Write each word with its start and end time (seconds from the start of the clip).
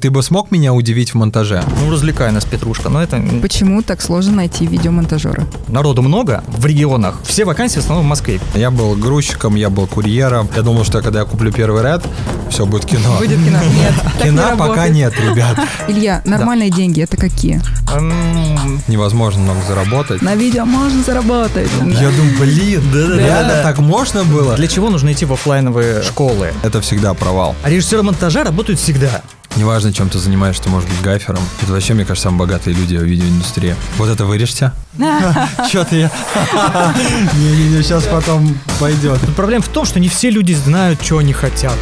Ты 0.00 0.12
бы 0.12 0.22
смог 0.22 0.52
меня 0.52 0.74
удивить 0.74 1.10
в 1.10 1.14
монтаже? 1.16 1.60
Ну, 1.80 1.90
развлекай 1.90 2.30
нас, 2.30 2.44
Петрушка, 2.44 2.88
но 2.88 3.02
это... 3.02 3.20
Почему 3.42 3.82
так 3.82 4.00
сложно 4.00 4.36
найти 4.36 4.64
видеомонтажера? 4.64 5.44
Народу 5.66 6.02
много 6.02 6.44
в 6.46 6.64
регионах, 6.66 7.16
все 7.24 7.44
вакансии 7.44 7.80
в 7.80 7.82
основном 7.82 8.06
в 8.06 8.08
Москве. 8.08 8.38
Я 8.54 8.70
был 8.70 8.94
грузчиком, 8.94 9.56
я 9.56 9.70
был 9.70 9.88
курьером. 9.88 10.48
Я 10.54 10.62
думал, 10.62 10.84
что 10.84 11.02
когда 11.02 11.18
я 11.18 11.24
куплю 11.24 11.50
первый 11.50 11.82
ряд, 11.82 12.06
все 12.48 12.64
будет 12.64 12.84
кино. 12.84 13.16
Будет 13.18 13.44
кино? 13.44 13.58
Нет, 13.58 13.92
не 14.18 14.22
Кино 14.22 14.56
пока 14.56 14.86
нет, 14.86 15.14
ребят. 15.18 15.58
Илья, 15.88 16.22
нормальные 16.24 16.70
деньги 16.70 17.02
это 17.02 17.16
какие? 17.16 17.60
М, 17.92 18.80
Невозможно 18.86 19.42
много 19.42 19.62
заработать. 19.66 20.22
На 20.22 20.36
видео 20.36 20.64
можно 20.64 21.02
заработать. 21.02 21.68
Я 21.82 22.10
думаю, 22.10 22.38
блин, 22.38 22.82
реально 23.18 23.62
так 23.64 23.78
можно 23.80 24.22
было? 24.22 24.54
Для 24.54 24.68
чего 24.68 24.90
нужно 24.90 25.10
идти 25.12 25.24
в 25.24 25.32
оффлайновые 25.32 26.04
школы? 26.04 26.52
Это 26.62 26.80
всегда 26.82 27.14
провал. 27.14 27.56
А 27.64 27.68
режиссеры 27.68 28.04
монтажа 28.04 28.44
работают 28.44 28.78
всегда. 28.78 29.22
Неважно, 29.56 29.92
чем 29.92 30.08
ты 30.08 30.18
занимаешься, 30.18 30.62
ты 30.64 30.68
можешь 30.68 30.88
быть 30.88 31.00
гафером. 31.00 31.40
Это 31.62 31.72
вообще, 31.72 31.94
мне 31.94 32.04
кажется, 32.04 32.24
самые 32.28 32.38
богатые 32.40 32.74
люди 32.76 32.94
в 32.96 33.02
видеоиндустрии. 33.02 33.74
Вот 33.96 34.08
это 34.08 34.24
вырежьте. 34.24 34.72
Что-то 35.68 35.96
я... 35.96 36.12
Не-не-не, 37.34 37.82
сейчас 37.82 38.04
потом 38.04 38.56
пойдет. 38.78 39.18
Проблема 39.34 39.62
в 39.62 39.68
том, 39.68 39.84
что 39.84 39.98
не 39.98 40.08
все 40.08 40.30
люди 40.30 40.52
знают, 40.52 41.02
что 41.02 41.18
они 41.18 41.32
хотят. 41.32 41.74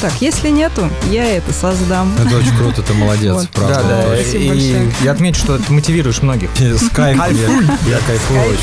Так, 0.00 0.12
если 0.20 0.48
нету, 0.50 0.90
я 1.10 1.24
это 1.24 1.52
создам. 1.52 2.12
Это 2.18 2.36
очень 2.36 2.54
круто, 2.56 2.82
ты 2.82 2.92
молодец, 2.92 3.34
Вот. 3.34 3.48
правда. 3.50 3.74
да, 3.88 4.02
да. 4.08 4.20
И 4.20 4.48
большое. 4.48 4.92
я 5.02 5.12
отмечу, 5.12 5.38
что 5.40 5.58
ты 5.58 5.72
мотивируешь 5.72 6.20
многих. 6.22 6.50
С 6.58 6.88
кайфом. 6.90 7.34
я- 7.34 7.78
Я 7.88 7.98
кайфую. 8.06 8.56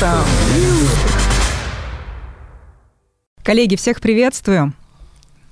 Коллеги, 3.42 3.76
всех 3.76 4.00
приветствую. 4.00 4.74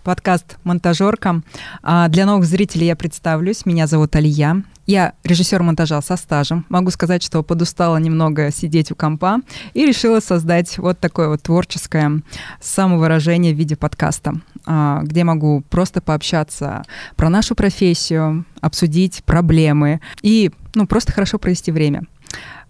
Подкаст 0.04 0.58
«Монтажерка». 0.64 1.42
А, 1.82 2.08
Для 2.08 2.26
новых 2.26 2.44
зрителей 2.44 2.86
я 2.86 2.96
представлюсь. 2.96 3.64
Меня 3.66 3.86
зовут 3.86 4.16
Алия. 4.16 4.64
Я 4.84 5.12
режиссер 5.22 5.62
монтажа 5.62 6.02
со 6.02 6.16
стажем. 6.16 6.66
Могу 6.68 6.90
сказать, 6.90 7.22
что 7.22 7.44
подустала 7.44 7.98
немного 7.98 8.50
сидеть 8.50 8.90
у 8.90 8.96
компа 8.96 9.38
и 9.74 9.86
решила 9.86 10.18
создать 10.18 10.76
вот 10.78 10.98
такое 10.98 11.28
вот 11.28 11.42
творческое 11.42 12.22
самовыражение 12.60 13.54
в 13.54 13.56
виде 13.56 13.76
подкаста, 13.76 14.34
а, 14.66 15.02
где 15.04 15.22
могу 15.22 15.62
просто 15.70 16.00
пообщаться 16.00 16.82
про 17.14 17.28
нашу 17.28 17.54
профессию, 17.54 18.44
обсудить 18.60 19.22
проблемы 19.24 20.00
и 20.20 20.50
ну, 20.74 20.88
просто 20.88 21.12
хорошо 21.12 21.38
провести 21.38 21.70
время. 21.70 22.02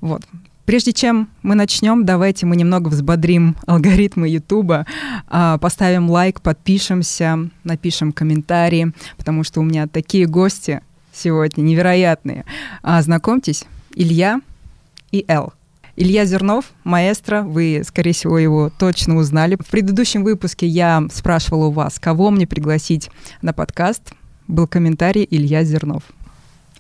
Вот. 0.03 0.23
Прежде 0.65 0.93
чем 0.93 1.29
мы 1.43 1.55
начнем, 1.57 2.05
давайте 2.05 2.47
мы 2.47 2.55
немного 2.55 2.89
взбодрим 2.89 3.57
алгоритмы 3.67 4.29
Ютуба, 4.29 4.87
а, 5.29 5.59
поставим 5.59 6.09
лайк, 6.09 6.41
подпишемся, 6.41 7.51
напишем 7.65 8.13
комментарии, 8.13 8.93
потому 9.17 9.43
что 9.43 9.61
у 9.61 9.65
меня 9.65 9.89
такие 9.89 10.27
гости 10.27 10.81
сегодня 11.13 11.63
невероятные. 11.63 12.45
А, 12.83 13.03
Знакомьтесь, 13.03 13.65
Илья 13.95 14.41
и 15.11 15.25
Эл. 15.27 15.53
Илья 15.95 16.25
Зернов, 16.25 16.67
маэстро, 16.85 17.43
вы, 17.43 17.83
скорее 17.87 18.13
всего, 18.13 18.39
его 18.39 18.71
точно 18.71 19.17
узнали. 19.17 19.59
В 19.61 19.67
предыдущем 19.71 20.25
выпуске 20.25 20.67
я 20.67 21.05
спрашивала 21.13 21.67
у 21.67 21.71
вас, 21.71 21.99
кого 21.99 22.31
мне 22.31 22.47
пригласить 22.47 23.11
на 23.43 23.53
подкаст. 23.53 24.15
Был 24.49 24.67
комментарий 24.67 25.27
Илья 25.31 25.65
Зернов. 25.65 26.05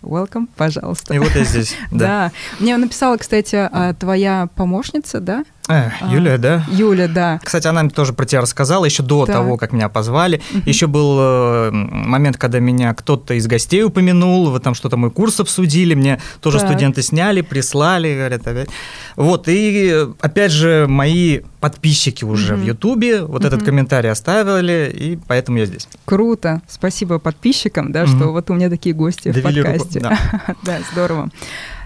Welcome, 0.02 0.48
пожалуйста. 0.56 1.14
И 1.14 1.18
вот 1.18 1.30
я 1.34 1.44
здесь. 1.44 1.76
Да. 1.90 1.98
Да. 1.98 2.32
Мне 2.58 2.76
написала, 2.76 3.16
кстати, 3.16 3.56
а, 3.56 3.94
твоя 3.94 4.48
помощница, 4.56 5.20
да? 5.20 5.44
Э, 5.68 5.90
А. 6.00 6.12
Юлия, 6.12 6.38
да? 6.38 6.64
Юля, 6.68 7.06
да. 7.06 7.38
Кстати, 7.42 7.68
она 7.68 7.82
мне 7.84 7.90
тоже 7.90 8.12
про 8.12 8.24
тебя 8.26 8.40
рассказала 8.40 8.84
еще 8.84 9.04
до 9.04 9.26
Так. 9.26 9.36
того, 9.36 9.56
как 9.56 9.72
меня 9.72 9.88
позвали. 9.88 10.40
Мгм. 10.50 10.62
Еще 10.66 10.88
был 10.88 11.16
э, 11.20 11.70
момент, 11.70 12.36
когда 12.36 12.58
меня 12.58 12.92
кто-то 12.94 13.34
из 13.34 13.46
гостей 13.46 13.84
упомянул, 13.84 14.50
вы 14.50 14.58
там 14.58 14.74
что-то 14.74 14.96
мой 14.96 15.12
курс 15.12 15.38
обсудили, 15.38 15.94
мне 15.94 16.20
тоже 16.40 16.58
Так. 16.58 16.68
студенты 16.68 17.02
сняли, 17.02 17.42
прислали, 17.42 18.12
говорят, 18.14 18.44
опять. 18.46 18.70
Вот, 19.14 19.44
и 19.46 20.08
опять 20.20 20.50
же, 20.50 20.86
мои 20.88 21.40
подписчики 21.60 22.24
уже 22.24 22.54
Мгм. 22.54 22.62
в 22.62 22.66
Ютубе 22.66 23.22
вот 23.22 23.44
этот 23.44 23.60
Мгм. 23.60 23.66
комментарий 23.66 24.10
оставили, 24.10 24.90
и 24.92 25.16
поэтому 25.28 25.58
я 25.58 25.66
здесь. 25.66 25.86
Круто. 26.04 26.60
Спасибо 26.68 27.20
подписчикам, 27.20 27.92
да, 27.92 28.04
Мгм. 28.04 28.16
что 28.18 28.32
вот 28.32 28.50
у 28.50 28.54
меня 28.54 28.68
такие 28.68 28.96
гости 28.96 29.28
в 29.28 29.34
Довели 29.34 29.60
руку, 29.62 29.72
подкасте. 29.78 30.00
да. 30.00 30.18
Да, 30.64 30.78
здорово. 30.92 31.30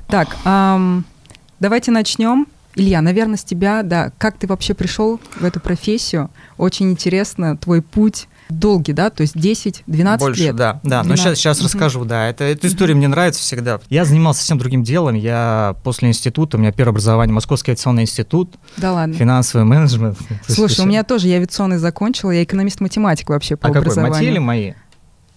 Так, 0.08 0.34
ам, 0.44 1.04
давайте 1.60 1.90
начнем. 1.90 2.46
Илья, 2.76 3.00
наверное, 3.00 3.36
с 3.38 3.44
тебя, 3.44 3.82
да, 3.82 4.12
как 4.18 4.36
ты 4.38 4.46
вообще 4.46 4.74
пришел 4.74 5.18
в 5.40 5.44
эту 5.44 5.60
профессию? 5.60 6.30
Очень 6.58 6.90
интересно, 6.90 7.56
твой 7.56 7.80
путь 7.82 8.28
долгий, 8.48 8.92
да, 8.92 9.10
то 9.10 9.22
есть 9.22 9.34
10-12 9.34 10.18
Больше, 10.20 10.42
лет. 10.44 10.56
да, 10.56 10.78
да. 10.84 10.98
Но 11.02 11.14
12. 11.14 11.18
сейчас, 11.20 11.38
сейчас 11.38 11.58
Мгм. 11.58 11.64
расскажу, 11.66 12.04
да. 12.04 12.28
Это, 12.28 12.44
эта 12.44 12.68
история 12.68 12.94
мне 12.94 13.08
нравится 13.08 13.40
всегда. 13.40 13.80
Я 13.88 14.04
занимался 14.04 14.40
совсем 14.40 14.58
другим 14.58 14.84
делом. 14.84 15.14
Я 15.16 15.74
после 15.82 16.08
института, 16.10 16.56
у 16.56 16.60
меня 16.60 16.70
первое 16.70 16.90
образование 16.92 17.34
Московский 17.34 17.72
авиационный 17.72 18.02
институт, 18.02 18.54
Да 18.76 18.92
ладно. 18.92 19.14
финансовый 19.14 19.64
менеджмент. 19.64 20.16
Слушай, 20.46 20.82
у 20.84 20.88
меня 20.88 21.02
тоже, 21.02 21.26
я 21.28 21.36
авиационный 21.36 21.78
закончил, 21.78 22.30
я 22.30 22.44
экономист-математик 22.44 23.30
вообще 23.30 23.56
по 23.56 23.66
А 23.66 23.70
какой, 23.70 23.80
образованию. 23.80 24.14
МАТИ 24.14 24.24
или 24.26 24.38
мои? 24.38 24.72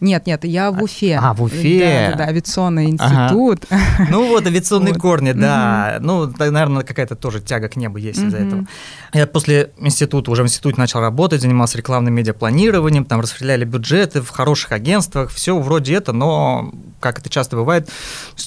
Нет, 0.02 0.28
нет, 0.28 0.46
я 0.46 0.72
в 0.72 0.82
Уфе. 0.82 1.20
А, 1.22 1.34
в 1.34 1.44
Уфе. 1.44 1.80
Да, 1.80 2.12
да, 2.12 2.24
да, 2.24 2.30
авиационный 2.30 2.96
Ага. 2.98 3.26
институт. 3.26 3.66
Ну 4.10 4.28
вот, 4.30 4.46
авиационные 4.46 4.94
Вот. 4.94 5.02
корни, 5.02 5.34
да. 5.34 5.98
Ну, 6.00 6.26
да, 6.28 6.52
наверное, 6.52 6.84
какая-то 6.84 7.16
тоже 7.16 7.42
тяга 7.42 7.68
к 7.68 7.76
небу 7.76 7.98
есть 7.98 8.20
из-за 8.20 8.38
этого. 8.38 8.66
Я 9.14 9.28
после 9.28 9.72
института, 9.78 10.32
уже 10.32 10.44
в 10.44 10.46
институте 10.46 10.80
начал 10.80 11.00
работать, 11.02 11.42
занимался 11.42 11.78
рекламным 11.78 12.14
медиапланированием, 12.14 13.06
там 13.06 13.20
распределяли 13.22 13.66
бюджеты 13.66 14.22
в 14.22 14.30
хороших 14.30 14.72
агентствах, 14.72 15.32
все 15.32 15.58
вроде 15.60 15.96
это, 15.96 16.14
но, 16.14 16.72
как 17.00 17.20
это 17.20 17.30
часто 17.30 17.56
бывает, 17.56 17.90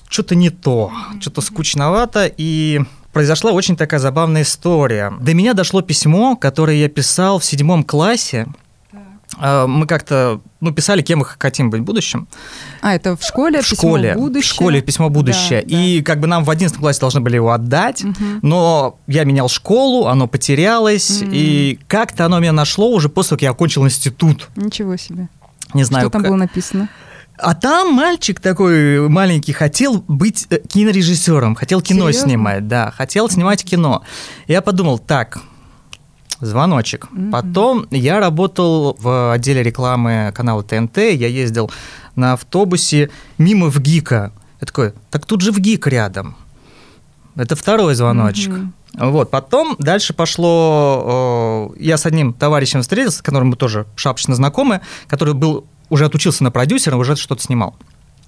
что-то 0.08 0.34
не 0.34 0.50
то, 0.50 0.90
что-то 1.20 1.40
скучновато, 1.40 2.30
и 2.34 2.80
произошла 3.12 3.52
очень 3.52 3.76
такая 3.76 4.00
забавная 4.00 4.42
история. 4.42 5.12
До 5.20 5.34
меня 5.34 5.52
дошло 5.54 5.82
письмо, 5.82 6.36
которое 6.36 6.76
я 6.78 6.88
писал 6.88 7.38
в 7.38 7.44
седьмом 7.44 7.84
классе. 7.84 8.46
А, 9.38 9.66
Мы 9.66 9.86
как-то 9.86 10.40
ну, 10.60 10.72
писали, 10.72 11.02
кем 11.02 11.20
мы 11.20 11.24
хотим 11.24 11.70
быть 11.70 11.80
в 11.80 11.84
будущем. 11.84 12.28
А, 12.80 12.94
это 12.94 13.16
в 13.16 13.22
школе 13.22 13.60
в 13.62 13.68
письмо 13.68 13.76
школе, 13.76 14.14
в 14.14 14.18
будущее? 14.18 14.50
в 14.50 14.54
школе 14.54 14.82
письмо 14.82 15.08
будущее. 15.08 15.62
Да, 15.62 15.68
да. 15.68 15.76
И 15.76 16.02
как 16.02 16.20
бы 16.20 16.26
нам 16.26 16.44
в 16.44 16.50
11 16.50 16.76
классе 16.78 17.00
должны 17.00 17.20
были 17.20 17.36
его 17.36 17.52
отдать, 17.52 18.04
Мгм. 18.04 18.40
но 18.42 18.98
я 19.06 19.24
менял 19.24 19.48
школу, 19.48 20.06
оно 20.06 20.26
потерялось, 20.28 21.22
М. 21.22 21.30
и 21.32 21.78
как-то 21.88 22.26
оно 22.26 22.38
меня 22.40 22.52
нашло 22.52 22.90
уже 22.90 23.08
после 23.08 23.30
того, 23.30 23.36
как 23.38 23.42
я 23.42 23.50
окончил 23.50 23.84
институт. 23.84 24.48
Ничего 24.56 24.96
себе. 24.96 25.28
Не 25.74 25.84
знаю, 25.84 26.04
Что 26.04 26.10
там 26.12 26.22
как. 26.22 26.30
было 26.30 26.38
написано? 26.38 26.88
А 27.38 27.54
там 27.54 27.94
мальчик 27.94 28.38
такой 28.40 29.08
маленький 29.08 29.52
хотел 29.52 30.04
быть 30.06 30.46
э, 30.50 30.58
кинорежиссером, 30.68 31.54
хотел 31.54 31.80
кино 31.80 32.10
Серьезно? 32.10 32.28
снимать, 32.28 32.68
да, 32.68 32.90
хотел 32.90 33.28
снимать 33.30 33.64
кино. 33.64 34.02
Я 34.46 34.60
подумал, 34.60 34.98
так, 34.98 35.38
звоночек. 36.42 37.08
Мгм. 37.10 37.30
Потом 37.30 37.86
я 37.90 38.20
работал 38.20 38.96
в 39.00 39.32
отделе 39.32 39.62
рекламы 39.62 40.32
канала 40.34 40.62
ТНТ, 40.62 40.98
я 40.98 41.28
ездил 41.28 41.70
на 42.16 42.34
автобусе 42.34 43.10
мимо 43.38 43.70
в 43.70 43.80
ГИКа. 43.80 44.32
Я 44.60 44.66
такой, 44.66 44.92
так 45.10 45.24
тут 45.24 45.40
же 45.40 45.52
в 45.52 45.58
ГИК 45.58 45.86
рядом. 45.86 46.36
Это 47.36 47.56
второй 47.56 47.94
звоночек. 47.94 48.50
Мгм. 48.50 48.74
Вот, 48.94 49.30
потом 49.30 49.76
дальше 49.78 50.12
пошло, 50.12 51.70
э, 51.76 51.82
я 51.82 51.96
с 51.96 52.04
одним 52.04 52.34
товарищем 52.34 52.82
встретился, 52.82 53.18
с 53.18 53.22
которым 53.22 53.48
мы 53.48 53.56
тоже 53.56 53.86
шапочно 53.96 54.34
знакомы, 54.34 54.82
который 55.06 55.32
был 55.32 55.64
уже 55.88 56.04
отучился 56.04 56.44
на 56.44 56.50
продюсера, 56.50 56.96
уже 56.96 57.16
что-то 57.16 57.42
снимал. 57.42 57.74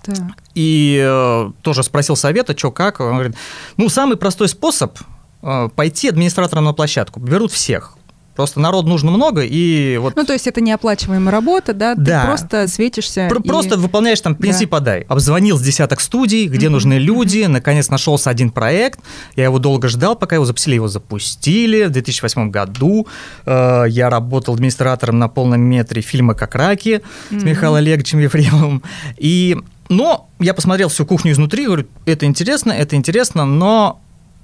Так. 0.03 0.19
И 0.55 1.03
э, 1.05 1.51
тоже 1.63 1.83
спросил 1.83 2.17
совета, 2.17 2.57
что 2.57 2.71
как. 2.71 3.01
Он 3.01 3.13
говорит, 3.13 3.37
ну, 3.77 3.89
самый 3.89 4.17
простой 4.17 4.49
способ 4.49 4.99
э, 5.43 5.69
пойти 5.75 6.09
администратором 6.09 6.65
на 6.65 6.73
площадку. 6.73 7.21
Берут 7.21 7.53
всех. 7.53 7.97
Просто 8.35 8.59
народу 8.59 8.89
нужно 8.89 9.13
много, 9.13 9.43
и 9.45 9.97
вот 9.99 10.17
Ну, 10.17 10.25
то 10.25 10.33
есть 10.33 10.47
это 10.49 10.61
неоплачиваемая 10.61 11.31
работа, 11.31 11.73
да? 11.73 11.95
Да. 11.95 12.21
Ты 12.23 12.27
просто 12.27 12.69
светишься. 12.69 13.29
Пр- 13.31 13.41
и- 13.43 13.49
Просто 13.49 13.77
выполняешь 13.77 14.21
там 14.21 14.35
принцип 14.35 14.71
подай. 14.71 15.03
Обзвонил 15.03 15.57
с 15.57 15.63
десяток 15.63 16.01
студий, 16.01 16.47
где 16.49 16.67
Мгм, 16.67 16.73
нужны 16.75 16.95
люди. 16.95 17.45
Наконец 17.47 17.91
нашелся 17.91 18.31
один 18.31 18.51
проект. 18.51 18.99
Я 19.37 19.45
его 19.45 19.59
долго 19.61 19.87
ждал, 19.89 20.17
пока 20.17 20.35
его 20.37 20.45
запустили. 20.45 20.75
Его 20.75 20.89
запустили 20.89 21.85
в 21.85 21.91
2008 21.91 22.51
году. 22.51 23.07
Э, 23.47 23.85
Я 23.89 24.11
работал 24.11 24.55
администратором 24.55 25.19
на 25.19 25.29
полном 25.29 25.61
метре 25.61 26.03
фильма 26.03 26.35
«Как 26.35 26.55
раки» 26.57 27.03
с 27.29 27.33
Мгм. 27.33 27.47
Михаилом 27.47 27.77
Олеговичем 27.77 28.19
Ефремовым. 28.19 28.83
И, 29.17 29.57
но 29.89 30.29
я 30.41 30.55
посмотрел 30.55 30.89
всю 30.89 31.07
кухню 31.07 31.33
изнутри, 31.33 31.67
говорю, 31.67 31.87
это 32.07 32.27
интересно, 32.27 32.73
это 32.73 32.97
интересно, 32.97 33.45
но 33.45 34.01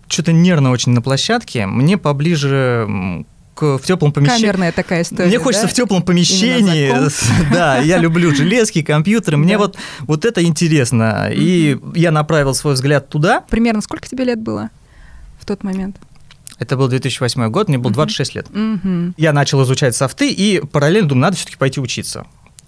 что-то 0.08 0.32
нервно 0.32 0.70
очень 0.70 0.92
на 0.92 1.02
площадке. 1.02 1.66
Мне 1.66 1.96
поближе 1.98 3.24
в 3.56 3.80
теплом 3.84 4.12
помещении. 4.12 4.40
Камерная 4.42 4.72
такая 4.72 5.02
история. 5.02 5.26
Мне 5.28 5.38
хочется 5.38 5.66
да? 5.66 5.72
в 5.72 5.74
теплом 5.74 6.02
помещении. 6.02 6.92
Да, 7.52 7.78
я 7.78 7.98
люблю 7.98 8.34
железки, 8.34 8.82
компьютеры. 8.82 9.36
Мне 9.36 9.54
Да. 9.54 9.58
вот, 9.58 9.76
вот 10.00 10.24
это 10.24 10.42
интересно. 10.42 11.28
И 11.32 11.78
я 11.94 12.10
направил 12.10 12.54
свой 12.54 12.74
взгляд 12.74 13.08
туда. 13.08 13.40
Примерно 13.50 13.82
сколько 13.82 14.08
тебе 14.08 14.24
лет 14.24 14.40
было 14.40 14.70
в 15.38 15.44
тот 15.44 15.62
момент? 15.64 15.96
Это 16.58 16.76
был 16.76 16.88
2008 16.88 17.48
год, 17.50 17.68
мне 17.68 17.78
было 17.78 17.88
Мгм. 17.90 17.94
26 17.94 18.34
лет. 18.34 18.46
Я 19.16 19.32
начал 19.32 19.62
изучать 19.64 19.96
софты 19.96 20.30
и 20.30 20.60
параллельно 20.60 21.08
думаю, 21.08 21.22
надо 21.22 21.36
все-таки 21.36 21.56
пойти 21.56 21.80
учиться. 21.80 22.26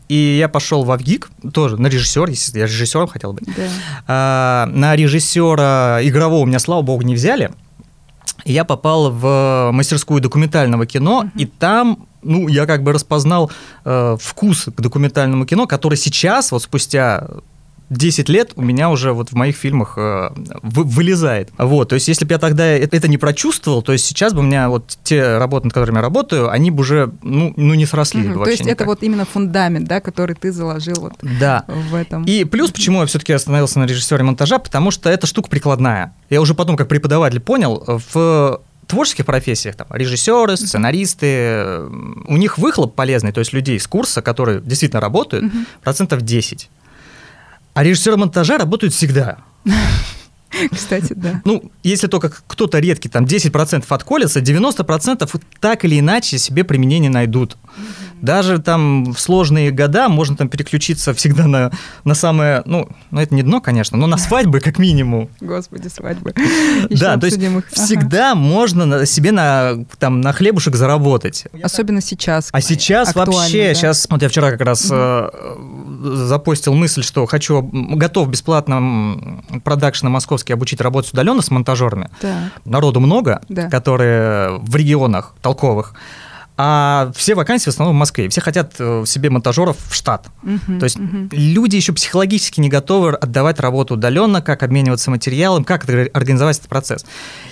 И 0.08 0.36
я 0.38 0.48
пошел 0.48 0.82
в 0.84 0.90
Авгик, 0.90 1.30
тоже 1.54 1.80
на 1.80 1.86
режиссер, 1.86 2.28
естественно, 2.28 2.60
я 2.62 2.66
режиссером 2.66 3.08
хотел 3.08 3.32
быть. 3.32 3.48
Да. 3.56 3.62
А, 4.06 4.66
на 4.66 4.94
режиссера 4.96 6.00
игрового 6.02 6.44
меня, 6.44 6.58
слава 6.58 6.82
богу, 6.82 7.02
не 7.02 7.14
взяли. 7.14 7.50
Я 8.44 8.64
попал 8.64 9.10
в 9.10 9.70
мастерскую 9.72 10.20
документального 10.20 10.86
кино, 10.86 11.26
и 11.36 11.46
там 11.46 12.06
ну, 12.22 12.48
я 12.48 12.66
как 12.66 12.82
бы 12.82 12.92
распознал 12.92 13.50
э, 13.84 14.16
вкус 14.20 14.66
к 14.66 14.80
документальному 14.80 15.44
кино, 15.44 15.66
который 15.66 15.98
сейчас, 15.98 16.52
вот 16.52 16.62
спустя 16.62 17.26
10 17.96 18.28
лет 18.28 18.52
у 18.56 18.62
меня 18.62 18.90
уже 18.90 19.12
вот 19.12 19.30
в 19.30 19.34
моих 19.34 19.56
фильмах 19.56 19.94
э, 19.96 20.30
вы, 20.62 20.84
вылезает. 20.84 21.50
Вот, 21.58 21.90
то 21.90 21.94
есть 21.94 22.08
если 22.08 22.24
бы 22.24 22.32
я 22.32 22.38
тогда 22.38 22.64
это, 22.66 22.96
это 22.96 23.08
не 23.08 23.18
прочувствовал, 23.18 23.82
то 23.82 23.92
есть 23.92 24.04
сейчас 24.04 24.32
бы 24.32 24.40
у 24.40 24.42
меня 24.42 24.68
вот 24.68 24.96
те 25.04 25.38
работы, 25.38 25.66
над 25.66 25.74
которыми 25.74 25.96
я 25.96 26.02
работаю, 26.02 26.50
они 26.50 26.70
бы 26.70 26.80
уже, 26.80 27.12
ну, 27.22 27.52
ну 27.56 27.74
не 27.74 27.86
сросли 27.86 28.22
Мгм. 28.22 28.38
бы 28.38 28.44
То 28.44 28.50
есть 28.50 28.64
никак. 28.64 28.80
это 28.80 28.84
вот 28.86 29.02
именно 29.02 29.24
фундамент, 29.24 29.86
да, 29.88 30.00
который 30.00 30.34
ты 30.36 30.52
заложил 30.52 30.96
вот 31.00 31.12
Да. 31.22 31.64
в 31.68 31.94
этом. 31.94 32.24
И 32.24 32.44
плюс, 32.44 32.70
почему 32.70 33.00
я 33.00 33.06
все-таки 33.06 33.32
остановился 33.32 33.78
на 33.78 33.84
режиссере 33.84 34.22
монтажа, 34.24 34.58
потому 34.58 34.90
что 34.90 35.10
эта 35.10 35.26
штука 35.26 35.48
прикладная. 35.50 36.14
Я 36.30 36.40
уже 36.40 36.54
потом, 36.54 36.76
как 36.76 36.88
преподаватель, 36.88 37.40
понял, 37.40 37.84
в 38.12 38.60
творческих 38.86 39.24
профессиях, 39.24 39.74
там, 39.76 39.86
режиссеры, 39.90 40.56
сценаристы, 40.56 41.26
э, 41.30 41.88
у 42.26 42.36
них 42.36 42.58
выхлоп 42.58 42.94
полезный, 42.94 43.32
то 43.32 43.38
есть 43.40 43.52
людей 43.54 43.78
с 43.80 43.86
курса, 43.86 44.20
которые 44.22 44.60
действительно 44.60 45.00
работают, 45.00 45.44
Мгм. 45.44 45.66
процентов 45.82 46.20
10. 46.22 46.68
А 47.74 47.82
режиссеры 47.82 48.16
монтажа 48.16 48.58
работают 48.58 48.94
всегда. 48.94 49.38
Кстати, 50.70 51.14
да. 51.14 51.40
Ну, 51.44 51.70
если 51.82 52.06
только 52.06 52.30
кто-то 52.46 52.78
редкий, 52.78 53.08
там 53.08 53.24
10% 53.24 53.84
отколется, 53.88 54.40
90% 54.40 55.40
так 55.60 55.84
или 55.84 55.98
иначе 55.98 56.38
себе 56.38 56.64
применение 56.64 57.10
найдут. 57.10 57.56
Даже 58.20 58.58
там 58.58 59.12
в 59.12 59.18
сложные 59.18 59.72
года 59.72 60.08
можно 60.08 60.36
там 60.36 60.48
переключиться 60.48 61.12
всегда 61.12 61.46
на, 61.48 61.72
на 62.04 62.14
самое, 62.14 62.62
ну, 62.66 62.88
ну, 63.10 63.20
это 63.20 63.34
не 63.34 63.42
дно, 63.42 63.60
конечно, 63.60 63.98
но 63.98 64.06
на 64.06 64.16
свадьбы 64.18 64.60
как 64.60 64.78
минимум. 64.78 65.28
Господи, 65.40 65.88
свадьбы. 65.88 66.32
да, 66.90 67.16
то 67.16 67.26
есть 67.26 67.38
всегда 67.72 68.34
можно 68.34 68.86
на- 68.86 69.06
себе 69.06 69.32
на, 69.32 69.84
там, 69.98 70.20
на 70.20 70.32
хлебушек 70.32 70.76
заработать. 70.76 71.46
Особенно 71.62 72.00
сейчас. 72.00 72.50
А 72.52 72.60
сейчас 72.60 73.14
вообще, 73.14 73.68
да. 73.68 73.74
сейчас, 73.74 74.06
вот 74.08 74.22
я 74.22 74.28
вчера 74.28 74.50
как 74.52 74.60
раз 74.60 74.86
э, 74.90 75.30
запостил 76.02 76.74
мысль, 76.74 77.02
что 77.02 77.26
хочу, 77.26 77.62
готов 77.72 78.28
бесплатно 78.28 78.74
м, 78.74 79.44
продакшена 79.64 80.10
московский 80.10 80.52
обучить 80.52 80.80
работать 80.80 81.12
удаленно 81.12 81.42
с 81.42 81.50
монтажерами. 81.50 82.10
Так. 82.20 82.52
Народу 82.64 83.00
много, 83.00 83.40
Да. 83.48 83.68
которые 83.70 84.58
в 84.58 84.74
регионах 84.76 85.34
толковых, 85.42 85.94
а 86.56 87.10
все 87.16 87.34
вакансии 87.34 87.64
в 87.66 87.68
основном 87.68 87.96
в 87.96 87.98
Москве. 87.98 88.28
Все 88.28 88.40
хотят 88.40 88.74
э, 88.78 89.04
себе 89.06 89.30
монтажеров 89.30 89.76
в 89.88 89.94
штат. 89.94 90.26
Мгм, 90.42 90.78
То 90.78 90.84
есть 90.84 90.98
мгм. 90.98 91.28
люди 91.32 91.76
еще 91.76 91.92
психологически 91.92 92.60
не 92.60 92.68
готовы 92.68 93.10
отдавать 93.14 93.58
работу 93.60 93.94
удаленно, 93.94 94.42
как 94.42 94.62
обмениваться 94.62 95.10
материалом, 95.10 95.64
как 95.64 95.84
организовать 95.88 96.58
этот 96.58 96.68
процесс. 96.68 97.04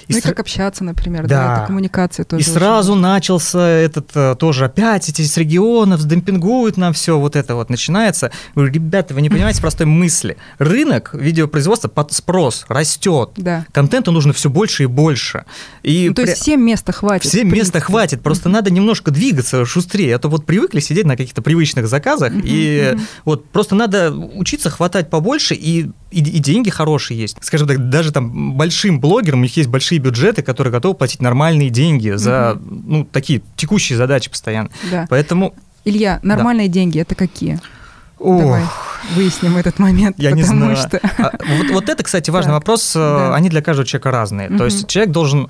И 0.09 0.13
Ну 0.13 0.19
и 0.19 0.21
как 0.21 0.39
общаться, 0.41 0.85
например, 0.85 1.27
Да. 1.27 1.29
да, 1.47 1.57
это 1.59 1.67
коммуникация 1.69 2.25
тоже. 2.25 2.43
и 2.43 2.45
очень 2.45 2.53
сразу 2.59 2.93
важна. 2.93 3.13
начался 3.15 3.67
этот 3.67 4.11
э, 4.15 4.35
тоже 4.39 4.67
опять 4.67 5.09
эти 5.09 5.23
с 5.23 5.37
регионов, 5.37 6.05
демпингуют 6.05 6.77
нам 6.77 6.93
все, 6.93 7.19
вот 7.19 7.37
это 7.37 7.55
вот 7.55 7.71
начинается. 7.71 8.31
Говорю, 8.55 8.73
Ребята, 8.73 9.15
вы 9.15 9.23
не 9.23 9.31
понимаете 9.31 9.61
простой 9.61 9.87
мысли. 9.87 10.37
Рынок 10.59 11.11
видеопроизводства 11.15 11.89
под 11.89 12.13
спрос 12.13 12.65
растет. 12.69 13.31
Да. 13.37 13.67
Контенту 13.73 14.13
нужно 14.13 14.33
все 14.33 14.51
больше 14.51 14.85
и 14.85 14.87
больше. 14.87 15.45
И 15.83 16.09
Ну, 16.09 16.15
то 16.15 16.23
есть 16.23 16.35
при- 16.35 16.41
всем 16.41 16.65
места 16.65 16.93
хватит. 16.93 17.29
Всем 17.31 17.49
в 17.49 17.53
места 17.53 17.81
хватит, 17.81 18.21
просто 18.23 18.49
надо 18.49 18.71
немножко 18.91 19.13
двигаться 19.13 19.65
шустрее, 19.65 20.17
а 20.17 20.19
то 20.19 20.29
вот 20.29 20.45
привыкли 20.45 20.81
сидеть 20.81 21.07
на 21.07 21.17
каких-то 21.17 21.43
привычных 21.43 21.87
заказах, 21.87 22.33
и 22.43 22.97
вот 23.25 23.49
просто 23.51 23.77
надо 23.77 24.11
учиться 24.13 24.69
хватать 24.69 25.09
побольше, 25.11 25.55
и, 25.55 25.91
и, 26.11 26.19
и 26.19 26.39
деньги 26.41 26.71
хорошие 26.71 27.21
есть. 27.21 27.37
Скажем 27.41 27.69
так, 27.69 27.89
даже 27.89 28.11
там 28.13 28.55
большим 28.55 28.99
блогерам 28.99 29.41
у 29.41 29.43
них 29.43 29.57
есть 29.57 29.69
большие 29.69 30.01
бюджеты, 30.01 30.43
которые 30.43 30.73
готовы 30.73 30.95
платить 30.95 31.23
нормальные 31.23 31.71
деньги 31.71 32.11
за 32.11 32.61
ну, 32.61 33.05
такие 33.05 33.43
текущие 33.55 33.97
задачи 33.97 34.29
постоянно. 34.29 34.71
Да. 34.91 35.07
Поэтому... 35.09 35.55
Илья, 35.85 36.19
нормальные 36.25 36.69
деньги 36.69 36.99
это 36.99 37.15
какие? 37.15 37.61
ох, 38.21 38.41
Давай 38.41 38.65
выясним 39.15 39.57
этот 39.57 39.79
момент. 39.79 40.17
Я 40.19 40.33
не 40.33 40.43
знаю. 40.43 40.77
Что... 40.77 41.01
А 41.19 41.33
вот, 41.59 41.71
вот 41.71 41.89
это, 41.89 42.03
кстати, 42.03 42.31
важный 42.31 42.51
Так, 42.51 42.61
вопрос. 42.61 42.95
э, 42.95 42.99
да. 42.99 43.35
Они 43.35 43.49
для 43.49 43.63
каждого 43.63 43.87
человека 43.87 44.11
разные. 44.11 44.49
Мгм. 44.49 44.59
То 44.59 44.65
есть 44.67 44.87
человек 44.89 45.13
должен 45.13 45.49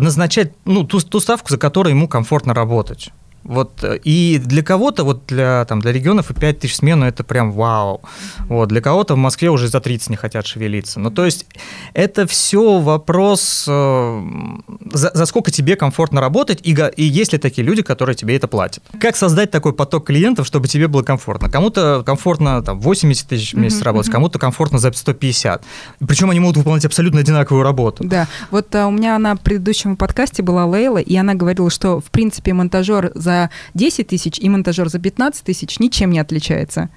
назначать 0.00 0.52
ну, 0.64 0.84
ту, 0.84 1.00
ту 1.00 1.20
ставку, 1.20 1.50
за 1.50 1.58
которой 1.58 1.90
ему 1.90 2.08
комфортно 2.08 2.54
работать. 2.54 3.10
Вот, 3.46 3.84
э, 3.84 3.98
и 4.02 4.40
для 4.44 4.62
кого-то, 4.62 5.04
вот 5.04 5.26
для, 5.26 5.64
там, 5.66 5.80
для 5.80 5.92
регионов 5.92 6.30
и 6.30 6.34
5 6.34 6.58
тысяч 6.58 6.76
смену 6.76 7.06
это 7.06 7.22
прям 7.22 7.52
вау. 7.52 8.02
Вот, 8.48 8.68
для 8.68 8.80
кого-то 8.80 9.14
в 9.14 9.18
Москве 9.18 9.50
уже 9.50 9.68
за 9.68 9.80
30 9.80 10.10
не 10.10 10.16
хотят 10.16 10.46
шевелиться. 10.46 10.98
Ну, 10.98 11.10
то 11.10 11.24
есть 11.24 11.46
это 11.94 12.26
все 12.26 12.80
вопрос, 12.80 13.66
э, 13.68 14.22
за, 14.92 15.10
за 15.14 15.26
сколько 15.26 15.52
тебе 15.52 15.76
комфортно 15.76 16.20
работать, 16.20 16.58
и, 16.62 16.76
и 16.96 17.04
есть 17.04 17.32
ли 17.32 17.38
такие 17.38 17.64
люди, 17.64 17.82
которые 17.82 18.16
тебе 18.16 18.34
это 18.36 18.48
платят. 18.48 18.82
Как 19.00 19.16
создать 19.16 19.52
такой 19.52 19.72
поток 19.72 20.06
клиентов, 20.06 20.46
чтобы 20.46 20.66
тебе 20.66 20.88
было 20.88 21.02
комфортно? 21.02 21.48
Кому-то 21.48 22.02
комфортно 22.04 22.62
там, 22.62 22.80
80 22.80 23.28
тысяч 23.28 23.54
в 23.54 23.58
месяц 23.58 23.80
работать, 23.82 24.10
кому-то 24.10 24.40
комфортно 24.40 24.80
за 24.80 24.92
150. 24.92 25.62
Причем 26.06 26.30
они 26.30 26.40
могут 26.40 26.56
выполнять 26.56 26.84
абсолютно 26.84 27.20
одинаковую 27.20 27.62
работу. 27.62 28.02
Да, 28.04 28.26
вот 28.50 28.74
а, 28.74 28.88
у 28.88 28.90
меня 28.90 29.18
на 29.18 29.36
предыдущем 29.36 29.96
подкасте 29.96 30.42
была 30.42 30.66
Лейла, 30.66 30.98
и 30.98 31.14
она 31.16 31.34
говорила, 31.34 31.70
что, 31.70 32.00
в 32.00 32.10
принципе, 32.10 32.52
монтажер 32.52 33.12
за 33.14 33.35
10 33.74 34.08
тысяч 34.08 34.38
и 34.38 34.48
монтажер 34.48 34.88
за 34.88 34.98
15 34.98 35.44
тысяч 35.44 35.78
ничем 35.78 36.10
не 36.10 36.18
отличается. 36.18 36.88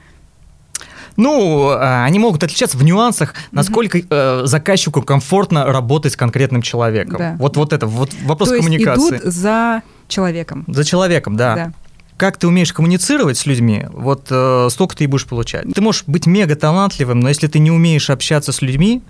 Ну, 1.17 1.71
э, 1.71 2.03
они 2.05 2.17
могут 2.17 2.43
отличаться 2.43 2.77
в 2.77 2.83
нюансах, 2.83 3.33
насколько 3.51 3.99
э, 3.99 4.41
заказчику 4.45 5.01
комфортно 5.01 5.65
работать 5.65 6.13
с 6.13 6.15
конкретным 6.15 6.61
человеком. 6.61 7.17
Да. 7.17 7.35
Вот, 7.37 7.57
вот 7.57 7.73
это, 7.73 7.87
вот 7.87 8.11
вопрос 8.23 8.49
То 8.49 8.55
есть 8.55 8.65
коммуникации. 8.65 9.17
идут 9.17 9.33
за 9.33 9.83
человеком. 10.07 10.63
За 10.67 10.85
человеком, 10.85 11.35
да. 11.35 11.55
Да. 11.55 11.73
Как 12.15 12.37
ты 12.37 12.47
умеешь 12.47 12.73
коммуницировать 12.73 13.37
с 13.37 13.45
людьми, 13.45 13.85
вот 13.91 14.27
э, 14.29 14.67
столько 14.69 14.95
ты 14.95 15.05
и 15.05 15.07
будешь 15.07 15.25
получать. 15.25 15.65
Ты 15.73 15.81
можешь 15.81 16.03
быть 16.05 16.25
мега 16.25 16.55
талантливым, 16.55 17.19
но 17.19 17.29
если 17.29 17.47
ты 17.47 17.59
не 17.59 17.71
умеешь 17.71 18.09
общаться 18.09 18.51
с 18.51 18.61
людьми, 18.61 19.01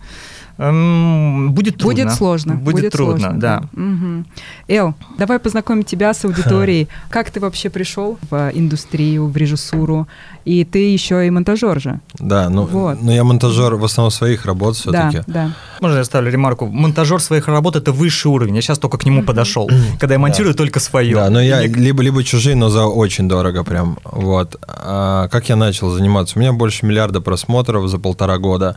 будет 0.59 1.77
трудно. 1.77 2.03
Будет 2.03 2.11
сложно. 2.13 2.55
Будет, 2.55 2.91
трудно, 2.91 3.19
сложно, 3.19 3.39
да. 3.39 3.63
Мгм. 3.71 4.25
Эл, 4.67 4.93
давай 5.17 5.39
познакомим 5.39 5.83
тебя 5.83 6.13
с 6.13 6.25
аудиторией. 6.25 6.87
Как 7.09 7.31
ты 7.31 7.39
вообще 7.39 7.69
пришел 7.69 8.17
в 8.29 8.51
индустрию, 8.53 9.27
в 9.27 9.37
режиссуру? 9.37 10.07
И 10.45 10.65
ты 10.65 10.93
еще 10.93 11.25
и 11.25 11.29
монтажер 11.29 11.79
же. 11.79 11.99
Да, 12.19 12.49
ну, 12.49 12.65
Вот. 12.65 13.01
ну 13.01 13.11
я 13.11 13.23
монтажер 13.23 13.75
в 13.75 13.83
основном 13.85 14.11
своих 14.11 14.45
работ 14.45 14.75
все-таки. 14.75 15.17
Да, 15.17 15.23
да. 15.27 15.51
Можно 15.81 15.97
я 15.97 16.03
ставлю 16.03 16.29
ремарку? 16.31 16.65
Монтажер 16.67 17.21
своих 17.21 17.47
работ 17.47 17.75
это 17.75 17.91
высший 17.93 18.27
уровень. 18.31 18.55
Я 18.55 18.61
сейчас 18.61 18.79
только 18.79 18.97
к 18.97 19.05
нему 19.05 19.23
подошел, 19.23 19.69
когда 19.99 20.15
я 20.15 20.19
монтирую 20.19 20.55
только 20.55 20.79
свое. 20.79 21.15
Да, 21.15 21.29
но 21.29 21.41
я 21.41 21.63
И 21.63 21.69
не- 21.69 21.75
либо, 21.75 22.03
либо 22.03 22.23
чужие, 22.23 22.55
но 22.55 22.69
за 22.69 22.85
очень 22.85 23.29
дорого 23.29 23.63
прям. 23.63 23.97
Вот. 24.03 24.57
А 24.67 25.27
как 25.29 25.49
я 25.49 25.55
начал 25.55 25.89
заниматься? 25.91 26.37
У 26.37 26.41
меня 26.41 26.51
больше 26.51 26.85
миллиарда 26.85 27.21
просмотров 27.21 27.87
за 27.89 27.97
полтора 27.97 28.37
года. 28.37 28.75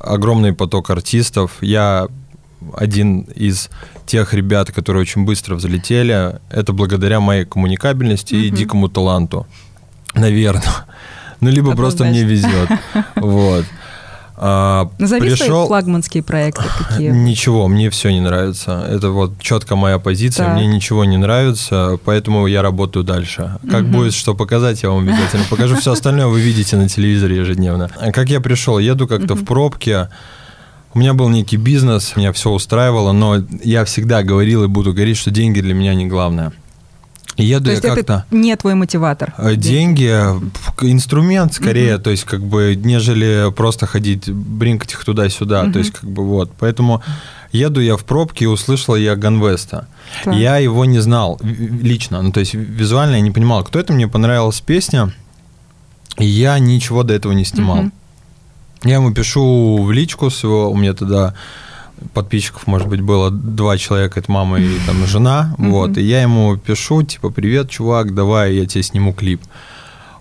Огромный 0.00 0.52
поток 0.52 0.90
артистов. 0.90 1.52
Я 1.60 2.08
один 2.76 3.20
из 3.20 3.70
тех 4.06 4.34
ребят, 4.34 4.70
которые 4.72 5.02
очень 5.02 5.24
быстро 5.24 5.54
взлетели. 5.54 6.38
Это 6.50 6.72
благодаря 6.72 7.20
моей 7.20 7.44
коммуникабельности 7.44 8.34
и 8.34 8.48
Мгм. 8.48 8.56
дикому 8.56 8.88
таланту. 8.88 9.46
Наверное. 10.14 10.62
Ну, 11.40 11.48
либо 11.50 11.74
просто 11.76 12.04
мне 12.04 12.22
везет. 12.24 12.68
Вот. 13.16 13.64
А, 14.42 14.88
Назови 14.98 15.20
свои 15.28 15.36
пришел- 15.38 15.66
флагманские 15.66 16.22
проекты 16.22 16.64
какие. 16.78 17.10
Ничего, 17.10 17.68
мне 17.68 17.90
все 17.90 18.10
не 18.10 18.20
нравится. 18.20 18.86
Это 18.90 19.10
вот 19.10 19.38
четко 19.38 19.76
моя 19.76 19.98
позиция. 19.98 20.46
Так. 20.46 20.54
Мне 20.56 20.66
ничего 20.66 21.04
не 21.04 21.18
нравится, 21.18 21.98
поэтому 22.06 22.46
я 22.46 22.62
работаю 22.62 23.04
дальше. 23.04 23.58
Как 23.70 23.82
Мгм. 23.82 23.92
будет 23.92 24.14
что 24.14 24.34
показать, 24.34 24.82
я 24.82 24.88
вам 24.88 25.00
обязательно 25.06 25.44
покажу. 25.50 25.76
Все 25.76 25.92
остальное 25.92 26.26
вы 26.26 26.40
видите 26.40 26.76
на 26.76 26.88
телевизоре 26.88 27.36
ежедневно. 27.36 27.90
А 28.00 28.12
Как 28.12 28.30
я 28.30 28.40
пришел, 28.40 28.78
еду 28.78 29.06
как-то 29.06 29.34
в 29.34 29.44
пробке. 29.44 30.08
У 30.94 30.98
меня 30.98 31.12
был 31.12 31.28
некий 31.28 31.58
бизнес, 31.58 32.16
меня 32.16 32.32
все 32.32 32.50
устраивало, 32.50 33.12
но 33.12 33.36
я 33.62 33.84
всегда 33.84 34.22
говорил 34.22 34.64
и 34.64 34.68
буду 34.68 34.92
говорить, 34.94 35.18
что 35.18 35.30
деньги 35.30 35.60
для 35.60 35.74
меня 35.74 35.94
не 35.94 36.06
главное. 36.06 36.50
Еду 37.36 37.64
То 37.64 37.70
я 37.70 37.76
есть 37.76 37.82
как-то... 37.86 38.00
это 38.00 38.24
не 38.30 38.54
твой 38.56 38.74
мотиватор? 38.74 39.32
Э, 39.38 39.54
Деньги, 39.54 40.08
инструмент 40.82 41.54
скорее, 41.54 41.98
то 41.98 42.10
есть 42.10 42.24
как 42.24 42.44
бы 42.44 42.74
нежели 42.76 43.50
просто 43.54 43.86
ходить, 43.86 44.28
бринкать 44.30 44.92
их 44.92 45.04
туда-сюда, 45.04 45.62
Мгм. 45.64 45.72
то 45.72 45.78
есть 45.78 45.92
как 45.92 46.10
бы 46.10 46.24
вот. 46.26 46.52
Поэтому 46.58 47.02
еду 47.52 47.80
я 47.80 47.96
в 47.96 48.04
пробке 48.04 48.44
и 48.44 48.48
услышал 48.48 48.94
я 48.96 49.16
Ганвеста. 49.16 49.86
Так. 50.24 50.34
Я 50.34 50.58
его 50.58 50.84
не 50.84 50.98
знал 50.98 51.40
лично, 51.42 52.20
ну 52.20 52.32
то 52.32 52.40
есть 52.40 52.52
визуально 52.54 53.14
я 53.16 53.20
не 53.20 53.30
понимал, 53.30 53.64
кто 53.64 53.78
это, 53.78 53.92
мне 53.92 54.08
понравилась 54.08 54.60
песня, 54.60 55.12
и 56.18 56.26
я 56.26 56.58
ничего 56.58 57.04
до 57.04 57.14
этого 57.14 57.32
не 57.32 57.44
снимал. 57.44 57.76
Мгм. 57.82 57.92
Я 58.82 58.94
ему 58.96 59.12
пишу 59.12 59.82
в 59.82 59.92
личку 59.92 60.30
своего, 60.30 60.70
у 60.70 60.76
меня 60.76 60.94
тогда 60.94 61.34
подписчиков, 62.14 62.66
может 62.66 62.88
быть, 62.88 63.00
было 63.00 63.30
два 63.30 63.76
человека, 63.78 64.20
это 64.20 64.30
мама 64.30 64.60
и 64.60 64.78
там 64.86 65.04
жена, 65.06 65.54
вот, 65.58 65.96
и 65.98 66.02
я 66.02 66.22
ему 66.22 66.56
пишу, 66.56 67.02
типа, 67.02 67.30
привет, 67.30 67.70
чувак, 67.70 68.14
давай 68.14 68.54
я 68.54 68.66
тебе 68.66 68.82
сниму 68.82 69.12
клип. 69.12 69.40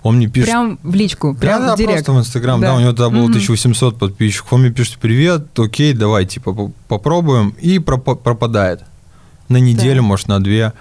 Он 0.01 0.15
мне 0.15 0.27
пишет... 0.27 0.49
Прям 0.49 0.79
в 0.81 0.95
личку, 0.95 1.35
прям 1.35 1.61
да, 1.65 1.75
в 1.75 1.77
директ. 1.77 1.93
просто 2.05 2.13
в 2.13 2.19
Инстаграм, 2.19 2.61
да. 2.61 2.67
Да. 2.67 2.75
у 2.75 2.79
него 2.79 2.91
тогда 2.91 3.09
было 3.09 3.23
Мгм. 3.23 3.31
1800 3.31 3.99
подписчиков. 3.99 4.53
Он 4.53 4.61
мне 4.61 4.69
пишет, 4.71 4.97
привет, 4.97 5.59
окей, 5.59 5.91
давай, 5.93 6.25
типа, 6.25 6.53
по- 6.53 6.71
попробуем. 6.87 7.53
И 7.59 7.79
пропа- 7.79 8.15
пропадает. 8.15 8.81
На 9.49 9.57
неделю, 9.57 10.01
может, 10.03 10.29
на 10.29 10.41
две. 10.41 10.71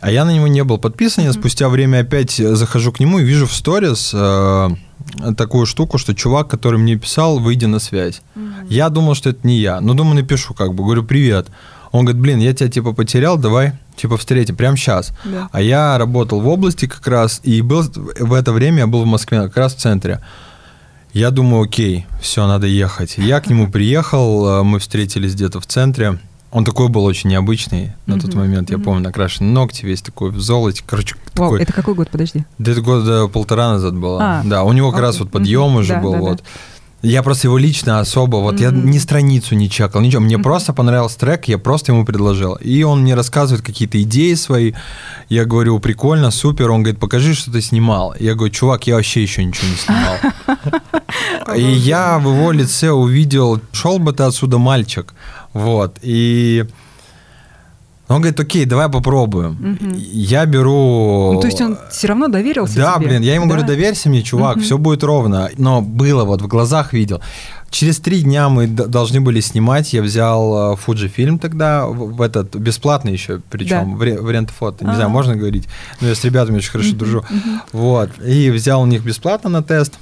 А 0.00 0.10
я 0.10 0.24
на 0.24 0.30
него 0.34 0.48
не 0.48 0.64
был 0.64 0.78
подписан, 0.78 1.22
я 1.24 1.32
спустя 1.32 1.68
время 1.68 2.00
опять 2.00 2.32
захожу 2.32 2.90
к 2.90 2.98
нему 2.98 3.20
и 3.20 3.22
вижу 3.24 3.46
в 3.46 3.52
сторис 3.54 4.10
э, 4.14 4.70
такую 5.36 5.66
штуку, 5.66 5.98
что 5.98 6.14
чувак, 6.14 6.48
который 6.48 6.78
мне 6.78 6.96
писал, 6.96 7.38
выйди 7.38 7.66
на 7.66 7.78
связь. 7.78 8.22
Я 8.68 8.88
думал, 8.88 9.14
что 9.14 9.30
это 9.30 9.46
не 9.46 9.58
я. 9.58 9.80
Но 9.80 9.94
думаю, 9.94 10.16
напишу 10.16 10.54
как 10.54 10.74
бы, 10.74 10.84
говорю, 10.84 11.02
привет. 11.04 11.48
Он 11.92 12.04
говорит, 12.04 12.22
блин, 12.22 12.38
я 12.38 12.54
тебя 12.54 12.68
типа 12.68 12.92
потерял, 12.92 13.36
давай 13.36 13.72
типа 13.96 14.16
встретим 14.16 14.56
прямо 14.56 14.76
сейчас. 14.76 15.12
Да. 15.24 15.48
А 15.52 15.60
я 15.60 15.98
работал 15.98 16.40
в 16.40 16.48
области 16.48 16.86
как 16.86 17.06
раз, 17.06 17.40
и 17.42 17.60
был 17.62 17.82
в 17.82 18.32
это 18.32 18.52
время 18.52 18.78
я 18.78 18.86
был 18.86 19.02
в 19.02 19.06
Москве, 19.06 19.42
как 19.42 19.56
раз 19.56 19.74
в 19.74 19.78
центре. 19.78 20.20
Я 21.12 21.30
думаю, 21.30 21.64
окей, 21.64 22.06
все, 22.22 22.46
надо 22.46 22.68
ехать. 22.68 23.18
Я 23.18 23.40
к 23.40 23.48
нему 23.48 23.68
приехал, 23.68 24.60
э, 24.60 24.62
мы 24.62 24.78
встретились 24.78 25.34
где-то 25.34 25.60
в 25.60 25.66
центре. 25.66 26.20
Он 26.52 26.64
такой 26.64 26.88
был 26.88 27.04
очень 27.04 27.30
необычный 27.30 27.92
на 28.06 28.18
тот 28.18 28.30
Мгм, 28.30 28.38
момент, 28.40 28.70
я 28.70 28.76
мгм. 28.76 28.84
помню, 28.84 29.02
накрашенные 29.04 29.52
ногти, 29.52 29.84
весь 29.86 30.02
такой 30.02 30.30
в 30.32 30.40
золоте. 30.40 30.82
Короче, 30.84 31.14
Вау, 31.36 31.50
такой... 31.50 31.62
это 31.62 31.72
какой 31.72 31.94
год, 31.94 32.10
подожди? 32.10 32.44
Да 32.58 32.72
это 32.72 32.80
года 32.80 33.28
полтора 33.28 33.70
назад 33.70 33.96
было. 33.96 34.18
А, 34.20 34.42
да, 34.44 34.64
у 34.64 34.72
него 34.72 34.90
как 34.90 35.00
раз 35.00 35.14
окей. 35.14 35.24
вот 35.24 35.32
подъем 35.32 35.68
Мгм, 35.68 35.76
уже 35.76 35.92
да, 35.94 36.00
был. 36.00 36.12
да, 36.12 36.18
да. 36.18 36.24
вот. 36.24 36.42
Я 37.02 37.22
просто 37.22 37.46
его 37.46 37.56
лично 37.56 38.00
особо, 38.00 38.36
вот 38.38 38.60
я 38.60 38.70
Мгм. 38.72 38.90
ни 38.90 38.98
страницу 38.98 39.54
не 39.54 39.70
чекал, 39.70 40.02
ничего. 40.02 40.20
Мне 40.20 40.36
Мгм. 40.36 40.42
просто 40.44 40.74
понравился 40.74 41.18
трек, 41.18 41.46
я 41.48 41.56
просто 41.56 41.92
ему 41.92 42.04
предложил. 42.04 42.56
И 42.56 42.82
он 42.82 43.02
мне 43.02 43.14
рассказывает 43.14 43.64
какие-то 43.64 44.02
идеи 44.02 44.34
свои. 44.34 44.72
Я 45.30 45.46
говорю, 45.46 45.78
прикольно, 45.78 46.30
супер. 46.30 46.70
Он 46.70 46.82
говорит, 46.82 47.00
покажи, 47.00 47.32
что 47.34 47.50
ты 47.52 47.62
снимал. 47.62 48.14
Я 48.20 48.34
говорю, 48.34 48.52
чувак, 48.52 48.86
я 48.86 48.96
вообще 48.96 49.22
еще 49.22 49.42
ничего 49.44 49.68
не 49.68 49.76
снимал. 49.76 50.16
И 51.56 51.62
я 51.62 52.18
в 52.18 52.28
его 52.28 52.52
лице 52.52 52.90
увидел, 52.90 53.60
шел 53.72 53.98
бы 53.98 54.12
ты 54.12 54.24
отсюда, 54.24 54.58
мальчик. 54.58 55.14
Вот. 55.52 55.98
И 56.02 56.64
он 58.08 58.16
говорит, 58.22 58.40
окей, 58.40 58.64
давай 58.64 58.88
попробуем. 58.88 59.52
Мгм. 59.60 59.94
Я 59.96 60.44
беру... 60.46 61.32
Ну, 61.34 61.40
то 61.40 61.46
есть 61.46 61.60
он 61.60 61.78
все 61.92 62.08
равно 62.08 62.26
доверился 62.26 62.74
Да, 62.76 62.96
тебе? 62.96 63.06
блин, 63.06 63.22
я 63.22 63.34
ему 63.34 63.46
Да? 63.46 63.52
говорю, 63.54 63.66
доверься 63.68 64.08
мне, 64.08 64.22
чувак, 64.22 64.56
Мгм. 64.56 64.64
все 64.64 64.78
будет 64.78 65.04
ровно. 65.04 65.48
Но 65.58 65.80
было 65.80 66.24
вот 66.24 66.42
в 66.42 66.48
глазах 66.48 66.92
видел. 66.92 67.20
Через 67.70 68.00
три 68.00 68.22
дня 68.22 68.48
мы 68.48 68.66
должны 68.66 69.20
были 69.20 69.38
снимать. 69.38 69.92
Я 69.92 70.02
взял 70.02 70.74
Фуджи 70.74 71.06
фильм 71.06 71.38
тогда, 71.38 71.86
в, 71.86 72.20
этот 72.20 72.56
бесплатный 72.56 73.12
еще, 73.12 73.40
причем 73.48 73.92
Да. 73.92 73.96
в, 73.96 74.02
ре- 74.02 74.20
в 74.20 74.28
рент-фото. 74.28 74.84
Не 74.84 74.90
А. 74.90 74.94
знаю, 74.94 75.10
можно 75.10 75.36
говорить. 75.36 75.68
Но 76.00 76.08
я 76.08 76.16
с 76.16 76.24
ребятами 76.24 76.56
очень 76.56 76.70
хорошо 76.72 76.96
дружу. 76.96 77.24
Вот. 77.72 78.10
И 78.26 78.50
взял 78.50 78.82
у 78.82 78.86
них 78.86 79.04
бесплатно 79.04 79.50
на 79.50 79.62
тест. 79.62 79.98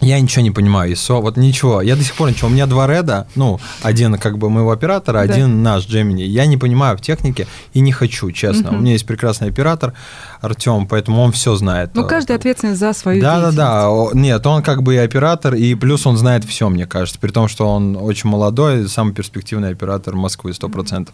Я 0.00 0.18
ничего 0.20 0.42
не 0.42 0.50
понимаю, 0.50 0.92
ISO, 0.92 1.20
вот 1.20 1.36
ничего. 1.36 1.82
Я 1.82 1.94
до 1.96 2.02
сих 2.02 2.14
пор 2.14 2.30
ничего. 2.30 2.48
У 2.48 2.52
меня 2.52 2.66
два 2.66 2.86
реда, 2.86 3.26
ну, 3.34 3.60
один 3.82 4.16
как 4.16 4.38
бы 4.38 4.48
моего 4.48 4.70
оператора, 4.72 5.14
Да. 5.26 5.32
один 5.34 5.62
наш 5.62 5.86
Gemini. 5.86 6.24
Я 6.24 6.46
не 6.46 6.56
понимаю 6.56 6.96
в 6.96 7.00
технике 7.00 7.46
и 7.74 7.80
не 7.80 7.92
хочу, 7.92 8.30
честно. 8.32 8.70
Мгм. 8.70 8.78
У 8.78 8.80
меня 8.82 8.92
есть 8.92 9.06
прекрасный 9.06 9.48
оператор 9.48 9.92
Артем, 10.40 10.86
поэтому 10.86 11.20
он 11.22 11.32
все 11.32 11.54
знает. 11.54 11.90
Ну, 11.94 12.06
каждый 12.06 12.36
ответственен 12.36 12.76
за 12.76 12.92
свою 12.94 13.20
Да, 13.20 13.40
да, 13.40 13.52
да. 13.52 13.90
О, 13.90 14.10
Нет, 14.14 14.46
он 14.46 14.62
как 14.62 14.82
бы 14.82 14.94
и 14.94 14.98
оператор, 14.98 15.54
и 15.54 15.74
плюс 15.74 16.06
он 16.06 16.16
знает 16.16 16.44
все, 16.44 16.68
мне 16.68 16.86
кажется. 16.86 17.20
При 17.20 17.30
том, 17.30 17.48
что 17.48 17.68
он 17.68 17.96
очень 17.96 18.30
молодой, 18.30 18.88
самый 18.88 19.12
перспективный 19.12 19.70
оператор 19.70 20.14
Москвы, 20.16 20.52
100%. 20.52 21.10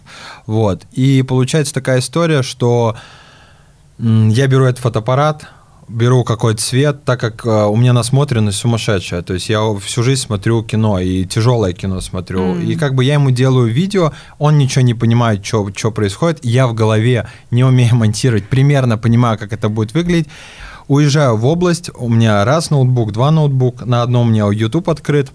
Вот. 0.46 0.84
И 0.92 1.22
получается 1.22 1.74
такая 1.74 1.98
история, 1.98 2.42
что 2.42 2.94
я 3.98 4.46
беру 4.46 4.64
этот 4.66 4.80
фотоаппарат, 4.80 5.46
беру 5.88 6.24
какой-то 6.24 6.60
цвет, 6.60 7.04
так 7.04 7.20
как 7.20 7.46
э, 7.46 7.66
у 7.66 7.76
меня 7.76 7.92
насмотренность 7.92 8.58
сумасшедшая. 8.58 9.22
То 9.22 9.34
есть 9.34 9.48
я 9.48 9.60
всю 9.80 10.02
жизнь 10.02 10.22
смотрю 10.22 10.62
кино, 10.62 10.98
и 10.98 11.24
тяжелое 11.24 11.72
кино 11.72 12.00
смотрю. 12.00 12.40
М. 12.40 12.60
И 12.60 12.74
как 12.74 12.94
бы 12.94 13.04
я 13.04 13.14
ему 13.14 13.30
делаю 13.30 13.72
видео, 13.72 14.12
он 14.38 14.58
ничего 14.58 14.82
не 14.82 14.94
понимает, 14.94 15.44
что 15.44 15.90
происходит. 15.92 16.44
Я 16.44 16.66
в 16.66 16.74
голове 16.74 17.28
не 17.50 17.64
умею 17.64 17.94
монтировать, 17.96 18.48
примерно 18.48 18.98
понимаю, 18.98 19.38
как 19.38 19.52
это 19.52 19.68
будет 19.68 19.94
выглядеть. 19.94 20.28
Уезжаю 20.88 21.36
в 21.36 21.46
область, 21.46 21.90
у 21.96 22.08
меня 22.08 22.44
раз 22.44 22.70
ноутбук, 22.70 23.12
два 23.12 23.32
ноутбук, 23.32 23.84
на 23.84 24.02
одном 24.02 24.28
у 24.28 24.30
меня 24.30 24.48
YouTube 24.48 24.88
открыт, 24.88 25.32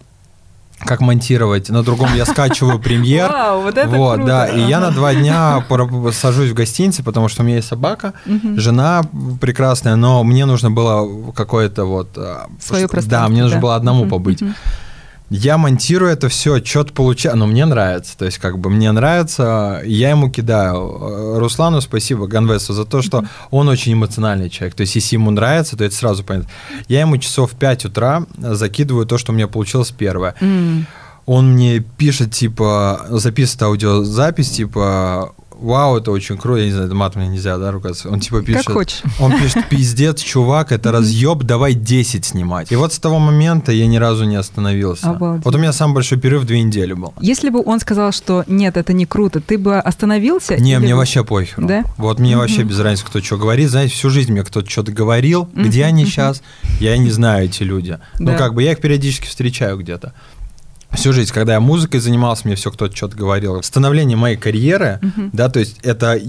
как 0.86 1.02
монтировать, 1.02 1.70
на 1.70 1.84
другом 1.84 2.10
я 2.16 2.26
скачиваю 2.26 2.80
премьер. 2.84 3.30
Вау, 3.32 3.62
вот 3.62 3.78
это 3.78 3.88
вот, 3.90 4.16
круто. 4.16 4.28
да, 4.28 4.48
и 4.48 4.62
я 4.62 4.80
на 4.80 4.92
два 4.92 5.14
дня 5.14 5.64
сажусь 6.12 6.52
в 6.52 6.54
гостинице, 6.54 7.04
потому 7.04 7.28
что 7.30 7.42
у 7.44 7.46
меня 7.46 7.58
есть 7.58 7.68
собака, 7.68 8.14
жена 8.56 9.04
прекрасная, 9.40 9.96
но 9.96 10.24
мне 10.24 10.46
нужно 10.46 10.72
было 10.72 11.32
какое-то 11.32 11.86
вот... 11.86 12.10
а, 12.18 12.48
Свое 12.60 12.88
пространство. 12.88 13.28
Да, 13.28 13.30
мне 13.30 13.44
нужно 13.44 13.60
было 13.60 13.76
одному 13.76 14.08
побыть. 14.08 14.44
Я 15.34 15.58
монтирую 15.58 16.12
это 16.12 16.28
все, 16.28 16.62
что-то 16.62 16.92
получаю, 16.92 17.38
но 17.38 17.48
мне 17.48 17.64
нравится, 17.64 18.18
то 18.18 18.26
есть 18.26 18.38
как 18.38 18.60
бы 18.60 18.70
мне 18.70 18.92
нравится, 18.92 19.82
я 19.86 20.10
ему 20.10 20.30
кидаю. 20.30 20.76
Э, 20.76 21.40
Руслану 21.40 21.80
спасибо, 21.80 22.28
Ганвесу, 22.28 22.74
за 22.74 22.84
то, 22.84 23.02
что 23.02 23.24
он 23.50 23.70
очень 23.70 23.94
эмоциональный 23.94 24.50
человек, 24.50 24.76
то 24.76 24.82
есть 24.82 24.94
если 24.96 25.16
ему 25.16 25.32
нравится, 25.32 25.78
то 25.78 25.86
это 25.86 25.96
сразу 25.96 26.26
понятно. 26.26 26.50
Я 26.90 27.00
ему 27.00 27.16
часов 27.16 27.54
в 27.54 27.56
5 27.56 27.86
утра 27.86 28.26
закидываю 28.38 29.06
то, 29.06 29.18
что 29.18 29.32
у 29.32 29.36
меня 29.36 29.48
получилось 29.48 29.92
первое. 29.92 30.36
М. 30.42 30.86
Он 31.26 31.54
мне 31.54 31.80
пишет, 31.80 32.34
типа, 32.34 33.06
записывает 33.10 33.62
аудиозапись, 33.62 34.52
типа, 34.52 35.34
вау, 35.62 35.98
это 35.98 36.12
очень 36.12 36.38
круто, 36.38 36.60
я 36.60 36.65
не 36.65 36.72
знаю, 36.72 36.94
матом 36.96 37.22
мне 37.22 37.32
нельзя, 37.32 37.58
да, 37.58 37.72
ругаться. 37.72 38.10
Он 38.10 38.20
типа 38.20 38.41
пишет... 38.41 38.65
Как 38.65 38.75
хочешь. 38.75 39.01
Он 39.20 39.38
пишет, 39.39 39.70
пиздец, 39.70 40.22
чувак, 40.22 40.72
это 40.72 40.91
разъеб, 40.91 41.44
давай 41.44 41.74
10 41.74 42.25
снимать. 42.25 42.72
И 42.72 42.75
вот 42.75 42.94
с 42.94 43.00
того 43.00 43.20
момента 43.20 43.72
я 43.72 43.88
ни 43.88 43.98
разу 43.98 44.25
не 44.25 44.36
остановился. 44.36 45.10
Обалдеть. 45.10 45.46
Вот 45.46 45.56
у 45.56 45.58
меня 45.58 45.74
самый 45.74 45.96
большой 45.96 46.20
перерыв 46.20 46.46
две 46.46 46.62
недели 46.62 46.94
был. 46.94 47.13
Если 47.22 47.50
бы 47.50 47.62
он 47.63 47.80
сказал, 47.80 48.12
что 48.12 48.44
нет, 48.48 48.77
это 48.77 48.94
не 48.94 49.06
круто, 49.06 49.39
ты 49.39 49.58
бы 49.58 49.77
остановился? 49.77 50.58
Не, 50.58 50.80
мне 50.80 50.94
бы- 50.94 51.00
вообще 51.00 51.24
похер. 51.24 51.65
Да? 51.65 51.84
Вот 51.98 52.20
мне 52.20 52.38
вообще 52.38 52.63
без 52.63 52.80
разницы, 52.80 53.06
кто 53.06 53.22
что 53.22 53.38
говорит. 53.38 53.70
Знаете, 53.70 53.94
всю 53.94 54.10
жизнь 54.10 54.32
мне 54.32 54.44
кто-то 54.44 54.70
что-то 54.70 54.91
говорил. 54.91 55.50
Где 55.53 55.86
они 55.86 56.06
сейчас? 56.06 56.41
Я 56.80 56.98
не 56.98 57.12
знаю 57.12 57.46
эти 57.46 57.63
люди. 57.63 58.00
Да. 58.20 58.32
Ну, 58.32 58.38
как 58.38 58.53
бы 58.53 58.63
я 58.63 58.72
их 58.72 58.82
периодически 58.82 59.27
встречаю 59.27 59.77
где-то. 59.77 60.13
Всю 60.94 61.14
жизнь, 61.14 61.32
когда 61.34 61.54
я 61.54 61.60
музыкой 61.60 62.00
занимался, 62.00 62.44
мне 62.46 62.56
все 62.56 62.72
кто-то 62.72 62.96
что-то 62.96 63.16
говорил. 63.18 63.62
Становление 63.64 64.18
моей 64.18 64.38
карьеры, 64.38 65.00
Мгм. 65.02 65.30
да, 65.34 65.50
то 65.50 65.60
есть 65.60 65.78
это 65.84 66.20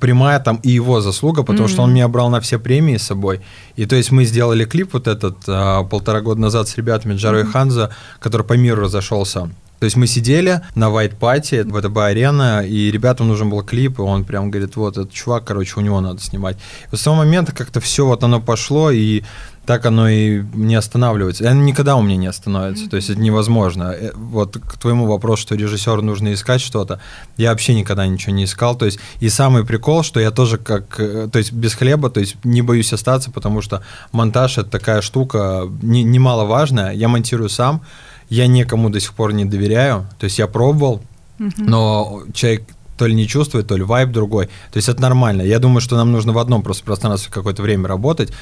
прямая 0.00 0.38
там 0.40 0.56
и 0.62 0.70
его 0.70 1.00
заслуга, 1.00 1.42
потому 1.42 1.68
что 1.68 1.82
он 1.82 1.92
меня 1.92 2.08
брал 2.08 2.30
на 2.30 2.40
все 2.40 2.58
премии 2.58 2.96
с 2.96 3.02
собой. 3.02 3.40
И 3.76 3.84
то 3.86 3.96
есть 3.96 4.10
мы 4.10 4.24
сделали 4.24 4.64
клип 4.64 4.90
вот 4.92 5.06
этот 5.06 5.38
а, 5.48 5.82
полтора 5.84 6.20
года 6.20 6.40
назад 6.40 6.68
с 6.68 6.76
ребятами 6.76 7.14
Джаро 7.14 7.40
и 7.40 7.44
Ханза, 7.44 7.90
который 8.20 8.46
по 8.46 8.54
миру 8.54 8.82
разошелся. 8.82 9.50
То 9.80 9.84
есть 9.86 9.96
мы 9.96 10.06
сидели 10.06 10.60
на 10.76 10.84
White 10.90 11.18
Party, 11.18 11.64
в 11.64 11.76
ВТБ 11.80 11.98
арена, 11.98 12.64
и 12.64 12.90
ребятам 12.92 13.26
нужен 13.26 13.50
был 13.50 13.64
клип, 13.64 13.98
и 13.98 14.02
он 14.02 14.24
прям 14.24 14.48
говорит, 14.48 14.76
вот 14.76 14.96
этот 14.96 15.12
чувак, 15.12 15.44
короче, 15.44 15.72
у 15.76 15.80
него 15.80 16.00
надо 16.00 16.20
снимать. 16.22 16.56
И 16.92 16.96
с 16.96 17.02
того 17.02 17.16
момента 17.16 17.50
как-то 17.52 17.80
все 17.80 18.06
вот 18.06 18.22
оно 18.22 18.40
пошло, 18.40 18.92
и 18.92 19.24
так 19.66 19.86
оно 19.86 20.08
и 20.08 20.42
не 20.54 20.74
останавливается. 20.74 21.44
И 21.44 21.46
оно 21.46 21.62
никогда 21.62 21.94
у 21.96 22.02
меня 22.02 22.16
не 22.16 22.26
остановится, 22.26 22.88
то 22.90 22.96
есть 22.96 23.10
это 23.10 23.20
невозможно. 23.20 23.92
Э, 23.92 24.10
Вот 24.14 24.56
к 24.58 24.76
твоему 24.76 25.06
вопросу, 25.06 25.42
что 25.42 25.54
режиссеру 25.54 26.02
нужно 26.02 26.32
искать 26.32 26.60
что-то, 26.60 27.00
я 27.36 27.50
вообще 27.50 27.74
никогда 27.74 28.06
ничего 28.06 28.34
не 28.34 28.44
искал. 28.44 28.76
То 28.76 28.86
есть 28.86 28.98
и 29.20 29.28
самый 29.28 29.64
прикол, 29.64 30.02
что 30.02 30.18
я 30.20 30.30
тоже 30.32 30.58
как, 30.58 30.98
э, 30.98 31.28
то 31.30 31.38
есть 31.38 31.52
без 31.52 31.74
хлеба, 31.74 32.10
то 32.10 32.18
есть 32.20 32.36
не 32.44 32.60
боюсь 32.62 32.92
остаться, 32.92 33.30
потому 33.30 33.62
что 33.62 33.82
монтаж 34.10 34.58
это 34.58 34.68
такая 34.70 35.00
штука 35.00 35.68
не- 35.80 36.02
немаловажная. 36.02 36.92
Я 36.92 37.08
монтирую 37.08 37.48
сам, 37.48 37.82
я 38.28 38.46
никому 38.48 38.90
до 38.90 38.98
сих 38.98 39.12
пор 39.14 39.32
не 39.32 39.44
доверяю. 39.44 40.06
То 40.18 40.24
есть 40.24 40.38
я 40.38 40.46
пробовал, 40.48 41.02
Мгм. 41.38 41.52
но 41.58 42.22
человек 42.34 42.64
то 42.98 43.06
ли 43.06 43.14
не 43.14 43.26
чувствует, 43.26 43.66
то 43.66 43.76
ли 43.76 43.82
вайб 43.82 44.10
другой. 44.10 44.46
То 44.46 44.76
есть 44.76 44.88
это 44.88 45.00
нормально. 45.02 45.42
Я 45.42 45.58
думаю, 45.58 45.80
что 45.80 45.96
нам 45.96 46.12
нужно 46.12 46.32
в 46.32 46.38
одном 46.38 46.62
просто 46.62 46.84
пространстве 46.84 47.32
какое-то 47.32 47.60
время 47.62 47.88
работать, 47.88 48.32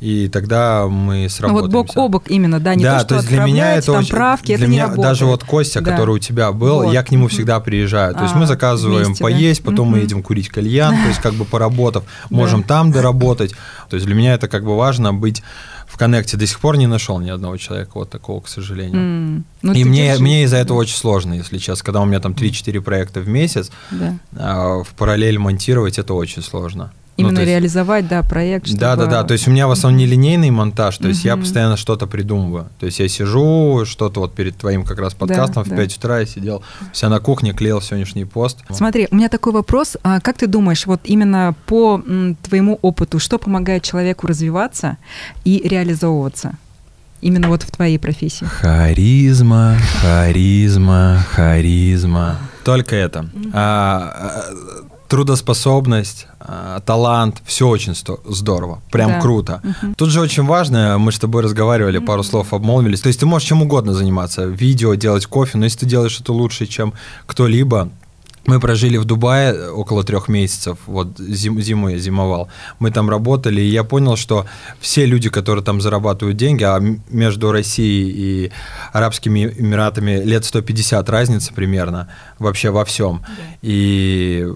и 0.00 0.28
тогда 0.28 0.86
мы 0.86 1.28
Ну 1.40 1.52
вот 1.52 1.70
бок 1.70 1.96
о 1.96 2.08
бок 2.08 2.24
именно, 2.28 2.60
да, 2.60 2.74
не 2.74 2.84
то, 2.84 2.98
что 3.00 3.14
есть 3.16 3.28
для 3.28 3.44
меня 3.44 3.76
это 3.76 3.86
там 3.86 3.96
очень- 4.00 4.10
правки, 4.10 4.46
для 4.46 4.56
это 4.56 4.66
меня 4.66 4.74
не 4.74 4.80
работает. 4.82 5.06
даже 5.08 5.26
вот 5.26 5.44
Костя, 5.44 5.80
Да. 5.80 5.90
который 5.92 6.16
у 6.16 6.18
тебя 6.18 6.52
был, 6.52 6.82
Вот. 6.84 6.92
я 6.92 7.02
к 7.02 7.10
нему 7.10 7.28
всегда 7.28 7.60
приезжаю. 7.60 8.14
То 8.14 8.22
есть 8.22 8.34
А, 8.34 8.38
мы 8.38 8.46
заказываем 8.46 9.06
вместе, 9.06 9.24
да? 9.24 9.30
поесть, 9.30 9.62
потом 9.62 9.88
мы 9.88 9.96
Мгм. 9.98 10.02
едем 10.02 10.22
курить 10.22 10.48
кальян, 10.48 10.94
то 10.94 11.08
есть 11.08 11.20
как 11.20 11.34
бы 11.34 11.44
поработав, 11.44 12.04
Да. 12.30 12.36
можем 12.36 12.62
там 12.62 12.92
доработать. 12.92 13.52
То 13.88 13.96
есть 13.96 14.06
для 14.06 14.14
меня 14.14 14.34
это 14.34 14.48
как 14.48 14.64
бы 14.64 14.76
важно 14.76 15.12
быть 15.14 15.42
в 15.86 15.96
коннекте. 15.96 16.36
До 16.36 16.46
сих 16.46 16.58
пор 16.58 16.76
не 16.76 16.88
нашел 16.88 17.20
ни 17.20 17.30
одного 17.30 17.56
человека 17.56 17.92
вот 17.94 18.10
такого, 18.10 18.40
к 18.40 18.48
сожалению. 18.48 18.96
М. 19.00 19.44
Ну, 19.62 19.72
И 19.74 19.84
мне, 19.84 20.16
мне 20.18 20.42
из-за 20.42 20.56
этого 20.56 20.78
очень 20.78 20.96
сложно, 20.96 21.34
если 21.34 21.58
честно. 21.58 21.84
Когда 21.84 22.00
у 22.00 22.04
меня 22.04 22.18
там 22.20 22.34
3-4 22.34 22.80
проекта 22.80 23.20
в 23.20 23.28
месяц, 23.28 23.70
Да. 23.92 24.14
а, 24.36 24.82
в 24.82 24.88
параллель 24.96 25.38
монтировать 25.38 25.98
это 25.98 26.14
очень 26.14 26.42
сложно. 26.42 26.90
Именно 27.16 27.34
ну, 27.34 27.40
есть... 27.40 27.50
реализовать, 27.50 28.08
да, 28.08 28.22
проект. 28.22 28.66
Чтобы... 28.66 28.80
Да, 28.80 28.96
да, 28.96 29.06
да. 29.06 29.24
То 29.24 29.34
есть 29.34 29.46
у 29.46 29.50
меня 29.50 29.68
в 29.68 29.70
основном 29.70 29.98
не 29.98 30.06
линейный 30.06 30.50
монтаж, 30.50 30.98
то 30.98 31.08
есть 31.08 31.24
я 31.24 31.36
постоянно 31.36 31.76
что-то 31.76 32.06
придумываю. 32.06 32.68
То 32.80 32.86
есть 32.86 32.98
я 32.98 33.08
сижу, 33.08 33.84
что-то 33.84 34.20
вот 34.20 34.34
перед 34.34 34.56
твоим 34.56 34.84
как 34.84 34.98
раз 34.98 35.14
подкастом 35.14 35.62
да, 35.62 35.68
в 35.68 35.68
да. 35.70 35.76
5 35.76 35.96
утра 35.98 36.20
я 36.20 36.26
сидел, 36.26 36.62
вся 36.92 37.08
на 37.08 37.20
кухне 37.20 37.52
клеил 37.52 37.80
сегодняшний 37.80 38.24
пост. 38.24 38.58
Смотри, 38.70 39.06
у 39.10 39.16
меня 39.16 39.28
такой 39.28 39.52
вопрос. 39.52 39.96
А 40.02 40.20
как 40.20 40.38
ты 40.38 40.46
думаешь, 40.46 40.86
вот 40.86 41.00
именно 41.04 41.54
по 41.66 42.02
твоему 42.42 42.78
опыту, 42.82 43.18
что 43.18 43.38
помогает 43.38 43.82
человеку 43.82 44.26
развиваться 44.26 44.96
и 45.44 45.62
реализовываться? 45.68 46.56
Именно 47.20 47.48
вот 47.48 47.62
в 47.62 47.70
твоей 47.70 47.98
профессии. 47.98 48.44
Харизма, 48.44 49.78
харизма, 50.02 51.24
харизма. 51.30 52.36
Только 52.64 52.96
это. 52.96 53.30
А, 53.54 54.44
трудоспособность, 55.08 56.26
а, 56.40 56.80
талант, 56.80 57.42
все 57.44 57.68
очень 57.68 57.94
здорово, 58.24 58.82
прям 58.90 59.12
да. 59.12 59.20
круто. 59.20 59.62
Угу. 59.62 59.94
Тут 59.96 60.10
же 60.10 60.20
очень 60.20 60.44
важно, 60.44 60.98
мы 60.98 61.12
с 61.12 61.18
тобой 61.18 61.42
разговаривали, 61.42 61.98
пару 61.98 62.22
слов 62.22 62.52
обмолвились, 62.52 63.00
то 63.00 63.08
есть 63.08 63.20
ты 63.20 63.26
можешь 63.26 63.48
чем 63.48 63.62
угодно 63.62 63.94
заниматься, 63.94 64.44
видео, 64.44 64.94
делать 64.94 65.26
кофе, 65.26 65.58
но 65.58 65.64
если 65.64 65.80
ты 65.80 65.86
делаешь 65.86 66.20
это 66.20 66.32
лучше, 66.32 66.66
чем 66.66 66.94
кто-либо, 67.26 67.90
мы 68.46 68.60
прожили 68.60 68.96
в 68.98 69.04
Дубае 69.04 69.70
около 69.70 70.04
трех 70.04 70.28
месяцев, 70.28 70.78
вот 70.86 71.18
зим, 71.18 71.60
зиму 71.60 71.88
я 71.88 71.98
зимовал. 71.98 72.48
Мы 72.78 72.90
там 72.90 73.08
работали, 73.08 73.60
и 73.60 73.68
я 73.68 73.84
понял, 73.84 74.16
что 74.16 74.46
все 74.80 75.06
люди, 75.06 75.30
которые 75.30 75.64
там 75.64 75.80
зарабатывают 75.80 76.36
деньги, 76.36 76.64
а 76.64 76.78
между 77.08 77.52
Россией 77.52 78.10
и 78.10 78.52
Арабскими 78.92 79.54
Эмиратами 79.58 80.22
лет 80.22 80.44
150 80.44 81.08
разница 81.08 81.52
примерно 81.54 82.08
вообще 82.38 82.70
во 82.70 82.84
всем. 82.84 83.24
И 83.62 84.46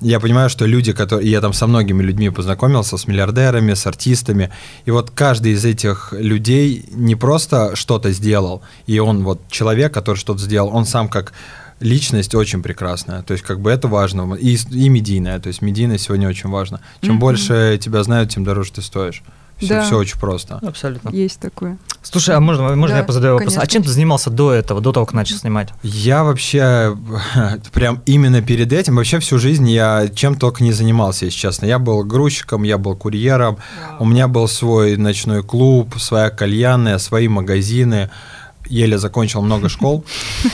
я 0.00 0.20
понимаю, 0.20 0.50
что 0.50 0.66
люди, 0.66 0.92
которые... 0.92 1.30
Я 1.30 1.40
там 1.40 1.52
со 1.52 1.66
многими 1.66 2.02
людьми 2.02 2.30
познакомился, 2.30 2.96
с 2.96 3.06
миллиардерами, 3.06 3.74
с 3.74 3.86
артистами, 3.86 4.52
и 4.84 4.90
вот 4.90 5.10
каждый 5.10 5.52
из 5.52 5.64
этих 5.64 6.12
людей 6.12 6.84
не 6.92 7.16
просто 7.16 7.74
что-то 7.74 8.12
сделал, 8.12 8.62
и 8.86 8.98
он 8.98 9.24
вот 9.24 9.40
человек, 9.50 9.92
который 9.92 10.16
что-то 10.16 10.40
сделал, 10.40 10.74
он 10.74 10.84
сам 10.84 11.08
как 11.08 11.32
личность 11.80 12.34
очень 12.34 12.62
прекрасная. 12.62 13.22
То 13.22 13.32
есть, 13.32 13.44
как 13.44 13.60
бы 13.60 13.70
это 13.70 13.88
важно. 13.88 14.34
И, 14.34 14.56
и 14.70 14.88
медийная. 14.88 15.38
То 15.40 15.48
есть, 15.48 15.62
медийность 15.62 16.04
сегодня 16.04 16.28
очень 16.28 16.50
важно. 16.50 16.80
Чем 17.00 17.16
mm-hmm. 17.16 17.20
больше 17.20 17.78
тебя 17.82 18.02
знают, 18.02 18.30
тем 18.30 18.44
дороже 18.44 18.72
ты 18.72 18.82
стоишь. 18.82 19.22
Все, 19.58 19.68
да. 19.68 19.84
все 19.84 19.96
очень 19.96 20.18
просто. 20.18 20.58
Абсолютно. 20.58 21.08
Есть 21.10 21.40
такое. 21.40 21.78
Слушай, 22.02 22.36
а 22.36 22.40
можно, 22.40 22.76
можно 22.76 22.96
да, 22.96 22.98
я 22.98 23.04
позадаю 23.04 23.34
вопрос? 23.34 23.54
Конечно. 23.54 23.62
А 23.62 23.66
чем 23.66 23.82
ты 23.82 23.88
занимался 23.88 24.28
до 24.28 24.52
этого, 24.52 24.82
до 24.82 24.92
того, 24.92 25.06
как 25.06 25.14
начал 25.14 25.36
снимать? 25.38 25.70
Я 25.82 26.24
вообще 26.24 26.96
прям 27.72 28.02
именно 28.04 28.42
перед 28.42 28.72
этим, 28.72 28.96
вообще 28.96 29.18
всю 29.18 29.38
жизнь 29.38 29.68
я 29.70 30.08
чем 30.14 30.36
только 30.36 30.62
не 30.62 30.72
занимался, 30.72 31.24
если 31.24 31.38
честно. 31.38 31.64
Я 31.64 31.78
был 31.78 32.04
грузчиком, 32.04 32.64
я 32.64 32.76
был 32.76 32.96
курьером, 32.96 33.56
Вау. 33.80 33.96
у 34.00 34.04
меня 34.04 34.28
был 34.28 34.46
свой 34.46 34.96
ночной 34.98 35.42
клуб, 35.42 35.94
своя 35.98 36.28
кальянная, 36.28 36.98
свои 36.98 37.26
магазины 37.26 38.10
еле 38.68 38.98
закончил 38.98 39.42
много 39.42 39.68
школ, 39.68 40.04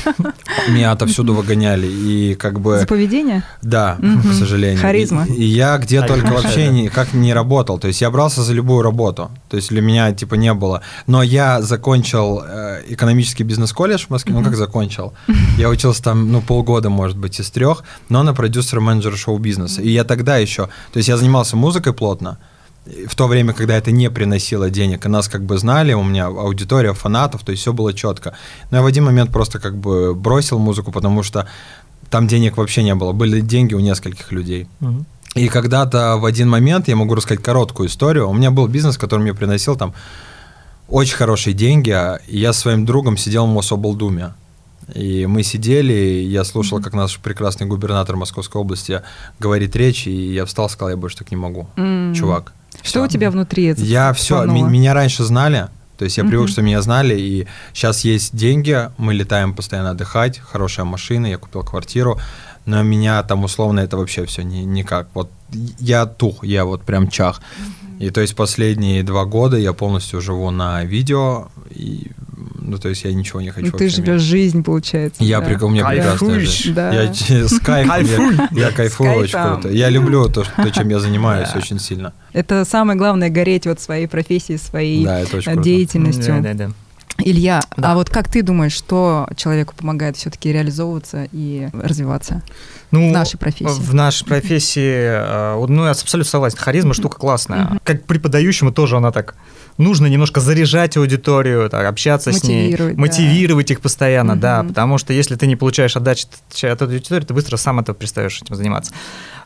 меня 0.69 0.92
отовсюду 0.92 1.35
выгоняли, 1.35 1.87
и 1.87 2.35
как 2.35 2.61
бы... 2.61 2.78
За 2.78 2.87
поведение? 2.87 3.42
Да, 3.62 3.99
к 3.99 4.33
сожалению. 4.33 4.81
Харизма. 4.81 5.26
И, 5.26 5.45
я 5.45 5.78
где 5.78 6.02
только 6.02 6.33
вообще 6.33 6.69
никак 6.69 7.14
не 7.14 7.33
работал, 7.35 7.78
то 7.78 7.88
есть 7.88 8.00
я 8.00 8.11
брался 8.11 8.42
за 8.42 8.52
любую 8.52 8.83
работу, 8.83 9.31
то 9.49 9.57
есть 9.57 9.71
для 9.71 9.83
меня 9.83 10.12
типа 10.12 10.35
не 10.35 10.52
было. 10.54 10.83
Но 11.07 11.23
я 11.23 11.62
закончил 11.62 12.42
э, 12.45 12.83
экономический 12.88 13.45
бизнес-колледж 13.45 14.07
в 14.07 14.11
Москве, 14.11 14.35
ну 14.35 14.42
как 14.42 14.57
закончил? 14.57 15.14
Я 15.59 15.69
учился 15.69 16.02
там, 16.02 16.33
ну 16.33 16.40
полгода, 16.40 16.90
может 16.90 17.16
быть, 17.16 17.38
из 17.40 17.50
трех, 17.50 17.85
но 18.09 18.23
на 18.23 18.35
продюсера-менеджера 18.35 19.16
шоу-бизнеса. 19.16 19.83
И 19.83 19.90
я 19.90 20.04
тогда 20.04 20.37
еще, 20.37 20.66
то 20.92 20.97
есть 20.97 21.09
я 21.09 21.16
занимался 21.16 21.57
музыкой 21.57 21.92
плотно, 21.92 22.38
в 22.85 23.15
то 23.15 23.29
время, 23.29 23.53
когда 23.53 23.77
это 23.77 23.93
не 23.93 24.11
приносило 24.11 24.69
денег, 24.71 25.07
и 25.07 25.09
нас 25.09 25.29
как 25.29 25.45
бы 25.45 25.57
знали, 25.57 25.93
у 25.93 26.03
меня 26.03 26.27
аудитория 26.27 26.93
фанатов, 26.95 27.45
то 27.45 27.53
есть 27.53 27.62
все 27.62 27.73
было 27.73 27.93
четко. 27.95 28.35
Но 28.71 28.79
я 28.79 28.83
в 28.83 28.87
один 28.87 29.05
момент 29.05 29.31
просто 29.31 29.61
как 29.61 29.77
бы 29.77 30.15
бросил 30.15 30.59
музыку, 30.59 30.91
потому 30.91 31.23
что 31.23 31.47
там 32.11 32.27
денег 32.27 32.57
вообще 32.57 32.83
не 32.83 32.95
было, 32.95 33.12
были 33.12 33.41
деньги 33.41 33.75
у 33.75 33.81
нескольких 33.81 34.33
людей. 34.33 34.69
Угу. 34.81 35.05
И 35.35 35.49
когда-то 35.49 36.17
в 36.19 36.25
один 36.25 36.49
момент, 36.49 36.89
я 36.89 36.97
могу 36.97 37.15
рассказать 37.15 37.43
короткую 37.43 37.89
историю, 37.89 38.29
у 38.29 38.35
меня 38.35 38.51
был 38.51 38.67
бизнес, 38.67 38.99
который 38.99 39.21
мне 39.21 39.33
приносил 39.35 39.77
там 39.77 39.95
очень 40.89 41.17
хорошие 41.17 41.55
деньги, 41.55 41.91
а 41.91 42.21
и 42.27 42.39
я 42.39 42.53
со 42.53 42.61
своим 42.61 42.85
другом 42.85 43.17
сидел 43.17 43.47
в 43.47 43.49
Мособлдуме. 43.49 44.35
И 44.93 45.27
мы 45.27 45.43
сидели, 45.43 45.93
я 45.93 46.45
слушал, 46.45 46.79
mm-hmm. 46.79 46.83
как 46.83 46.93
наш 46.93 47.19
прекрасный 47.19 47.66
губернатор 47.66 48.16
Московской 48.16 48.61
области 48.61 49.01
говорит 49.38 49.75
речь, 49.77 50.07
и 50.07 50.33
я 50.35 50.45
встал, 50.45 50.68
сказал, 50.68 50.90
я 50.90 50.97
больше 50.97 51.16
так 51.16 51.31
не 51.31 51.37
могу, 51.37 51.68
mm-hmm. 51.77 52.14
чувак. 52.14 52.53
Что 52.77 53.01
все. 53.01 53.05
у 53.05 53.09
тебя 53.09 53.31
внутри? 53.31 53.67
Это 53.67 53.83
я 53.83 54.13
все, 54.13 54.45
меня 54.45 54.95
раньше 54.95 55.25
знали, 55.25 55.69
то 55.99 56.05
есть 56.05 56.19
я 56.19 56.25
привык, 56.25 56.49
что 56.49 56.63
меня 56.63 56.83
знали, 56.83 57.15
и 57.19 57.47
сейчас 57.73 58.01
есть 58.01 58.35
деньги, 58.35 58.91
мы 58.99 59.15
летаем 59.15 59.55
постоянно 59.55 59.91
отдыхать, 59.91 60.39
хорошая 60.39 60.85
машина, 60.85 61.27
я 61.27 61.39
купил 61.39 61.63
квартиру, 61.63 62.19
но 62.65 62.83
меня 62.83 63.23
там 63.23 63.45
условно 63.45 63.81
это 63.81 63.97
вообще 63.97 64.25
все 64.27 64.43
не, 64.43 64.65
никак. 64.65 65.09
Вот 65.15 65.31
я 65.79 66.07
тух, 66.07 66.45
я 66.45 66.65
вот 66.65 66.83
прям 66.83 67.09
чах. 67.09 67.41
И 67.98 68.11
то 68.11 68.20
есть 68.20 68.35
последние 68.35 69.02
два 69.02 69.24
года 69.24 69.57
я 69.57 69.72
полностью 69.72 70.20
живу 70.20 70.50
на 70.50 70.85
видео, 70.85 71.48
и 71.70 72.11
ну, 72.64 72.78
то 72.78 72.88
есть 72.88 73.05
я 73.05 73.12
ничего 73.12 73.40
не 73.40 73.50
хочу. 73.50 73.70
Ну, 73.72 73.78
ты 73.78 73.88
живешь 73.88 74.20
жизнь, 74.20 74.62
получается. 74.62 75.22
Я 75.22 75.40
да. 75.40 75.46
при, 75.46 75.55
у 75.62 75.68
меня 75.68 75.87
прекрасная 75.87 76.40
жизнь. 76.40 76.74
Да. 76.74 76.92
Я 76.92 77.12
с 77.12 77.59
кайфом, 77.59 78.48
я, 78.52 78.66
я 78.66 78.70
кайфую 78.70 79.12
очень 79.14 79.38
круто. 79.38 79.68
Я 79.68 79.88
люблю 79.90 80.28
то, 80.28 80.44
то, 80.44 80.70
чем 80.70 80.88
я 80.88 80.98
занимаюсь 80.98 81.55
очень 81.55 81.78
сильно. 81.78 82.12
Это 82.33 82.64
самое 82.64 82.98
главное, 82.98 83.31
гореть 83.31 83.66
вот 83.66 83.81
своей 83.81 84.07
профессией, 84.07 84.59
своей 84.59 85.05
да, 85.05 85.57
деятельностью. 85.57 86.40
Да, 86.40 86.55
да, 86.55 86.55
да. 86.55 86.70
Илья, 87.25 87.61
да. 87.77 87.93
а 87.93 87.95
вот 87.95 88.11
как 88.11 88.29
ты 88.29 88.43
думаешь, 88.43 88.73
что 88.73 89.29
человеку 89.37 89.75
помогает 89.77 90.17
все-таки 90.17 90.53
реализовываться 90.53 91.29
и 91.33 91.69
развиваться 91.73 92.43
ну, 92.91 93.09
в 93.09 93.13
нашей 93.13 93.39
профессии? 93.39 93.81
В 93.81 93.95
нашей 93.95 94.25
профессии, 94.27 94.95
э, 94.95 95.67
ну, 95.69 95.85
я 95.85 95.91
абсолютно 95.91 96.31
согласен, 96.31 96.59
харизма 96.59 96.95
штука 96.95 97.19
классная. 97.19 97.81
Как 97.85 98.05
преподающему 98.05 98.73
тоже 98.73 98.97
она 98.97 99.13
так 99.13 99.35
нужно 99.79 100.07
немножко 100.07 100.41
заряжать 100.41 100.97
аудиторию, 100.97 101.69
так, 101.71 101.87
общаться 101.87 102.33
с 102.33 102.45
ней, 102.45 102.77
мотивировать 102.95 103.69
да. 103.69 103.75
их 103.75 103.81
постоянно, 103.81 104.35
угу. 104.35 104.41
да, 104.41 104.65
потому 104.65 104.99
что 104.99 105.13
если 105.13 105.37
ты 105.37 105.47
не 105.47 105.57
получаешь 105.57 105.97
отдачи 105.97 106.27
от 106.67 106.83
аудитории, 106.83 107.25
ты 107.25 107.35
быстро 107.35 107.57
сам 107.57 107.81
это 107.81 107.95
перестаешь 107.95 108.41
этим 108.43 108.55
заниматься. 108.55 108.93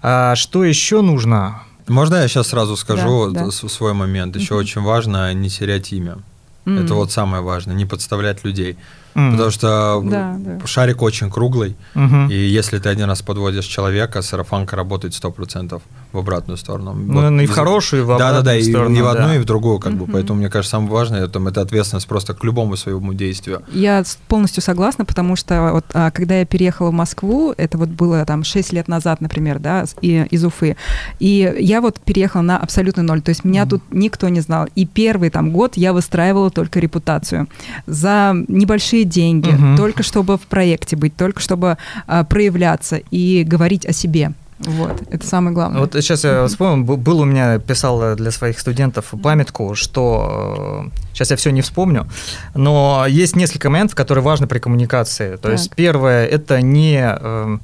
А, 0.02 0.34
что 0.34 0.64
еще 0.64 1.00
нужно? 1.00 1.62
Можно 1.86 2.16
я 2.16 2.28
сейчас 2.28 2.48
сразу 2.48 2.76
скажу 2.76 3.30
да, 3.30 3.44
да. 3.44 3.50
свой 3.50 3.92
момент? 3.92 4.36
Еще 4.36 4.54
угу. 4.54 4.60
очень 4.60 4.82
важно 4.82 5.32
не 5.34 5.48
терять 5.48 5.92
имя. 5.92 6.18
Mm. 6.66 6.84
Это 6.84 6.94
вот 6.94 7.12
самое 7.12 7.42
важное, 7.42 7.74
не 7.76 7.86
подставлять 7.86 8.44
людей. 8.44 8.76
Mm. 9.14 9.30
Потому 9.30 9.50
что 9.50 10.02
да, 10.04 10.36
да. 10.38 10.66
шарик 10.66 11.00
очень 11.00 11.30
круглый, 11.30 11.76
mm-hmm. 11.94 12.30
и 12.30 12.34
если 12.34 12.78
ты 12.78 12.88
один 12.88 13.08
раз 13.08 13.22
подводишь 13.22 13.64
человека, 13.64 14.20
сарафанка 14.20 14.76
работает 14.76 15.14
100% 15.14 15.80
в 16.12 16.18
обратную 16.18 16.56
сторону. 16.56 16.94
Ну, 16.94 17.30
вот, 17.30 17.42
и 17.42 17.46
в 17.46 17.50
хорошую, 17.50 18.02
и 18.02 18.04
в 18.04 18.12
обратную 18.12 18.42
да, 18.44 18.52
да, 18.52 18.58
да, 18.58 18.64
сторону. 18.64 18.94
И, 18.94 18.98
и 18.98 19.02
в 19.02 19.08
одну, 19.08 19.26
да. 19.26 19.36
и 19.36 19.38
в 19.38 19.44
другую, 19.44 19.78
как 19.78 19.92
mm-hmm. 19.92 20.06
бы. 20.06 20.12
Поэтому, 20.12 20.38
мне 20.38 20.48
кажется, 20.48 20.72
самое 20.72 20.90
важное 20.90 21.24
это, 21.24 21.40
это 21.40 21.60
ответственность 21.60 22.06
просто 22.06 22.34
к 22.34 22.44
любому 22.44 22.76
своему 22.76 23.12
действию. 23.14 23.62
Я 23.72 24.04
полностью 24.28 24.62
согласна, 24.62 25.04
потому 25.04 25.36
что 25.36 25.70
вот 25.72 25.84
а, 25.94 26.10
когда 26.10 26.38
я 26.38 26.46
переехала 26.46 26.90
в 26.90 26.94
Москву, 26.94 27.54
это 27.56 27.78
вот 27.78 27.88
было 27.88 28.24
там 28.24 28.44
6 28.44 28.72
лет 28.72 28.88
назад, 28.88 29.20
например, 29.20 29.58
да, 29.58 29.84
из 30.00 30.44
Уфы, 30.44 30.76
и 31.18 31.54
я 31.58 31.80
вот 31.80 32.00
переехала 32.00 32.42
на 32.42 32.58
абсолютный 32.58 33.02
ноль, 33.04 33.20
то 33.20 33.30
есть 33.30 33.44
меня 33.44 33.62
mm-hmm. 33.62 33.68
тут 33.68 33.82
никто 33.90 34.28
не 34.28 34.40
знал. 34.40 34.68
И 34.74 34.86
первый 34.86 35.30
там 35.30 35.50
год 35.50 35.76
я 35.76 35.92
выстраивала 35.92 36.50
только 36.50 36.80
репутацию. 36.80 37.48
За 37.86 38.34
небольшие 38.48 39.04
деньги, 39.04 39.50
угу. 39.50 39.76
только 39.76 40.02
чтобы 40.02 40.36
в 40.38 40.42
проекте 40.42 40.96
быть, 40.96 41.16
только 41.16 41.40
чтобы 41.40 41.78
а, 42.06 42.24
проявляться 42.24 42.96
и 43.10 43.44
говорить 43.44 43.86
о 43.86 43.92
себе. 43.92 44.32
Вот, 44.58 45.02
это 45.10 45.26
самое 45.26 45.54
главное. 45.54 45.80
Вот 45.80 45.92
сейчас 45.92 46.24
я 46.24 46.46
вспомнил, 46.46 46.96
был 46.96 47.20
у 47.20 47.24
меня, 47.24 47.58
писал 47.58 48.16
для 48.16 48.30
своих 48.30 48.58
студентов 48.58 49.12
памятку, 49.22 49.74
что 49.74 50.86
сейчас 51.12 51.30
я 51.30 51.36
все 51.36 51.50
не 51.50 51.60
вспомню, 51.60 52.06
но 52.54 53.04
есть 53.06 53.36
несколько 53.36 53.68
моментов, 53.68 53.94
которые 53.94 54.24
важны 54.24 54.46
при 54.46 54.58
коммуникации. 54.58 55.32
То 55.32 55.42
так. 55.42 55.52
есть 55.52 55.74
первое, 55.74 56.26
это 56.26 56.62
не 56.62 57.00
э, 57.02 57.58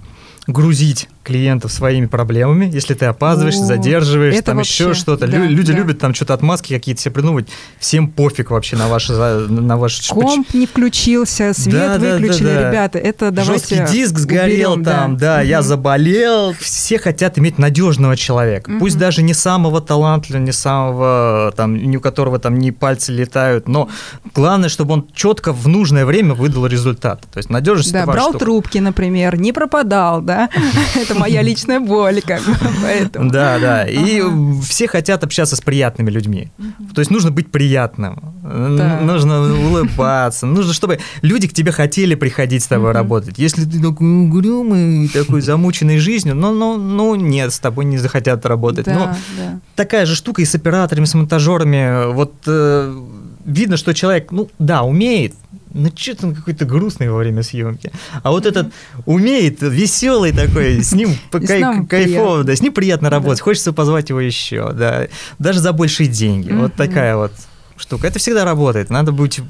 грузить 0.46 1.08
клиентов 1.22 1.72
своими 1.72 2.06
проблемами, 2.06 2.70
если 2.72 2.94
ты 2.94 3.06
опаздываешь, 3.06 3.56
О, 3.56 3.64
задерживаешь, 3.64 4.42
там 4.44 4.56
вообще, 4.56 4.84
еще 4.84 4.94
что-то. 4.94 5.26
Да, 5.26 5.38
Люди 5.38 5.72
да. 5.72 5.78
любят 5.78 5.98
там 5.98 6.14
что-то 6.14 6.34
отмазки 6.34 6.74
какие-то 6.74 7.00
себе 7.00 7.12
придумывать. 7.12 7.48
Всем 7.78 8.08
пофиг 8.08 8.50
вообще 8.50 8.76
на 8.76 8.88
ваши... 8.88 9.12
На 9.12 9.76
ваши 9.76 10.08
Комп 10.08 10.52
не 10.54 10.66
включился, 10.66 11.52
свет 11.54 12.00
да, 12.00 12.16
выключили, 12.16 12.44
да, 12.44 12.54
да, 12.54 12.60
да. 12.60 12.68
ребята. 12.70 12.98
Это 12.98 13.30
давайте 13.30 13.76
Жесткий 13.76 13.92
диск 13.92 14.18
сгорел 14.18 14.72
уберем, 14.72 14.84
там, 14.84 15.16
да, 15.16 15.36
да 15.36 15.40
угу. 15.40 15.48
я 15.48 15.62
заболел. 15.62 16.52
Все 16.58 16.98
хотят 16.98 17.38
иметь 17.38 17.58
надежного 17.58 18.16
человека. 18.16 18.70
Угу. 18.70 18.78
Пусть 18.80 18.98
даже 18.98 19.22
не 19.22 19.34
самого 19.34 19.80
талантливого, 19.80 20.42
не 20.42 20.52
самого, 20.52 21.52
там, 21.56 21.76
ни 21.76 21.96
у 21.96 22.00
которого 22.00 22.38
там 22.38 22.58
не 22.58 22.72
пальцы 22.72 23.12
летают, 23.12 23.68
но 23.68 23.88
главное, 24.34 24.68
чтобы 24.68 24.94
он 24.94 25.08
четко 25.14 25.52
в 25.52 25.68
нужное 25.68 26.04
время 26.04 26.34
выдал 26.34 26.66
результат. 26.66 27.22
То 27.32 27.38
есть 27.38 27.50
надежность 27.50 27.92
Да, 27.92 28.06
брал 28.06 28.30
штука. 28.30 28.38
трубки, 28.38 28.78
например, 28.78 29.38
не 29.38 29.52
пропадал, 29.52 30.20
да? 30.20 30.48
это 31.12 31.20
моя 31.20 31.42
личная 31.48 31.80
боль, 31.80 32.20
как 32.22 32.42
бы, 32.42 32.56
поэтому. 32.82 33.30
Да, 33.30 33.58
да. 33.58 33.84
И 33.84 34.22
все 34.62 34.88
хотят 34.88 35.22
общаться 35.24 35.56
с 35.56 35.60
приятными 35.60 36.10
людьми. 36.10 36.50
То 36.94 37.00
есть 37.00 37.10
нужно 37.10 37.30
быть 37.30 37.50
приятным, 37.50 38.34
нужно 38.42 39.42
улыбаться, 39.42 40.46
нужно, 40.46 40.72
чтобы 40.72 40.98
люди 41.22 41.48
к 41.48 41.52
тебе 41.52 41.72
хотели 41.72 42.14
приходить 42.14 42.62
с 42.62 42.66
тобой 42.66 42.92
работать. 42.92 43.38
Если 43.38 43.64
ты 43.64 43.80
такой 43.80 44.24
угрюмый, 44.24 45.08
такой 45.08 45.40
замученный 45.40 45.98
жизнью, 45.98 46.34
ну, 46.34 46.52
ну, 46.52 46.76
ну, 46.76 47.14
нет, 47.14 47.52
с 47.52 47.58
тобой 47.58 47.84
не 47.84 47.98
захотят 47.98 48.44
работать. 48.46 48.86
Да, 48.86 48.94
Но 48.94 49.04
да. 49.36 49.60
такая 49.76 50.06
же 50.06 50.14
штука 50.14 50.42
и 50.42 50.44
с 50.44 50.54
операторами, 50.54 51.04
с 51.04 51.14
монтажерами. 51.14 52.12
Вот 52.12 52.34
э, 52.46 53.02
видно, 53.44 53.76
что 53.76 53.94
человек, 53.94 54.32
ну, 54.32 54.48
да, 54.58 54.82
умеет, 54.82 55.34
ну 55.74 55.90
что-то 55.94 56.26
он 56.28 56.34
какой-то 56.34 56.64
грустный 56.64 57.08
во 57.10 57.16
время 57.16 57.42
съемки. 57.42 57.90
А 58.22 58.30
вот 58.30 58.46
этот 58.46 58.72
умеет, 59.06 59.62
веселый 59.62 60.32
такой, 60.32 60.82
с 60.82 60.92
ним 60.92 61.10
нам 61.60 61.86
кайфово, 61.86 62.44
да, 62.44 62.54
с 62.54 62.60
ним 62.60 62.72
приятно 62.72 63.10
работать, 63.10 63.38
Да. 63.38 63.44
хочется 63.44 63.72
позвать 63.72 64.08
его 64.10 64.20
еще, 64.20 64.72
да, 64.72 65.06
даже 65.38 65.60
за 65.60 65.72
большие 65.72 66.08
деньги. 66.08 66.52
Вот 66.52 66.74
такая 66.74 67.16
вот 67.16 67.32
штука. 67.76 68.06
Это 68.06 68.18
всегда 68.18 68.44
работает. 68.44 68.90
Надо 68.90 69.12
быть, 69.12 69.40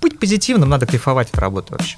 быть 0.00 0.18
позитивным, 0.18 0.68
надо 0.68 0.86
кайфовать 0.86 1.30
от 1.32 1.38
работы 1.38 1.72
вообще. 1.72 1.96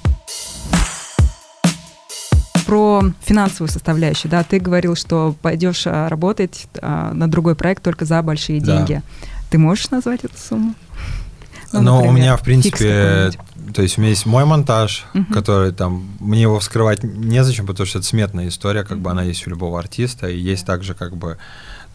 Про 2.65 3.03
финансовую 3.25 3.69
составляющую, 3.69 4.31
да, 4.31 4.43
ты 4.43 4.59
говорил, 4.59 4.95
что 4.95 5.35
пойдешь 5.41 5.83
а, 5.85 6.07
работать 6.07 6.67
а, 6.81 7.11
на 7.13 7.29
другой 7.29 7.55
проект 7.55 7.83
только 7.83 8.05
за 8.05 8.21
большие 8.21 8.61
Да. 8.61 8.77
деньги. 8.77 9.01
Ты 9.49 9.57
можешь 9.57 9.89
назвать 9.89 10.23
эту 10.23 10.37
сумму? 10.37 10.73
Ну, 11.73 11.81
Но 11.81 11.93
у 11.95 11.95
например, 12.05 12.15
меня, 12.21 12.37
в 12.37 12.41
принципе. 12.41 13.31
То 13.73 13.81
есть 13.81 13.97
у 13.97 14.01
меня 14.01 14.09
есть 14.09 14.25
мой 14.25 14.45
монтаж, 14.45 15.05
Мгм. 15.13 15.33
который 15.33 15.71
там, 15.71 16.07
мне 16.19 16.41
его 16.43 16.59
вскрывать 16.59 17.03
незачем, 17.03 17.65
потому 17.67 17.85
что 17.87 17.99
это 17.99 18.07
сметная 18.07 18.47
история, 18.47 18.83
как 18.83 18.99
бы 18.99 19.09
она 19.11 19.23
есть 19.23 19.45
у 19.47 19.49
любого 19.49 19.79
артиста, 19.79 20.27
и 20.29 20.37
есть 20.37 20.65
также 20.65 20.93
как 20.93 21.15
бы, 21.17 21.37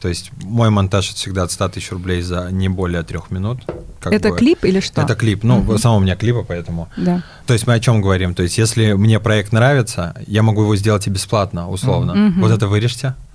то 0.00 0.08
есть 0.08 0.30
мой 0.42 0.70
монтаж 0.70 1.08
это 1.10 1.16
всегда 1.16 1.42
от 1.44 1.50
100 1.52 1.68
тысяч 1.70 1.90
рублей 1.90 2.20
за 2.22 2.48
не 2.50 2.68
более 2.68 3.02
трех 3.02 3.30
минут. 3.30 3.62
как 4.00 4.12
Это 4.12 4.30
бы. 4.30 4.36
клип 4.36 4.64
или 4.64 4.80
что? 4.80 5.00
Это 5.00 5.14
клип, 5.14 5.42
ну, 5.42 5.62
в 5.62 5.72
основном 5.72 6.02
у 6.02 6.04
меня 6.04 6.16
клипы, 6.16 6.44
поэтому. 6.46 6.88
Да. 6.96 7.22
То 7.46 7.54
есть 7.54 7.66
мы 7.66 7.74
о 7.74 7.80
чем 7.80 8.00
говорим? 8.02 8.34
То 8.34 8.42
есть 8.42 8.58
если 8.58 8.92
мне 8.92 9.18
проект 9.20 9.52
нравится, 9.52 10.14
я 10.26 10.42
могу 10.42 10.62
его 10.62 10.76
сделать 10.76 11.06
и 11.06 11.10
бесплатно, 11.10 11.68
условно. 11.70 12.14
Мгм. 12.14 12.40
Вот 12.42 12.50
это 12.50 12.68
вырежьте. 12.68 13.14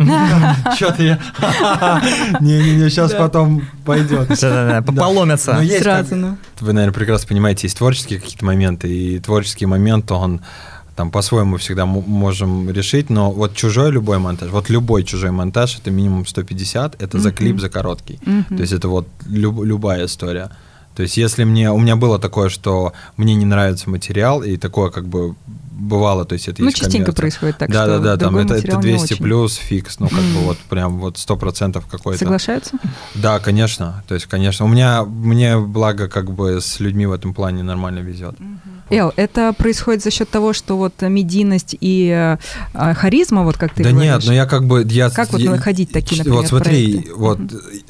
Что-то 0.76 1.04
я... 1.04 1.20
Не-не-не, 2.40 2.90
сейчас 2.90 3.14
потом 3.14 3.68
пойдет. 3.86 4.28
Да-да-да, 4.30 4.82
Поломятся. 4.92 5.60
Сразу, 5.80 6.16
ну. 6.16 6.38
Вы, 6.60 6.74
наверное, 6.74 6.94
прекрасно 6.94 7.28
понимаете, 7.28 7.68
есть 7.68 7.78
творческие 7.78 8.20
какие-то 8.20 8.46
моменты, 8.46 8.88
и 8.88 9.20
творческий 9.20 9.66
момент, 9.66 10.12
он 10.12 10.42
там 11.02 11.10
по-своему 11.10 11.58
всегда 11.58 11.86
можем 11.86 12.70
решить, 12.70 13.10
но 13.10 13.32
вот 13.32 13.56
чужой 13.56 13.92
любой 13.92 14.20
монтаж, 14.20 14.52
вот 14.52 14.70
любой 14.70 15.04
чужой 15.04 15.32
монтаж, 15.32 15.80
это 15.80 15.90
минимум 15.90 16.28
150, 16.28 17.02
это 17.02 17.20
за 17.20 17.32
клип, 17.32 17.60
за 17.60 17.70
короткий. 17.70 18.20
То 18.50 18.62
есть 18.62 18.72
это 18.74 18.88
вот 18.88 19.08
люб- 19.26 19.64
любая 19.66 20.06
история. 20.06 20.50
То 20.96 21.04
есть 21.04 21.18
если 21.18 21.44
мне, 21.46 21.72
у 21.72 21.80
меня 21.80 21.96
было 21.96 22.20
такое, 22.20 22.50
что 22.50 22.94
мне 23.18 23.34
не 23.34 23.46
нравится 23.46 23.90
материал, 23.90 24.44
и 24.44 24.58
такое 24.58 24.92
как 24.92 25.08
бы 25.08 25.36
бывало, 25.72 26.26
то 26.26 26.34
есть 26.34 26.48
это 26.48 26.62
Ну, 26.62 26.68
есть 26.68 26.78
частенько 26.78 27.06
коммерция. 27.06 27.22
происходит 27.22 27.58
так, 27.58 27.72
да, 27.72 27.84
что 27.86 27.98
да, 28.00 28.16
да, 28.16 28.26
там 28.26 28.38
это, 28.38 28.54
это 28.54 28.78
материал 28.78 28.78
не 28.82 28.90
200 29.00 29.14
очень. 29.14 29.24
плюс 29.24 29.56
фикс, 29.56 30.00
ну 30.00 30.08
как 30.10 30.20
бы 30.20 30.40
вот 30.46 30.58
прям 30.70 31.00
вот 31.00 31.16
100% 31.16 31.84
какой-то. 31.90 32.20
Соглашаются? 32.20 32.78
Да, 33.16 33.40
конечно. 33.40 34.04
То 34.08 34.14
есть, 34.14 34.28
конечно. 34.28 34.66
У 34.66 34.68
меня, 34.70 35.04
мне, 35.04 35.58
благо, 35.58 36.08
как 36.08 36.32
бы 36.32 36.62
с 36.62 36.80
людьми 36.80 37.08
в 37.08 37.12
этом 37.14 37.34
плане 37.34 37.64
нормально 37.64 38.00
везет. 38.00 38.36
Эл, 38.92 39.14
это 39.16 39.54
происходит 39.54 40.04
за 40.04 40.12
счет 40.12 40.30
того, 40.30 40.54
что 40.54 40.78
вот 40.78 40.94
медийность 41.02 41.76
и 41.80 42.10
э, 42.10 42.38
а, 42.74 42.94
харизма, 42.94 43.44
вот 43.44 43.58
как 43.58 43.74
ты 43.74 43.84
да 43.84 43.90
говоришь. 43.92 44.12
нет, 44.12 44.24
но 44.26 44.34
я 44.34 44.46
как 44.46 44.66
бы... 44.66 44.86
Я, 44.90 45.10
Как 45.10 45.32
вот 45.32 45.40
я- 45.42 45.52
находить 45.52 45.92
такие, 45.92 46.18
например, 46.20 46.40
Вот 46.42 46.48
смотри, 46.48 46.92
проекты? 46.94 47.14
вот 47.16 47.40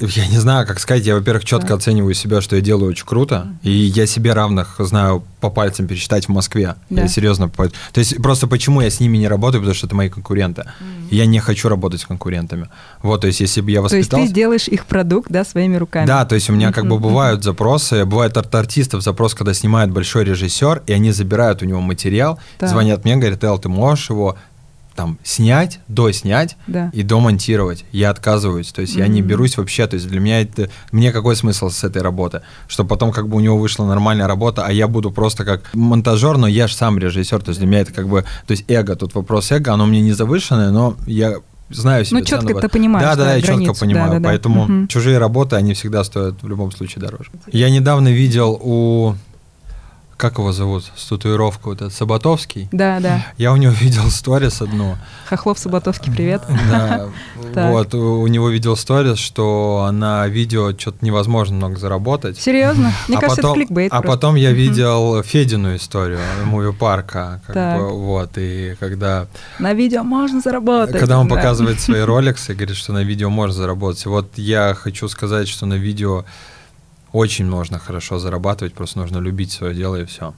я 0.16 0.26
не 0.28 0.38
знаю, 0.38 0.66
как 0.66 0.78
сказать, 0.80 1.04
я, 1.04 1.14
во-первых, 1.14 1.44
четко 1.44 1.68
Да. 1.68 1.74
оцениваю 1.74 2.14
себя, 2.14 2.40
что 2.40 2.56
я 2.56 2.62
делаю 2.62 2.90
очень 2.90 3.04
круто, 3.06 3.48
и 3.62 3.70
я 3.70 4.06
себе 4.06 4.32
равных 4.32 4.76
знаю 4.78 5.24
по 5.42 5.50
пальцам 5.50 5.86
пересчитать 5.86 6.26
в 6.26 6.28
Москве. 6.30 6.76
Да. 6.88 7.02
Я 7.02 7.08
серьезно... 7.08 7.48
по- 7.48 7.68
То 7.68 7.98
есть 7.98 8.16
просто 8.22 8.46
почему 8.46 8.80
я 8.80 8.88
с 8.88 9.00
ними 9.00 9.18
не 9.18 9.28
работаю, 9.28 9.60
потому 9.60 9.74
что 9.74 9.86
это 9.88 9.94
мои 9.96 10.08
конкуренты. 10.08 10.64
И 11.10 11.16
Я 11.16 11.26
не 11.26 11.40
хочу 11.40 11.68
работать 11.68 12.00
с 12.00 12.06
конкурентами. 12.06 12.68
Вот, 13.02 13.20
то 13.20 13.26
есть 13.26 13.40
если 13.40 13.60
бы 13.60 13.70
я 13.70 13.80
То 13.80 13.84
есть 13.96 14.08
воспитался... 14.08 14.28
ты 14.28 14.32
делаешь 14.34 14.68
их 14.68 14.86
продукт, 14.86 15.30
да, 15.30 15.44
своими 15.44 15.76
руками. 15.76 16.06
Да, 16.06 16.24
то 16.24 16.34
есть 16.36 16.48
у 16.48 16.52
меня 16.54 16.72
как 16.72 16.84
бы 16.84 16.94
Мгм, 16.94 17.02
бывают 17.02 17.42
запросы, 17.44 18.04
бывает 18.04 18.36
от 18.36 18.54
артистов 18.54 19.02
запрос, 19.02 19.34
когда 19.34 19.52
снимает 19.52 19.90
большой 19.90 20.24
режиссер, 20.24 20.82
и 20.86 20.92
они 20.92 21.10
забирают 21.12 21.62
у 21.62 21.66
него 21.66 21.80
материал, 21.80 22.38
Так. 22.58 22.70
звонят 22.70 23.04
мне, 23.04 23.16
говорят, 23.16 23.42
Эл, 23.44 23.58
ты 23.58 23.68
можешь 23.68 24.10
его 24.10 24.36
там 24.94 25.18
снять, 25.22 25.80
доснять 25.88 26.56
Да. 26.66 26.90
и 26.92 27.02
домонтировать. 27.02 27.84
Я 27.92 28.10
отказываюсь, 28.10 28.72
то 28.72 28.80
есть 28.82 28.94
я 28.96 29.06
не 29.08 29.22
берусь 29.22 29.56
вообще, 29.56 29.86
то 29.86 29.94
есть 29.94 30.08
для 30.08 30.20
меня 30.20 30.40
это, 30.42 30.68
мне 30.92 31.12
какой 31.12 31.36
смысл 31.36 31.70
с 31.70 31.84
этой 31.84 32.02
работы? 32.02 32.42
Что 32.68 32.84
потом 32.84 33.12
как 33.12 33.28
бы 33.28 33.36
у 33.36 33.40
него 33.40 33.58
вышла 33.58 33.84
нормальная 33.86 34.26
работа, 34.26 34.64
а 34.66 34.72
я 34.72 34.88
буду 34.88 35.10
просто 35.10 35.44
как 35.44 35.70
монтажер, 35.74 36.36
но 36.38 36.46
я 36.46 36.66
же 36.68 36.74
сам 36.74 36.98
режиссер, 36.98 37.42
то 37.42 37.48
есть 37.50 37.58
для 37.60 37.66
меня 37.68 37.80
это 37.80 37.92
как 37.92 38.08
бы, 38.08 38.22
то 38.46 38.52
есть 38.52 38.64
эго, 38.68 38.96
тут 38.96 39.14
вопрос 39.14 39.50
эго, 39.52 39.72
оно 39.72 39.86
мне 39.86 40.00
не 40.00 40.12
завышенное, 40.12 40.70
но 40.70 40.96
я 41.06 41.34
знаю 41.70 42.04
себя. 42.04 42.18
Ну, 42.18 42.24
чётко 42.24 42.48
цену 42.48 42.60
ты 42.60 42.68
понимаешь, 42.68 43.04
Да, 43.06 43.16
да, 43.16 43.24
да, 43.24 43.24
да, 43.30 43.34
я 43.36 43.40
четко 43.42 43.72
понимаю, 43.72 44.08
да-да-да. 44.10 44.28
поэтому 44.28 44.64
Мгм. 44.64 44.88
чужие 44.88 45.16
работы, 45.18 45.56
они 45.56 45.72
всегда 45.72 46.04
стоят 46.04 46.42
в 46.42 46.48
любом 46.48 46.70
случае 46.70 47.00
дороже. 47.02 47.30
Я 47.50 47.70
недавно 47.70 48.08
видел 48.12 48.58
у 48.62 49.14
как 50.22 50.38
его 50.38 50.52
зовут, 50.52 50.84
с 50.94 51.08
татуировкой, 51.08 51.72
вот 51.72 51.82
этот 51.82 51.92
Саботовский. 51.94 52.68
Да, 52.70 53.00
да. 53.00 53.26
Я 53.38 53.52
у 53.52 53.56
него 53.56 53.72
видел 53.80 54.08
сторис 54.08 54.62
одну. 54.62 54.96
Хохлов 55.26 55.58
Саботовский, 55.58 56.12
привет. 56.12 56.42
Да, 56.70 57.08
вот, 57.70 57.92
у 57.92 58.24
него 58.28 58.48
видел 58.48 58.76
сторис, 58.76 59.18
что 59.18 59.90
на 59.92 60.28
видео 60.28 60.78
что-то 60.78 60.98
невозможно 61.04 61.56
много 61.56 61.76
заработать. 61.76 62.38
Серьезно? 62.38 62.92
Мне 63.08 63.18
а 63.18 63.20
кажется, 63.20 63.40
это 63.40 63.52
кликбейт 63.52 63.92
А 63.92 64.00
потом 64.00 64.36
я 64.36 64.52
видел 64.52 65.24
Федину 65.24 65.74
историю, 65.74 66.20
муви 66.44 66.72
парка, 66.72 67.40
вот, 67.48 68.30
и 68.36 68.76
когда, 68.78 69.26
На 69.58 69.72
видео 69.72 70.04
можно 70.04 70.40
заработать. 70.40 71.00
когда 71.00 71.18
он 71.18 71.26
показывает 71.26 71.80
свои 71.80 72.02
роликсы, 72.02 72.54
говорит, 72.54 72.76
что 72.76 72.92
на 72.92 73.02
видео 73.02 73.28
можно 73.28 73.56
заработать. 73.56 74.06
И 74.06 74.08
вот 74.08 74.38
я 74.38 74.74
хочу 74.74 75.08
сказать, 75.08 75.48
что 75.48 75.66
на 75.66 75.74
видео 75.74 76.24
очень 77.12 77.46
можно 77.46 77.78
хорошо 77.78 78.18
зарабатывать, 78.18 78.74
просто 78.74 78.98
нужно 78.98 79.18
любить 79.18 79.52
свое 79.52 79.74
дело 79.74 79.96
и 79.96 80.04
все. 80.04 80.34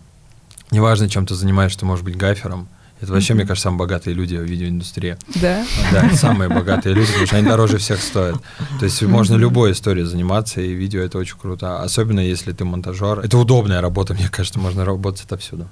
Неважно, 0.70 1.08
чем 1.08 1.26
ты 1.26 1.34
занимаешься, 1.34 1.80
ты 1.80 1.87
можешь 1.87 2.04
быть 2.04 2.16
гафером. 2.16 2.68
Это 3.00 3.12
вообще, 3.12 3.34
Мгм. 3.34 3.38
мне 3.40 3.46
кажется, 3.48 3.64
самые 3.64 3.78
богатые 3.80 4.14
люди 4.14 4.34
в 4.37 4.42
видеоиндустрии. 4.44 5.16
Да? 5.34 5.66
Да, 5.92 6.10
самые 6.14 6.48
богатые 6.48 6.94
люди, 6.94 7.08
потому 7.08 7.26
что 7.26 7.37
они 7.37 7.46
дороже 7.46 7.78
всех 7.78 8.00
стоят. 8.00 8.37
То 8.78 8.84
есть 8.87 9.02
можно 9.02 9.34
любой 9.37 9.72
историей 9.72 10.04
заниматься, 10.06 10.60
и 10.60 10.72
видео 10.72 11.00
это 11.02 11.18
очень 11.18 11.37
круто. 11.37 11.82
Особенно 11.82 12.20
если 12.20 12.52
ты 12.52 12.64
монтажер. 12.64 13.18
Это 13.20 13.37
удобная 13.37 13.80
работа, 13.80 14.14
мне 14.14 14.28
кажется, 14.28 14.58
можно 14.58 14.84
работать 14.84 15.24
отовсюду. 15.24 15.68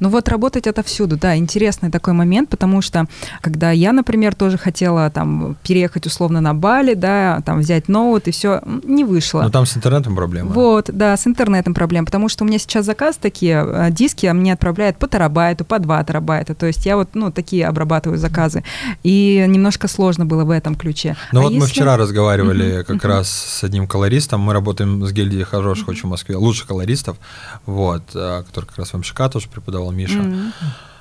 Ну 0.00 0.08
вот 0.08 0.28
работать 0.28 0.66
отовсюду, 0.66 1.16
да, 1.16 1.36
интересный 1.36 1.90
такой 1.90 2.12
момент, 2.12 2.48
потому 2.50 2.82
что 2.82 3.06
когда 3.40 3.70
я, 3.70 3.92
например, 3.92 4.34
тоже 4.34 4.58
хотела 4.58 5.08
там 5.10 5.56
переехать 5.66 6.06
условно 6.06 6.40
на 6.40 6.54
Бали, 6.54 6.94
да, 6.94 7.42
там 7.44 7.60
взять 7.60 7.88
ноут 7.88 8.28
и 8.28 8.30
все, 8.30 8.60
не 8.84 9.04
вышло. 9.04 9.42
Но 9.42 9.50
там 9.50 9.66
с 9.66 9.76
интернетом 9.76 10.14
проблема. 10.14 10.50
Вот, 10.52 10.90
да, 10.92 11.16
с 11.16 11.26
интернетом 11.26 11.74
проблем, 11.74 12.04
потому 12.04 12.28
что 12.28 12.44
у 12.44 12.46
меня 12.46 12.58
сейчас 12.58 12.84
заказ 12.86 13.16
такие, 13.16 13.64
э, 13.66 13.90
диски 13.90 14.26
мне 14.26 14.52
отправляют 14.52 14.98
по 14.98 15.08
терабайту, 15.08 15.64
по 15.64 15.78
2 15.78 16.04
терабайта, 16.04 16.54
то 16.54 16.66
есть 16.66 16.84
я 16.86 16.96
вот, 16.96 17.10
ну, 17.14 17.30
такие 17.32 17.66
обрабатываю 17.66 18.18
заказы, 18.18 18.64
и 19.02 19.44
немножко 19.48 19.88
сложно 19.88 20.26
было 20.26 20.44
в 20.44 20.50
этом 20.50 20.74
ключе. 20.74 21.16
Ну 21.32 21.40
А 21.40 21.42
вот 21.44 21.52
мы 21.52 21.58
если- 21.58 21.70
вчера 21.72 21.96
разговаривали 21.96 22.76
Мгм, 22.76 22.84
как 22.84 22.96
мгм. 22.96 23.08
раз 23.08 23.30
с 23.30 23.64
одним 23.64 23.86
колористом. 23.86 24.40
Мы 24.40 24.52
работаем 24.52 25.06
с 25.06 25.12
гильдией 25.12 25.44
хороших 25.44 25.88
очень 25.88 26.02
в 26.02 26.10
Москве, 26.10 26.36
лучших 26.36 26.66
колористов, 26.66 27.16
вот, 27.64 28.02
а, 28.14 28.42
который 28.42 28.66
как 28.66 28.78
раз 28.78 28.92
в 28.92 28.98
МШК 28.98 29.28
тоже 29.30 29.48
преподавал 29.56 29.90
Миша. 29.90 30.18
Мгм. 30.18 30.52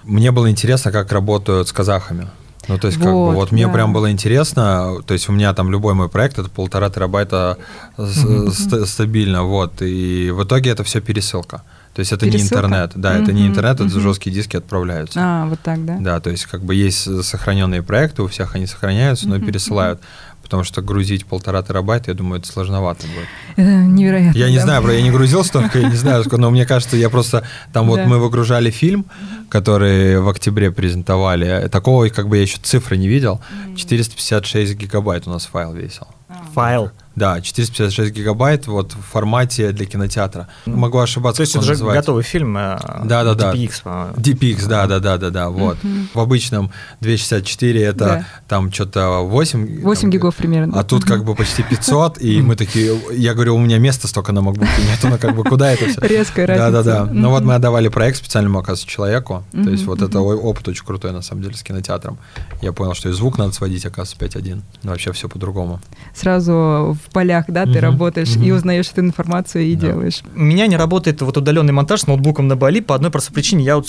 Мне 0.04 0.32
было 0.32 0.50
интересно, 0.50 0.92
как 0.92 1.12
работают 1.12 1.68
с 1.68 1.72
казахами. 1.74 2.28
Ну, 2.68 2.80
то 2.80 2.88
есть, 2.88 2.98
как 3.00 3.08
бы, 3.08 3.26
Вот, 3.26 3.36
вот 3.36 3.52
мне 3.52 3.68
да. 3.68 3.74
прям 3.74 3.94
было 3.94 4.10
интересно, 4.12 4.96
то 5.06 5.14
есть 5.14 5.30
у 5.30 5.32
меня 5.32 5.54
там 5.54 5.70
любой 5.70 5.94
мой 5.94 6.10
проект, 6.10 6.40
это 6.40 6.50
полтора 6.50 6.90
терабайта 6.90 7.58
ст- 7.98 8.88
стабильно, 8.88 9.44
вот, 9.44 9.82
и 9.82 10.32
в 10.32 10.44
итоге 10.44 10.72
это 10.72 10.84
все 10.84 11.00
пересылка. 11.02 11.62
То 11.94 12.00
есть 12.02 12.12
это 12.12 12.26
не 12.26 12.32
Пересылка? 12.34 12.56
интернет, 12.56 12.92
да, 12.96 13.14
это 13.18 13.32
не 13.32 13.48
интернет, 13.48 13.80
это 13.80 14.00
жесткие 14.00 14.34
диски 14.36 14.58
отправляются. 14.58 15.20
А, 15.22 15.46
вот 15.46 15.60
так, 15.62 15.86
да? 15.86 15.98
Да, 16.00 16.20
то 16.20 16.30
есть 16.30 16.46
как 16.46 16.62
бы 16.62 16.76
есть 16.76 17.24
сохраненные 17.24 17.84
проекты, 17.84 18.22
у 18.24 18.28
всех 18.28 18.56
они 18.56 18.66
сохраняются, 18.68 19.30
но 19.30 19.40
пересылают. 19.40 20.02
Потому 20.46 20.64
что 20.64 20.84
грузить 20.84 21.26
полтора 21.26 21.64
терабайта, 21.64 22.12
я 22.12 22.16
думаю, 22.16 22.40
это 22.40 22.48
сложновато 22.48 23.08
будет. 23.08 23.28
Это 23.56 23.68
невероятно. 23.84 24.38
Я 24.38 24.50
не 24.52 24.58
да. 24.58 24.62
знаю, 24.64 24.84
про 24.84 24.94
я 24.94 25.02
не 25.02 25.10
грузил 25.10 25.44
столько, 25.44 25.80
я 25.80 25.90
не 25.90 25.96
знаю, 25.96 26.22
сколько, 26.22 26.38
но 26.38 26.52
мне 26.52 26.68
кажется, 26.68 26.96
я 26.98 27.10
просто 27.10 27.44
там 27.74 27.88
вот 27.88 27.98
Да. 27.98 28.06
мы 28.06 28.20
выгружали 28.20 28.70
фильм, 28.70 29.06
который 29.50 30.20
в 30.20 30.30
октябре 30.30 30.72
презентовали. 30.72 31.68
Такого 31.72 32.08
как 32.10 32.28
бы 32.30 32.38
я 32.38 32.44
еще 32.44 32.58
цифры 32.62 32.96
не 32.98 33.08
видел. 33.08 33.42
456 33.76 34.76
гигабайт 34.76 35.28
у 35.28 35.32
нас 35.32 35.48
файл 35.48 35.74
весил. 35.74 36.08
Файл. 36.54 36.92
Да, 37.16 37.40
456 37.42 38.12
гигабайт 38.14 38.68
вот 38.68 38.94
в 38.94 39.02
формате 39.02 39.72
для 39.72 39.86
кинотеатра. 39.86 40.48
Могу 40.66 41.00
ошибаться, 41.00 41.38
То 41.38 41.42
есть 41.44 41.54
как 41.54 41.62
это 41.64 41.72
он 41.72 41.76
же 41.76 41.80
называется. 41.84 42.02
готовый 42.02 42.24
фильм. 42.24 42.58
э, 42.58 42.78
Да-да-да. 43.06 43.54
DPX, 43.54 43.84
по-моему. 43.84 44.14
DPX, 44.18 44.68
да, 44.68 44.86
да, 44.88 45.00
да, 45.00 45.18
да, 45.18 45.30
да, 45.30 45.50
вот. 45.50 45.78
В 46.14 46.20
обычном 46.20 46.72
264 47.02 47.82
это 47.84 48.06
Да. 48.06 48.26
там 48.48 48.72
что-то 48.72 49.20
8. 49.22 49.82
8 49.82 50.02
там, 50.02 50.10
гигов 50.10 50.36
примерно. 50.36 50.78
А 50.80 50.84
тут 50.84 51.06
как 51.06 51.24
бы 51.24 51.36
почти 51.36 51.64
500, 51.64 52.22
и 52.22 52.42
мы 52.42 52.56
такие, 52.56 53.00
я 53.14 53.34
говорю, 53.34 53.56
у 53.56 53.60
меня 53.60 53.78
места 53.80 54.08
столько 54.08 54.32
на 54.32 54.40
MacBook 54.40 54.68
нету, 54.90 55.08
ну 55.10 55.18
как 55.18 55.36
бы 55.36 55.44
куда 55.44 55.72
это 55.72 55.88
все? 55.88 56.02
Резкая 56.02 56.48
Да, 56.48 56.56
да, 56.56 56.64
разница. 56.78 56.84
да. 56.84 57.10
Ну 57.14 57.30
вот 57.30 57.44
мы 57.44 57.56
отдавали 57.56 57.88
проект 57.88 58.18
специальному, 58.18 58.60
оказывается, 58.60 58.88
человеку. 58.88 59.44
То 59.52 59.70
есть 59.70 59.86
вот 59.86 60.02
это 60.02 60.20
опыт 60.20 60.68
очень 60.68 60.86
крутой, 60.86 61.12
на 61.12 61.22
самом 61.22 61.44
деле, 61.44 61.56
с 61.56 61.64
кинотеатром. 61.64 62.18
Я 62.62 62.74
понял, 62.74 62.94
что 62.94 63.10
и 63.10 63.12
звук 63.14 63.38
надо 63.38 63.54
сводить, 63.54 63.86
оказывается, 63.86 64.40
5.1. 64.40 64.62
Ну, 64.84 64.92
вообще 64.92 65.12
все 65.14 65.30
по-другому. 65.30 65.80
Сразу 66.14 66.98
в 67.06 67.10
полях, 67.12 67.46
да, 67.48 67.64
ты 67.64 67.72
Мгм, 67.72 67.80
работаешь 67.82 68.36
и 68.36 68.40
мгм. 68.40 68.56
узнаешь 68.58 68.90
эту 68.92 69.02
информацию 69.02 69.64
и 69.66 69.76
Да. 69.76 69.88
делаешь. 69.88 70.22
У 70.36 70.40
меня 70.40 70.68
не 70.68 70.76
работает 70.78 71.22
вот 71.22 71.38
удаленный 71.38 71.74
монтаж 71.74 72.02
с 72.02 72.08
ноутбуком 72.08 72.48
на 72.48 72.56
Бали 72.56 72.80
по 72.80 72.96
одной 72.96 73.12
простой 73.12 73.34
причине. 73.34 73.64
Я 73.64 73.76
вот 73.78 73.88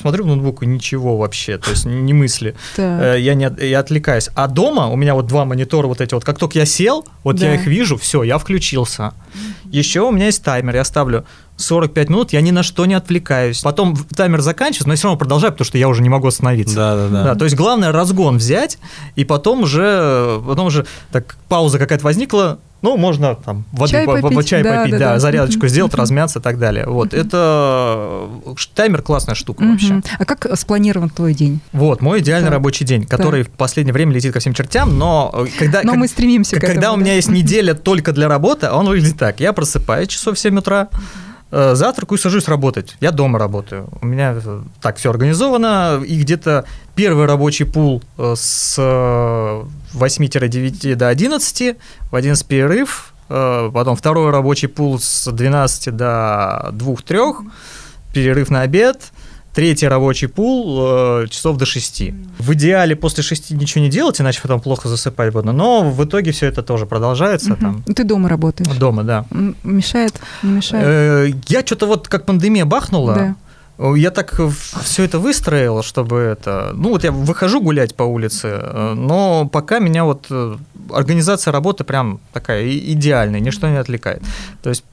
смотрю 0.00 0.24
в 0.24 0.26
ноутбук 0.28 0.62
и 0.62 0.66
ничего 0.66 1.16
вообще, 1.16 1.58
то 1.58 1.70
есть 1.70 1.84
ни 1.86 2.12
мысли. 2.12 2.54
Э, 2.78 3.16
Я 3.18 3.34
не 3.34 3.50
я 3.66 3.80
отвлекаюсь. 3.80 4.28
А 4.34 4.46
дома 4.46 4.86
у 4.88 4.96
меня 4.96 5.14
вот 5.14 5.26
два 5.26 5.44
монитора 5.44 5.86
вот 5.86 6.00
эти 6.00 6.14
вот. 6.14 6.24
Как 6.24 6.38
только 6.38 6.58
я 6.58 6.66
сел, 6.66 7.04
вот 7.24 7.36
Да. 7.36 7.46
я 7.46 7.54
их 7.54 7.66
вижу, 7.66 7.96
все, 7.96 8.22
я 8.22 8.38
включился. 8.38 9.12
Еще 9.70 10.00
у 10.00 10.10
меня 10.10 10.26
есть 10.26 10.42
таймер, 10.42 10.74
я 10.76 10.84
ставлю 10.84 11.24
45 11.56 12.08
минут, 12.08 12.32
я 12.32 12.40
ни 12.40 12.50
на 12.52 12.62
что 12.62 12.86
не 12.86 12.94
отвлекаюсь. 12.94 13.60
Потом 13.60 13.96
таймер 13.96 14.40
заканчивается, 14.40 14.86
но 14.86 14.92
я 14.92 14.96
все 14.96 15.08
равно 15.08 15.18
продолжаю, 15.18 15.52
потому 15.52 15.66
что 15.66 15.76
я 15.76 15.88
уже 15.88 16.02
не 16.02 16.08
могу 16.08 16.28
остановиться. 16.28 16.76
Да, 16.76 16.96
да, 16.96 17.08
да. 17.08 17.24
Да, 17.24 17.34
то 17.34 17.44
есть 17.44 17.56
главное 17.56 17.90
разгон 17.92 18.38
взять, 18.38 18.78
и 19.16 19.24
потом 19.24 19.62
уже, 19.62 20.40
потом 20.46 20.66
уже 20.66 20.86
так 21.10 21.36
пауза 21.48 21.78
какая-то 21.78 22.04
возникла, 22.04 22.60
ну, 22.80 22.96
можно 22.96 23.34
там 23.34 23.64
воды, 23.72 23.92
Чай 23.92 24.06
по- 24.06 24.16
по- 24.20 24.30
попить, 24.30 24.48
чай 24.48 24.62
да, 24.62 24.78
попить, 24.78 24.92
да, 24.92 24.98
да, 24.98 25.12
да. 25.14 25.18
зарядочку 25.18 25.66
сделать, 25.66 25.94
размяться 25.94 26.38
и 26.38 26.42
так 26.42 26.58
далее. 26.58 26.86
Вот, 26.86 27.12
это 27.12 28.28
э, 28.46 28.54
таймер 28.74 29.02
классная 29.02 29.34
штука 29.34 29.62
вообще. 29.64 30.00
А 30.18 30.24
как 30.24 30.46
спланирован 30.56 31.10
твой 31.10 31.34
день? 31.34 31.60
Вот, 31.72 32.00
мой 32.00 32.20
идеальный 32.20 32.50
рабочий 32.50 32.84
день, 32.84 33.04
который 33.04 33.42
в 33.42 33.50
последнее 33.50 33.92
время 33.92 34.12
летит 34.12 34.32
ко 34.32 34.40
всем 34.40 34.54
чертям, 34.54 34.98
но 34.98 35.32
э, 35.34 35.46
когда... 35.58 35.82
Но 35.82 35.94
мы 35.94 36.06
стремимся 36.06 36.56
к 36.56 36.60
когда 36.60 36.92
у 36.92 36.96
меня 36.96 37.14
есть 37.14 37.30
неделя 37.30 37.74
только 37.74 38.12
для 38.12 38.28
работы, 38.28 38.70
он 38.70 38.86
выглядит 38.86 39.18
так. 39.18 39.40
Я 39.40 39.52
просыпаюсь 39.52 40.08
часов 40.08 40.36
в 40.36 40.38
7 40.38 40.58
утра, 40.58 40.88
э, 40.92 40.96
завтракаю 41.50 42.18
и 42.18 42.20
сажусь 42.20 42.48
работать. 42.48 42.96
Я 43.00 43.10
дома 43.10 43.38
работаю. 43.38 43.88
У 44.02 44.06
меня 44.06 44.34
э, 44.34 44.62
так 44.82 44.96
все 44.96 45.10
организовано, 45.10 46.02
и 46.06 46.20
где-то 46.20 46.64
первый 46.94 47.26
рабочий 47.26 47.64
пул 47.64 48.02
э, 48.18 48.34
с 48.36 48.76
э, 48.78 49.64
8-9 49.94 50.94
до 50.94 51.08
11, 51.08 51.76
в 52.10 52.14
11 52.14 52.46
перерыв, 52.46 53.14
э, 53.28 53.70
потом 53.72 53.96
второй 53.96 54.30
рабочий 54.30 54.68
пул 54.68 54.98
с 54.98 55.30
12 55.30 55.96
до 55.96 56.70
2-3, 56.72 57.50
перерыв 58.12 58.50
на 58.50 58.62
обед, 58.62 59.12
третий 59.58 59.88
рабочий 59.88 60.28
пул 60.28 60.78
э, 61.22 61.26
часов 61.30 61.56
до 61.56 61.66
6. 61.66 62.02
В 62.38 62.52
идеале 62.52 62.94
после 62.94 63.24
6 63.24 63.50
ничего 63.50 63.82
не 63.84 63.90
делать, 63.90 64.20
иначе 64.20 64.40
потом 64.40 64.60
плохо 64.60 64.88
засыпать 64.88 65.32
буду. 65.32 65.52
Но 65.52 65.90
в 65.90 66.04
итоге 66.04 66.30
все 66.30 66.46
это 66.46 66.62
тоже 66.62 66.86
продолжается 66.86 67.50
Мгм. 67.54 67.60
там 67.84 67.94
Ты 67.94 68.04
дома 68.04 68.28
работаешь. 68.28 68.68
дома, 68.78 69.02
да. 69.02 69.24
М, 69.32 69.56
Мешает? 69.64 70.14
Не 70.44 70.52
мешает? 70.52 70.84
Э, 70.86 71.30
Я 71.48 71.66
что-то 71.66 71.86
вот 71.86 72.06
как 72.06 72.24
пандемия 72.24 72.66
бахнула, 72.66 73.34
Да. 73.78 73.94
я 73.96 74.10
так 74.12 74.40
все 74.84 75.02
это 75.02 75.18
выстроил, 75.18 75.82
чтобы 75.82 76.18
это... 76.18 76.70
Ну 76.74 76.90
вот 76.90 77.02
я 77.02 77.10
выхожу 77.10 77.60
гулять 77.60 77.96
по 77.96 78.04
улице, 78.04 78.60
э, 78.62 78.94
но 78.94 79.48
пока 79.48 79.80
меня 79.80 80.04
вот 80.04 80.26
э, 80.30 80.56
организация 80.92 81.50
работы 81.52 81.82
прям 81.82 82.20
такая 82.32 82.68
идеальная, 82.92 83.40
ничто 83.40 83.66
не 83.68 83.78
отвлекает. 83.80 84.22
То 84.62 84.68
есть 84.70 84.84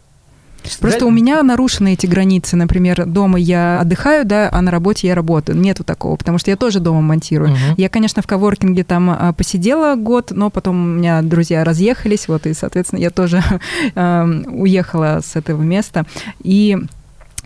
Просто 0.79 0.87
взять- 0.87 1.01
у 1.03 1.09
меня 1.11 1.41
нарушены 1.43 1.93
эти 1.93 2.05
границы. 2.05 2.55
Например, 2.55 3.05
дома 3.05 3.39
я 3.39 3.79
отдыхаю, 3.81 4.25
да, 4.25 4.49
а 4.51 4.61
на 4.61 4.71
работе 4.71 5.07
я 5.07 5.15
работаю. 5.15 5.57
Нету 5.57 5.83
такого, 5.83 6.15
потому 6.15 6.37
что 6.37 6.51
я 6.51 6.57
тоже 6.57 6.79
дома 6.79 7.01
монтирую. 7.01 7.51
Мгм. 7.51 7.59
Я, 7.77 7.89
конечно, 7.89 8.21
в 8.21 8.27
коворкинге 8.27 8.83
там 8.83 9.09
а, 9.09 9.33
посидела 9.33 9.95
год, 9.95 10.31
но 10.31 10.49
потом 10.49 10.75
у 10.81 10.85
меня 10.97 11.21
друзья 11.21 11.63
разъехались, 11.63 12.27
вот, 12.27 12.45
и, 12.47 12.53
соответственно, 12.53 12.99
я 12.99 13.09
тоже 13.09 13.43
эм, 13.95 14.45
уехала 14.49 15.21
с 15.23 15.35
этого 15.35 15.61
места. 15.61 16.05
И 16.43 16.77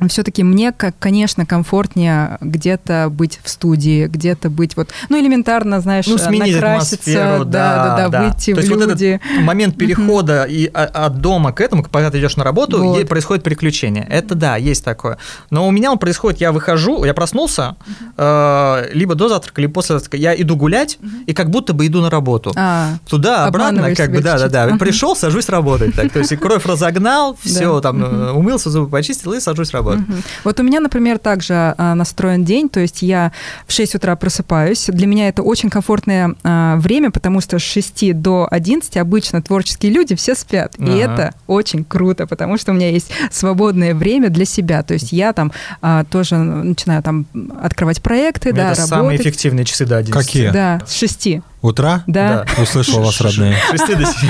все-таки 0.08 0.44
мне, 0.44 0.72
как, 0.72 0.96
конечно, 1.00 1.46
комфортнее 1.46 2.38
где-то 2.42 3.08
быть 3.12 3.40
в 3.44 3.50
студии, 3.50 4.08
где-то 4.08 4.50
быть 4.50 4.78
вот, 4.78 4.90
ну, 5.10 5.20
элементарно, 5.20 5.82
знаешь, 5.82 6.08
Ну, 6.08 6.18
сменить 6.18 6.54
накраситься, 6.54 6.96
атмосферу, 7.12 7.46
да, 7.46 7.96
да, 7.98 8.08
да, 8.10 8.24
выйти 8.24 8.54
То 8.54 8.62
в 8.62 8.64
есть 8.64 8.70
вот 8.70 8.88
люди. 8.88 9.20
этот 9.24 9.44
момент 9.44 9.76
перехода 9.78 10.44
и 10.44 10.68
о- 10.68 10.86
от 11.06 11.20
дома 11.20 11.52
к 11.52 11.62
этому, 11.62 11.84
когда 11.84 12.10
ты 12.12 12.20
идешь 12.20 12.38
на 12.38 12.44
работу, 12.44 12.82
Вот. 12.84 12.98
ей 12.98 13.06
происходит 13.06 13.44
переключение. 13.44 14.06
Это 14.10 14.36
да, 14.36 14.56
есть 14.56 14.86
такое. 14.86 15.18
Но 15.50 15.68
у 15.68 15.72
меня 15.72 15.92
он 15.92 15.98
происходит, 15.98 16.40
я 16.40 16.52
выхожу, 16.52 17.04
я 17.04 17.14
проснулся, 17.14 17.76
э, 18.18 18.90
либо 18.94 19.16
до 19.16 19.30
завтрака, 19.30 19.62
либо 19.62 19.74
после 19.74 19.96
завтрака, 19.96 20.18
я 20.18 20.40
иду 20.40 20.56
гулять, 20.56 21.00
и 21.26 21.34
как 21.34 21.50
будто 21.50 21.74
бы 21.74 21.86
иду 21.88 22.02
на 22.02 22.10
работу. 22.10 22.54
А, 22.56 22.94
Туда, 23.08 23.46
обратно, 23.46 23.94
как 23.96 24.12
бы, 24.12 24.22
да, 24.22 24.38
да, 24.38 24.48
да. 24.68 24.78
Пришел, 24.78 25.16
сажусь 25.16 25.50
работать. 25.50 25.96
Так. 25.96 26.12
То 26.12 26.20
есть 26.20 26.36
кровь 26.38 26.66
разогнал, 26.66 27.38
все, 27.44 27.76
Да. 27.76 27.82
там 27.82 28.04
э, 28.04 28.32
умылся, 28.32 28.70
зубы 28.70 28.90
почистил 28.90 29.34
и 29.34 29.40
сажусь 29.40 29.72
работать. 29.72 29.89
Мгм. 29.98 30.24
Вот 30.44 30.60
у 30.60 30.64
меня, 30.64 30.80
например, 30.80 31.18
также 31.18 31.76
а, 31.78 31.96
настроен 31.96 32.46
день, 32.46 32.70
то 32.70 32.80
есть 32.80 33.02
я 33.02 33.32
в 33.68 33.74
6 33.74 33.96
утра 33.96 34.16
просыпаюсь. 34.16 34.86
Для 34.88 35.08
меня 35.08 35.28
это 35.30 35.42
очень 35.44 35.70
комфортное 35.70 36.36
а, 36.44 36.76
время, 36.78 37.12
потому 37.12 37.42
что 37.42 37.60
с 37.60 37.62
6 37.62 38.14
до 38.14 38.48
11 38.50 38.98
обычно 38.98 39.42
творческие 39.42 39.92
люди 39.92 40.16
все 40.16 40.36
спят. 40.36 40.76
И 40.78 40.84
Ага. 40.84 40.96
это 41.14 41.34
очень 41.48 41.84
круто, 41.84 42.28
потому 42.28 42.58
что 42.58 42.72
у 42.72 42.76
меня 42.76 42.90
есть 42.90 43.12
свободное 43.32 43.94
время 43.96 44.30
для 44.30 44.46
себя. 44.46 44.84
То 44.84 44.94
есть 44.94 45.12
я 45.12 45.34
там 45.34 45.52
а, 45.82 46.04
тоже 46.06 46.36
начинаю 46.38 47.04
там 47.04 47.26
открывать 47.62 48.02
проекты, 48.02 48.52
да, 48.54 48.72
Это 48.72 48.82
работать. 48.82 48.90
самые 48.90 49.18
эффективные 49.22 49.66
часы 49.66 49.86
до 49.86 49.98
11. 49.98 50.26
Какие? 50.26 50.50
Да, 50.50 50.82
с 50.88 50.94
6. 50.94 51.42
Утра? 51.62 52.04
Да, 52.08 52.46
Услышал 52.62 53.02
вас, 53.04 53.20
родные. 53.20 53.58
С 53.76 53.80
6 53.86 53.98
до 53.98 54.06
7. 54.06 54.30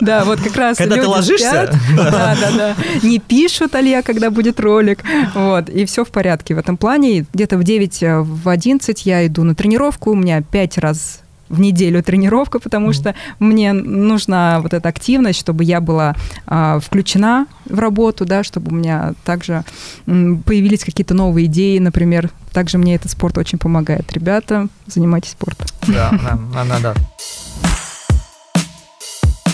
да, 0.00 0.24
вот 0.24 0.40
как 0.40 0.54
раз 0.56 0.78
Когда 0.78 0.96
ты 0.96 1.06
ложишься. 1.06 1.76
Да, 1.96 2.36
да, 2.40 2.50
да. 2.56 2.76
Не 3.02 3.18
пишут, 3.18 3.74
Алья, 3.74 4.02
когда 4.02 4.30
будет 4.30 4.60
ролик. 4.60 5.02
Вот, 5.34 5.68
и 5.68 5.84
все 5.86 6.04
в 6.04 6.10
порядке 6.10 6.54
в 6.54 6.58
этом 6.58 6.76
плане. 6.76 7.26
Где-то 7.32 7.58
в 7.58 7.64
9, 7.64 8.02
э, 8.02 8.20
в 8.20 8.48
11 8.48 9.06
я 9.06 9.26
иду 9.26 9.42
на 9.42 9.54
тренировку. 9.54 10.12
У 10.12 10.14
меня 10.14 10.42
5 10.42 10.78
раз 10.78 11.19
в 11.50 11.60
неделю 11.60 12.02
тренировка, 12.02 12.58
потому 12.60 12.92
что 12.92 13.14
мне 13.40 13.72
нужна 13.72 14.60
вот 14.60 14.72
эта 14.72 14.88
активность, 14.88 15.38
чтобы 15.38 15.64
я 15.64 15.80
была 15.80 16.14
а, 16.46 16.78
включена 16.78 17.46
в 17.68 17.78
работу, 17.78 18.24
да, 18.24 18.42
чтобы 18.42 18.70
у 18.70 18.74
меня 18.74 19.14
также 19.24 19.64
м, 20.06 20.42
появились 20.42 20.84
какие-то 20.84 21.14
новые 21.14 21.46
идеи, 21.46 21.78
например. 21.78 22.30
Также 22.52 22.78
мне 22.78 22.94
этот 22.94 23.10
спорт 23.10 23.36
очень 23.36 23.58
помогает. 23.58 24.12
Ребята, 24.12 24.68
занимайтесь 24.86 25.32
спортом. 25.32 25.66
Да, 25.86 26.10
да, 26.22 26.64
да, 26.64 26.78
да. 26.80 26.94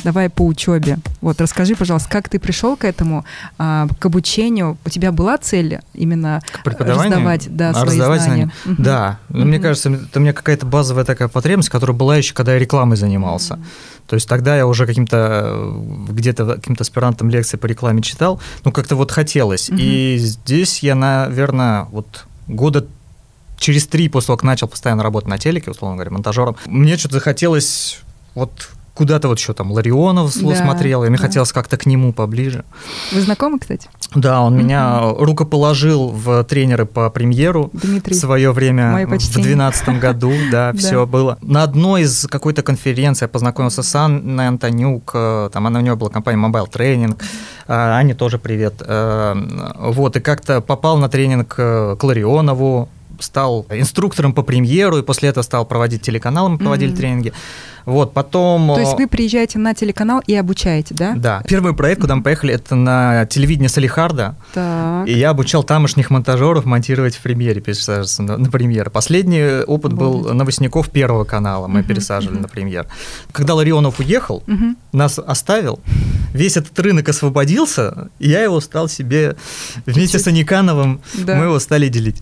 Давай 0.07 0.31
по 0.31 0.43
учебе. 0.43 0.99
Вот 1.21 1.41
расскажи, 1.41 1.75
пожалуйста, 1.75 2.09
как 2.09 2.29
ты 2.29 2.39
пришел 2.39 2.77
к 2.77 2.85
этому, 2.85 3.25
а, 3.59 3.89
к 3.99 4.07
обучению? 4.07 4.79
У 4.87 4.89
тебя 4.89 5.11
была 5.11 5.37
цель 5.37 5.81
именно 5.95 6.41
преподаванию? 6.63 7.11
раздавать, 7.11 7.57
да, 7.57 7.73
свои 7.73 7.87
раздавать 7.87 8.23
знания? 8.23 8.53
Мгм. 8.65 8.85
Да, 8.85 9.19
но 9.31 9.45
мне 9.45 9.59
кажется, 9.59 9.91
это 9.91 10.21
у 10.21 10.23
меня 10.23 10.33
какая-то 10.33 10.65
базовая 10.65 11.03
такая 11.03 11.27
потребность, 11.27 11.71
которая 11.71 11.97
была 11.97 12.19
еще, 12.19 12.35
когда 12.35 12.53
я 12.53 12.61
рекламой 12.61 12.97
занимался. 12.97 13.59
То 14.07 14.15
есть 14.15 14.29
тогда 14.29 14.57
я 14.57 14.69
уже 14.69 14.87
каким-то 14.87 15.43
э, 15.45 16.13
где-то 16.13 16.55
каким-то 16.55 16.83
аспирантом 16.83 17.29
лекции 17.29 17.57
по 17.57 17.67
рекламе 17.67 18.01
читал, 18.01 18.41
ну 18.63 18.71
как-то 18.71 18.95
вот 18.95 19.11
хотелось. 19.11 19.71
Мгм. 19.71 19.79
И 19.81 20.19
здесь 20.19 20.85
я, 20.85 20.95
наверное, 20.95 21.89
вот 21.91 22.27
года 22.47 22.87
через 23.59 23.89
три 23.89 24.09
после 24.09 24.29
того, 24.29 24.37
как 24.37 24.45
начал 24.45 24.69
постоянно 24.69 25.03
работать 25.03 25.29
на 25.29 25.39
телеке, 25.39 25.73
условно 25.73 25.97
говоря, 25.97 26.13
монтажером, 26.13 26.55
мне 26.67 26.97
что-то 26.97 27.15
захотелось 27.15 27.99
вот 28.37 28.69
куда-то 28.97 29.29
вот 29.29 29.39
еще 29.39 29.53
там 29.53 29.71
Ларионов 29.73 30.35
Да, 30.43 30.55
смотрел, 30.57 31.05
и 31.05 31.09
мне 31.09 31.19
да. 31.19 31.25
хотелось 31.25 31.53
как-то 31.53 31.77
к 31.77 31.87
нему 31.87 32.13
поближе. 32.13 32.65
Вы 33.13 33.21
знакомы, 33.21 33.59
кстати? 33.59 33.89
Да, 34.15 34.41
он 34.41 34.57
меня 34.57 35.01
рукоположил 35.19 36.09
в 36.09 36.43
тренеры 36.45 36.87
по 36.87 37.11
премьеру 37.11 37.71
Дмитрий. 37.73 38.15
в 38.15 38.19
свое 38.19 38.53
время 38.53 39.07
в 39.07 39.11
почтения. 39.11 39.43
2012 39.45 39.89
году, 40.01 40.33
да, 40.51 40.73
все 40.73 41.07
было. 41.07 41.39
На 41.43 41.63
одной 41.63 42.03
из 42.03 42.27
какой-то 42.27 42.63
конференции 42.63 43.25
я 43.25 43.29
познакомился 43.29 43.83
с 43.83 43.95
Анной 43.95 44.49
Антонюк, 44.49 45.11
э, 45.15 45.51
там 45.53 45.67
она 45.67 45.81
у 45.81 45.83
нее 45.83 45.95
была 45.97 46.11
компания 46.11 46.43
Mobile 46.43 46.71
Training, 46.71 47.17
э, 47.69 47.73
Ане 47.73 48.15
тоже 48.15 48.39
привет. 48.39 48.75
Э, 48.81 49.35
Вот, 49.79 50.17
и 50.17 50.21
как-то 50.21 50.61
попал 50.61 50.97
на 50.99 51.09
тренинг 51.09 51.55
к 51.55 51.99
Ларионову, 52.03 52.89
стал 53.21 53.67
инструктором 53.71 54.33
по 54.33 54.43
премьеру, 54.43 54.99
и 54.99 55.03
после 55.03 55.29
этого 55.31 55.43
стал 55.43 55.65
проводить 55.67 56.03
телеканал, 56.03 56.49
мы 56.49 56.59
проводили 56.59 56.95
тренинги. 56.95 57.33
Вот, 57.87 58.13
потом... 58.13 58.75
То 58.75 58.81
есть 58.81 58.95
э, 58.95 58.97
вы 58.97 59.07
приезжаете 59.07 59.59
на 59.61 59.73
телеканал 59.73 60.21
и 60.27 60.35
обучаете, 60.35 60.93
да? 60.95 61.15
Да. 61.17 61.43
Первый 61.49 61.73
проект, 61.73 62.01
куда 62.01 62.17
мы 62.17 62.23
поехали, 62.25 62.53
это 62.53 62.75
на 62.75 63.27
телевидение 63.27 63.69
Салихарда. 63.69 64.35
Так. 64.53 65.07
И 65.09 65.13
я 65.17 65.31
обучал 65.31 65.63
тамошних 65.63 66.11
монтажеров 66.11 66.65
монтировать 66.65 67.15
в 67.15 67.23
премьере, 67.23 67.61
пересаживаться 67.61 68.25
на, 68.25 68.37
на 68.39 68.51
премьер. 68.51 68.91
Последний 68.91 69.63
опыт 69.65 69.93
был 69.93 70.15
Обалдеть. 70.15 70.33
новостников 70.35 70.91
Первого 70.91 71.23
канала, 71.25 71.69
мы 71.69 71.79
Мгм, 71.81 71.89
пересаживали 71.89 72.35
мгм. 72.35 72.43
на 72.43 72.49
премьер. 72.49 72.87
Когда 73.31 73.55
Ларионов 73.55 74.01
уехал, 74.01 74.43
Мгм. 74.49 74.77
нас 74.93 75.21
оставил, 75.21 75.79
весь 76.35 76.57
этот 76.57 76.77
рынок 76.81 77.09
освободился, 77.09 78.09
и 78.19 78.29
я 78.29 78.43
его 78.43 78.61
стал 78.61 78.89
себе 78.89 79.37
вместе 79.87 80.19
с 80.19 80.27
Аникановым, 80.27 81.01
Да. 81.15 81.37
мы 81.37 81.45
его 81.45 81.59
стали 81.61 81.87
делить. 81.89 82.21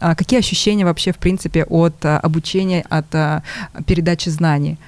А 0.00 0.14
какие 0.14 0.38
ощущения 0.38 0.86
вообще, 0.86 1.12
в 1.12 1.18
принципе, 1.18 1.64
от 1.64 1.94
а, 2.04 2.18
обучения, 2.18 2.84
от 2.88 3.14
а, 3.14 3.42
передачи 3.86 4.30
знаний? 4.30 4.78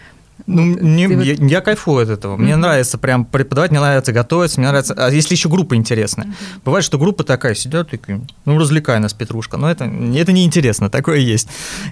Ну, 0.46 0.62
мне- 0.62 1.09
ты 1.09 1.16
вот- 1.16 1.24
я, 1.24 1.35
я 1.35 1.61
кайфую 1.62 2.02
от 2.02 2.11
этого. 2.11 2.37
Мне 2.37 2.52
Мгм. 2.52 2.61
нравится 2.61 2.98
прям 2.98 3.24
преподавать, 3.24 3.70
мне 3.70 3.80
нравится 3.80 4.12
готовиться, 4.12 4.61
мне 4.61 4.68
нравится. 4.68 4.94
А 4.96 5.11
если 5.11 5.35
еще 5.35 5.48
группа 5.48 5.74
интересная. 5.74 6.35
Бывает, 6.64 6.85
что 6.85 6.98
группа 6.98 7.24
такая 7.24 7.54
сидят, 7.54 7.90
такие, 7.90 8.20
ну, 8.44 8.59
развлекай 8.59 8.98
нас, 9.00 9.14
Петрушка. 9.14 9.57
Но 9.57 9.70
это, 9.70 9.85
это 9.85 10.33
неинтересно, 10.33 10.90
такое 10.90 11.18
есть, 11.18 11.48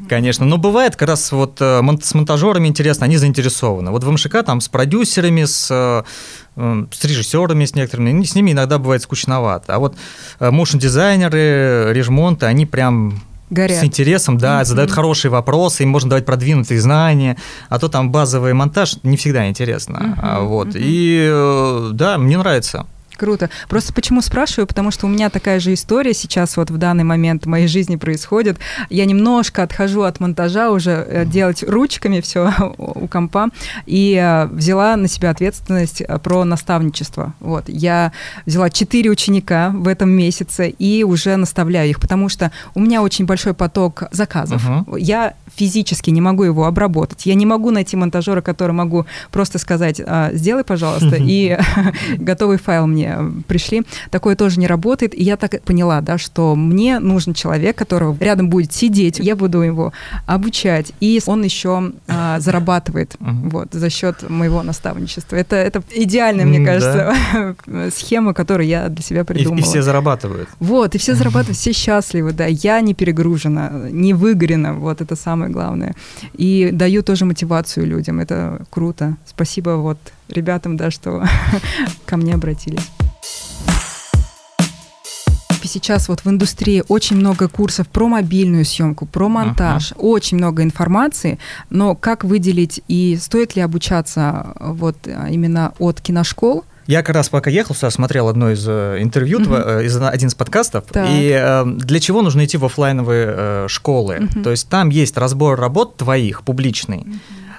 конечно. 0.08 0.44
Но 0.44 0.58
бывает 0.58 0.96
как 0.96 1.08
раз 1.08 1.32
вот 1.32 1.56
э, 1.60 1.80
с 2.02 2.14
монтажерами 2.14 2.68
интересно, 2.68 3.06
они 3.06 3.16
заинтересованы. 3.16 3.90
Вот 3.90 4.04
в 4.04 4.10
МШК 4.10 4.42
там 4.44 4.60
с 4.60 4.68
продюсерами, 4.68 5.44
с, 5.44 5.68
э, 5.70 6.02
э, 6.56 6.84
с 6.92 7.04
режиссерами, 7.04 7.64
с 7.64 7.74
некоторыми, 7.74 8.22
с 8.22 8.34
ними 8.34 8.52
иногда 8.52 8.78
бывает 8.78 9.00
скучновато. 9.02 9.74
А 9.74 9.78
вот 9.78 9.96
моушн-дизайнеры, 10.40 11.92
режмонты, 11.92 12.46
они 12.46 12.66
прям 12.66 13.22
Горят. 13.52 13.80
с 13.80 13.84
интересом, 13.84 14.38
да, 14.38 14.56
Мгм. 14.56 14.64
задают 14.64 14.90
хорошие 14.90 15.30
вопросы, 15.30 15.82
им 15.82 15.90
можно 15.90 16.10
давать 16.10 16.24
продвинутые 16.24 16.80
знания, 16.80 17.36
а 17.68 17.78
то 17.78 17.88
там 17.88 18.10
базовый 18.10 18.54
монтаж 18.54 18.96
не 19.02 19.16
всегда 19.16 19.48
интересно. 19.48 20.16
А, 20.22 20.40
вот. 20.40 20.68
мгм. 20.68 20.76
И 20.78 21.28
э, 21.30 21.90
да, 21.92 22.16
мне 22.18 22.38
нравится. 22.38 22.86
Круто. 23.16 23.50
Просто 23.68 23.92
почему 23.92 24.20
спрашиваю? 24.20 24.66
Потому 24.66 24.90
что 24.90 25.06
у 25.06 25.08
меня 25.08 25.30
такая 25.30 25.60
же 25.60 25.74
история 25.74 26.14
сейчас 26.14 26.56
вот 26.56 26.70
в 26.70 26.78
данный 26.78 27.04
момент 27.04 27.44
в 27.44 27.48
моей 27.48 27.66
жизни 27.66 27.96
происходит. 27.96 28.58
Я 28.90 29.04
немножко 29.04 29.62
отхожу 29.62 30.02
от 30.02 30.20
монтажа 30.20 30.70
уже 30.70 30.90
э, 30.90 31.24
делать 31.24 31.62
ручками 31.62 32.20
все 32.20 32.52
у 32.78 33.06
компа 33.06 33.48
и 33.86 34.14
э, 34.20 34.46
взяла 34.46 34.96
на 34.96 35.08
себя 35.08 35.30
ответственность 35.30 36.00
э, 36.00 36.18
про 36.18 36.44
наставничество. 36.44 37.34
Вот. 37.40 37.64
Я 37.68 38.12
взяла 38.46 38.70
четыре 38.70 39.10
ученика 39.10 39.70
в 39.74 39.88
этом 39.88 40.10
месяце 40.10 40.68
и 40.68 41.04
уже 41.04 41.36
наставляю 41.36 41.90
их, 41.90 42.00
потому 42.00 42.28
что 42.28 42.50
у 42.74 42.80
меня 42.80 43.02
очень 43.02 43.26
большой 43.26 43.54
поток 43.54 44.04
заказов. 44.10 44.62
Мгм. 44.64 44.96
Я 44.96 45.34
физически 45.54 46.10
не 46.10 46.20
могу 46.20 46.44
его 46.44 46.66
обработать. 46.66 47.26
Я 47.26 47.34
не 47.34 47.46
могу 47.46 47.70
найти 47.70 47.96
монтажера, 47.96 48.40
который 48.40 48.72
могу 48.72 49.06
просто 49.30 49.58
сказать, 49.58 50.00
«А, 50.04 50.30
сделай, 50.32 50.64
пожалуйста, 50.64 51.16
и 51.18 51.58
готовый 52.18 52.58
файл 52.58 52.86
мне 52.86 53.18
пришли. 53.46 53.82
Такое 54.10 54.36
тоже 54.36 54.58
не 54.58 54.66
работает. 54.66 55.14
И 55.14 55.22
я 55.22 55.36
так 55.36 55.54
и 55.54 55.58
поняла, 55.58 56.00
да, 56.00 56.18
что 56.18 56.54
мне 56.56 56.98
нужен 56.98 57.34
человек, 57.34 57.76
который 57.76 58.16
рядом 58.18 58.48
будет 58.48 58.72
сидеть, 58.72 59.18
я 59.18 59.36
буду 59.36 59.60
его 59.60 59.92
обучать, 60.26 60.92
и 61.00 61.20
он 61.26 61.42
еще 61.42 61.92
а, 62.08 62.40
зарабатывает 62.40 63.16
вот, 63.20 63.68
за 63.72 63.90
счет 63.90 64.28
моего 64.28 64.62
наставничества. 64.62 65.36
Это, 65.36 65.56
это 65.56 65.82
идеальная, 65.94 66.44
мне 66.44 66.64
кажется, 66.64 67.14
схема, 67.94 68.34
которую 68.34 68.66
я 68.66 68.88
для 68.88 69.02
себя 69.02 69.22
И, 69.22 69.24
придумала. 69.24 69.58
и 69.58 69.62
все 69.62 69.82
зарабатывают. 69.82 70.48
Вот, 70.60 70.94
и 70.94 70.98
все 70.98 71.14
зарабатывают, 71.14 71.58
все 71.58 71.72
счастливы, 71.72 72.32
да. 72.32 72.46
Я 72.46 72.80
не 72.80 72.94
перегружена, 72.94 73.70
не 73.90 74.14
выгорена, 74.14 74.74
вот 74.74 75.00
это 75.00 75.16
самое 75.16 75.41
главное. 75.48 75.94
И 76.34 76.70
даю 76.72 77.02
тоже 77.02 77.24
мотивацию 77.24 77.86
людям, 77.86 78.20
это 78.20 78.64
круто. 78.70 79.16
Спасибо 79.26 79.70
вот 79.70 79.98
ребятам, 80.28 80.76
да, 80.76 80.90
что 80.90 81.24
ко 82.06 82.16
мне 82.16 82.34
обратились. 82.34 82.88
Сейчас 85.64 86.08
вот 86.08 86.20
в 86.20 86.28
индустрии 86.28 86.82
очень 86.88 87.16
много 87.16 87.48
курсов 87.48 87.88
про 87.88 88.06
мобильную 88.06 88.64
съемку, 88.66 89.06
про 89.06 89.28
монтаж, 89.28 89.94
очень 89.96 90.36
много 90.36 90.62
информации, 90.62 91.38
но 91.70 91.94
как 91.94 92.24
выделить 92.24 92.82
и 92.88 93.16
стоит 93.18 93.56
ли 93.56 93.62
обучаться 93.62 94.54
вот 94.60 94.96
именно 95.06 95.72
от 95.78 96.02
киношкол? 96.02 96.64
Я 96.86 97.02
как 97.02 97.14
раз 97.14 97.28
пока 97.28 97.50
ехал 97.50 97.74
сюда, 97.74 97.90
смотрел 97.90 98.28
одно 98.28 98.50
из 98.50 98.64
э, 98.66 98.98
интервью, 99.00 99.40
э, 99.48 99.84
из, 99.84 99.96
один 99.96 100.28
из 100.28 100.34
подкастов, 100.34 100.84
Так. 100.90 101.06
и 101.10 101.30
э, 101.32 101.64
для 101.66 102.00
чего 102.00 102.22
нужно 102.22 102.44
идти 102.44 102.56
в 102.56 102.64
оффлайновые 102.64 103.26
э, 103.28 103.66
школы? 103.68 104.20
Мгм. 104.20 104.42
То 104.42 104.50
есть 104.50 104.68
там 104.68 104.88
есть 104.90 105.16
разбор 105.16 105.58
работ 105.58 105.96
твоих, 105.96 106.42
публичный. 106.42 107.06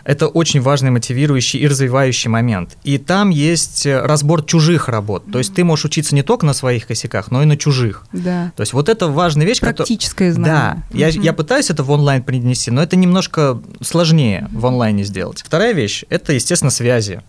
Это 0.06 0.28
очень 0.28 0.60
важный, 0.60 0.92
мотивирующий 0.92 1.60
и 1.62 1.68
развивающий 1.68 2.30
момент. 2.30 2.76
И 2.84 2.98
там 2.98 3.30
есть 3.30 3.86
э, 3.86 4.02
разбор 4.06 4.44
чужих 4.44 4.90
работ. 4.90 5.24
То 5.32 5.38
есть 5.38 5.54
ты 5.54 5.64
можешь 5.64 5.86
учиться 5.86 6.14
не 6.14 6.24
только 6.24 6.46
на 6.46 6.52
своих 6.54 6.88
косяках, 6.88 7.32
но 7.32 7.42
и 7.42 7.46
на 7.46 7.56
чужих. 7.56 8.04
Да. 8.12 8.52
То 8.58 8.62
есть 8.62 8.74
вот 8.74 8.90
это 8.90 9.08
важная 9.08 9.46
вещь, 9.46 9.60
которая... 9.62 9.78
Практическое 9.78 10.34
Да, 10.34 10.36
знание. 10.36 10.84
я, 10.92 11.08
я 11.08 11.32
пытаюсь 11.32 11.70
это 11.70 11.84
в 11.84 11.92
онлайн 11.92 12.22
принести, 12.22 12.70
но 12.70 12.84
это 12.84 12.98
немножко 12.98 13.62
сложнее 13.80 14.50
в 14.52 14.66
онлайне 14.66 15.06
сделать. 15.06 15.42
Вторая 15.46 15.72
вещь– 15.72 16.04
это, 16.10 16.34
естественно, 16.34 16.70
связи. 16.72 17.22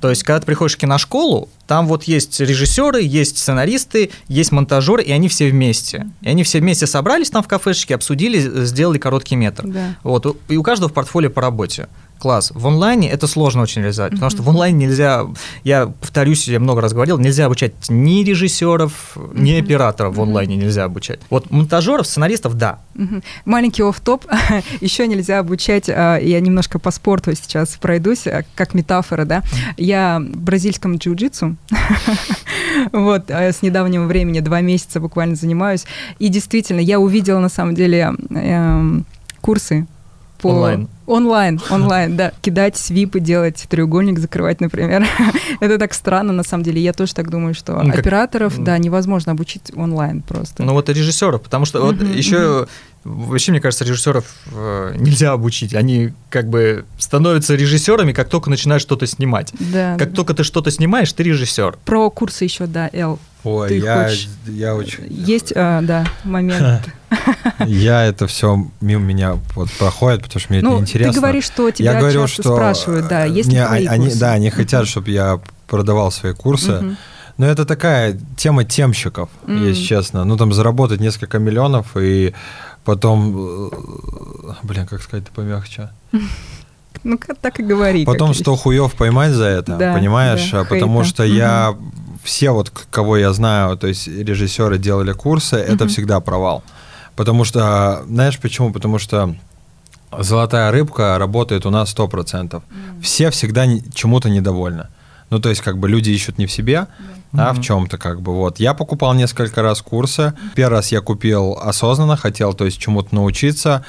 То 0.00 0.10
есть, 0.10 0.22
когда 0.22 0.40
ты 0.40 0.46
приходишь 0.46 0.76
в 0.76 0.78
киношколу, 0.78 1.48
там 1.66 1.86
вот 1.86 2.04
есть 2.04 2.40
режиссеры, 2.40 3.02
есть 3.02 3.38
сценаристы, 3.38 4.10
есть 4.28 4.52
монтажеры, 4.52 5.02
и 5.02 5.12
они 5.12 5.28
все 5.28 5.50
вместе. 5.50 6.08
И 6.22 6.28
они 6.28 6.42
все 6.42 6.60
вместе 6.60 6.86
собрались 6.86 7.30
там 7.30 7.42
в 7.42 7.48
кафешечке, 7.48 7.94
обсудили, 7.94 8.64
сделали 8.64 8.98
короткий 8.98 9.36
метр. 9.36 9.66
Да. 9.66 9.96
Вот, 10.02 10.36
и 10.48 10.56
у 10.56 10.62
каждого 10.62 10.88
в 10.88 10.92
портфолио 10.92 11.30
по 11.30 11.42
работе. 11.42 11.88
Класс. 12.18 12.50
В 12.54 12.66
онлайне 12.66 13.08
это 13.10 13.26
сложно 13.28 13.62
очень 13.62 13.82
реализовать, 13.82 14.12
потому 14.12 14.30
что 14.30 14.42
в 14.42 14.48
онлайне 14.48 14.86
нельзя, 14.86 15.24
я 15.62 15.86
повторюсь, 15.86 16.48
я 16.48 16.58
много 16.58 16.80
раз 16.80 16.92
говорил, 16.92 17.16
нельзя 17.18 17.46
обучать 17.46 17.72
ни 17.88 18.24
режиссеров, 18.24 19.16
ни 19.34 19.52
Мгм. 19.56 19.64
операторов 19.64 20.16
в 20.16 20.20
онлайне 20.20 20.56
нельзя 20.56 20.84
обучать. 20.84 21.20
Вот 21.30 21.50
монтажеров, 21.50 22.06
сценаристов, 22.06 22.54
да. 22.54 22.80
Мгм. 22.94 23.22
Маленький 23.44 23.82
офф-топ. 23.82 24.24
Еще 24.80 25.06
нельзя 25.06 25.38
обучать, 25.38 25.88
а, 25.88 26.16
я 26.18 26.40
немножко 26.40 26.78
по 26.80 26.90
спорту 26.90 27.32
сейчас 27.36 27.76
пройдусь, 27.80 28.26
а, 28.26 28.42
как 28.56 28.74
метафора, 28.74 29.24
да. 29.24 29.42
Я 29.76 30.18
в 30.20 30.36
бразильском 30.38 30.96
джиу-джитсу, 30.96 31.54
вот, 32.92 33.30
а, 33.30 33.52
с 33.52 33.62
недавнего 33.62 34.04
времени, 34.06 34.40
два 34.40 34.60
месяца 34.60 35.00
буквально 35.00 35.36
занимаюсь. 35.36 35.84
И 36.18 36.28
действительно, 36.28 36.80
я 36.80 36.98
увидела 36.98 37.38
на 37.38 37.48
самом 37.48 37.74
деле 37.74 38.12
эм, 38.30 39.06
курсы 39.40 39.86
по... 40.40 40.48
Онлайн. 40.48 40.88
Онлайн, 41.08 41.58
онлайн, 41.70 42.16
да. 42.16 42.32
Кидать 42.42 42.76
свипы, 42.76 43.18
делать 43.20 43.64
треугольник, 43.68 44.18
закрывать, 44.18 44.60
например. 44.60 45.06
Это 45.60 45.78
так 45.78 45.94
странно, 45.94 46.32
на 46.34 46.42
самом 46.44 46.64
деле. 46.64 46.82
Я 46.82 46.92
тоже 46.92 47.14
так 47.14 47.30
думаю, 47.30 47.54
что 47.54 47.72
Ну, 47.82 47.90
как- 47.90 48.00
операторов, 48.00 48.62
да, 48.62 48.76
невозможно 48.76 49.32
обучить 49.32 49.72
онлайн 49.74 50.20
просто. 50.20 50.62
Ну 50.62 50.74
вот 50.74 50.88
и 50.90 50.92
режиссеров, 50.92 51.40
потому 51.42 51.64
что 51.64 51.80
вот 51.80 52.02
еще 52.02 52.66
вообще, 53.04 53.52
мне 53.52 53.60
кажется, 53.62 53.84
режиссеров 53.86 54.26
э, 54.52 54.94
нельзя 54.98 55.32
обучить. 55.32 55.74
Они 55.74 56.12
как 56.28 56.48
бы 56.50 56.84
становятся 56.98 57.54
режиссерами, 57.54 58.12
как 58.12 58.28
только 58.28 58.50
начинаешь 58.50 58.82
что-то 58.82 59.06
снимать. 59.06 59.52
Да, 59.58 59.96
Как 59.98 60.10
да. 60.10 60.16
только 60.16 60.34
ты 60.34 60.44
что-то 60.44 60.70
снимаешь, 60.70 61.10
ты 61.14 61.22
режиссер. 61.22 61.78
Про 61.86 62.10
курсы 62.10 62.44
еще, 62.44 62.66
да, 62.66 62.90
Эл. 62.92 63.18
Ой, 63.44 63.68
Ты 63.68 63.78
я, 63.78 64.04
хочешь- 64.04 64.28
я 64.46 64.74
очень... 64.74 65.04
Есть, 65.08 65.52
а, 65.54 65.80
да, 65.80 66.04
момент. 66.24 66.82
Я 67.66 68.04
это 68.04 68.26
все 68.26 68.66
мимо 68.80 69.02
меня 69.02 69.38
вот 69.54 69.70
проходит, 69.72 70.22
потому 70.22 70.40
что 70.40 70.52
мне 70.52 70.58
это 70.58 70.68
Неинтересно. 71.06 71.12
ты 71.12 71.20
говоришь, 71.20 71.44
что 71.44 71.70
тебя 71.70 71.92
я 71.92 71.98
говорю, 72.00 72.20
часто 72.26 72.42
что 72.42 72.54
спрашивают, 72.54 73.08
да, 73.08 73.24
есть 73.24 73.48
ли 73.48 73.56
мне 73.56 73.66
твои 73.66 73.86
они, 73.86 74.04
курсы? 74.06 74.18
да, 74.20 74.32
они 74.32 74.50
хотят, 74.50 74.86
чтобы 74.88 75.10
я 75.10 75.40
продавал 75.66 76.10
свои 76.10 76.32
курсы. 76.34 76.96
Но 77.36 77.46
это 77.46 77.64
такая 77.64 78.18
тема 78.36 78.64
темщиков, 78.64 79.28
Мгм. 79.46 79.64
если 79.64 79.82
честно. 79.84 80.24
Ну, 80.24 80.36
там 80.36 80.52
заработать 80.52 81.00
несколько 81.00 81.38
миллионов 81.38 81.96
и 81.96 82.34
потом... 82.84 83.68
э, 83.72 84.54
Блин, 84.64 84.86
как 84.86 85.02
сказать-то 85.02 85.30
помягче? 85.32 85.90
Ну, 87.04 87.16
как 87.16 87.38
так 87.38 87.60
и 87.60 87.62
говори. 87.62 88.04
Потом 88.04 88.34
100 88.34 88.56
хуев 88.56 88.92
поймать 88.94 89.30
за 89.32 89.44
это, 89.44 89.76
Да, 89.76 89.94
понимаешь? 89.94 90.50
да, 90.50 90.60
А 90.62 90.64
Потому 90.64 91.02
хейта. 91.02 91.08
что 91.08 91.22
я... 91.24 91.76
Все 92.24 92.50
вот, 92.50 92.70
кого 92.90 93.16
я 93.16 93.32
знаю, 93.32 93.76
то 93.76 93.86
есть 93.86 94.08
режиссеры 94.08 94.78
делали 94.78 95.12
курсы, 95.12 95.54
это 95.56 95.84
Мгм. 95.84 95.88
всегда 95.88 96.18
провал. 96.20 96.64
Потому 97.14 97.44
что, 97.44 98.02
знаешь 98.08 98.36
почему? 98.40 98.72
Потому 98.72 98.98
что 98.98 99.36
золотая 100.16 100.70
рыбка 100.70 101.16
работает 101.18 101.66
у 101.66 101.70
нас 101.70 101.90
100%. 101.94 102.62
Все 103.02 103.30
всегда 103.30 103.66
не- 103.66 103.82
чему-то 103.94 104.28
недовольны. 104.30 104.88
Ну, 105.30 105.38
то 105.40 105.50
есть, 105.50 105.60
как 105.60 105.78
бы 105.78 105.88
люди 105.88 106.10
ищут 106.10 106.38
не 106.38 106.46
в 106.46 106.52
себе, 106.52 106.86
а 107.34 107.50
в 107.52 107.54
Мгм. 107.54 107.62
чем-то 107.62 107.98
как 107.98 108.22
бы 108.22 108.34
вот. 108.34 108.58
Я 108.60 108.72
покупал 108.72 109.12
несколько 109.14 109.60
раз 109.62 109.82
курсы. 109.82 110.32
Первый 110.54 110.76
раз 110.78 110.90
я 110.92 111.00
купил 111.02 111.58
осознанно, 111.62 112.16
хотел, 112.16 112.54
то 112.54 112.64
есть, 112.64 112.78
чему-то 112.78 113.14
научиться. 113.14 113.84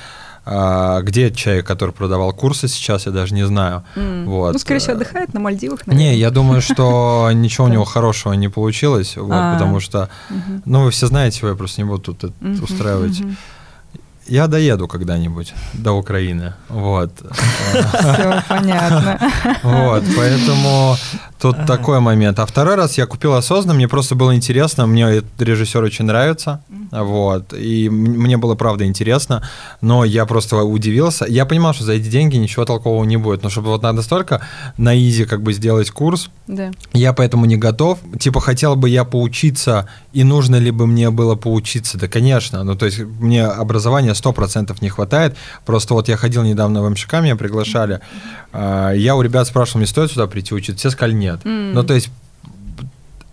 А, 0.46 1.02
где 1.02 1.32
человек, 1.32 1.68
который 1.68 1.92
продавал 1.92 2.34
курсы 2.34 2.68
сейчас, 2.68 3.06
я 3.06 3.12
даже 3.12 3.36
не 3.36 3.46
знаю. 3.46 3.84
М. 3.96 4.26
Вот. 4.26 4.54
Ну, 4.54 4.60
скорее 4.60 4.80
всего, 4.80 4.94
отдыхает 4.94 5.34
на 5.34 5.40
Мальдивах, 5.40 5.86
Не, 5.86 5.94
наверное. 5.94 6.16
я 6.18 6.32
думаю, 6.32 6.62
что 6.62 7.30
ничего 7.34 7.68
у 7.68 7.70
него 7.70 7.86
хорошего 7.86 8.34
не 8.34 8.48
получилось, 8.50 9.16
вот, 9.16 9.32
А. 9.32 9.54
потому 9.54 9.80
что, 9.80 10.10
ну, 10.66 10.84
вы 10.86 10.92
все 10.92 11.08
знаете, 11.08 11.46
я 11.46 11.54
просто 11.56 11.82
не 11.82 11.88
буду 11.88 12.14
тут 12.16 12.34
устраивать. 12.64 13.22
Я 14.30 14.48
доеду 14.48 14.88
когда-нибудь 14.88 15.54
до 15.74 15.94
Украины. 15.94 16.54
Вот. 16.70 17.12
Все 17.74 18.44
понятно. 18.48 19.20
Вот, 19.64 20.04
поэтому 20.16 20.96
тут 21.42 21.66
такой 21.66 22.00
момент. 22.00 22.40
А 22.40 22.46
второй 22.46 22.76
раз 22.76 22.98
я 22.98 23.06
купил 23.06 23.34
осознанно, 23.34 23.76
мне 23.76 23.88
просто 23.88 24.16
было 24.16 24.36
интересно, 24.36 24.86
мне 24.88 25.24
режиссер 25.38 25.82
очень 25.84 26.06
нравится, 26.06 26.62
вот, 26.92 27.54
и 27.54 27.90
мне 27.90 28.38
было 28.38 28.56
правда 28.56 28.86
интересно, 28.86 29.48
но 29.82 30.04
я 30.04 30.26
просто 30.26 30.58
удивился. 30.58 31.26
Я 31.28 31.46
понимал, 31.46 31.74
что 31.74 31.84
за 31.86 31.94
эти 31.94 32.08
деньги 32.10 32.36
ничего 32.38 32.66
толкового 32.66 33.04
не 33.06 33.18
будет, 33.18 33.44
но 33.44 33.50
чтобы 33.50 33.68
вот 33.70 33.84
надо 33.84 34.02
столько 34.02 34.42
на 34.78 34.98
изи 34.98 35.26
как 35.26 35.42
бы 35.44 35.54
сделать 35.54 35.92
курс, 35.92 36.30
Да. 36.48 36.72
я 36.94 37.14
поэтому 37.14 37.46
не 37.46 37.58
готов. 37.58 38.00
Типа, 38.20 38.40
хотел 38.42 38.76
бы 38.76 38.90
я 38.90 39.04
поучиться, 39.04 39.88
и 40.14 40.24
нужно 40.24 40.56
ли 40.58 40.72
бы 40.72 40.88
мне 40.88 41.10
было 41.12 41.36
поучиться? 41.36 41.98
Да, 41.98 42.08
конечно. 42.08 42.64
Ну, 42.64 42.76
то 42.76 42.86
есть, 42.86 43.00
мне 43.00 43.46
образования 43.46 44.14
100% 44.14 44.76
не 44.82 44.90
хватает. 44.90 45.36
Просто 45.66 45.94
вот 45.94 46.08
я 46.10 46.18
ходил 46.18 46.44
недавно 46.44 46.82
в 46.82 46.90
МШК, 46.90 47.14
меня 47.22 47.36
приглашали. 47.36 48.00
А, 48.52 48.92
Я 48.92 49.16
у 49.16 49.22
ребят 49.22 49.48
спрашивал, 49.48 49.80
мне 49.80 49.88
стоит 49.88 50.12
сюда 50.12 50.26
прийти 50.28 50.54
учиться? 50.56 50.80
Все 50.80 50.90
сказали, 50.90 51.14
нет. 51.14 51.29
М. 51.44 51.74
Ну, 51.74 51.84
то 51.84 51.94
есть, 51.94 52.10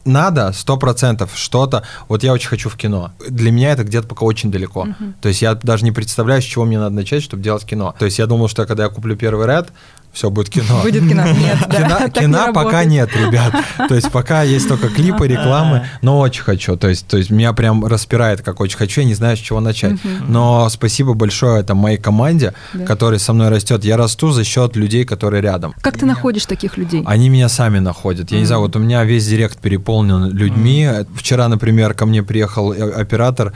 надо, 0.04 0.52
сто 0.52 0.76
процентов 0.76 1.32
что-то. 1.34 1.82
Вот 2.08 2.22
я 2.22 2.32
очень 2.32 2.48
хочу 2.48 2.68
в 2.68 2.76
кино. 2.76 3.12
Для 3.28 3.50
меня 3.50 3.72
это 3.72 3.84
где-то 3.84 4.06
пока 4.06 4.24
очень 4.24 4.50
далеко. 4.50 4.86
То 5.20 5.28
есть 5.28 5.42
я 5.42 5.54
даже 5.54 5.84
не 5.84 5.92
представляю, 5.92 6.40
с 6.40 6.44
чего 6.44 6.64
мне 6.64 6.78
надо 6.78 6.94
начать, 6.94 7.22
чтобы 7.22 7.42
делать 7.42 7.64
кино. 7.64 7.94
То 7.98 8.04
есть 8.04 8.18
я 8.18 8.26
думал, 8.26 8.48
что 8.48 8.66
когда 8.66 8.84
я 8.84 8.88
куплю 8.88 9.16
первый 9.16 9.46
ряд, 9.46 9.72
все 10.16 10.30
будет 10.30 10.48
кино. 10.48 10.80
Будет 10.82 11.06
кино? 11.06 11.24
Нет, 11.38 11.58
да. 11.68 12.08
Кино, 12.08 12.46
не 12.46 12.52
пока 12.54 12.84
нет, 12.84 13.10
ребят. 13.14 13.54
То 13.86 13.94
есть 13.94 14.10
пока 14.10 14.42
есть 14.42 14.66
только 14.66 14.88
клипы, 14.88 15.28
рекламы, 15.28 15.86
но 16.00 16.18
очень 16.20 16.42
хочу. 16.42 16.76
То 16.76 16.88
есть, 16.88 17.06
то 17.06 17.18
есть 17.18 17.28
меня 17.28 17.52
прям 17.52 17.84
распирает, 17.84 18.40
как 18.40 18.60
очень 18.60 18.78
хочу, 18.78 19.02
я 19.02 19.06
не 19.06 19.12
знаю, 19.14 19.36
с 19.36 19.40
чего 19.40 19.60
начать. 19.60 19.98
Но 20.26 20.70
спасибо 20.70 21.12
большое 21.12 21.60
это 21.60 21.74
моей 21.74 21.98
команде, 21.98 22.54
Да. 22.72 22.86
которая 22.86 23.18
со 23.18 23.34
мной 23.34 23.50
растет. 23.50 23.84
Я 23.84 23.98
расту 23.98 24.30
за 24.30 24.42
счет 24.42 24.74
людей, 24.74 25.04
которые 25.04 25.42
рядом. 25.42 25.74
Как 25.82 25.98
ты 25.98 26.06
находишь 26.06 26.46
таких 26.46 26.78
людей? 26.78 27.02
Они 27.04 27.28
меня 27.28 27.50
сами 27.50 27.78
находят. 27.78 28.32
Я 28.32 28.38
не 28.38 28.46
знаю, 28.46 28.62
вот 28.62 28.74
у 28.74 28.78
меня 28.78 29.04
весь 29.04 29.26
директ 29.26 29.58
переполнен 29.58 30.30
людьми. 30.30 30.88
Вчера, 31.14 31.48
например, 31.48 31.92
ко 31.92 32.06
мне 32.06 32.22
приехал 32.22 32.72
э, 32.72 32.90
оператор 32.90 33.52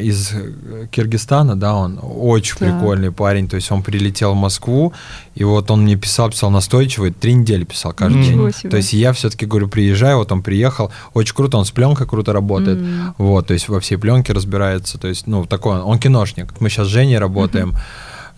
из 0.00 0.32
э, 0.32 0.86
Киргизстана, 0.90 1.54
да, 1.58 1.74
он 1.74 1.98
очень 2.02 2.56
Так. 2.56 2.68
прикольный 2.80 3.12
парень, 3.12 3.48
то 3.48 3.56
есть 3.56 3.70
он 3.70 3.82
прилетел 3.82 4.32
в 4.32 4.36
Москву, 4.36 4.92
и 5.34 5.44
вот 5.44 5.70
он 5.70 5.82
мне 5.82 5.96
писал, 5.96 6.30
писал 6.30 6.50
настойчиво, 6.50 7.10
три 7.12 7.34
недели 7.34 7.64
писал 7.64 7.92
каждый 7.92 8.18
Ничего 8.22 8.48
день. 8.48 8.58
себе. 8.58 8.70
То 8.70 8.76
есть 8.78 8.92
я 8.92 9.12
все-таки 9.12 9.46
говорю, 9.46 9.68
приезжаю, 9.68 10.18
вот 10.18 10.32
он 10.32 10.42
приехал, 10.42 10.90
очень 11.14 11.34
круто, 11.34 11.56
он 11.58 11.64
с 11.64 11.70
пленкой 11.70 12.06
круто 12.06 12.32
работает, 12.32 12.78
М. 12.78 13.14
вот, 13.18 13.46
то 13.46 13.52
есть 13.54 13.68
во 13.68 13.78
всей 13.80 13.96
пленке 13.96 14.32
разбирается, 14.32 14.98
то 14.98 15.06
есть, 15.08 15.26
ну, 15.26 15.44
такой 15.46 15.76
он, 15.76 15.82
он 15.82 15.98
киношник. 15.98 16.60
Мы 16.60 16.68
сейчас 16.68 16.86
с 16.88 16.90
Женей 16.90 17.18
работаем, 17.18 17.74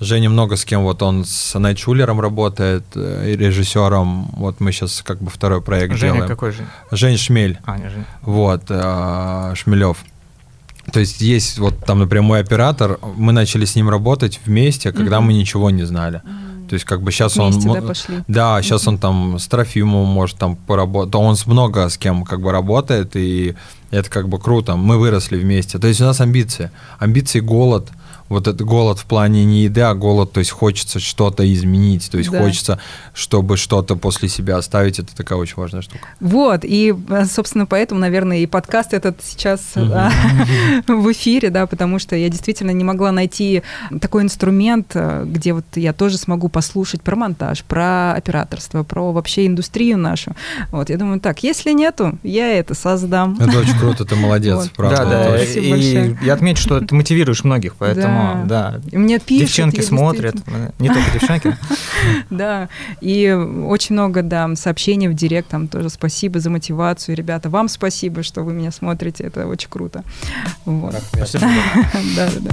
Женя 0.01 0.31
много 0.31 0.57
с 0.57 0.65
кем, 0.65 0.83
вот 0.83 1.01
он 1.03 1.25
с 1.25 1.57
Найт 1.59 1.79
Шулером 1.79 2.21
работает, 2.21 2.83
э, 2.97 3.35
режиссером, 3.39 4.31
вот 4.37 4.59
мы 4.61 4.73
сейчас 4.73 5.01
как 5.03 5.23
бы 5.23 5.31
второй 5.31 5.63
проект 5.63 5.95
Женя 5.97 6.13
делаем. 6.15 6.29
какой 6.29 6.51
же? 6.53 6.67
Жень 6.91 7.17
Шмель, 7.17 7.59
А, 7.65 7.79
не 7.79 7.89
Женя. 7.89 8.07
вот, 8.23 8.63
э, 8.69 9.53
Шмелев. 9.55 9.99
То 10.91 11.01
есть 11.01 11.21
есть 11.21 11.59
вот 11.59 11.79
там, 11.85 12.01
например, 12.01 12.23
мой 12.25 12.41
оператор, 12.41 12.99
мы 13.17 13.33
начали 13.33 13.65
с 13.65 13.77
ним 13.77 13.89
работать 13.89 14.41
вместе, 14.45 14.93
когда 14.93 15.19
Мгм. 15.21 15.27
мы 15.29 15.33
ничего 15.35 15.71
не 15.71 15.85
знали. 15.85 16.23
То 16.69 16.75
есть 16.75 16.87
как 16.87 17.03
бы 17.03 17.13
сейчас 17.13 17.37
Вместе, 17.37 17.69
он... 17.69 17.75
да, 17.81 17.87
пошли? 17.87 18.15
Да, 18.29 18.63
сейчас 18.63 18.89
он 18.89 18.99
там 18.99 19.39
с 19.39 19.47
Трофимовым 19.47 20.09
может 20.09 20.39
там 20.39 20.57
поработать. 20.57 21.15
Он 21.15 21.37
с 21.37 21.47
много 21.47 21.89
с 21.89 21.99
кем 21.99 22.25
как 22.25 22.41
бы 22.41 22.51
работает, 22.51 23.15
и 23.15 23.55
это 23.91 24.09
как 24.09 24.29
бы 24.29 24.39
круто. 24.39 24.75
Мы 24.75 24.99
выросли 24.99 25.37
вместе. 25.37 25.79
То 25.79 25.87
есть 25.87 26.01
у 26.01 26.05
нас 26.05 26.21
амбиции. 26.21 26.71
Амбиции, 26.99 27.41
голод. 27.41 27.91
Вот 28.33 28.49
это 28.49 28.65
голод 28.65 28.99
в 28.99 29.05
плане 29.05 29.45
не 29.45 29.65
еды, 29.65 29.83
а 29.83 29.95
голод, 29.95 30.33
то 30.33 30.41
есть 30.41 30.51
хочется 30.51 30.99
что-то 31.01 31.51
изменить, 31.53 32.11
то 32.11 32.19
есть 32.19 32.31
Да. 32.31 32.41
хочется, 32.41 32.79
чтобы 33.15 33.57
что-то 33.57 33.97
после 33.97 34.29
себя 34.29 34.57
оставить. 34.57 34.99
Это 34.99 35.15
такая 35.15 35.39
очень 35.39 35.55
важная 35.57 35.83
штука. 35.83 36.07
Вот, 36.21 36.61
и, 36.65 36.95
э, 37.11 37.25
собственно, 37.27 37.67
поэтому, 37.67 38.01
наверное, 38.01 38.39
и 38.39 38.47
подкаст 38.47 38.95
этот 38.95 39.19
сейчас 39.23 39.61
а, 39.77 40.11
в 40.87 41.13
эфире, 41.13 41.51
да, 41.51 41.67
потому 41.67 41.99
что 41.99 42.17
я 42.17 42.29
действительно 42.29 42.71
не 42.71 42.85
могла 42.85 43.13
найти 43.13 43.63
такой 44.01 44.23
инструмент, 44.23 44.93
э, 44.95 45.25
где 45.27 45.53
вот 45.53 45.65
я 45.75 45.93
тоже 45.93 46.17
смогу 46.17 46.49
послушать 46.49 47.03
про 47.03 47.17
монтаж, 47.17 47.65
про 47.65 48.13
операторство, 48.15 48.83
про 48.83 49.13
вообще 49.13 49.47
индустрию 49.47 49.99
нашу. 49.99 50.35
Вот, 50.71 50.91
я 50.91 50.97
думаю, 50.97 51.21
так, 51.21 51.43
если 51.43 51.73
нету, 51.73 52.19
я 52.23 52.53
это 52.59 52.75
создам. 52.75 53.37
Это 53.39 53.59
очень 53.59 53.79
круто, 53.81 54.05
ты 54.05 54.17
молодец, 54.17 54.71
правда. 54.77 55.05
да, 55.05 55.31
да. 55.33 55.43
И 55.43 56.15
я 56.23 56.35
отмечу, 56.35 56.63
что 56.63 56.81
ты 56.81 56.95
мотивируешь 56.95 57.45
многих, 57.45 57.75
поэтому, 57.75 58.22
да. 58.47 58.81
И 58.91 58.97
мне 58.97 59.19
пишут. 59.19 59.47
Девчонки 59.47 59.81
смотрят, 59.81 60.37
не 60.79 60.89
только 60.89 61.11
девчонки. 61.13 61.57
Да, 62.31 62.69
и 63.01 63.31
очень 63.31 63.95
много, 63.95 64.23
да, 64.23 64.55
сообщений 64.57 65.09
в 65.09 65.15
директ, 65.15 65.49
там 65.49 65.69
тоже 65.69 65.89
спасибо 65.89 66.41
за 66.41 66.51
мотивацию, 66.51 67.15
ребята, 67.15 67.51
вам 67.51 67.69
спасибо, 67.69 68.23
что 68.23 68.43
вы 68.43 68.53
меня 68.55 68.73
смотрите, 68.73 69.25
это 69.25 69.47
очень 69.47 69.69
круто. 69.69 70.03
Вот. 70.65 70.95
Спасибо. 71.13 71.47
Да, 72.17 72.29
да, 72.35 72.41
да. 72.41 72.51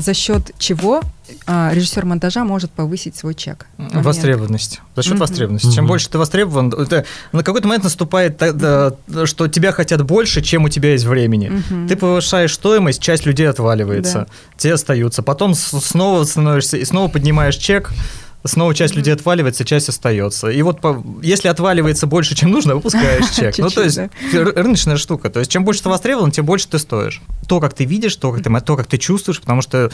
За 0.00 0.14
счет 0.14 0.50
чего 0.58 1.02
а, 1.46 1.70
режиссер 1.74 2.04
монтажа 2.06 2.44
может 2.44 2.70
повысить 2.70 3.16
свой 3.16 3.34
чек? 3.34 3.66
Момент. 3.76 4.04
Востребованность. 4.04 4.80
За 4.96 5.02
счет 5.02 5.12
Мгм. 5.12 5.20
востребованности. 5.20 5.66
Чем 5.74 5.84
Мгм. 5.84 5.88
больше 5.88 6.08
ты 6.08 6.18
востребован, 6.18 6.72
это 6.72 7.04
на 7.32 7.42
какой-то 7.44 7.68
момент 7.68 7.84
наступает, 7.84 8.38
да, 8.38 8.92
что 9.26 9.46
тебя 9.48 9.72
хотят 9.72 10.02
больше, 10.04 10.40
чем 10.42 10.64
у 10.64 10.68
тебя 10.68 10.92
есть 10.92 11.04
времени. 11.04 11.48
Мгм. 11.70 11.88
Ты 11.88 11.96
повышаешь 11.96 12.54
стоимость, 12.54 13.00
часть 13.02 13.26
людей 13.26 13.48
отваливается, 13.48 14.26
те 14.56 14.72
остаются. 14.74 15.22
Потом 15.22 15.54
снова 15.54 16.24
становишься 16.24 16.76
и 16.78 16.84
снова 16.84 17.08
поднимаешь 17.08 17.56
чек, 17.56 17.90
снова 18.44 18.74
часть 18.74 18.94
людей 18.94 19.12
отваливается, 19.14 19.64
часть 19.64 19.88
остается. 19.88 20.48
И 20.48 20.62
вот 20.62 20.80
по- 20.80 21.04
если 21.22 21.48
отваливается 21.48 22.06
больше, 22.06 22.34
чем 22.34 22.50
нужно, 22.50 22.74
выпускаешь 22.74 23.28
чек. 23.36 23.58
Ну, 23.58 23.68
то 23.70 23.82
есть 23.82 23.98
ры- 23.98 24.52
рыночная 24.54 24.96
штука. 24.96 25.30
То 25.30 25.40
есть 25.40 25.50
чем 25.50 25.64
больше 25.64 25.82
ты 25.82 25.88
востребован, 25.88 26.30
тем 26.30 26.44
больше 26.46 26.68
ты 26.68 26.78
стоишь. 26.78 27.20
То, 27.48 27.60
как 27.60 27.74
ты 27.74 27.84
видишь, 27.84 28.16
то, 28.16 28.32
как 28.32 28.42
ты, 28.42 28.60
то, 28.60 28.76
как 28.76 28.86
ты 28.86 28.98
чувствуешь, 28.98 29.40
потому 29.40 29.62
что 29.62 29.90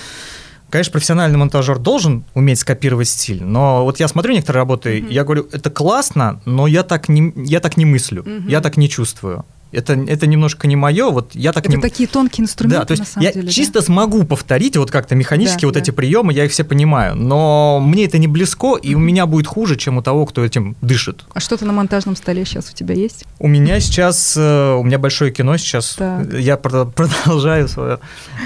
Конечно, 0.68 0.90
профессиональный 0.90 1.38
монтажер 1.38 1.78
должен 1.78 2.24
уметь 2.34 2.58
скопировать 2.58 3.06
стиль, 3.06 3.44
но 3.44 3.84
вот 3.84 4.00
я 4.00 4.08
смотрю 4.08 4.34
некоторые 4.34 4.62
работы, 4.62 5.00
Мгм. 5.00 5.10
я 5.10 5.22
говорю, 5.22 5.46
это 5.52 5.70
классно, 5.70 6.40
но 6.44 6.66
я 6.66 6.82
так 6.82 7.08
не, 7.08 7.32
я 7.36 7.60
так 7.60 7.76
не 7.76 7.84
мыслю, 7.84 8.24
Мгм. 8.26 8.48
я 8.48 8.60
так 8.60 8.76
не 8.76 8.88
чувствую. 8.88 9.44
Это, 9.72 9.94
это 9.94 10.26
немножко 10.26 10.66
не 10.68 10.76
мое, 10.76 11.10
вот 11.10 11.34
я 11.34 11.52
так 11.52 11.64
Это 11.66 11.76
не... 11.76 11.82
такие 11.82 12.08
тонкие 12.08 12.44
инструменты, 12.44 12.80
Да, 12.80 12.84
то 12.86 12.92
есть 12.92 13.00
на 13.02 13.06
самом 13.06 13.24
я 13.26 13.32
деле. 13.32 13.46
да. 13.46 13.52
чисто 13.52 13.82
смогу 13.82 14.24
повторить 14.24 14.76
вот 14.76 14.90
как-то 14.90 15.14
механически 15.16 15.62
Да, 15.62 15.66
вот 15.66 15.74
да. 15.74 15.80
эти 15.80 15.90
приемы, 15.90 16.32
я 16.32 16.44
их 16.44 16.52
все 16.52 16.64
понимаю, 16.64 17.14
но 17.16 17.80
мне 17.80 18.04
это 18.04 18.18
не 18.18 18.28
близко, 18.28 18.76
и 18.76 18.94
у 18.94 18.98
меня 18.98 19.26
будет 19.26 19.46
хуже, 19.46 19.76
чем 19.76 19.96
у 19.98 20.02
того, 20.02 20.24
кто 20.24 20.44
этим 20.44 20.76
дышит. 20.82 21.24
А 21.34 21.40
что-то 21.40 21.64
на 21.66 21.72
монтажном 21.72 22.16
столе 22.16 22.44
сейчас 22.44 22.70
у 22.70 22.74
тебя 22.74 22.94
есть? 22.94 23.24
У 23.38 23.48
меня 23.48 23.80
сейчас, 23.80 24.34
э, 24.36 24.72
у 24.74 24.82
меня 24.84 24.98
большое 24.98 25.30
кино 25.32 25.56
сейчас, 25.56 25.94
Так. 25.96 26.32
я 26.32 26.54
прод- 26.54 26.92
продолжаю 26.92 27.68
свое 27.68 27.98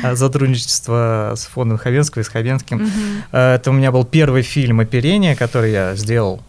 э, 0.03 0.17
сотрудничество 0.17 1.35
с 1.37 1.45
фондом 1.47 1.79
Хабенского 1.79 2.23
и 2.23 2.25
с 2.25 2.29
Хабенским. 2.29 2.79
Мгм. 2.79 2.91
Э, 3.33 3.55
Это 3.55 3.71
у 3.71 3.73
меня 3.75 3.93
был 3.93 4.05
первый 4.05 4.43
фильм 4.43 4.81
«Оперение», 4.81 5.37
который 5.37 5.73
я 5.73 5.95
сделал 5.97 6.41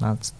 16 0.00 0.34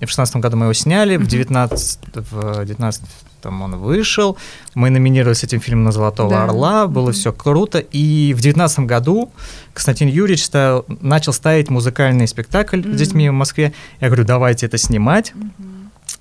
в 0.00 0.06
16 0.08 0.36
году 0.36 0.56
мы 0.56 0.66
его 0.66 0.72
сняли, 0.72 1.16
в 1.16 1.20
Мгм. 1.20 1.28
19 1.28 1.98
в 2.30 2.64
19 2.64 3.02
он 3.44 3.76
вышел, 3.76 4.36
мы 4.74 4.88
номинировались 4.90 5.42
этим 5.44 5.60
фильмом 5.60 5.84
на 5.84 5.92
«Золотого 5.92 6.30
Да. 6.30 6.44
орла», 6.44 6.86
было 6.86 7.04
Мгм. 7.06 7.12
все 7.12 7.32
круто, 7.32 7.78
и 7.78 8.34
в 8.34 8.40
19 8.40 8.86
году 8.86 9.30
Константин 9.74 10.08
Юрьевич 10.08 10.44
ставил- 10.44 10.84
начал 11.00 11.32
ставить 11.32 11.68
музыкальный 11.68 12.26
спектакль 12.28 12.78
Мгм. 12.80 12.94
с 12.94 12.98
детьми 12.98 13.28
в 13.28 13.32
Москве. 13.32 13.72
Я 14.00 14.08
говорю, 14.08 14.24
давайте 14.24 14.66
это 14.66 14.78
снимать. 14.78 15.32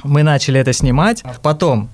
Мы 0.04 0.24
начали 0.24 0.60
это 0.60 0.74
снимать, 0.74 1.24
потом 1.44 1.89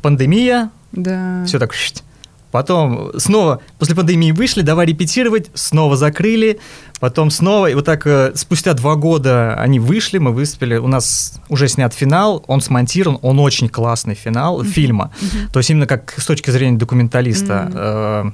пандемия, 0.00 0.70
Да. 0.92 1.44
все 1.46 1.58
так. 1.58 1.72
Потом 2.52 3.10
снова 3.16 3.60
после 3.78 3.96
пандемии 3.96 4.30
вышли, 4.30 4.60
давай 4.60 4.86
репетировать, 4.86 5.50
снова 5.54 5.96
закрыли, 5.96 6.60
потом 7.00 7.30
снова, 7.30 7.68
и 7.70 7.74
вот 7.74 7.86
так 7.86 8.06
э, 8.06 8.32
спустя 8.34 8.74
два 8.74 8.94
года 8.94 9.54
они 9.54 9.80
вышли, 9.80 10.18
мы 10.18 10.32
выступили, 10.32 10.76
у 10.76 10.86
нас 10.86 11.40
уже 11.48 11.66
снят 11.66 11.92
финал, 11.94 12.44
он 12.46 12.60
смонтирован, 12.60 13.18
он 13.22 13.40
очень 13.40 13.68
классный 13.70 14.14
финал 14.14 14.62
фильма, 14.64 15.10
то 15.52 15.58
есть 15.58 15.70
именно 15.70 15.86
как 15.86 16.14
с 16.16 16.26
точки 16.26 16.50
зрения 16.50 16.76
документалиста. 16.76 17.70
э, 17.74 18.30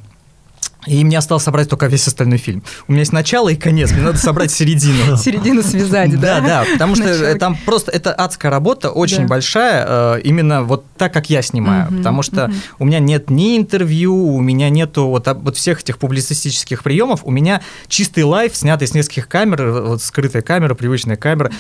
И 0.87 1.05
мне 1.05 1.19
осталось 1.19 1.43
собрать 1.43 1.69
только 1.69 1.87
весь 1.87 2.07
остальной 2.07 2.39
фильм. 2.39 2.63
У 2.87 2.93
меня 2.93 3.01
есть 3.01 3.13
начало 3.13 3.49
и 3.49 3.57
конец, 3.57 3.91
мне 3.93 4.03
надо 4.03 4.19
собрать 4.19 4.51
середину. 4.51 5.17
Середину 5.17 5.63
связать, 5.63 6.13
да? 6.19 6.41
Да, 6.41 6.47
да, 6.47 6.65
потому 6.73 6.95
что 6.95 7.35
там 7.37 7.57
просто 7.65 7.91
это 7.91 8.15
адская 8.15 8.51
работа, 8.51 8.91
очень 8.91 9.27
большая, 9.27 9.85
э, 9.89 10.21
именно 10.23 10.63
вот 10.63 10.85
так, 10.97 11.13
как 11.13 11.31
я 11.31 11.43
снимаю. 11.43 11.89
Потому 11.91 12.23
что 12.23 12.53
у 12.79 12.85
меня 12.85 13.01
нет 13.01 13.31
ни 13.31 13.57
интервью, 13.57 14.35
у 14.35 14.41
меня 14.41 14.71
нету 14.71 15.09
вот, 15.09 15.27
вот 15.27 15.57
всех 15.57 15.81
этих 15.81 15.99
публицистических 15.99 16.83
приемов, 16.83 17.21
у 17.25 17.31
меня 17.31 17.61
чистый 17.89 18.25
лайф, 18.25 18.55
снятый 18.55 18.87
с 18.87 18.95
нескольких 18.95 19.29
камер, 19.29 19.63
э, 19.63 19.81
вот 19.89 20.03
скрытая 20.03 20.43
камера, 20.43 20.75
привычная 20.75 21.17
камера. 21.17 21.53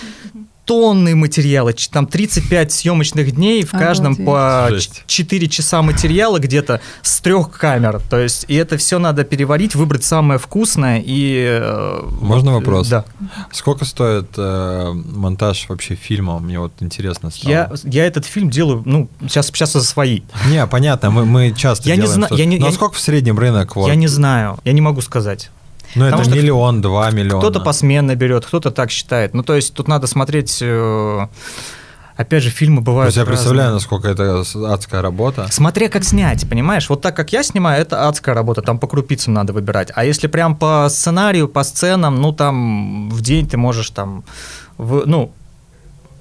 Тонны 0.69 1.17
материала, 1.17 1.73
там 1.91 2.07
35 2.07 2.71
съемочных 2.73 3.33
дней, 3.35 3.65
в 3.65 3.71
каждом 3.71 4.15
по 4.17 4.67
Жесть. 4.69 5.03
4 5.07 5.49
часа 5.49 5.81
материала 5.81 6.39
где-то 6.39 6.83
с 7.03 7.21
трех 7.21 7.51
камер. 7.51 8.01
То 8.11 8.19
есть, 8.21 8.45
и 8.49 8.55
это 8.55 8.77
все 8.77 8.99
надо 8.99 9.25
переварить, 9.25 9.75
выбрать 9.75 10.05
самое 10.05 10.39
вкусное 10.39 11.03
и... 11.05 11.59
э, 11.61 12.01
Можно 12.21 12.53
вот, 12.53 12.59
вопрос? 12.59 12.89
Да. 12.89 13.07
Сколько 13.51 13.87
стоит 13.87 14.29
э, 14.37 14.93
монтаж 14.93 15.67
вообще 15.71 15.95
фильма? 15.95 16.39
Мне 16.39 16.59
вот 16.61 16.73
интересно 16.81 17.31
стало. 17.31 17.51
Я, 17.51 17.73
я 17.85 18.05
этот 18.07 18.27
фильм 18.27 18.51
делаю, 18.51 18.83
ну, 18.85 19.09
сейчас, 19.23 19.47
сейчас 19.47 19.73
за 19.73 19.83
свои. 19.83 20.21
Не, 20.51 20.67
понятно, 20.67 21.11
мы, 21.11 21.25
мы 21.25 21.55
часто 21.57 21.89
Я 21.89 21.97
не 21.97 22.03
делаем. 22.03 22.15
зна- 22.17 22.27
что- 22.27 22.37
я 22.37 22.45
не- 22.45 22.59
Но 22.59 22.67
я- 22.67 22.73
сколько 22.73 22.95
в 22.95 23.01
среднем 23.01 23.39
рынок? 23.39 23.75
Вот? 23.75 23.89
Я 23.89 23.95
не 23.95 24.07
знаю, 24.07 24.59
я 24.65 24.73
не 24.73 24.83
могу 24.83 25.01
сказать. 25.01 25.51
Ну, 25.95 26.05
это 26.05 26.23
что 26.25 26.35
миллион, 26.35 26.81
два 26.81 27.11
миллиона. 27.11 27.41
Кто-то 27.41 27.61
посменно 27.61 28.15
берет, 28.15 28.45
кто-то 28.47 28.71
так 28.71 28.91
считает. 28.91 29.35
Ну, 29.35 29.43
то 29.43 29.55
есть 29.55 29.75
тут 29.75 29.89
надо 29.89 30.07
смотреть... 30.07 30.59
э, 30.61 31.27
Опять 32.17 32.43
же, 32.43 32.51
фильмы 32.51 32.79
То 32.79 32.83
бывают 32.83 33.07
есть 33.15 33.17
я 33.17 33.25
представляю, 33.25 33.71
разные. 33.71 33.75
насколько 33.75 34.09
это 34.09 34.43
адская 34.75 35.03
работа. 35.03 35.47
Смотря 35.53 35.89
как 35.89 36.03
снять, 36.03 36.49
понимаешь? 36.51 36.89
Вот 36.91 37.01
так 37.01 37.15
как 37.15 37.33
я 37.33 37.45
снимаю, 37.45 37.81
это 37.81 38.09
адская 38.09 38.35
работа, 38.35 38.61
там 38.61 38.81
по 38.81 38.89
крупицам 38.89 39.35
надо 39.35 39.53
выбирать. 39.53 39.93
А 39.95 40.05
если 40.05 40.27
прям 40.27 40.57
по 40.57 40.89
сценарию, 40.91 41.47
по 41.47 41.63
сценам, 41.63 42.21
ну 42.21 42.33
там 42.33 43.09
в 43.11 43.21
день 43.21 43.47
ты 43.49 43.57
можешь 43.57 43.91
там, 43.91 44.25
в- 44.79 45.05
ну, 45.07 45.31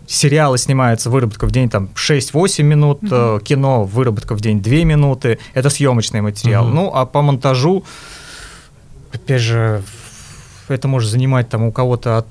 сериалы 0.05 0.59
снимаются, 0.59 1.09
выработка 1.09 1.47
в 1.47 1.51
день 1.51 1.67
там 1.67 1.89
6-8 1.95 2.61
минут, 2.61 2.99
э, 3.09 3.39
кино, 3.43 3.83
выработка 3.83 4.35
в 4.35 4.39
день 4.41 4.61
2 4.61 4.83
минуты, 4.83 5.39
это 5.55 5.71
съемочный 5.71 6.21
материал. 6.21 6.65
Мгм. 6.65 6.75
Ну, 6.75 6.91
а 6.93 7.07
по 7.07 7.23
монтажу, 7.23 7.83
опять 9.13 9.41
же, 9.41 9.83
это 10.67 10.87
может 10.87 11.09
занимать 11.09 11.49
там 11.49 11.63
у 11.63 11.71
кого-то 11.71 12.17
от, 12.17 12.27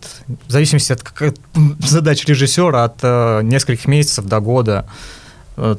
в 0.47 0.51
зависимости 0.51 0.93
от 0.93 1.03
задач 1.79 2.25
режиссера, 2.27 2.85
от 2.85 2.99
э, 3.03 3.41
нескольких 3.43 3.87
месяцев 3.87 4.25
до 4.27 4.41
года 4.41 4.87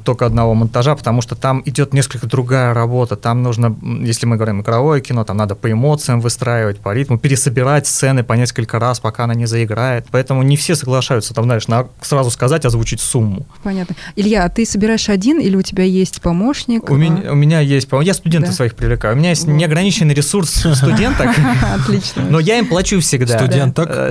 только 0.04 0.26
одного 0.26 0.54
монтажа, 0.56 0.96
потому 0.96 1.22
что 1.22 1.36
там 1.36 1.62
идет 1.66 1.94
несколько 1.94 2.26
другая 2.28 2.74
работа. 2.74 3.16
Там 3.16 3.44
нужно, 3.44 3.76
если 4.02 4.26
мы 4.26 4.36
говорим 4.36 4.62
игровое 4.62 5.02
кино, 5.02 5.24
там 5.24 5.38
надо 5.38 5.56
по 5.56 5.72
эмоциям 5.72 6.20
выстраивать, 6.20 6.80
по 6.80 6.94
ритму, 6.94 7.18
пересобирать 7.20 7.86
сцены 7.88 8.24
по 8.24 8.34
несколько 8.34 8.80
раз, 8.80 9.00
пока 9.00 9.26
она 9.26 9.34
не 9.36 9.46
заиграет. 9.46 10.08
Поэтому 10.12 10.42
не 10.44 10.58
все 10.58 10.76
соглашаются, 10.76 11.34
там, 11.34 11.46
знаешь, 11.46 11.68
на, 11.68 11.88
сразу 12.02 12.32
сказать, 12.32 12.66
озвучить 12.66 13.02
сумму. 13.02 13.46
Понятно. 13.64 13.96
Илья, 14.16 14.46
а 14.46 14.50
ты 14.50 14.66
собираешь 14.66 15.10
один 15.10 15.40
или 15.40 15.56
у 15.56 15.62
тебя 15.62 15.84
есть 15.84 16.22
помощник? 16.22 16.90
У 16.90 16.96
меня, 16.96 17.32
у 17.32 17.36
меня 17.36 17.60
есть, 17.60 17.88
по- 17.88 18.02
я 18.02 18.14
студентов 18.14 18.52
Да. 18.52 18.56
своих 18.56 18.76
привлекаю, 18.76 19.16
у 19.16 19.18
меня 19.18 19.30
есть 19.30 19.46
Вот. 19.46 19.54
неограниченный 19.54 20.14
ресурс 20.16 20.50
студенток, 20.50 21.28
Отлично. 21.76 22.24
но 22.30 22.40
я 22.40 22.58
им 22.60 22.68
плачу 22.68 23.00
всегда. 23.00 23.38
Студенток? 23.38 23.90
Э, 23.90 24.10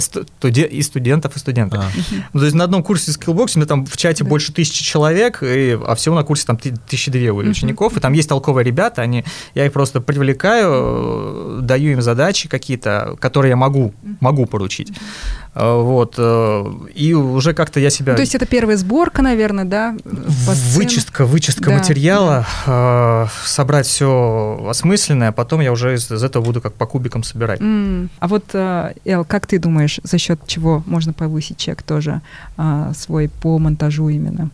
И 0.70 0.82
студентов, 0.82 1.36
и 1.36 1.38
студенток. 1.38 1.80
А. 1.80 1.90
Ну, 2.32 2.40
то 2.40 2.44
есть 2.46 2.56
на 2.56 2.64
одном 2.64 2.82
курсе 2.82 3.10
меня 3.56 3.66
там 3.66 3.84
в 3.86 3.96
чате 3.96 4.24
больше 4.24 4.52
тысячи 4.52 4.84
человек, 4.84 5.42
и, 5.56 5.78
а 5.86 5.94
всего 5.94 6.14
на 6.14 6.22
курсе 6.24 6.46
там 6.46 6.56
ты- 6.56 6.74
тысячи 6.88 7.10
две 7.10 7.30
у 7.32 7.36
учеников, 7.36 7.96
и 7.96 8.00
там 8.00 8.12
есть 8.12 8.28
толковые 8.28 8.64
ребята, 8.64 9.02
они, 9.02 9.24
я 9.54 9.66
их 9.66 9.72
просто 9.72 10.00
привлекаю, 10.00 10.70
э, 10.72 11.58
даю 11.62 11.92
им 11.92 12.02
задачи 12.02 12.48
какие-то, 12.48 13.16
которые 13.20 13.50
я 13.50 13.56
могу, 13.56 13.94
могу 14.20 14.46
поручить. 14.46 14.92
Э, 15.54 15.80
Вот. 15.80 16.14
э, 16.18 16.64
И 16.94 17.14
уже 17.14 17.54
как-то 17.54 17.80
я 17.80 17.90
себя... 17.90 18.12
Ну, 18.12 18.16
То 18.16 18.22
есть 18.22 18.34
это 18.34 18.46
первая 18.46 18.76
сборка, 18.76 19.22
наверное, 19.22 19.64
да? 19.64 19.96
Вычистка, 20.04 21.24
вычистка 21.24 21.70
Да, 21.70 21.76
материала, 21.78 22.46
э, 22.66 23.26
собрать 23.44 23.86
все 23.86 24.66
осмысленное, 24.68 25.28
а 25.28 25.32
потом 25.32 25.60
я 25.60 25.72
уже 25.72 25.94
из, 25.94 26.10
из 26.10 26.22
этого 26.22 26.44
буду 26.44 26.60
как 26.60 26.74
по 26.74 26.86
кубикам 26.86 27.22
собирать. 27.24 27.60
М, 27.60 28.10
А 28.18 28.28
вот, 28.28 28.54
Эл, 28.54 29.24
как 29.24 29.46
ты 29.46 29.58
думаешь, 29.58 30.00
за 30.02 30.18
счет 30.18 30.40
чего 30.46 30.82
можно 30.86 31.12
повысить 31.12 31.56
чек 31.58 31.82
тоже 31.82 32.20
свой 32.94 33.28
по 33.28 33.58
монтажу 33.58 34.08
именно? 34.08 34.50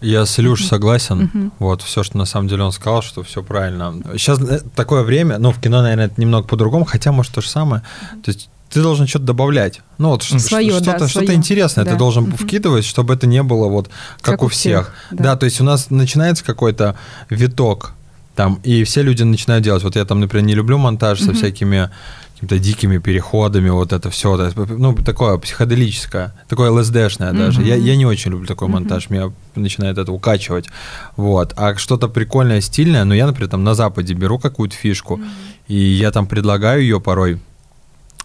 Я 0.00 0.24
с 0.26 0.38
Илюш 0.40 0.64
согласен. 0.64 1.30
Мгм. 1.32 1.52
Вот, 1.58 1.82
все, 1.82 2.02
что 2.02 2.16
на 2.18 2.24
самом 2.24 2.48
деле 2.48 2.62
он 2.62 2.72
сказал, 2.72 3.02
что 3.02 3.22
все 3.22 3.42
правильно. 3.42 3.94
Сейчас 4.12 4.38
такое 4.74 5.02
время, 5.02 5.38
ну, 5.38 5.50
в 5.52 5.60
кино, 5.60 5.82
наверное, 5.82 6.06
это 6.06 6.20
немного 6.20 6.46
по-другому, 6.48 6.84
хотя, 6.84 7.12
может, 7.12 7.34
то 7.34 7.40
же 7.40 7.48
самое. 7.48 7.82
То 8.24 8.30
есть 8.30 8.48
ты 8.70 8.82
должен 8.82 9.06
что-то 9.06 9.26
добавлять. 9.26 9.80
Ну, 9.98 10.10
вот 10.10 10.22
Своё, 10.22 10.78
ш- 10.78 10.80
да, 10.80 10.90
что-то, 10.92 11.08
что-то 11.08 11.34
интересное 11.34 11.84
Да. 11.84 11.90
ты 11.92 11.96
должен 11.98 12.24
Мгм. 12.24 12.36
вкидывать, 12.36 12.84
чтобы 12.84 13.14
это 13.14 13.26
не 13.26 13.42
было 13.42 13.66
вот 13.68 13.90
как, 14.22 14.42
у 14.42 14.48
всех. 14.48 14.94
да. 15.10 15.24
Да. 15.24 15.36
то 15.36 15.44
есть 15.46 15.60
у 15.60 15.64
нас 15.64 15.90
начинается 15.90 16.44
какой-то 16.44 16.94
виток 17.28 17.92
там, 18.36 18.60
и 18.62 18.84
все 18.84 19.02
люди 19.02 19.22
начинают 19.22 19.64
делать. 19.64 19.82
Вот 19.82 19.96
я 19.96 20.04
там, 20.04 20.20
например, 20.20 20.46
не 20.46 20.54
люблю 20.54 20.78
монтаж 20.78 21.18
со 21.18 21.26
Мгм. 21.26 21.34
всякими 21.34 21.90
какими-то 22.40 22.58
дикими 22.58 22.98
переходами, 22.98 23.68
вот 23.68 23.92
это 23.92 24.08
все, 24.10 24.50
ну, 24.54 24.94
такое 24.94 25.36
психоделическое, 25.36 26.32
такое 26.48 26.70
ЛСДшное 26.70 27.32
даже. 27.32 27.60
Мгм. 27.60 27.68
Я, 27.68 27.74
я 27.76 27.96
не 27.96 28.06
очень 28.06 28.30
люблю 28.30 28.46
такой 28.46 28.68
монтаж, 28.68 29.10
меня 29.10 29.30
начинает 29.54 29.98
это 29.98 30.10
укачивать. 30.10 30.66
Вот. 31.16 31.52
А 31.56 31.76
что-то 31.76 32.08
прикольное, 32.08 32.60
стильное, 32.60 33.04
ну, 33.04 33.14
я, 33.14 33.26
например, 33.26 33.50
там 33.50 33.62
на 33.62 33.74
Западе 33.74 34.14
беру 34.14 34.38
какую-то 34.38 34.74
фишку, 34.74 35.20
и 35.68 35.76
я 35.76 36.10
там 36.10 36.26
предлагаю 36.26 36.82
ее 36.82 37.00
порой, 37.00 37.40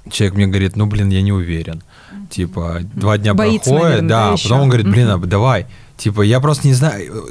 человек 0.09 0.35
мне 0.35 0.47
говорит, 0.47 0.75
ну, 0.75 0.85
блин, 0.85 1.09
я 1.09 1.21
не 1.21 1.33
уверен. 1.33 1.83
Типа, 2.29 2.79
два 2.93 3.17
дня 3.17 3.33
Боится, 3.33 3.69
проходит, 3.69 4.01
наверное, 4.01 4.09
да, 4.09 4.27
да, 4.27 4.33
а 4.33 4.37
потом 4.37 4.61
он 4.61 4.69
говорит, 4.69 4.89
блин, 4.89 5.09
а 5.09 5.17
давай. 5.17 5.67
Типа, 5.97 6.21
я 6.21 6.39
просто 6.39 6.67
не 6.67 6.73
знаю. 6.73 7.25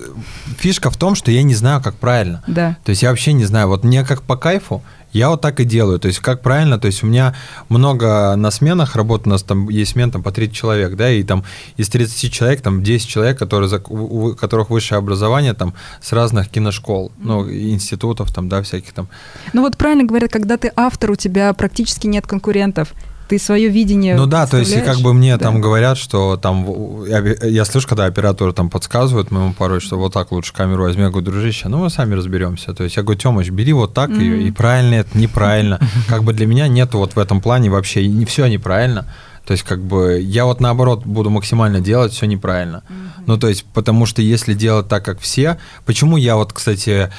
Фишка 0.59 0.91
в 0.91 0.97
том, 0.97 1.15
что 1.15 1.31
я 1.31 1.43
не 1.43 1.55
знаю, 1.55 1.83
как 1.83 1.97
правильно. 1.97 2.43
Да. 2.47 2.77
То 2.85 2.91
есть 2.91 3.03
я 3.03 3.11
вообще 3.11 3.33
не 3.33 3.45
знаю. 3.45 3.69
Вот 3.69 3.85
мне 3.85 4.05
как 4.05 4.23
по 4.23 4.37
кайфу, 4.37 4.83
я 5.15 5.31
вот 5.31 5.41
так 5.41 5.61
и 5.61 5.65
делаю. 5.65 5.99
То 5.99 6.09
есть 6.09 6.19
как 6.19 6.43
правильно, 6.43 6.79
то 6.79 6.87
есть 6.87 7.03
у 7.03 7.07
меня 7.07 7.35
много 7.69 8.35
на 8.37 8.51
сменах 8.51 8.97
работ, 8.97 9.27
у 9.27 9.31
нас 9.31 9.43
там 9.43 9.69
есть 9.71 9.93
смен 9.93 10.11
там 10.11 10.23
по 10.23 10.31
30 10.31 10.55
человек, 10.55 10.97
да, 10.97 11.11
и 11.11 11.23
там 11.23 11.45
из 11.77 11.89
30 11.89 12.33
человек 12.33 12.61
там 12.61 12.83
10 12.83 13.09
человек, 13.09 13.39
которые, 13.39 13.81
у 13.89 14.35
которых 14.35 14.71
высшее 14.71 14.99
образование 14.99 15.55
там 15.55 15.73
с 16.03 16.13
разных 16.13 16.49
киношкол, 16.49 17.13
ну, 17.19 17.49
институтов 17.49 18.33
там, 18.33 18.49
да, 18.49 18.63
всяких 18.63 18.93
там. 18.93 19.09
Ну 19.53 19.63
вот 19.63 19.77
правильно 19.77 20.05
говорят, 20.05 20.31
когда 20.33 20.57
ты 20.57 20.73
автор, 20.77 21.13
у 21.13 21.17
тебя 21.17 21.53
практически 21.55 22.07
нет 22.09 22.27
конкурентов. 22.27 22.93
Ты 23.29 23.39
свое 23.39 23.69
видение 23.69 24.17
Ну 24.17 24.27
да, 24.27 24.47
то 24.47 24.59
есть 24.59 24.85
как 24.85 24.99
бы 24.99 25.15
мне 25.15 25.37
Да. 25.37 25.45
там 25.45 25.61
говорят, 25.61 25.97
что 25.97 26.37
там, 26.37 27.05
я, 27.07 27.19
я 27.49 27.65
слышу, 27.65 27.89
когда 27.89 28.05
операторы 28.05 28.53
там 28.53 28.69
подсказывают 28.69 29.31
моему 29.31 29.55
порой, 29.55 29.81
что 29.81 29.97
вот 29.99 30.13
так 30.13 30.31
лучше 30.33 30.53
камеру 30.53 30.83
возьми, 30.85 31.03
я 31.05 31.09
говорю, 31.11 31.25
дружище, 31.27 31.69
ну 31.69 31.79
мы 31.79 31.91
сами 31.91 32.15
разберемся. 32.15 32.75
То 32.75 32.85
есть 32.85 32.97
я 32.97 33.03
говорю, 33.03 33.19
Тёмыч, 33.19 33.49
бери 33.51 33.73
вот 33.73 33.95
так 33.95 34.11
ее, 34.11 34.37
Мгм. 34.37 34.47
и 34.47 34.51
правильно 34.51 34.95
это, 34.97 35.17
неправильно. 35.19 35.79
Как 36.09 36.23
бы 36.25 36.33
для 36.35 36.47
меня 36.47 36.69
нету 36.69 36.99
вот 36.99 37.17
в 37.17 37.19
этом 37.19 37.41
плане 37.41 37.71
вообще, 37.71 38.07
не 38.07 38.25
все 38.27 38.47
неправильно. 38.47 39.07
То 39.47 39.53
есть 39.53 39.63
как 39.65 39.83
бы 39.85 40.21
я 40.23 40.47
вот 40.47 40.61
наоборот 40.63 41.05
буду 41.05 41.29
максимально 41.29 41.81
делать 41.81 42.13
все 42.15 42.25
неправильно. 42.27 42.83
Ну 43.27 43.37
то 43.37 43.49
есть 43.49 43.67
потому 43.75 44.07
что 44.07 44.23
если 44.23 44.55
делать 44.55 44.89
так, 44.89 45.05
как 45.05 45.21
все, 45.21 45.59
почему 45.85 46.17
я 46.17 46.37
вот, 46.37 46.55
кстати, 46.55 47.11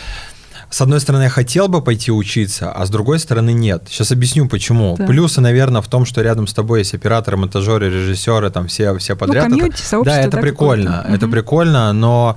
с 0.70 0.82
одной 0.82 1.00
стороны, 1.00 1.24
я 1.24 1.30
хотел 1.30 1.68
бы 1.68 1.82
пойти 1.82 2.12
учиться, 2.12 2.72
а 2.72 2.86
с 2.86 2.90
другой 2.90 3.20
стороны, 3.20 3.54
нет. 3.54 3.84
Сейчас 3.90 4.12
объясню, 4.12 4.48
почему. 4.48 4.96
Да. 4.98 5.06
Плюсы, 5.06 5.42
наверное, 5.42 5.82
в 5.82 5.88
том, 5.88 6.06
что 6.06 6.22
рядом 6.22 6.48
с 6.48 6.54
тобой 6.54 6.80
есть 6.80 6.94
операторы, 6.94 7.38
монтажеры, 7.38 7.90
режиссеры, 7.90 8.50
там 8.50 8.68
все, 8.68 8.98
все 8.98 9.16
подряд. 9.16 9.44
Ну, 9.50 9.56
Это- 9.56 9.60
комьюнити, 9.60 9.82
сообщество. 9.82 10.22
да, 10.22 10.28
это 10.28 10.38
прикольно, 10.38 10.92
какое-то. 10.92 11.16
это 11.16 11.26
Мгм. 11.28 11.32
прикольно, 11.32 11.94
но 11.94 12.36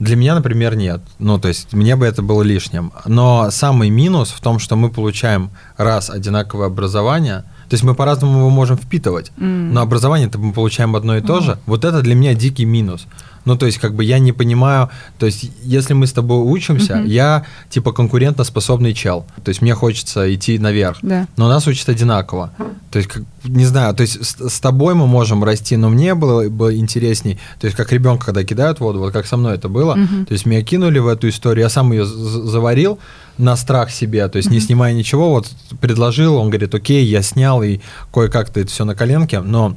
для 0.00 0.16
меня, 0.16 0.34
например, 0.34 0.74
нет. 0.76 1.00
Ну, 1.18 1.38
то 1.38 1.48
есть 1.48 1.72
мне 1.72 1.94
бы 1.96 2.04
это 2.04 2.20
было 2.22 2.42
лишним. 2.42 2.92
Но 3.06 3.50
самый 3.50 3.90
минус 3.90 4.30
в 4.30 4.40
том, 4.40 4.58
что 4.58 4.76
мы 4.76 4.90
получаем 4.90 5.50
раз 5.76 6.10
одинаковое 6.10 6.66
образование, 6.66 7.44
то 7.68 7.74
есть 7.74 7.84
мы 7.84 7.94
по-разному 7.94 8.38
его 8.40 8.50
можем 8.50 8.76
впитывать, 8.76 9.30
М. 9.38 9.72
но 9.72 9.80
образование-то 9.80 10.38
мы 10.38 10.52
получаем 10.52 10.96
одно 10.96 11.16
и 11.16 11.20
то 11.22 11.40
же. 11.40 11.58
Вот 11.66 11.84
это 11.84 12.02
для 12.02 12.14
меня 12.14 12.34
дикий 12.34 12.64
минус. 12.66 13.06
Ну, 13.44 13.56
то 13.56 13.66
есть, 13.66 13.78
как 13.78 13.94
бы 13.94 14.04
я 14.04 14.18
не 14.18 14.32
понимаю, 14.32 14.88
то 15.18 15.26
есть, 15.26 15.50
если 15.62 15.92
мы 15.94 16.06
с 16.06 16.12
тобой 16.12 16.38
учимся, 16.38 16.96
Мгм. 16.96 17.06
я 17.06 17.44
типа 17.70 17.92
конкурентоспособный 17.92 18.94
чел. 18.94 19.26
То 19.44 19.50
есть, 19.50 19.62
мне 19.62 19.74
хочется 19.74 20.32
идти 20.34 20.58
наверх. 20.58 20.98
Да. 21.02 21.26
Но 21.36 21.48
нас 21.48 21.66
учат 21.66 21.88
одинаково. 21.88 22.50
То 22.90 22.98
есть, 22.98 23.10
как, 23.10 23.22
не 23.44 23.66
знаю, 23.66 23.94
то 23.94 24.02
есть 24.02 24.24
с, 24.24 24.48
с 24.48 24.60
тобой 24.60 24.94
мы 24.94 25.06
можем 25.06 25.42
расти, 25.44 25.76
но 25.76 25.88
мне 25.90 26.14
было 26.14 26.48
бы 26.48 26.74
интересней, 26.76 27.38
то 27.60 27.66
есть 27.66 27.76
как 27.76 27.92
ребенка, 27.92 28.26
когда 28.26 28.44
кидают 28.44 28.80
воду, 28.80 29.00
вот 29.00 29.12
как 29.12 29.26
со 29.26 29.36
мной 29.36 29.54
это 29.56 29.68
было, 29.68 29.94
Мгм. 29.96 30.26
то 30.26 30.32
есть 30.32 30.46
меня 30.46 30.62
кинули 30.62 31.00
в 31.00 31.08
эту 31.08 31.28
историю, 31.28 31.64
я 31.64 31.68
сам 31.68 31.90
ее 31.92 32.06
заварил 32.06 32.98
на 33.36 33.56
страх 33.56 33.90
себе, 33.90 34.28
то 34.28 34.36
есть 34.38 34.48
не 34.50 34.60
снимая 34.60 34.92
ничего, 34.94 35.30
вот 35.30 35.48
предложил, 35.80 36.36
он 36.36 36.50
говорит, 36.50 36.72
окей, 36.74 37.04
я 37.04 37.22
снял 37.22 37.62
и 37.64 37.80
кое-как-то 38.12 38.60
это 38.60 38.70
все 38.70 38.84
на 38.84 38.94
коленке, 38.94 39.40
но 39.40 39.76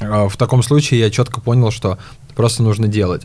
э, 0.00 0.28
в 0.28 0.36
таком 0.36 0.62
случае 0.64 0.98
я 1.00 1.10
четко 1.10 1.40
понял, 1.40 1.70
что 1.70 1.98
просто 2.40 2.62
нужно 2.62 2.88
делать. 2.88 3.22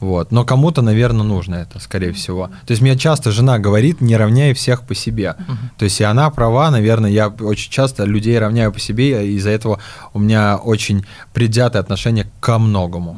Вот. 0.00 0.32
Но 0.32 0.44
кому-то, 0.44 0.82
наверное, 0.82 1.24
нужно 1.24 1.54
это, 1.54 1.78
скорее 1.78 2.12
всего. 2.12 2.48
То 2.66 2.72
есть 2.72 2.82
мне 2.82 2.94
часто 2.96 3.30
жена 3.30 3.58
говорит, 3.58 4.02
не 4.02 4.16
равняй 4.16 4.52
всех 4.52 4.82
по 4.82 4.94
себе. 4.94 5.34
То 5.78 5.84
есть 5.84 6.00
и 6.00 6.04
она 6.04 6.30
права, 6.30 6.70
наверное, 6.70 7.10
я 7.10 7.28
очень 7.28 7.70
часто 7.70 8.04
людей 8.04 8.38
равняю 8.38 8.70
по 8.70 8.78
себе, 8.78 9.26
и 9.26 9.36
из-за 9.36 9.48
этого 9.50 9.78
у 10.12 10.18
меня 10.18 10.56
очень 10.56 11.06
предвзятое 11.32 11.80
отношение 11.80 12.26
ко 12.40 12.58
многому. 12.58 13.16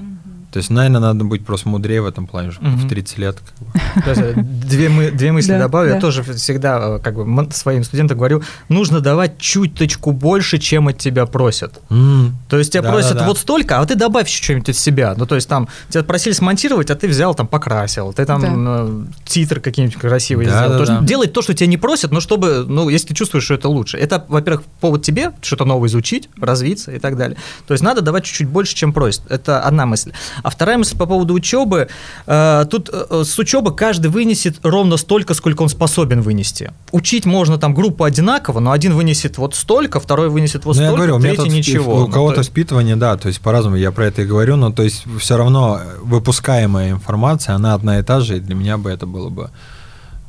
То 0.52 0.58
есть, 0.58 0.70
наверное, 0.70 1.00
надо 1.00 1.24
быть 1.24 1.44
просто 1.46 1.68
мудрее 1.68 2.02
в 2.02 2.06
этом 2.06 2.26
плане, 2.26 2.50
что 2.52 2.62
Мгм. 2.62 2.76
в 2.76 2.88
30 2.88 3.18
лет. 3.18 3.38
как 3.38 3.66
бы. 3.66 4.02
Даже 4.06 4.32
Две, 4.36 4.88
мы, 4.90 5.10
две 5.10 5.32
мысли 5.32 5.48
Да, 5.52 5.58
добавлю. 5.60 5.88
да. 5.90 5.94
Я 5.96 6.00
тоже 6.00 6.22
всегда 6.22 6.96
э, 6.96 6.98
как 7.02 7.14
бы 7.14 7.50
своим 7.52 7.84
студентам 7.84 8.18
говорю, 8.18 8.42
нужно 8.68 9.00
давать 9.00 9.38
чуточку 9.38 10.12
больше, 10.12 10.58
чем 10.58 10.88
от 10.88 10.98
тебя 10.98 11.24
просят. 11.26 11.80
М, 11.90 12.36
То 12.48 12.58
есть 12.58 12.72
тебя 12.72 12.82
Да, 12.82 12.90
просят 12.92 13.14
да, 13.14 13.20
да. 13.20 13.26
вот 13.26 13.38
столько, 13.38 13.80
а 13.80 13.86
ты 13.86 13.94
добавь 13.94 14.28
еще 14.28 14.42
что-нибудь 14.44 14.68
от 14.68 14.76
себя. 14.76 15.14
Ну, 15.16 15.24
то 15.26 15.34
есть 15.36 15.48
там 15.48 15.68
тебя 15.88 16.04
просили 16.04 16.34
смонтировать, 16.34 16.90
а 16.90 16.94
ты 16.96 17.08
взял, 17.08 17.34
там, 17.34 17.46
покрасил. 17.46 18.12
Ты 18.12 18.24
там 18.26 18.42
э, 18.44 19.04
титры 19.24 19.60
какие-нибудь 19.60 19.98
красивые 19.98 20.48
Да, 20.50 20.54
сделал. 20.58 20.68
да, 20.78 20.84
то 20.84 20.90
есть 20.92 21.00
да. 21.00 21.06
делать 21.06 21.32
то, 21.32 21.40
что 21.42 21.54
тебя 21.54 21.66
не 21.66 21.78
просят, 21.78 22.10
но 22.12 22.20
чтобы, 22.20 22.66
ну, 22.68 22.88
если 22.90 23.08
ты 23.08 23.14
чувствуешь, 23.14 23.44
что 23.44 23.54
это 23.54 23.68
лучше. 23.70 23.96
Это, 23.96 24.24
во-первых, 24.28 24.64
повод 24.80 25.02
тебе 25.02 25.32
что-то 25.40 25.64
новое 25.64 25.88
изучить, 25.88 26.28
развиться 26.38 26.92
и 26.92 26.98
так 26.98 27.16
далее. 27.16 27.38
То 27.66 27.72
есть 27.72 27.82
надо 27.82 28.02
давать 28.02 28.24
чуть-чуть 28.24 28.48
больше, 28.48 28.74
чем 28.74 28.92
просят. 28.92 29.22
Это 29.30 29.60
одна 29.60 29.86
мысль. 29.86 30.12
А 30.42 30.50
вторая 30.50 30.78
мысль 30.78 30.96
по 30.96 31.06
поводу 31.06 31.34
учебы. 31.34 31.88
Э, 32.26 32.64
тут 32.70 32.90
э, 32.92 33.22
с 33.24 33.38
учебы 33.38 33.74
каждый 33.74 34.08
вынесет 34.08 34.56
ровно 34.62 34.96
столько, 34.96 35.34
сколько 35.34 35.62
он 35.62 35.68
способен 35.68 36.20
вынести. 36.22 36.72
Учить 36.90 37.26
можно 37.26 37.58
там 37.58 37.74
группу 37.74 38.04
одинаково, 38.04 38.60
но 38.60 38.72
один 38.72 38.94
вынесет 38.94 39.38
вот 39.38 39.54
столько, 39.54 40.00
второй 40.00 40.28
вынесет 40.28 40.64
вот 40.64 40.76
Ну, 40.76 40.82
я 40.82 40.88
столько, 40.88 40.96
говорю, 41.06 41.16
у 41.16 41.18
меня 41.18 41.30
третий 41.34 41.44
тут 41.50 41.52
ничего. 41.58 41.94
у 41.94 41.98
Ну, 42.00 42.06
то 42.06 42.12
кого-то 42.12 42.40
есть- 42.40 42.50
впитывание, 42.50 42.96
да, 42.96 43.16
то 43.16 43.28
есть 43.28 43.40
по-разному, 43.40 43.76
я 43.76 43.92
про 43.92 44.06
это 44.06 44.22
и 44.22 44.24
говорю, 44.26 44.56
но 44.56 44.70
то 44.72 44.82
есть 44.82 45.04
все 45.18 45.36
равно 45.36 45.80
выпускаемая 46.02 46.90
информация, 46.90 47.54
она 47.54 47.74
одна 47.74 47.98
и 47.98 48.02
та 48.02 48.20
же, 48.20 48.36
и 48.36 48.40
для 48.40 48.54
меня 48.54 48.78
бы 48.78 48.90
это 48.90 49.06
было 49.06 49.28
бы... 49.28 49.50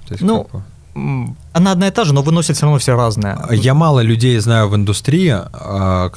то 0.08 0.12
есть 0.14 0.22
Ну, 0.22 0.44
как 0.44 0.54
бы- 0.54 0.64
Она 1.54 1.72
одна 1.72 1.88
и 1.88 1.92
та 1.92 2.04
же, 2.06 2.14
но 2.14 2.22
выносит 2.22 2.56
все 2.56 2.66
равно 2.66 2.78
все 2.80 2.96
разное. 2.96 3.38
Я 3.52 3.74
мало 3.74 4.02
людей 4.02 4.38
знаю 4.40 4.70
в 4.70 4.76
индустрии, 4.76 5.34
а, 5.36 6.12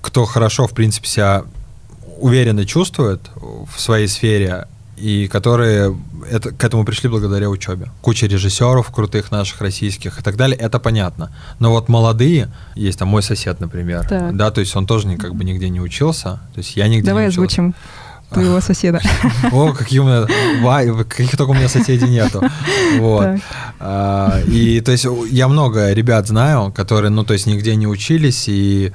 кто 0.00 0.24
хорошо, 0.24 0.66
в 0.66 0.72
принципе, 0.72 1.06
себя 1.08 1.42
уверенно 2.18 2.64
чувствует 2.64 3.20
в 3.74 3.80
своей 3.80 4.08
сфере, 4.08 4.66
и 4.96 5.28
которые 5.28 5.94
это, 6.30 6.52
к 6.52 6.64
этому 6.64 6.84
пришли 6.84 7.10
благодаря 7.10 7.50
учебе. 7.50 7.90
Куча 8.00 8.26
режиссеров 8.26 8.90
крутых 8.90 9.30
наших 9.30 9.60
российских 9.60 10.18
и 10.18 10.22
так 10.22 10.36
далее, 10.36 10.56
это 10.56 10.78
понятно. 10.78 11.30
Но 11.58 11.70
вот 11.70 11.88
молодые, 11.90 12.48
есть 12.74 12.98
там 12.98 13.08
мой 13.08 13.22
сосед, 13.22 13.60
например, 13.60 14.06
Так. 14.08 14.34
да, 14.36 14.50
то 14.50 14.60
есть 14.60 14.74
он 14.74 14.86
тоже 14.86 15.16
как 15.16 15.34
бы 15.34 15.44
нигде 15.44 15.68
не 15.68 15.80
учился, 15.80 16.40
то 16.54 16.58
есть 16.58 16.76
я 16.76 16.88
нигде 16.88 17.08
Давай 17.08 17.24
не 17.24 17.28
учился. 17.28 17.40
озвучим 17.42 17.74
твоего 18.30 18.60
соседа. 18.62 19.00
О, 19.52 19.72
какие 19.74 19.98
у 20.00 20.04
меня, 20.04 21.04
каких 21.04 21.36
только 21.36 21.50
у 21.50 21.54
меня 21.54 21.68
соседей 21.68 22.08
нету. 22.08 22.42
Вот. 22.98 23.38
А, 23.78 24.40
И 24.48 24.80
то 24.80 24.92
есть 24.92 25.06
я 25.30 25.46
много 25.48 25.92
ребят 25.92 26.26
знаю, 26.26 26.72
которые, 26.72 27.10
ну, 27.10 27.22
то 27.24 27.34
есть 27.34 27.46
нигде 27.46 27.76
не 27.76 27.86
учились, 27.86 28.44
и 28.48 28.92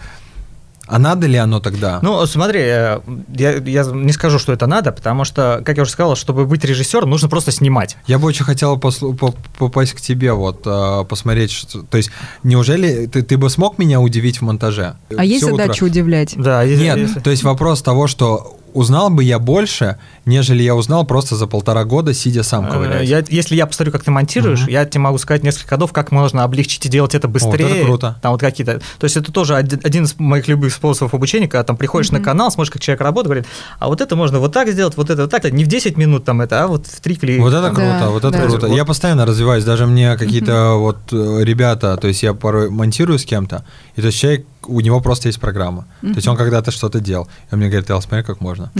а 0.91 0.99
надо 0.99 1.25
ли 1.27 1.37
оно 1.37 1.59
тогда? 1.59 1.99
Ну, 2.01 2.25
смотри, 2.25 2.59
э, 2.61 2.99
я, 3.35 3.51
я 3.53 3.83
не 3.85 4.11
скажу, 4.11 4.39
что 4.39 4.51
это 4.51 4.67
надо, 4.67 4.91
потому 4.91 5.23
что, 5.25 5.61
как 5.65 5.77
я 5.77 5.83
уже 5.83 5.91
сказал, 5.91 6.15
чтобы 6.15 6.45
быть 6.45 6.65
режиссером, 6.65 7.09
нужно 7.09 7.29
просто 7.29 7.51
снимать. 7.51 7.97
Я 8.07 8.19
бы 8.19 8.27
очень 8.27 8.43
хотел 8.45 8.77
послу- 8.77 9.13
по- 9.15 9.33
попасть 9.57 9.93
к 9.93 10.01
тебе, 10.01 10.33
вот, 10.33 10.61
а, 10.65 11.03
посмотреть, 11.05 11.51
что, 11.51 11.83
то 11.83 11.97
есть, 11.97 12.11
неужели 12.43 13.05
ты, 13.07 13.21
ты 13.21 13.37
бы 13.37 13.49
смог 13.49 13.77
меня 13.77 14.01
удивить 14.01 14.39
в 14.39 14.41
монтаже? 14.43 14.95
А 15.17 15.23
есть 15.23 15.43
Всё 15.43 15.53
утро? 15.53 15.63
задача 15.63 15.83
удивлять? 15.85 16.33
Да, 16.35 16.63
если- 16.63 16.83
Нет, 16.83 16.97
если- 16.97 17.19
то 17.21 17.31
есть 17.31 17.43
вопрос 17.43 17.81
того, 17.81 18.07
что 18.07 18.57
узнал 18.73 19.09
бы 19.09 19.23
я 19.23 19.39
больше, 19.39 19.97
нежели 20.25 20.63
я 20.63 20.75
узнал 20.75 21.05
просто 21.05 21.35
за 21.35 21.47
полтора 21.47 21.83
года, 21.85 22.13
сидя 22.13 22.43
сам 22.43 22.67
Э, 22.67 22.71
ковырять. 22.71 23.07
Я, 23.07 23.23
если 23.29 23.55
я 23.55 23.65
посмотрю, 23.67 23.91
как 23.91 24.03
ты 24.03 24.11
монтируешь, 24.11 24.61
Мгм. 24.61 24.69
я 24.69 24.85
тебе 24.85 25.01
могу 25.01 25.17
сказать 25.17 25.43
несколько 25.43 25.69
ходов, 25.69 25.91
как 25.93 26.11
можно 26.11 26.43
облегчить 26.43 26.85
и 26.85 26.89
делать 26.89 27.15
это 27.15 27.27
быстрее. 27.27 27.69
это 27.77 27.85
круто. 27.85 28.19
Там 28.21 28.31
вот 28.33 28.41
какие-то. 28.41 28.81
То 28.99 29.05
есть 29.05 29.17
это 29.17 29.31
тоже 29.31 29.55
один, 29.55 29.79
один 29.83 30.03
из 30.05 30.15
моих 30.19 30.47
любых 30.47 30.73
способов 30.73 31.13
обучения, 31.13 31.47
когда 31.47 31.63
там 31.63 31.77
приходишь 31.77 32.11
на 32.11 32.17
Мгм. 32.19 32.25
канал, 32.25 32.51
смотришь, 32.51 32.71
как 32.71 32.81
человек 32.81 33.01
работает, 33.01 33.25
говорит, 33.27 33.45
а 33.79 33.87
вот 33.87 34.01
это 34.01 34.15
можно 34.15 34.39
вот 34.39 34.53
так 34.53 34.69
сделать, 34.69 34.95
вот 34.97 35.09
это 35.09 35.23
вот 35.23 35.31
так, 35.31 35.51
не 35.51 35.63
в 35.63 35.67
10 35.67 35.97
минут 35.97 36.25
там 36.25 36.41
это, 36.41 36.63
а 36.63 36.67
вот 36.67 36.87
в 36.87 36.99
3 37.01 37.15
клика. 37.15 37.41
Вот 37.41 37.53
это 37.53 37.63
там. 37.67 37.75
круто, 37.75 37.97
Да, 37.99 38.09
вот 38.09 38.23
это 38.25 38.31
да. 38.37 38.47
круто. 38.47 38.67
Вот. 38.67 38.75
Я 38.75 38.85
постоянно 38.85 39.25
развиваюсь, 39.25 39.63
даже 39.63 39.85
мне 39.85 40.15
какие-то 40.17 40.75
вот 40.77 40.97
э, 41.11 41.39
ребята, 41.43 41.97
то 41.97 42.07
есть 42.07 42.23
я 42.23 42.33
порой 42.33 42.69
монтирую 42.69 43.19
с 43.19 43.25
кем-то, 43.25 43.65
и 43.95 44.01
то 44.01 44.07
есть 44.07 44.19
человек, 44.19 44.45
у 44.67 44.79
него 44.79 45.01
просто 45.01 45.27
есть 45.27 45.39
программа. 45.39 45.85
То 46.01 46.07
есть 46.15 46.27
он 46.27 46.37
когда-то 46.37 46.71
что-то 46.71 46.99
делал, 46.99 47.27
и 47.49 47.53
он 47.53 47.59
мне 47.59 47.69
говорит, 47.69 47.89
Эл, 47.89 48.01
смотри, 48.01 48.23
как 48.23 48.41
можно. 48.41 48.71
У 48.75 48.79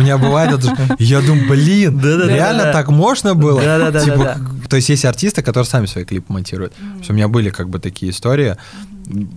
меня 0.00 0.18
бывает 0.18 0.58
это, 0.58 0.96
я 0.98 1.20
думаю, 1.20 1.48
блин, 1.48 2.00
реально 2.28 2.72
так 2.72 2.88
можно 2.88 3.34
было? 3.34 3.60
Типа, 4.04 4.36
То 4.68 4.76
есть 4.76 4.88
есть 4.88 5.04
артисты, 5.04 5.42
которые 5.42 5.66
сами 5.66 5.86
свои 5.86 6.04
клипы 6.04 6.32
монтируют. 6.32 6.72
То 6.74 6.98
есть 6.98 7.10
У 7.10 7.14
меня 7.14 7.28
были 7.28 7.50
как 7.50 7.68
бы 7.68 7.78
такие 7.78 8.10
истории. 8.10 8.56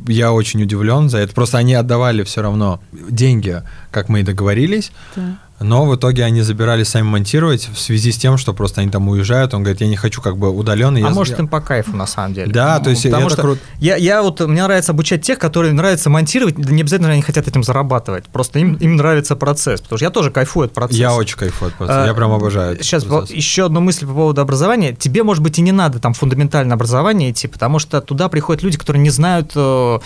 Я 0.07 0.31
очень 0.31 0.61
удивлен 0.61 1.09
за 1.09 1.17
это. 1.17 1.33
Просто 1.33 1.57
они 1.57 1.73
отдавали 1.73 2.23
все 2.23 2.41
равно 2.41 2.79
деньги, 3.09 3.61
как 3.91 4.09
мы 4.09 4.19
и 4.21 4.23
договорились. 4.23 4.91
Да. 5.15 5.37
Но 5.59 5.85
в 5.85 5.95
итоге 5.95 6.25
они 6.25 6.41
забирали 6.41 6.83
сами 6.83 7.03
монтировать 7.03 7.69
в 7.73 7.79
связи 7.79 8.11
с 8.11 8.17
тем, 8.17 8.37
что 8.37 8.53
просто 8.53 8.81
они 8.81 8.91
там 8.91 9.07
уезжают. 9.07 9.53
Он 9.53 9.63
говорит, 9.63 9.79
я 9.81 9.87
не 9.87 9.95
хочу 9.95 10.21
как 10.21 10.37
бы 10.37 10.49
удаленно. 10.49 10.99
А 11.07 11.09
может 11.11 11.39
им 11.39 11.47
по 11.47 11.61
кайфу 11.61 11.95
на 11.95 12.05
самом 12.05 12.33
деле. 12.33 12.51
Да, 12.51 12.77
Ну, 12.77 12.83
то 12.83 12.89
есть 12.89 13.03
потому 13.03 13.27
это 13.27 13.33
что 13.35 13.41
круто. 13.41 13.61
Я, 13.79 13.95
я 13.95 14.21
вот 14.21 14.41
мне 14.41 14.61
нравится 14.63 14.91
обучать 14.91 15.21
тех, 15.21 15.39
которые 15.39 15.71
нравится 15.73 16.09
монтировать, 16.09 16.55
да 16.55 16.71
не 16.73 16.81
обязательно 16.81 17.09
они 17.11 17.21
хотят 17.21 17.47
этим 17.47 17.63
зарабатывать, 17.63 18.25
просто 18.25 18.59
им, 18.59 18.73
им 18.75 18.97
нравится 18.97 19.37
процесс, 19.37 19.79
потому 19.79 19.97
что 19.97 20.05
я 20.05 20.09
тоже 20.11 20.29
кайфую 20.29 20.65
от 20.65 20.73
процесса. 20.73 20.99
Я 20.99 21.13
очень 21.15 21.37
кайфую 21.37 21.69
от 21.69 21.75
процесса. 21.75 22.03
А, 22.03 22.07
Я 22.07 22.13
прям 22.13 22.31
обожаю. 22.33 22.75
Сейчас 22.83 23.05
процесс. 23.05 23.31
еще 23.35 23.65
одну 23.65 23.79
мысль 23.79 24.05
по 24.05 24.13
поводу 24.13 24.41
образования. 24.41 24.93
Тебе, 24.93 25.23
может 25.23 25.41
быть, 25.41 25.57
и 25.57 25.61
не 25.61 25.71
надо 25.71 25.99
там 25.99 26.13
фундаментальное 26.13 26.75
образование 26.75 27.31
идти, 27.31 27.47
потому 27.47 27.79
что 27.79 28.01
туда 28.01 28.27
приходят 28.27 28.61
люди, 28.61 28.77
которые 28.77 29.01
не 29.01 29.09
знают... 29.09 29.53
э, 29.55 29.99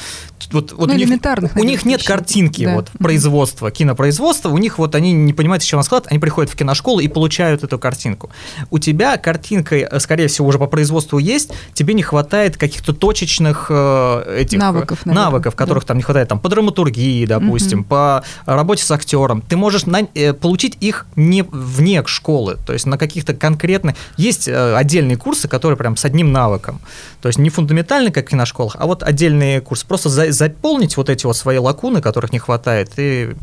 вот, 0.52 0.72
вот 0.72 0.72
Ну, 0.88 0.94
у 0.94 0.98
них, 0.98 1.08
элементарных, 1.08 1.56
у 1.56 1.64
них 1.64 1.86
нет 1.86 2.00
вещей. 2.02 2.08
картинки 2.08 2.66
Да. 2.66 2.76
вот 2.76 2.90
производства, 3.00 3.72
кинопроизводства, 3.72 4.50
у 4.50 4.58
них 4.58 4.78
вот 4.78 4.96
они 4.96 5.12
не 5.12 5.34
понимают, 5.40 5.64
с 5.64 5.66
чего 5.66 5.82
склад, 5.84 6.06
они 6.10 6.20
приходят 6.20 6.52
в 6.52 6.56
киношколу 6.58 7.00
и 7.00 7.08
получают 7.08 7.64
эту 7.64 7.80
картинку. 7.80 8.30
У 8.72 8.78
тебя 8.78 9.16
картинка, 9.16 9.78
э, 9.78 10.00
скорее 10.02 10.28
всего, 10.28 10.48
уже 10.50 10.60
по 10.60 10.68
производству 10.68 11.18
есть, 11.18 11.54
тебе 11.74 11.94
не 11.94 12.04
хватает 12.04 12.58
каких-то 12.58 12.92
точечных 12.92 13.68
э, 13.70 14.40
этих 14.42 14.58
э, 14.58 14.62
Навыков, 14.62 15.06
наверное, 15.06 15.26
навыков, 15.26 15.56
которых 15.56 15.84
да. 15.84 15.88
там 15.88 15.98
не 15.98 16.04
хватает, 16.04 16.28
там 16.28 16.40
по 16.42 16.50
драматургии, 16.50 17.26
допустим, 17.26 17.80
Мгм. 17.80 17.88
по 17.88 18.24
работе 18.46 18.84
с 18.84 18.92
актером. 18.92 19.42
Ты 19.42 19.56
можешь 19.56 19.86
на- 19.86 20.10
э, 20.14 20.34
получить 20.34 20.76
их 20.82 21.06
не 21.16 21.44
вне 21.44 22.04
школы, 22.06 22.58
то 22.68 22.74
есть 22.74 22.86
на 22.86 22.98
каких-то 22.98 23.34
конкретных... 23.34 23.96
Есть 24.18 24.50
э, 24.50 24.76
отдельные 24.76 25.16
курсы, 25.16 25.48
которые 25.48 25.78
прям 25.78 25.96
с 25.96 26.04
одним 26.04 26.34
навыком. 26.34 26.82
То 27.22 27.30
есть 27.30 27.40
не 27.40 27.50
фундаментальные, 27.50 28.12
как 28.12 28.34
и 28.34 28.36
на 28.36 28.46
школах, 28.46 28.76
а 28.78 28.86
вот 28.88 29.04
отдельные 29.04 29.62
курсы. 29.62 29.88
Просто 29.88 30.10
за- 30.10 30.34
заполнить 30.34 30.98
вот 30.98 31.10
эти 31.10 31.26
вот 31.26 31.38
свои 31.38 31.58
лакуны, 31.60 32.02
которых 32.02 32.34
не 32.34 32.40
хватает, 32.40 32.92
и, 32.98 33.36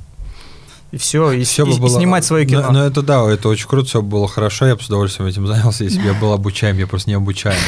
и 0.92 0.96
все, 0.98 1.32
и, 1.32 1.44
Всё 1.44 1.64
и- 1.64 1.70
бы 1.70 1.76
и 1.76 1.80
было- 1.80 1.98
снимать 1.98 2.24
свое 2.24 2.46
кино. 2.46 2.62
Ну, 2.68 2.72
ну, 2.78 2.84
это 2.84 3.02
да, 3.02 3.28
это 3.30 3.48
очень 3.48 3.66
круто, 3.68 3.88
все 3.88 4.02
было 4.02 4.28
хорошо, 4.28 4.66
я 4.66 4.76
бы 4.76 4.82
с 4.82 4.86
удовольствием 4.86 5.28
этим 5.28 5.46
занялся, 5.46 5.84
если 5.84 5.98
бы 6.00 6.06
я 6.06 6.14
был 6.14 6.32
обучаем, 6.32 6.78
я 6.78 6.86
просто 6.86 7.10
не 7.10 7.14
обучаем. 7.14 7.58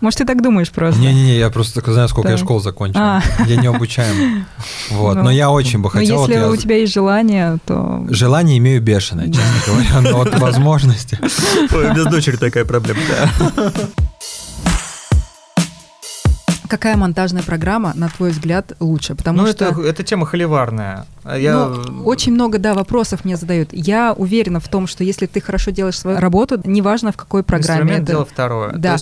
Может, 0.00 0.18
ты 0.18 0.24
так 0.26 0.42
думаешь 0.42 0.70
просто? 0.70 1.00
Не-не-не, 1.00 1.38
я 1.38 1.48
просто 1.48 1.80
знаю, 1.92 2.08
сколько 2.08 2.28
я 2.28 2.36
Так. 2.36 2.44
школ 2.44 2.60
закончил. 2.60 2.98
А. 3.00 3.22
Я 3.46 3.56
не 3.56 3.66
обучаем. 3.68 4.44
Вот, 4.90 5.16
Ну, 5.16 5.24
но 5.24 5.30
я 5.30 5.50
очень 5.50 5.78
бы 5.78 5.84
Но 5.84 5.88
хотел. 5.90 6.18
вот 6.18 6.28
если 6.28 6.42
я- 6.42 6.50
у 6.50 6.56
тебя 6.56 6.76
есть 6.78 6.92
желание, 6.92 7.58
то... 7.66 8.04
Желание 8.10 8.58
имею 8.58 8.82
бешеное, 8.82 9.26
честно 9.26 9.42
говоря, 9.66 10.10
но 10.10 10.18
вот 10.18 10.38
возможности. 10.38 11.18
Ой, 11.72 11.94
Без 11.94 12.04
дочери 12.06 12.36
такая 12.36 12.64
проблема. 12.64 13.00
Какая 16.68 16.96
монтажная 16.96 17.42
программа, 17.42 17.92
на 17.94 18.08
твой 18.08 18.30
взгляд, 18.30 18.72
лучше? 18.80 19.14
Потому 19.14 19.42
Ну, 19.42 19.46
что... 19.48 19.64
это, 19.66 19.80
это 19.82 20.02
тема 20.02 20.26
холиварная. 20.26 21.06
Я... 21.24 21.66
Ну, 21.66 22.04
очень 22.04 22.32
много, 22.32 22.58
да, 22.58 22.74
вопросов 22.74 23.24
мне 23.24 23.36
задают. 23.36 23.70
Я 23.72 24.12
уверена 24.12 24.60
в 24.60 24.68
том, 24.68 24.86
что 24.86 25.04
если 25.04 25.26
ты 25.26 25.40
хорошо 25.40 25.70
делаешь 25.70 25.98
свою 25.98 26.18
работу, 26.18 26.60
неважно 26.64 27.12
в 27.12 27.16
какой 27.16 27.42
программе. 27.42 27.80
Инструмент 27.82 28.02
это- 28.04 28.12
дело 28.12 28.24
второе. 28.24 28.72
Да. 28.76 28.96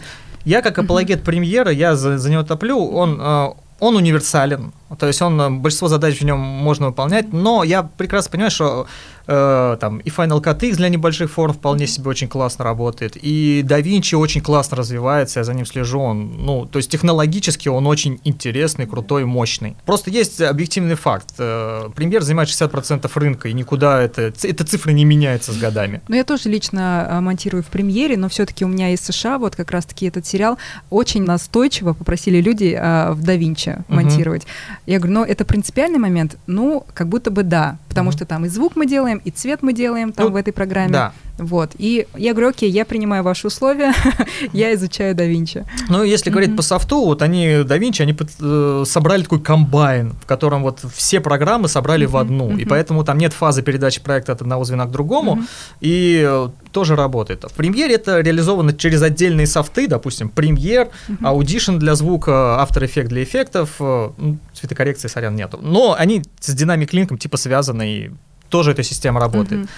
Я 0.45 0.61
как 0.61 0.79
апологет 0.79 1.23
премьера, 1.23 1.71
я 1.71 1.97
за, 1.97 2.19
за 2.19 2.31
него 2.31 2.43
топлю, 2.43 2.79
он, 2.79 3.19
э, 3.21 3.49
он 3.81 3.97
универсален, 3.97 4.73
то 4.99 5.07
есть 5.07 5.23
он, 5.23 5.41
э, 5.41 5.51
большинство 5.51 5.89
задач 5.89 6.21
в 6.21 6.25
нем 6.25 6.39
можно 6.39 6.87
выполнять, 6.87 7.33
но 7.33 7.65
я 7.65 7.83
прекрасно 7.83 8.31
понимаю, 8.31 8.51
что 8.51 8.87
э, 9.27 9.77
там 9.81 9.99
и 9.99 10.11
Final 10.11 10.43
Cut 10.43 10.67
X 10.67 10.77
для 10.77 10.89
небольших 10.89 11.31
форм 11.31 11.53
вполне 11.53 11.87
себе 11.87 12.11
очень 12.11 12.29
классно 12.29 12.65
работает, 12.65 13.17
и 13.21 13.63
DaVinci 13.63 14.17
очень 14.17 14.41
классно 14.41 14.77
развивается, 14.77 15.41
я 15.41 15.45
за 15.45 15.55
ним 15.55 15.67
слежу, 15.67 16.01
он, 16.01 16.37
ну, 16.39 16.67
то 16.67 16.79
есть 16.79 16.91
технологически 16.91 17.69
он 17.69 17.87
очень 17.87 18.21
интересный, 18.25 18.87
крутой, 18.87 19.25
мощный. 19.25 19.77
Просто 19.87 20.11
есть 20.11 20.41
объективный 20.41 20.95
факт, 20.95 21.35
э, 21.39 21.89
премьер 21.95 22.23
занимает 22.23 22.49
60% 22.49 23.11
рынка, 23.15 23.49
и 23.49 23.53
никуда 23.53 24.03
это, 24.03 24.33
эта 24.43 24.65
цифра 24.65 24.91
не 24.91 25.05
меняется 25.05 25.53
с 25.53 25.59
годами. 25.59 26.01
Ну, 26.09 26.17
я 26.17 26.25
тоже 26.25 26.49
лично 26.49 27.07
а, 27.09 27.21
монтирую 27.21 27.63
в 27.63 27.67
премьере, 27.67 28.17
но 28.17 28.29
все-таки 28.29 28.65
у 28.65 28.69
меня 28.69 28.91
из 28.91 29.01
США 29.01 29.39
вот 29.39 29.57
как 29.57 29.71
раз-таки 29.71 30.07
этот 30.07 30.27
сериал 30.27 30.59
очень 30.91 31.25
настойчиво 31.25 31.93
попросили 31.93 32.41
люди 32.41 32.77
а, 32.79 33.13
в 33.13 33.23
DaVinci 33.23 33.83
монтировать. 33.89 34.47
Я 34.87 34.99
говорю, 34.99 35.15
ну, 35.15 35.25
это 35.25 35.45
принципиальный 35.45 35.99
момент? 35.99 36.37
Ну, 36.47 36.85
как 36.93 37.09
будто 37.09 37.31
бы 37.31 37.43
да, 37.43 37.79
потому 37.89 38.11
mm-hmm. 38.11 38.13
что 38.13 38.27
там 38.27 38.45
и 38.45 38.49
звук 38.49 38.77
мы 38.77 38.87
делаем, 38.87 39.21
и 39.25 39.31
цвет 39.31 39.63
мы 39.63 39.73
делаем 39.73 40.13
там 40.13 40.27
ну, 40.27 40.33
в 40.33 40.37
этой 40.37 40.53
программе. 40.53 40.93
Да. 40.93 41.13
Вот. 41.39 41.73
И 41.79 42.07
я 42.17 42.33
говорю, 42.33 42.51
окей, 42.51 42.71
я 42.71 42.85
принимаю 42.85 43.25
ваши 43.25 43.47
условия, 43.47 43.93
я 44.53 44.73
изучаю 44.75 45.17
DaVinci. 45.17 45.65
Ну, 45.89 46.05
если 46.05 46.31
говорить 46.31 46.57
по 46.57 46.63
софту, 46.63 47.05
вот 47.05 47.23
они, 47.23 47.47
DaVinci, 47.47 48.03
они 48.03 48.17
э, 48.41 48.85
собрали 48.87 49.23
такой 49.23 49.41
комбайн, 49.41 50.13
в 50.23 50.27
котором 50.27 50.63
вот 50.63 50.81
все 50.95 51.21
программы 51.21 51.69
собрали 51.69 52.05
в 52.05 52.17
одну, 52.17 52.57
и 52.57 52.65
поэтому 52.65 53.05
там 53.05 53.19
нет 53.19 53.33
фазы 53.33 53.63
передачи 53.63 54.01
проекта 54.01 54.33
от 54.33 54.43
одного 54.43 54.65
звена 54.65 54.87
к 54.87 54.91
другому, 54.91 55.43
и 55.81 56.25
э, 56.25 56.49
тоже 56.71 56.95
работает. 56.95 57.45
В 57.45 57.53
премьере 57.55 57.95
это 57.95 58.21
реализовано 58.21 58.73
через 58.73 59.03
отдельные 59.03 59.47
софты, 59.47 59.89
допустим, 59.89 60.29
премьер, 60.29 60.89
Audition 61.21 61.79
для 61.79 61.95
звука, 61.95 62.31
After 62.61 62.83
Effects 62.83 63.09
для 63.09 63.23
эффектов, 63.25 63.71
э, 63.81 64.11
ну, 64.17 64.39
цветокоррекции, 64.65 65.09
сорян, 65.09 65.37
нету. 65.37 65.59
Но 65.61 65.95
они 65.99 66.23
с 66.41 66.55
Link 66.55 67.17
типа 67.19 67.37
связаны, 67.37 67.89
и 67.89 68.11
тоже 68.49 68.73
эта 68.73 68.83
система 68.83 69.21
работает. 69.21 69.69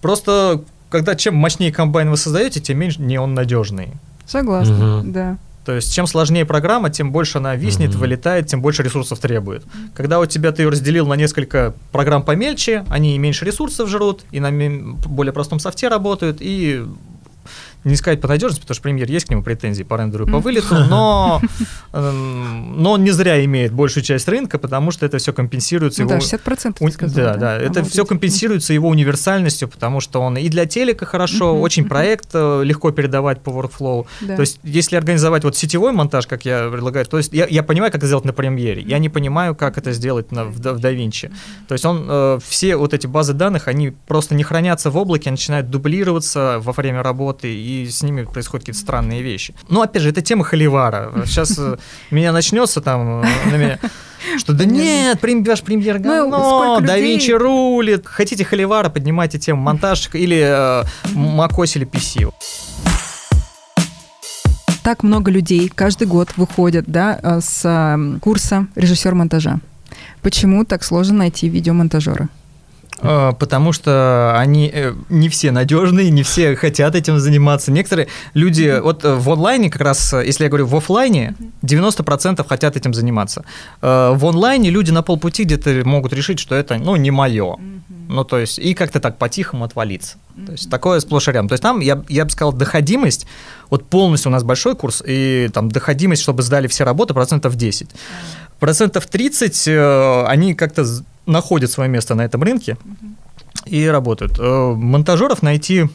Просто 0.00 0.62
когда 0.88 1.14
чем 1.14 1.34
мощнее 1.34 1.72
комбайн 1.72 2.10
вы 2.10 2.16
создаете, 2.16 2.60
тем 2.60 2.78
меньше 2.78 3.02
не 3.02 3.18
он 3.18 3.34
надежный. 3.34 3.88
Согласна, 4.26 4.98
угу. 4.98 5.10
да. 5.10 5.38
То 5.64 5.72
есть, 5.72 5.92
чем 5.92 6.06
сложнее 6.06 6.44
программа, 6.44 6.90
тем 6.90 7.10
больше 7.10 7.38
она 7.38 7.56
виснет, 7.56 7.90
угу. 7.90 7.98
вылетает, 7.98 8.46
тем 8.46 8.62
больше 8.62 8.84
ресурсов 8.84 9.18
требует. 9.18 9.64
Когда 9.94 10.20
у 10.20 10.26
тебя 10.26 10.52
ты 10.52 10.62
ее 10.62 10.68
разделил 10.68 11.08
на 11.08 11.14
несколько 11.14 11.74
программ 11.90 12.22
помельче, 12.22 12.84
они 12.88 13.18
меньше 13.18 13.44
ресурсов 13.44 13.88
жрут, 13.88 14.24
и 14.30 14.38
на 14.38 14.52
более 15.08 15.32
простом 15.32 15.58
софте 15.58 15.88
работают, 15.88 16.38
и 16.40 16.84
не 17.86 17.96
сказать 17.96 18.20
по 18.20 18.28
надежности, 18.28 18.60
потому 18.60 18.74
что 18.74 18.82
премьер 18.82 19.10
есть 19.10 19.26
к 19.26 19.30
нему 19.30 19.42
претензии 19.42 19.82
по 19.82 19.96
рендеру 19.96 20.26
и 20.26 20.30
по 20.30 20.38
вылету, 20.38 20.74
но, 20.74 21.40
эм, 21.92 22.82
но 22.82 22.92
он 22.92 23.04
не 23.04 23.12
зря 23.12 23.44
имеет 23.44 23.72
большую 23.72 24.02
часть 24.02 24.28
рынка, 24.28 24.58
потому 24.58 24.90
что 24.90 25.06
это 25.06 25.18
все 25.18 25.32
компенсируется 25.32 26.02
ну, 26.02 26.10
его... 26.10 26.20
Да, 26.20 26.26
60% 26.26 26.76
у... 26.80 26.90
сказал, 26.90 27.16
да, 27.16 27.34
да, 27.34 27.38
да, 27.38 27.56
это 27.56 27.84
все 27.84 28.04
компенсируется 28.04 28.72
его 28.72 28.88
универсальностью, 28.88 29.68
потому 29.68 30.00
что 30.00 30.20
он 30.20 30.36
и 30.36 30.48
для 30.48 30.66
телека 30.66 31.06
хорошо, 31.06 31.54
uh-huh, 31.54 31.60
очень 31.60 31.84
uh-huh. 31.84 31.88
проект 31.88 32.28
э, 32.34 32.62
легко 32.64 32.90
передавать 32.90 33.40
по 33.40 33.50
workflow. 33.50 34.06
Да. 34.20 34.36
То 34.36 34.40
есть, 34.40 34.58
если 34.62 34.96
организовать 34.96 35.44
вот 35.44 35.56
сетевой 35.56 35.92
монтаж, 35.92 36.26
как 36.26 36.44
я 36.44 36.68
предлагаю, 36.68 37.06
то 37.06 37.18
есть 37.18 37.32
я, 37.32 37.46
я 37.46 37.62
понимаю, 37.62 37.92
как 37.92 38.00
это 38.00 38.06
сделать 38.06 38.24
на 38.24 38.32
премьере, 38.32 38.82
я 38.82 38.98
не 38.98 39.08
понимаю, 39.08 39.54
как 39.54 39.78
это 39.78 39.92
сделать 39.92 40.32
на, 40.32 40.44
в, 40.44 40.56
в 40.56 40.84
DaVinci. 40.84 41.32
То 41.68 41.74
есть 41.74 41.84
он, 41.84 42.06
э, 42.08 42.38
все 42.46 42.76
вот 42.76 42.94
эти 42.94 43.06
базы 43.06 43.32
данных, 43.32 43.68
они 43.68 43.90
просто 43.90 44.34
не 44.34 44.42
хранятся 44.42 44.90
в 44.90 44.96
облаке, 44.96 45.30
начинают 45.30 45.70
дублироваться 45.70 46.58
во 46.60 46.72
время 46.72 47.02
работы, 47.02 47.48
и 47.82 47.88
с 47.88 48.02
ними 48.02 48.24
происходят 48.24 48.62
какие-то 48.62 48.80
странные 48.80 49.22
вещи. 49.22 49.54
Ну, 49.68 49.82
опять 49.82 50.02
же, 50.02 50.10
это 50.10 50.22
тема 50.22 50.44
холивара. 50.44 51.12
Сейчас 51.26 51.58
э, 51.58 51.76
меня 52.10 52.32
начнется 52.32 52.80
там 52.80 53.22
э, 53.22 53.26
на 53.50 53.56
меня... 53.56 53.78
Что 54.38 54.52
да 54.52 54.64
нет, 54.64 55.20
ваш 55.46 55.62
премьер 55.62 55.98
ну, 55.98 56.30
говно, 56.30 56.80
да 56.80 56.98
Винчи 56.98 57.30
рулит. 57.30 58.06
Хотите 58.06 58.44
холивара, 58.44 58.88
поднимайте 58.88 59.38
тему 59.38 59.62
монтаж 59.62 60.08
или 60.14 60.40
э, 60.40 60.84
macOS 61.14 61.76
или 61.76 61.86
PC. 61.86 62.32
Так 64.82 65.02
много 65.02 65.30
людей 65.30 65.70
каждый 65.72 66.06
год 66.06 66.30
выходят 66.36 66.86
да, 66.86 67.40
с 67.40 68.18
курса 68.20 68.66
режиссер 68.74 69.14
монтажа. 69.14 69.60
Почему 70.22 70.64
так 70.64 70.82
сложно 70.82 71.18
найти 71.18 71.48
видеомонтажера? 71.48 72.28
А, 72.98 73.32
потому 73.32 73.72
что 73.72 74.36
они 74.38 74.70
э, 74.72 74.94
не 75.10 75.28
все 75.28 75.50
надежные, 75.50 76.10
не 76.10 76.22
все 76.22 76.56
хотят 76.56 76.94
этим 76.94 77.18
заниматься. 77.18 77.70
Некоторые 77.70 78.08
люди, 78.34 78.80
вот 78.82 79.04
э, 79.04 79.14
в 79.14 79.30
онлайне 79.30 79.70
как 79.70 79.82
раз, 79.82 80.14
э, 80.14 80.24
если 80.24 80.44
я 80.44 80.48
говорю 80.48 80.66
в 80.66 80.74
офлайне, 80.74 81.34
90% 81.62 82.46
хотят 82.48 82.76
этим 82.76 82.94
заниматься. 82.94 83.44
В 83.80 84.26
онлайне 84.26 84.70
люди 84.70 84.90
на 84.90 85.02
полпути 85.02 85.44
где-то 85.44 85.82
могут 85.84 86.12
решить, 86.12 86.38
что 86.38 86.54
это, 86.54 86.78
ну, 86.78 86.96
не 86.96 87.10
мое. 87.10 87.56
Ну, 88.08 88.24
то 88.24 88.38
есть, 88.38 88.58
и 88.58 88.72
как-то 88.74 89.00
так 89.00 89.18
по-тихому 89.18 89.64
отвалиться. 89.64 90.16
То 90.46 90.52
есть, 90.52 90.70
такое 90.70 91.00
сплошь 91.00 91.28
и 91.28 91.32
рядом. 91.32 91.48
То 91.48 91.54
есть, 91.54 91.62
там, 91.62 91.80
я, 91.80 92.02
я 92.08 92.24
бы 92.24 92.30
сказал, 92.30 92.52
доходимость, 92.52 93.26
вот 93.68 93.84
полностью 93.84 94.30
у 94.30 94.32
нас 94.32 94.44
большой 94.44 94.76
курс, 94.76 95.02
и 95.04 95.50
там 95.52 95.70
доходимость, 95.70 96.22
чтобы 96.22 96.42
сдали 96.42 96.68
все 96.68 96.84
работы, 96.84 97.14
процентов 97.14 97.56
10. 97.56 97.90
Процентов 98.60 99.06
30 99.06 99.68
они 100.28 100.54
как-то 100.54 100.84
находят 101.26 101.70
свое 101.70 101.90
место 101.90 102.14
на 102.14 102.22
этом 102.22 102.42
рынке 102.42 102.76
и 103.64 103.86
работают. 103.86 104.38
Э, 104.38 104.74
монтажеров 104.74 105.42
найти 105.42 105.86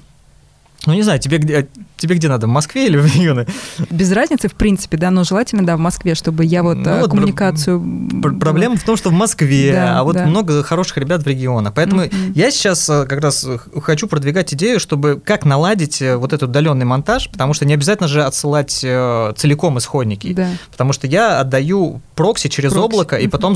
ну, 0.88 0.94
не 0.94 1.04
знаю, 1.04 1.20
тебе 1.20 1.38
где, 1.38 1.68
тебе 1.98 2.16
где 2.16 2.28
надо, 2.28 2.48
в 2.48 2.50
Москве 2.50 2.88
или 2.88 2.98
в 2.98 3.06
регионы? 3.06 3.46
Без 3.92 4.12
разницы, 4.12 4.48
в 4.48 4.56
принципе, 4.56 4.98
да, 4.98 5.12
но 5.12 5.24
желательно, 5.24 5.64
да, 5.64 5.78
в 5.78 5.80
Москве, 5.80 6.16
чтобы 6.16 6.44
я 6.44 6.64
вот, 6.64 6.78
ну, 6.78 6.90
э, 6.90 7.02
вот 7.02 7.12
коммуникацию... 7.12 7.80
Пр- 8.22 8.40
проблема 8.40 8.78
в 8.78 8.84
том, 8.84 8.98
что 8.98 9.10
в 9.10 9.14
Москве, 9.14 9.74
да, 9.74 10.00
а 10.00 10.04
вот 10.04 10.16
да. 10.16 10.26
много 10.26 10.64
хороших 10.64 10.98
ребят 10.98 11.22
в 11.22 11.28
регионах. 11.28 11.74
Поэтому 11.76 12.06
mm-hmm. 12.06 12.32
я 12.34 12.50
сейчас 12.50 12.90
э, 12.90 13.06
как 13.06 13.22
раз 13.22 13.48
хочу 13.84 14.08
продвигать 14.08 14.56
идею, 14.56 14.80
чтобы 14.80 15.22
как 15.24 15.46
наладить 15.46 16.02
вот 16.02 16.34
этот 16.34 16.50
удаленный 16.50 16.86
монтаж, 16.86 17.30
потому 17.30 17.54
что 17.54 17.66
не 17.66 17.76
обязательно 17.76 18.08
же 18.08 18.24
отсылать 18.24 18.72
целиком 18.72 19.78
исходники. 19.78 20.34
Да. 20.34 20.50
Потому 20.72 20.94
что 20.94 21.06
я 21.06 21.40
отдаю 21.40 22.02
прокси 22.16 22.50
через 22.50 22.72
прокси. 22.72 22.86
облако, 22.86 23.18
и 23.18 23.28
потом 23.28 23.56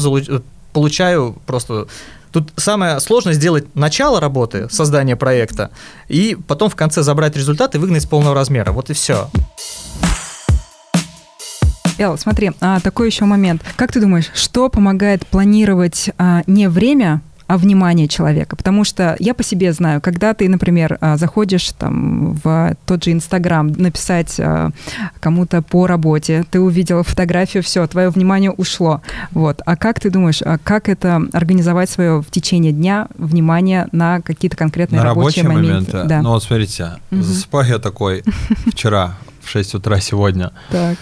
получаю 0.75 1.37
просто... 1.45 1.87
Тут 2.33 2.51
самое 2.57 2.99
сложное 2.99 3.31
сделать 3.31 3.73
начало 3.75 4.19
работы, 4.19 4.67
создание 4.69 5.15
проекта, 5.15 5.71
и 6.09 6.37
потом 6.49 6.69
в 6.69 6.75
конце 6.75 7.01
забрать 7.01 7.37
результат 7.37 7.75
и 7.75 7.77
выгнать 7.77 8.03
с 8.03 8.05
полного 8.05 8.35
размера. 8.35 8.73
Вот 8.73 8.89
и 8.89 8.93
все. 8.93 9.29
Эл, 11.97 12.17
смотри, 12.17 12.51
а, 12.59 12.81
такой 12.81 13.07
еще 13.07 13.23
момент. 13.23 13.61
Как 13.77 13.93
ты 13.93 14.01
думаешь, 14.01 14.29
что 14.33 14.67
помогает 14.67 15.25
планировать 15.25 16.09
а, 16.17 16.43
не 16.45 16.67
время, 16.67 17.21
внимание 17.47 18.07
человека. 18.07 18.55
Потому 18.55 18.83
что 18.83 19.15
я 19.19 19.33
по 19.33 19.43
себе 19.43 19.71
знаю, 19.73 20.01
когда 20.01 20.33
ты, 20.33 20.49
например, 20.49 20.97
а, 21.01 21.17
заходишь 21.17 21.71
там 21.77 22.33
в 22.43 22.75
тот 22.85 23.03
же 23.03 23.11
Инстаграм 23.11 23.67
написать 23.67 24.39
а, 24.39 24.71
кому-то 25.19 25.61
по 25.61 25.87
работе, 25.87 26.45
ты 26.49 26.59
увидела 26.59 27.03
фотографию, 27.03 27.63
все, 27.63 27.85
твое 27.87 28.09
внимание 28.09 28.51
ушло. 28.51 29.01
Вот. 29.31 29.61
А 29.65 29.75
как 29.75 29.99
ты 29.99 30.09
думаешь, 30.09 30.41
а 30.41 30.57
как 30.57 30.89
это 30.89 31.21
организовать 31.33 31.89
свое 31.89 32.21
в 32.21 32.31
течение 32.31 32.71
дня 32.71 33.07
внимание 33.17 33.87
на 33.91 34.21
какие-то 34.21 34.57
конкретные 34.57 34.99
на 34.99 35.05
рабочие, 35.05 35.43
рабочие 35.43 35.63
моменты? 35.69 35.91
моменты? 35.93 36.09
Да. 36.09 36.21
Ну 36.21 36.29
вот 36.29 36.43
смотрите, 36.43 36.93
угу. 37.11 37.21
засыпаю 37.21 37.67
я 37.67 37.79
такой 37.79 38.23
вчера 38.71 39.17
в 39.41 39.49
6 39.49 39.75
утра 39.75 39.99
сегодня. 39.99 40.51
Так. 40.71 40.97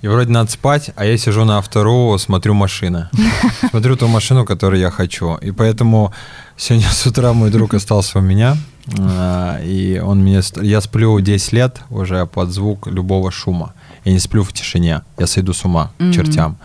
И 0.00 0.08
вроде 0.08 0.30
надо 0.30 0.50
спать, 0.50 0.90
а 0.94 1.04
я 1.04 1.18
сижу 1.18 1.44
на 1.44 1.58
автору, 1.58 2.16
смотрю 2.18 2.54
машины. 2.54 3.08
Смотрю 3.70 3.96
ту 3.96 4.06
машину, 4.06 4.44
которую 4.44 4.80
я 4.80 4.90
хочу. 4.90 5.34
И 5.36 5.50
поэтому 5.50 6.12
сегодня 6.56 6.88
с 6.88 7.06
утра 7.06 7.32
мой 7.32 7.50
друг 7.50 7.74
остался 7.74 8.18
у 8.18 8.22
меня. 8.22 8.56
А, 8.96 9.58
и 9.60 9.98
он 9.98 10.20
мне... 10.20 10.40
Я 10.62 10.80
сплю 10.80 11.18
10 11.18 11.52
лет 11.52 11.80
уже 11.90 12.26
под 12.26 12.50
звук 12.50 12.86
любого 12.86 13.32
шума. 13.32 13.74
Я 14.04 14.12
не 14.12 14.20
сплю 14.20 14.44
в 14.44 14.52
тишине. 14.52 15.02
Я 15.18 15.26
сойду 15.26 15.52
с 15.52 15.64
ума 15.64 15.90
к 15.98 16.12
чертям. 16.12 16.58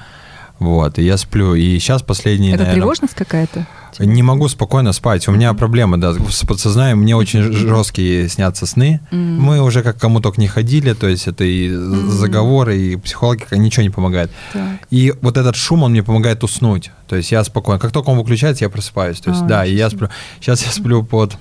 Вот, 0.63 0.97
и 0.97 1.03
я 1.03 1.17
сплю. 1.17 1.55
И 1.55 1.77
сейчас 1.79 2.01
последние, 2.01 2.53
Это 2.53 2.63
наверное, 2.63 2.81
тревожность 2.81 3.15
какая-то? 3.15 3.67
Не 3.99 4.23
могу 4.23 4.47
спокойно 4.47 4.93
спать. 4.93 5.27
У 5.27 5.31
меня 5.31 5.53
проблемы, 5.53 5.97
да, 5.97 6.13
с 6.13 6.45
подсознанием. 6.45 6.99
Мне 6.99 7.15
очень 7.15 7.41
жесткие 7.41 8.29
снятся 8.29 8.65
сны. 8.65 9.01
Mm-hmm. 9.11 9.37
Мы 9.37 9.61
уже 9.61 9.83
как 9.83 9.97
кому 9.97 10.19
только 10.19 10.39
не 10.41 10.47
ходили, 10.47 10.93
то 10.93 11.07
есть 11.07 11.27
это 11.27 11.43
и 11.43 11.67
mm-hmm. 11.67 12.09
заговоры, 12.09 12.77
и 12.77 12.95
психологика, 12.95 13.57
ничего 13.57 13.83
не 13.83 13.89
помогает. 13.89 14.31
Так. 14.53 14.79
И 14.89 15.13
вот 15.21 15.37
этот 15.37 15.55
шум, 15.55 15.83
он 15.83 15.91
мне 15.91 16.01
помогает 16.01 16.43
уснуть. 16.43 16.91
То 17.07 17.17
есть 17.17 17.31
я 17.31 17.43
спокойно. 17.43 17.79
Как 17.79 17.91
только 17.91 18.09
он 18.09 18.17
выключается, 18.17 18.63
я 18.63 18.69
просыпаюсь. 18.69 19.19
То 19.19 19.31
есть, 19.31 19.43
а, 19.43 19.45
да, 19.45 19.65
и 19.65 19.75
я 19.75 19.89
сплю. 19.89 20.09
Сейчас 20.39 20.65
я 20.65 20.71
сплю 20.71 21.03
под 21.03 21.37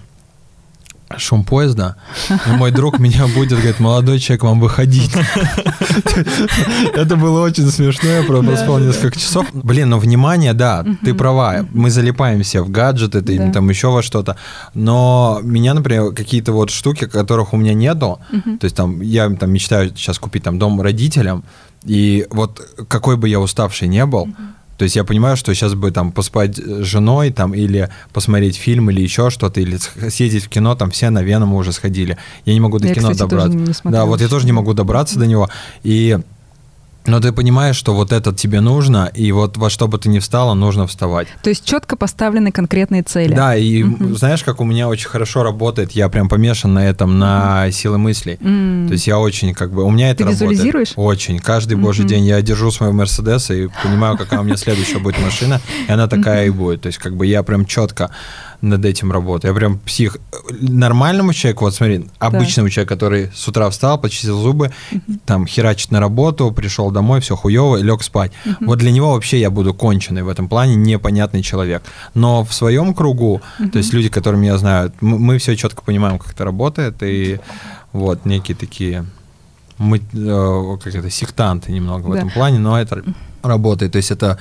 шум 1.18 1.44
поезда, 1.44 1.96
и 2.28 2.50
мой 2.50 2.70
друг 2.70 2.98
меня 2.98 3.26
будет, 3.26 3.58
говорит, 3.58 3.80
молодой 3.80 4.18
человек, 4.18 4.44
вам 4.44 4.60
выходить. 4.60 5.10
Это 6.94 7.16
было 7.16 7.42
очень 7.42 7.70
смешно, 7.70 8.08
я 8.08 8.22
проспал 8.22 8.78
несколько 8.78 9.18
часов. 9.18 9.46
Блин, 9.52 9.90
ну 9.90 9.98
внимание, 9.98 10.52
да, 10.52 10.84
ты 11.04 11.14
права, 11.14 11.66
мы 11.72 11.90
залипаем 11.90 12.42
все 12.42 12.62
в 12.62 12.70
гаджеты, 12.70 13.22
там 13.52 13.68
еще 13.68 13.88
во 13.88 14.02
что-то, 14.02 14.36
но 14.74 15.40
меня, 15.42 15.74
например, 15.74 16.12
какие-то 16.12 16.52
вот 16.52 16.70
штуки, 16.70 17.06
которых 17.06 17.52
у 17.52 17.56
меня 17.56 17.74
нету, 17.74 18.20
то 18.30 18.64
есть 18.64 18.76
там 18.76 19.00
я 19.00 19.28
там 19.30 19.50
мечтаю 19.50 19.90
сейчас 19.90 20.18
купить 20.18 20.42
там 20.42 20.58
дом 20.58 20.80
родителям, 20.80 21.44
и 21.84 22.26
вот 22.30 22.60
какой 22.88 23.16
бы 23.16 23.28
я 23.28 23.40
уставший 23.40 23.88
не 23.88 24.06
был, 24.06 24.28
то 24.82 24.84
есть 24.84 24.96
я 24.96 25.04
понимаю, 25.04 25.36
что 25.36 25.54
сейчас 25.54 25.76
бы 25.76 25.92
там 25.92 26.10
поспать 26.10 26.56
с 26.56 26.82
женой 26.82 27.30
там 27.30 27.54
или 27.54 27.88
посмотреть 28.12 28.56
фильм 28.56 28.90
или 28.90 29.00
еще 29.00 29.30
что-то, 29.30 29.60
или 29.60 29.76
съездить 30.08 30.46
в 30.46 30.48
кино, 30.48 30.74
там 30.74 30.90
все 30.90 31.10
на 31.10 31.22
Венома 31.22 31.56
уже 31.56 31.70
сходили. 31.70 32.18
Я 32.46 32.54
не 32.54 32.58
могу 32.58 32.80
до 32.80 32.88
я, 32.88 32.94
кино 32.94 33.12
кстати, 33.12 33.30
добраться. 33.30 33.80
да, 33.84 34.06
вот 34.06 34.20
я 34.20 34.26
тоже 34.26 34.44
не 34.44 34.50
могу 34.50 34.74
добраться 34.74 35.20
до 35.20 35.28
него. 35.28 35.48
И 35.84 36.18
Но 37.06 37.20
ты 37.20 37.32
понимаешь, 37.32 37.76
что 37.76 37.94
вот 37.94 38.12
это 38.12 38.32
тебе 38.32 38.60
нужно, 38.60 39.10
и 39.12 39.32
вот 39.32 39.56
во 39.56 39.70
что 39.70 39.88
бы 39.88 39.98
ты 39.98 40.08
ни 40.08 40.18
встала, 40.18 40.54
нужно 40.54 40.86
вставать. 40.86 41.28
То 41.42 41.50
есть 41.50 41.64
четко 41.64 41.96
поставлены 41.96 42.52
конкретные 42.52 43.02
цели. 43.02 43.34
Да, 43.34 43.56
и 43.56 43.82
угу. 43.82 44.14
знаешь, 44.14 44.44
как 44.44 44.60
у 44.60 44.64
меня 44.64 44.88
очень 44.88 45.08
хорошо 45.08 45.42
работает, 45.42 45.92
я 45.92 46.08
прям 46.08 46.28
помешан 46.28 46.74
на 46.74 46.88
этом, 46.88 47.18
на 47.18 47.70
силы 47.72 47.98
мыслей. 47.98 48.38
Mm. 48.40 48.86
То 48.86 48.92
есть 48.92 49.06
я 49.06 49.18
очень 49.18 49.54
как 49.54 49.72
бы, 49.72 49.84
у 49.84 49.90
меня 49.90 50.10
это 50.10 50.18
ты 50.18 50.24
работает. 50.24 50.50
визуализируешь? 50.50 50.92
Очень. 50.96 51.38
Каждый 51.38 51.76
божий 51.76 52.04
mm-hmm. 52.04 52.08
день 52.08 52.24
я 52.24 52.42
держу 52.42 52.70
своего 52.70 52.94
Мерседеса 52.94 53.54
и 53.54 53.68
понимаю, 53.82 54.16
какая 54.16 54.40
у 54.40 54.44
меня 54.44 54.56
следующая 54.56 54.98
будет 54.98 55.20
машина, 55.20 55.60
и 55.88 55.92
она 55.92 56.06
такая 56.06 56.46
и 56.46 56.50
будет. 56.50 56.82
То 56.82 56.86
есть 56.86 56.98
как 56.98 57.16
бы 57.16 57.26
я 57.26 57.42
прям 57.42 57.66
четко 57.66 58.10
над 58.62 58.84
этим 58.84 59.12
работаю. 59.12 59.52
Я 59.52 59.56
прям 59.58 59.78
псих. 59.78 60.18
Нормальному 60.60 61.32
человеку, 61.32 61.64
вот 61.64 61.74
смотри, 61.74 62.06
обычному 62.18 62.68
да. 62.68 62.72
человеку, 62.72 62.94
который 62.94 63.30
с 63.34 63.46
утра 63.48 63.68
встал, 63.68 63.98
почистил 63.98 64.40
зубы, 64.40 64.70
угу. 64.92 65.18
там 65.26 65.46
херачит 65.46 65.90
на 65.90 66.00
работу, 66.00 66.50
пришел 66.52 66.90
домой, 66.90 67.20
все 67.20 67.36
хуево, 67.36 67.76
лег 67.76 68.02
спать. 68.02 68.32
Угу. 68.46 68.66
Вот 68.66 68.78
для 68.78 68.92
него 68.92 69.12
вообще 69.12 69.40
я 69.40 69.50
буду 69.50 69.74
конченый 69.74 70.22
в 70.22 70.28
этом 70.28 70.48
плане, 70.48 70.76
непонятный 70.76 71.42
человек. 71.42 71.82
Но 72.14 72.44
в 72.44 72.54
своем 72.54 72.94
кругу, 72.94 73.42
угу. 73.58 73.68
то 73.68 73.78
есть 73.78 73.92
люди, 73.92 74.08
которые 74.08 74.40
меня 74.40 74.56
знают, 74.58 74.94
мы, 75.00 75.18
мы 75.18 75.38
все 75.38 75.56
четко 75.56 75.82
понимаем, 75.82 76.18
как 76.18 76.32
это 76.32 76.44
работает, 76.44 77.02
и 77.02 77.40
вот 77.92 78.24
некие 78.24 78.56
такие 78.56 79.04
мы, 79.78 79.98
э, 79.98 80.76
как 80.82 80.94
это, 80.94 81.10
сектанты 81.10 81.72
немного 81.72 82.04
да. 82.04 82.08
в 82.08 82.12
этом 82.12 82.30
плане, 82.30 82.58
но 82.58 82.80
это 82.80 83.02
работает. 83.42 83.92
То 83.92 83.96
есть 83.96 84.12
это 84.12 84.38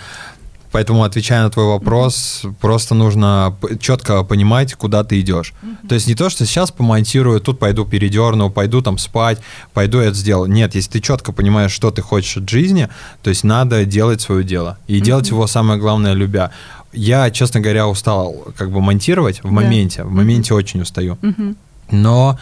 Поэтому, 0.71 1.03
отвечая 1.03 1.43
на 1.43 1.49
твой 1.49 1.65
вопрос, 1.65 2.41
mm-hmm. 2.43 2.55
просто 2.59 2.95
нужно 2.95 3.55
четко 3.79 4.23
понимать, 4.23 4.73
куда 4.75 5.03
ты 5.03 5.19
идешь. 5.19 5.53
Mm-hmm. 5.61 5.87
То 5.87 5.95
есть 5.95 6.07
не 6.07 6.15
то, 6.15 6.29
что 6.29 6.45
сейчас 6.45 6.71
помонтирую, 6.71 7.39
тут 7.41 7.59
пойду 7.59 7.85
передерну, 7.85 8.49
пойду 8.49 8.81
там 8.81 8.97
спать, 8.97 9.39
пойду 9.73 9.99
это 9.99 10.13
сделаю. 10.15 10.49
Нет, 10.49 10.75
если 10.75 10.91
ты 10.91 11.01
четко 11.01 11.31
понимаешь, 11.31 11.71
что 11.71 11.91
ты 11.91 12.01
хочешь 12.01 12.37
от 12.37 12.49
жизни, 12.49 12.89
то 13.21 13.29
есть 13.29 13.43
надо 13.43 13.85
делать 13.85 14.21
свое 14.21 14.43
дело. 14.43 14.77
И 14.87 14.97
mm-hmm. 14.97 15.01
делать 15.01 15.29
его, 15.29 15.47
самое 15.47 15.79
главное, 15.79 16.13
любя. 16.13 16.51
Я, 16.93 17.29
честно 17.31 17.59
говоря, 17.59 17.87
устал 17.87 18.35
как 18.57 18.71
бы 18.71 18.81
монтировать 18.81 19.43
в 19.43 19.51
моменте. 19.51 20.01
Yeah. 20.01 20.05
В 20.05 20.11
моменте 20.11 20.53
mm-hmm. 20.53 20.57
очень 20.57 20.81
устаю. 20.81 21.17
Mm-hmm. 21.21 21.55
Но 21.91 22.39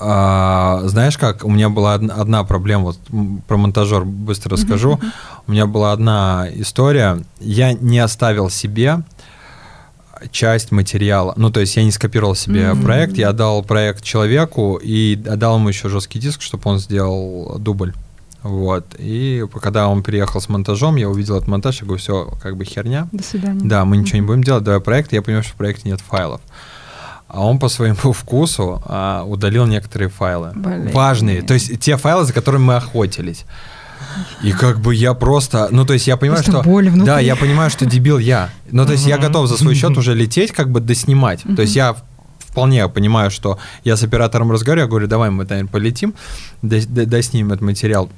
а, 0.00 0.82
знаешь 0.84 1.18
как, 1.18 1.44
у 1.44 1.50
меня 1.50 1.68
была 1.68 1.94
одна, 1.94 2.14
одна 2.14 2.44
проблема, 2.44 2.84
вот 2.84 2.98
про 3.46 3.56
монтажер 3.56 4.04
быстро 4.04 4.52
расскажу. 4.52 4.92
Uh-huh. 4.92 5.12
У 5.46 5.52
меня 5.52 5.66
была 5.66 5.92
одна 5.92 6.46
история, 6.54 7.18
я 7.40 7.72
не 7.72 7.98
оставил 7.98 8.50
себе 8.50 9.02
часть 10.30 10.72
материала. 10.72 11.32
Ну, 11.36 11.50
то 11.50 11.60
есть 11.60 11.76
я 11.76 11.84
не 11.84 11.90
скопировал 11.90 12.34
себе 12.34 12.62
mm-hmm. 12.62 12.82
проект, 12.82 13.18
я 13.18 13.30
отдал 13.30 13.62
проект 13.62 14.02
человеку 14.02 14.80
и 14.82 15.20
отдал 15.26 15.56
ему 15.56 15.68
еще 15.68 15.88
жесткий 15.88 16.18
диск, 16.18 16.42
чтобы 16.42 16.62
он 16.64 16.78
сделал 16.78 17.56
дубль. 17.58 17.92
Вот. 18.42 18.94
И 18.98 19.44
когда 19.60 19.88
он 19.88 20.02
приехал 20.02 20.40
с 20.40 20.48
монтажом, 20.48 20.96
я 20.96 21.08
увидел 21.08 21.36
этот 21.36 21.48
монтаж, 21.48 21.80
я 21.80 21.86
говорю, 21.86 22.00
все, 22.00 22.32
как 22.40 22.56
бы 22.56 22.64
херня. 22.64 23.08
До 23.12 23.22
свидания. 23.22 23.60
Да, 23.62 23.84
мы 23.84 23.96
ничего 23.96 24.18
mm-hmm. 24.18 24.20
не 24.20 24.26
будем 24.26 24.44
делать, 24.44 24.64
давай 24.64 24.80
проект. 24.80 25.12
Я 25.12 25.22
понимаю, 25.22 25.42
что 25.42 25.52
в 25.54 25.56
проекте 25.56 25.88
нет 25.88 26.00
файлов 26.00 26.40
а 27.28 27.46
он 27.46 27.58
по 27.58 27.68
своему 27.68 28.12
вкусу 28.12 28.82
а, 28.84 29.22
удалил 29.24 29.66
некоторые 29.66 30.08
файлы. 30.08 30.52
Блин. 30.54 30.90
Важные. 30.92 31.42
То 31.42 31.54
есть 31.54 31.78
те 31.80 31.96
файлы, 31.96 32.24
за 32.24 32.32
которыми 32.32 32.64
мы 32.64 32.76
охотились. 32.76 33.44
И 34.42 34.52
как 34.52 34.80
бы 34.80 34.94
я 34.94 35.12
просто, 35.14 35.68
ну 35.70 35.84
то 35.84 35.92
есть 35.92 36.06
я 36.06 36.16
понимаю, 36.16 36.42
просто 36.42 36.62
что, 36.62 36.70
боль 36.70 36.90
да, 36.90 37.18
я 37.18 37.34
понимаю, 37.36 37.68
что 37.68 37.84
дебил 37.84 38.18
я. 38.18 38.50
Ну 38.70 38.86
то 38.86 38.92
есть 38.92 39.06
я 39.06 39.18
готов 39.18 39.48
за 39.48 39.56
свой 39.56 39.74
счет 39.74 39.96
уже 39.96 40.14
лететь, 40.14 40.52
как 40.52 40.70
бы 40.70 40.80
доснимать. 40.80 41.42
То 41.56 41.62
есть 41.62 41.76
я 41.76 41.96
вполне 42.38 42.88
понимаю, 42.88 43.30
что 43.30 43.58
я 43.84 43.96
с 43.96 44.02
оператором 44.02 44.50
разговариваю, 44.50 44.86
я 44.86 44.90
говорю, 44.90 45.06
давай 45.06 45.30
мы, 45.30 45.44
наверное, 45.44 45.70
полетим, 45.70 46.14
доснимем 46.62 47.52
этот 47.52 47.62
материал. 47.62 48.08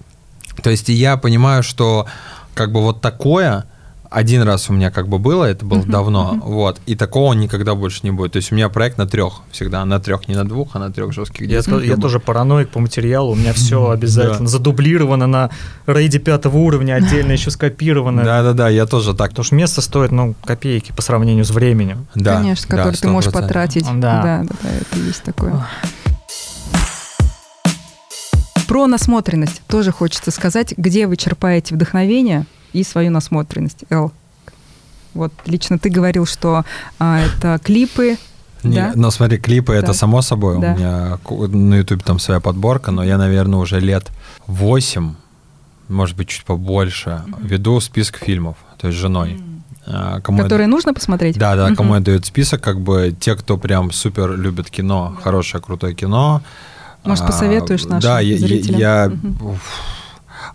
То 0.62 0.70
есть 0.70 0.88
я 0.88 1.16
понимаю, 1.16 1.62
что 1.62 2.06
как 2.54 2.72
бы 2.72 2.80
вот 2.82 3.00
такое, 3.00 3.64
один 4.10 4.42
раз 4.42 4.68
у 4.68 4.72
меня 4.72 4.90
как 4.90 5.08
бы 5.08 5.18
было, 5.18 5.44
это 5.44 5.64
было 5.64 5.78
uh-huh, 5.78 5.90
давно, 5.90 6.34
uh-huh. 6.34 6.40
вот, 6.40 6.80
и 6.86 6.96
такого 6.96 7.32
никогда 7.32 7.76
больше 7.76 8.00
не 8.02 8.10
будет. 8.10 8.32
То 8.32 8.36
есть 8.36 8.50
у 8.50 8.56
меня 8.56 8.68
проект 8.68 8.98
на 8.98 9.06
трех 9.06 9.42
всегда, 9.52 9.84
на 9.84 10.00
трех, 10.00 10.26
не 10.26 10.34
на 10.34 10.44
двух, 10.44 10.74
а 10.74 10.80
на 10.80 10.92
трех 10.92 11.12
жестких 11.12 11.48
дисках. 11.48 11.82
Я, 11.82 11.90
я 11.90 11.96
тоже 11.96 12.18
параноик 12.18 12.70
по 12.70 12.80
материалу, 12.80 13.32
у 13.32 13.34
меня 13.36 13.52
все 13.52 13.90
обязательно 13.90 14.48
задублировано 14.48 15.28
на 15.28 15.50
рейде 15.86 16.18
пятого 16.18 16.58
уровня, 16.58 16.94
отдельно 16.94 17.32
еще 17.32 17.52
скопировано. 17.52 18.24
Да-да-да, 18.24 18.68
я 18.68 18.84
тоже 18.84 19.14
так. 19.14 19.30
Потому 19.30 19.44
что 19.44 19.54
место 19.54 19.80
стоит, 19.80 20.10
ну, 20.10 20.34
копейки 20.44 20.90
по 20.90 21.02
сравнению 21.02 21.44
с 21.44 21.50
временем. 21.50 22.08
Да, 22.16 22.38
Конечно, 22.38 22.76
которое 22.76 22.96
ты 22.96 23.08
можешь 23.08 23.32
потратить. 23.32 23.84
Да. 23.84 23.92
да, 23.94 24.42
да, 24.42 24.54
да, 24.62 24.68
это 24.70 24.98
есть 24.98 25.22
такое. 25.22 25.66
Про 28.66 28.86
насмотренность 28.88 29.62
тоже 29.68 29.92
хочется 29.92 30.32
сказать, 30.32 30.74
где 30.76 31.06
вы 31.06 31.16
черпаете 31.16 31.76
вдохновение– 31.76 32.44
и 32.72 32.84
свою 32.84 33.10
насмотренность. 33.10 33.84
Эл, 33.90 34.12
вот 35.14 35.32
лично 35.46 35.78
ты 35.78 35.90
говорил, 35.90 36.26
что 36.26 36.64
а, 36.98 37.20
это 37.20 37.58
клипы, 37.62 38.16
не, 38.62 38.76
да? 38.76 38.92
Но 38.94 39.10
смотри, 39.10 39.38
клипы 39.38 39.72
так. 39.72 39.84
это 39.84 39.92
само 39.94 40.22
собой. 40.22 40.60
Да. 40.60 40.72
У 40.72 40.76
меня 40.76 41.18
на 41.68 41.76
YouTube 41.76 42.02
там 42.02 42.18
своя 42.18 42.40
подборка, 42.40 42.90
но 42.90 43.02
я, 43.02 43.16
наверное, 43.16 43.58
уже 43.58 43.80
лет 43.80 44.10
8, 44.46 45.14
может 45.88 46.16
быть, 46.16 46.28
чуть 46.28 46.44
побольше, 46.44 47.22
mm-hmm. 47.26 47.46
веду 47.48 47.80
список 47.80 48.18
фильмов, 48.18 48.56
то 48.78 48.88
есть 48.88 48.98
с 48.98 49.00
женой. 49.00 49.40
Mm-hmm. 49.86 50.20
Кому 50.22 50.42
Которые 50.42 50.66
это... 50.66 50.70
нужно 50.70 50.94
посмотреть? 50.94 51.38
Да, 51.38 51.56
да, 51.56 51.70
mm-hmm. 51.70 51.76
кому 51.76 51.94
я 51.94 52.00
дают 52.00 52.26
список, 52.26 52.60
как 52.60 52.80
бы 52.80 53.16
те, 53.18 53.34
кто 53.34 53.56
прям 53.56 53.90
супер 53.90 54.36
любит 54.36 54.70
кино, 54.70 55.16
хорошее, 55.22 55.62
крутое 55.62 55.94
кино. 55.94 56.42
Может, 57.02 57.26
посоветуешь 57.26 57.84
нашим 57.84 58.10
да, 58.10 58.18
зрителям? 58.18 58.78
я, 58.78 59.04
я 59.04 59.06
mm-hmm. 59.06 59.58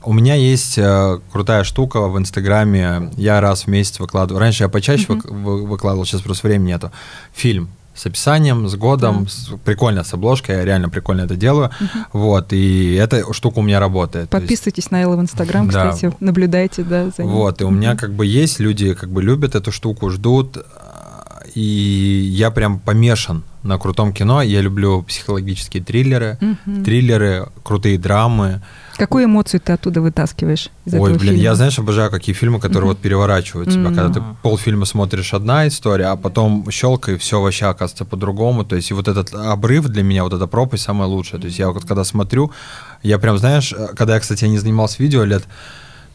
У 0.03 0.13
меня 0.13 0.35
есть 0.35 0.77
э, 0.77 1.19
крутая 1.31 1.63
штука 1.63 2.07
в 2.07 2.17
Инстаграме. 2.17 3.11
Я 3.17 3.41
раз 3.41 3.63
в 3.63 3.67
месяц 3.67 3.99
выкладываю. 3.99 4.39
Раньше 4.39 4.63
я 4.63 4.69
почаще 4.69 5.05
uh-huh. 5.05 5.33
вы, 5.33 5.65
выкладывал, 5.65 6.05
сейчас 6.05 6.21
просто 6.21 6.47
времени 6.47 6.69
нету. 6.69 6.91
Фильм 7.33 7.69
с 7.95 8.05
описанием, 8.05 8.67
с 8.67 8.75
годом, 8.75 9.23
да. 9.23 9.29
с, 9.29 9.49
прикольно 9.63 10.03
с 10.03 10.13
обложкой, 10.13 10.57
я 10.57 10.65
реально 10.65 10.89
прикольно 10.89 11.21
это 11.21 11.35
делаю. 11.35 11.71
Uh-huh. 11.79 12.05
Вот, 12.11 12.51
и 12.51 12.93
эта 12.95 13.33
штука 13.33 13.59
у 13.59 13.61
меня 13.61 13.79
работает. 13.79 14.29
Подписывайтесь 14.29 14.83
есть... 14.83 14.91
на 14.91 15.01
Элла 15.01 15.15
в 15.15 15.21
Инстаграм, 15.21 15.69
да. 15.69 15.91
кстати, 15.91 16.13
наблюдайте, 16.19 16.83
да, 16.83 17.09
за 17.15 17.23
ним. 17.23 17.31
Вот, 17.31 17.61
и 17.61 17.63
у 17.63 17.69
меня 17.69 17.95
как 17.95 18.13
бы 18.13 18.25
есть 18.25 18.59
люди, 18.59 18.93
как 18.93 19.09
бы 19.09 19.23
любят 19.23 19.55
эту 19.55 19.71
штуку, 19.71 20.09
ждут, 20.09 20.57
и 21.53 21.61
я 21.61 22.51
прям 22.51 22.79
помешан 22.79 23.43
на 23.63 23.77
крутом 23.77 24.11
кино. 24.11 24.41
Я 24.41 24.59
люблю 24.59 25.01
психологические 25.03 25.81
триллеры, 25.81 26.37
uh-huh. 26.41 26.83
триллеры, 26.83 27.47
крутые 27.63 27.97
драмы. 27.97 28.61
Какую 28.97 29.25
эмоцию 29.25 29.59
ты 29.59 29.73
оттуда 29.73 30.01
вытаскиваешь 30.01 30.69
из 30.85 30.93
Ой, 30.93 30.99
этого 30.99 31.19
блин, 31.19 31.19
фильма? 31.19 31.43
я, 31.43 31.55
знаешь, 31.55 31.77
обожаю 31.79 32.09
какие 32.09 32.33
фильмы, 32.33 32.59
которые 32.59 32.89
mm-hmm. 32.89 32.93
вот 32.93 32.99
переворачивают 32.99 33.69
тебя. 33.69 33.89
Mm-hmm. 33.89 33.95
Когда 33.95 34.13
ты 34.13 34.23
полфильма 34.41 34.85
смотришь 34.85 35.33
одна 35.33 35.67
история, 35.67 36.07
а 36.07 36.15
потом 36.15 36.69
щелка, 36.71 37.13
и 37.13 37.17
все 37.17 37.41
вообще 37.41 37.65
оказывается 37.65 38.05
по-другому. 38.05 38.63
То 38.63 38.75
есть 38.75 38.91
и 38.91 38.93
вот 38.93 39.07
этот 39.07 39.33
обрыв 39.33 39.87
для 39.87 40.03
меня, 40.03 40.23
вот 40.23 40.33
эта 40.33 40.47
пропасть 40.47 40.83
самая 40.83 41.07
лучшая. 41.07 41.41
То 41.41 41.47
есть 41.47 41.59
я 41.59 41.69
вот 41.69 41.83
когда 41.83 42.03
смотрю, 42.03 42.51
я 43.03 43.19
прям, 43.19 43.37
знаешь, 43.37 43.73
когда 43.95 44.15
я, 44.15 44.19
кстати, 44.19 44.45
я 44.45 44.49
не 44.49 44.57
занимался 44.57 45.01
видео 45.01 45.23
лет 45.23 45.43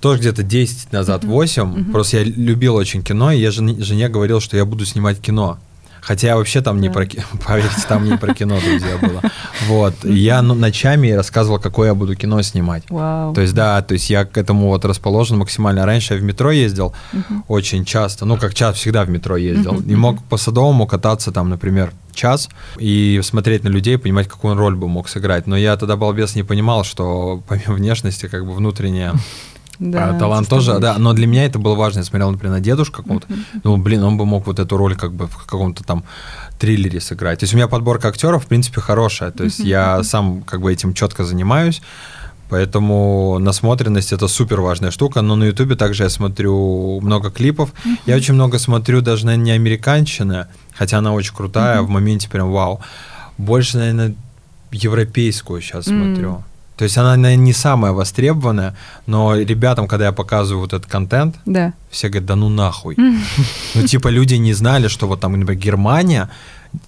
тоже 0.00 0.20
где-то 0.20 0.42
10 0.42 0.92
назад, 0.92 1.24
8, 1.24 1.62
mm-hmm. 1.62 1.92
просто 1.92 2.18
я 2.18 2.24
любил 2.24 2.74
очень 2.74 3.02
кино, 3.02 3.32
и 3.32 3.38
я 3.38 3.50
жене, 3.50 3.82
жене 3.82 4.08
говорил, 4.08 4.40
что 4.40 4.56
я 4.56 4.64
буду 4.64 4.86
снимать 4.86 5.20
кино. 5.20 5.58
Хотя 6.00 6.36
вообще 6.36 6.60
там 6.60 6.76
да. 6.76 6.82
не 6.82 6.90
про 6.90 7.06
поверьте, 7.46 7.82
там 7.88 8.04
не 8.04 8.16
про 8.16 8.34
кино, 8.34 8.58
друзья, 8.60 8.98
было. 8.98 9.22
Вот. 9.66 9.94
я 10.04 10.40
ну, 10.42 10.54
ночами 10.54 11.10
рассказывал, 11.10 11.58
какое 11.58 11.88
я 11.88 11.94
буду 11.94 12.16
кино 12.16 12.40
снимать. 12.42 12.82
Вау. 12.88 13.34
То 13.34 13.42
есть, 13.42 13.54
да, 13.54 13.82
то 13.82 13.92
есть 13.92 14.08
я 14.08 14.24
к 14.24 14.38
этому 14.38 14.68
вот 14.68 14.84
расположен 14.84 15.38
максимально. 15.38 15.84
Раньше 15.84 16.14
я 16.14 16.20
в 16.20 16.22
метро 16.22 16.50
ездил 16.50 16.94
uh-huh. 17.12 17.42
очень 17.46 17.84
часто, 17.84 18.24
ну, 18.24 18.38
как 18.38 18.54
час 18.54 18.76
всегда 18.76 19.04
в 19.04 19.10
метро 19.10 19.36
ездил. 19.36 19.74
Uh-huh. 19.74 19.92
И 19.92 19.94
мог 19.94 20.22
по 20.24 20.38
Садовому 20.38 20.86
кататься 20.86 21.30
там, 21.30 21.50
например, 21.50 21.92
час 22.12 22.48
и 22.78 23.20
смотреть 23.22 23.64
на 23.64 23.68
людей, 23.68 23.98
понимать, 23.98 24.28
какую 24.28 24.52
он 24.52 24.58
роль 24.58 24.76
бы 24.76 24.88
мог 24.88 25.08
сыграть. 25.08 25.46
Но 25.46 25.56
я 25.56 25.76
тогда, 25.76 25.96
балбес, 25.96 26.34
не 26.34 26.42
понимал, 26.42 26.84
что 26.84 27.42
помимо 27.48 27.74
внешности, 27.74 28.26
как 28.26 28.46
бы 28.46 28.54
внутренняя 28.54 29.14
да, 29.80 30.10
а, 30.10 30.18
талант 30.18 30.48
тоже, 30.48 30.78
да, 30.78 30.98
но 30.98 31.14
для 31.14 31.26
меня 31.26 31.46
это 31.46 31.58
было 31.58 31.74
важно. 31.74 32.00
Я 32.00 32.04
смотрел, 32.04 32.30
например, 32.30 32.56
на 32.56 32.60
дедушку 32.60 33.02
какого-то, 33.02 33.26
ну, 33.64 33.78
блин, 33.78 34.04
он 34.04 34.18
бы 34.18 34.26
мог 34.26 34.46
вот 34.46 34.58
эту 34.58 34.76
роль 34.76 34.94
как 34.94 35.14
бы 35.14 35.26
в 35.26 35.38
каком-то 35.38 35.82
там 35.84 36.04
триллере 36.58 37.00
сыграть. 37.00 37.40
То 37.40 37.44
есть 37.44 37.54
у 37.54 37.56
меня 37.56 37.66
подборка 37.66 38.08
актеров, 38.08 38.44
в 38.44 38.46
принципе, 38.46 38.82
хорошая. 38.82 39.30
То 39.30 39.44
есть 39.44 39.58
я 39.60 40.02
сам 40.04 40.42
как 40.42 40.60
бы 40.60 40.70
этим 40.70 40.92
четко 40.92 41.24
занимаюсь. 41.24 41.80
Поэтому 42.50 43.38
насмотренность 43.38 44.12
это 44.12 44.28
супер 44.28 44.60
важная 44.60 44.90
штука. 44.90 45.22
Но 45.22 45.36
на 45.36 45.44
Ютубе 45.44 45.76
также 45.76 46.02
я 46.02 46.10
смотрю 46.10 47.00
много 47.00 47.30
клипов. 47.30 47.70
Mm-hmm. 47.70 47.98
Я 48.06 48.16
очень 48.16 48.34
много 48.34 48.58
смотрю 48.58 49.00
даже, 49.00 49.24
наверное, 49.24 49.44
не 49.44 49.50
американщина, 49.52 50.48
хотя 50.74 50.98
она 50.98 51.12
очень 51.12 51.34
крутая, 51.34 51.78
mm-hmm. 51.78 51.86
в 51.86 51.88
моменте 51.88 52.28
прям 52.28 52.50
вау. 52.50 52.80
Больше, 53.38 53.78
наверное, 53.78 54.14
европейскую 54.72 55.62
сейчас 55.62 55.86
mm-hmm. 55.86 56.14
смотрю. 56.14 56.44
То 56.80 56.84
есть 56.84 56.96
она, 56.96 57.14
наверное, 57.14 57.44
не 57.44 57.52
самая 57.52 57.92
востребованная, 57.92 58.74
но 59.06 59.34
ребятам, 59.36 59.86
когда 59.86 60.06
я 60.06 60.12
показываю 60.12 60.62
вот 60.62 60.72
этот 60.72 60.90
контент, 60.90 61.36
да. 61.44 61.74
все 61.90 62.08
говорят, 62.08 62.24
да 62.24 62.36
ну 62.36 62.48
нахуй. 62.48 62.96
Ну, 63.74 63.86
типа, 63.86 64.08
люди 64.08 64.36
не 64.36 64.54
знали, 64.54 64.88
что 64.88 65.06
вот 65.06 65.20
там, 65.20 65.32
например, 65.32 65.62
Германия, 65.62 66.30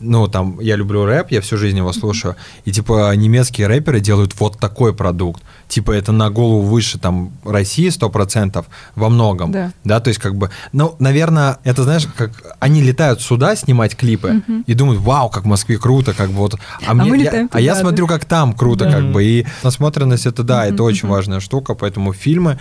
ну, 0.01 0.29
там, 0.29 0.59
я 0.61 0.77
люблю 0.77 1.05
рэп, 1.05 1.31
я 1.33 1.41
всю 1.41 1.57
жизнь 1.57 1.77
его 1.77 1.93
слушаю, 1.93 2.37
и, 2.65 2.73
типа, 2.73 3.15
немецкие 3.17 3.67
рэперы 3.67 4.01
делают 4.01 4.39
вот 4.39 4.59
такой 4.59 4.95
продукт. 4.95 5.43
Типа, 5.69 5.91
это 5.93 6.13
на 6.13 6.31
голову 6.31 6.61
выше, 6.63 6.99
там, 6.99 7.33
России 7.45 7.89
100% 7.89 8.65
во 8.95 9.09
многом. 9.09 9.51
Да. 9.53 9.73
Да, 9.85 10.01
то 10.01 10.09
есть, 10.09 10.21
как 10.21 10.37
бы, 10.37 10.51
ну, 10.73 10.95
наверное, 10.99 11.59
это, 11.65 11.83
знаешь, 11.85 12.07
как 12.17 12.57
они 12.61 12.83
летают 12.83 13.21
сюда 13.23 13.57
снимать 13.57 13.97
клипы 13.97 14.43
и 14.67 14.75
думают, 14.75 15.01
вау, 15.01 15.29
как 15.31 15.45
в 15.45 15.47
Москве 15.47 15.79
круто, 15.79 16.13
как 16.15 16.29
бы 16.31 16.37
вот. 16.37 16.55
А, 16.87 16.95
мне, 16.95 17.11
мы 17.11 17.17
я- 17.19 17.25
летаем 17.25 17.49
а 17.53 17.61
я 17.61 17.73
туда, 17.73 17.81
смотрю, 17.89 18.07
как 18.07 18.25
там 18.25 18.53
круто, 18.53 18.85
Да. 18.85 18.93
как 18.93 19.13
бы. 19.13 19.25
И 19.25 19.47
насмотренность, 19.63 20.27
это 20.27 20.43
да, 20.43 20.67
это 20.67 20.83
очень 20.83 21.09
важная 21.09 21.41
штука, 21.41 21.75
поэтому 21.75 22.13
фильмы... 22.13 22.59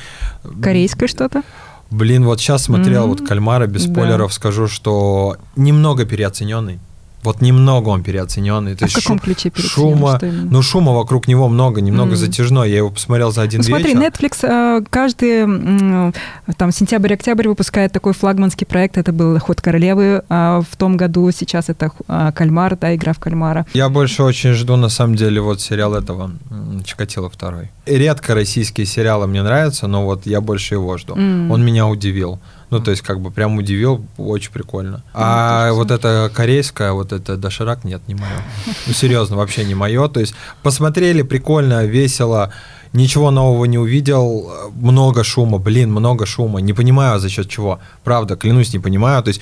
Корейское 0.62 1.08
что-то? 1.08 1.44
Блин, 1.92 2.24
вот 2.26 2.40
сейчас 2.40 2.64
смотрел 2.64 3.04
М, 3.04 3.10
вот 3.10 3.28
Кальмара, 3.28 3.68
без 3.68 3.86
да. 3.86 3.92
спойлеров 3.94 4.34
скажу, 4.34 4.68
что 4.68 5.36
немного 5.58 6.06
переоцененный. 6.06 6.80
Вот 7.24 7.42
немного 7.42 7.90
он 7.90 8.04
переоцененный. 8.04 8.76
То 8.76 8.86
А 8.86 8.88
в 8.88 8.94
каком 8.94 9.18
шу- 9.20 9.24
ключе 9.24 9.50
переоценен? 9.50 9.70
шума, 9.98 10.20
ну 10.22 10.62
шума 10.62 10.94
вокруг 10.94 11.28
него 11.28 11.48
много, 11.48 11.82
немного 11.82 12.12
М. 12.12 12.16
затяжной. 12.18 12.70
Я 12.72 12.78
его 12.78 12.90
посмотрел 12.90 13.32
за 13.32 13.42
один 13.44 13.60
Ну, 13.60 13.64
смотри, 13.66 13.94
вечер. 13.94 14.00
Netflix 14.02 14.38
э, 14.48 14.84
каждый 14.90 16.12
там 16.58 16.72
сентябрь-октябрь 16.72 17.48
выпускает 17.48 17.92
такой 17.92 18.14
флагманский 18.14 18.66
проект. 18.66 18.98
Это 18.98 19.12
был 19.12 19.38
«Ход 19.40 19.62
королевы» 19.62 20.24
а, 20.30 20.62
в 20.70 20.76
том 20.76 20.98
году. 20.98 21.30
Сейчас 21.32 21.70
это 21.70 21.92
а, 22.08 22.32
«Кальмар», 22.32 22.78
да, 22.78 22.96
игра 22.96 23.14
в 23.14 23.20
кальмара. 23.20 23.66
Я 23.74 23.90
больше 23.90 24.24
очень 24.24 24.54
жду, 24.54 24.76
на 24.76 24.90
самом 24.90 25.16
деле, 25.16 25.42
вот 25.42 25.62
сериал 25.62 25.94
этого 25.96 26.32
Чикатило 26.84 27.30
второй. 27.30 27.70
Редко 27.86 28.34
российские 28.34 28.86
сериалы 28.86 29.28
мне 29.28 29.44
нравятся, 29.44 29.88
но 29.88 30.06
вот 30.06 30.26
я 30.26 30.42
больше 30.42 30.76
его 30.76 30.98
жду. 30.98 31.16
М. 31.16 31.52
Он 31.52 31.64
меня 31.64 31.88
удивил. 31.88 32.40
Ну, 32.72 32.80
то 32.80 32.92
есть, 32.92 33.04
как 33.04 33.20
бы 33.20 33.32
прям 33.32 33.58
удивил, 33.58 34.06
очень 34.18 34.52
прикольно. 34.52 35.04
А 35.14 35.68
тоже 35.68 35.74
вот 35.74 35.92
это 35.92 36.32
корейское, 36.34 36.94
вот 36.94 37.12
это 37.12 37.36
доширак, 37.36 37.84
нет, 37.84 38.02
не 38.08 38.16
мое. 38.16 38.32
Ну, 38.88 38.94
серьезно, 38.94 39.36
вообще 39.36 39.66
не 39.66 39.76
мое. 39.76 40.08
То 40.08 40.22
есть, 40.22 40.34
посмотрели, 40.64 41.22
прикольно, 41.22 41.86
весело, 41.86 42.54
ничего 42.94 43.30
нового 43.30 43.66
не 43.66 43.78
увидел, 43.78 44.72
много 44.74 45.24
шума, 45.26 45.58
блин, 45.58 45.92
много 45.92 46.26
шума. 46.26 46.62
Не 46.62 46.74
понимаю, 46.74 47.20
за 47.20 47.30
счет 47.30 47.50
чего. 47.50 47.80
Правда, 48.06 48.38
клянусь, 48.38 48.74
не 48.74 48.80
понимаю. 48.80 49.22
То 49.22 49.28
есть, 49.28 49.42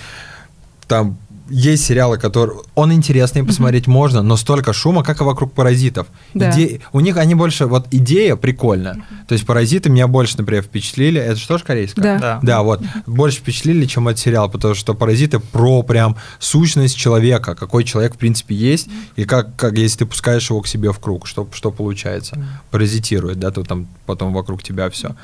там 0.88 1.20
есть 1.50 1.86
сериалы, 1.86 2.18
которые... 2.18 2.60
Он 2.76 2.94
интересный, 2.94 3.44
посмотреть 3.44 3.88
можно, 3.88 4.22
но 4.22 4.38
столько 4.38 4.74
шума, 4.74 5.04
как 5.04 5.22
и 5.22 5.24
вокруг 5.24 5.54
«Паразитов». 5.54 6.08
Да. 6.34 6.52
Иде- 6.52 6.82
У 6.94 7.00
них 7.00 7.18
они 7.18 7.36
больше... 7.36 7.66
Вот 7.66 7.88
идея 7.92 8.36
прикольная. 8.36 9.04
То 9.28 9.34
есть 9.34 9.46
«Паразиты» 9.46 9.90
меня 9.90 10.08
больше, 10.08 10.38
например, 10.38 10.64
впечатлили. 10.64 11.20
Это 11.20 11.38
что 11.38 11.58
ж 11.58 11.64
корейское? 11.64 12.04
Да. 12.04 12.20
Да. 12.20 12.40
Да, 12.42 12.64
вот. 12.64 12.82
Больше 13.06 13.38
впечатлили, 13.40 13.86
чем 13.86 14.08
этот 14.08 14.20
сериал, 14.20 14.50
потому 14.50 14.76
что 14.76 14.94
«Паразиты» 14.94 15.40
про 15.40 15.84
прям 15.84 16.16
сущность 16.40 16.96
человека, 16.98 17.56
какой 17.56 17.84
человек 17.84 18.16
в 18.16 18.18
принципе 18.18 18.56
есть, 18.56 18.88
и 19.16 19.24
как, 19.26 19.56
как 19.56 19.78
если 19.78 20.00
ты 20.00 20.06
пускаешь 20.06 20.50
его 20.50 20.62
к 20.62 20.68
себе 20.68 20.92
в 20.92 21.00
круг, 21.00 21.28
что, 21.28 21.48
что 21.54 21.72
получается. 21.72 22.38
Паразитирует, 22.72 23.40
да, 23.40 23.52
то 23.52 23.64
там 23.64 23.88
потом 24.06 24.34
вокруг 24.34 24.64
тебя 24.64 24.90
все. 24.90 25.16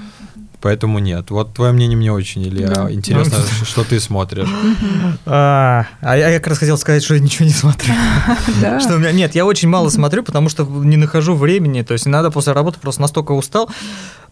Поэтому 0.66 0.97
нет. 0.97 1.30
Вот 1.30 1.53
твое 1.53 1.74
мнение 1.74 1.95
мне 1.95 2.11
очень, 2.11 2.41
Илья, 2.41 2.68
Да. 2.70 2.91
интересно, 2.91 3.38
что 3.66 3.84
ты 3.84 3.99
смотришь. 3.99 4.49
А, 5.28 5.86
а 6.01 6.18
я 6.18 6.39
как 6.39 6.47
раз 6.47 6.57
хотел 6.57 6.76
сказать, 6.80 7.03
что 7.03 7.13
я 7.13 7.20
ничего 7.20 7.45
не 7.45 7.51
смотрю. 7.51 7.93
Что 8.80 8.95
у 8.95 8.97
меня 8.97 9.11
нет, 9.11 9.36
я 9.36 9.45
очень 9.45 9.70
мало 9.70 9.89
смотрю, 9.89 10.24
потому 10.24 10.49
что 10.49 10.63
не 10.63 10.97
нахожу 10.97 11.36
времени. 11.36 11.84
То 11.84 11.93
есть 11.93 12.07
иногда 12.07 12.32
после 12.32 12.53
работы 12.53 12.80
просто 12.80 13.01
настолько 13.01 13.34
устал. 13.34 13.70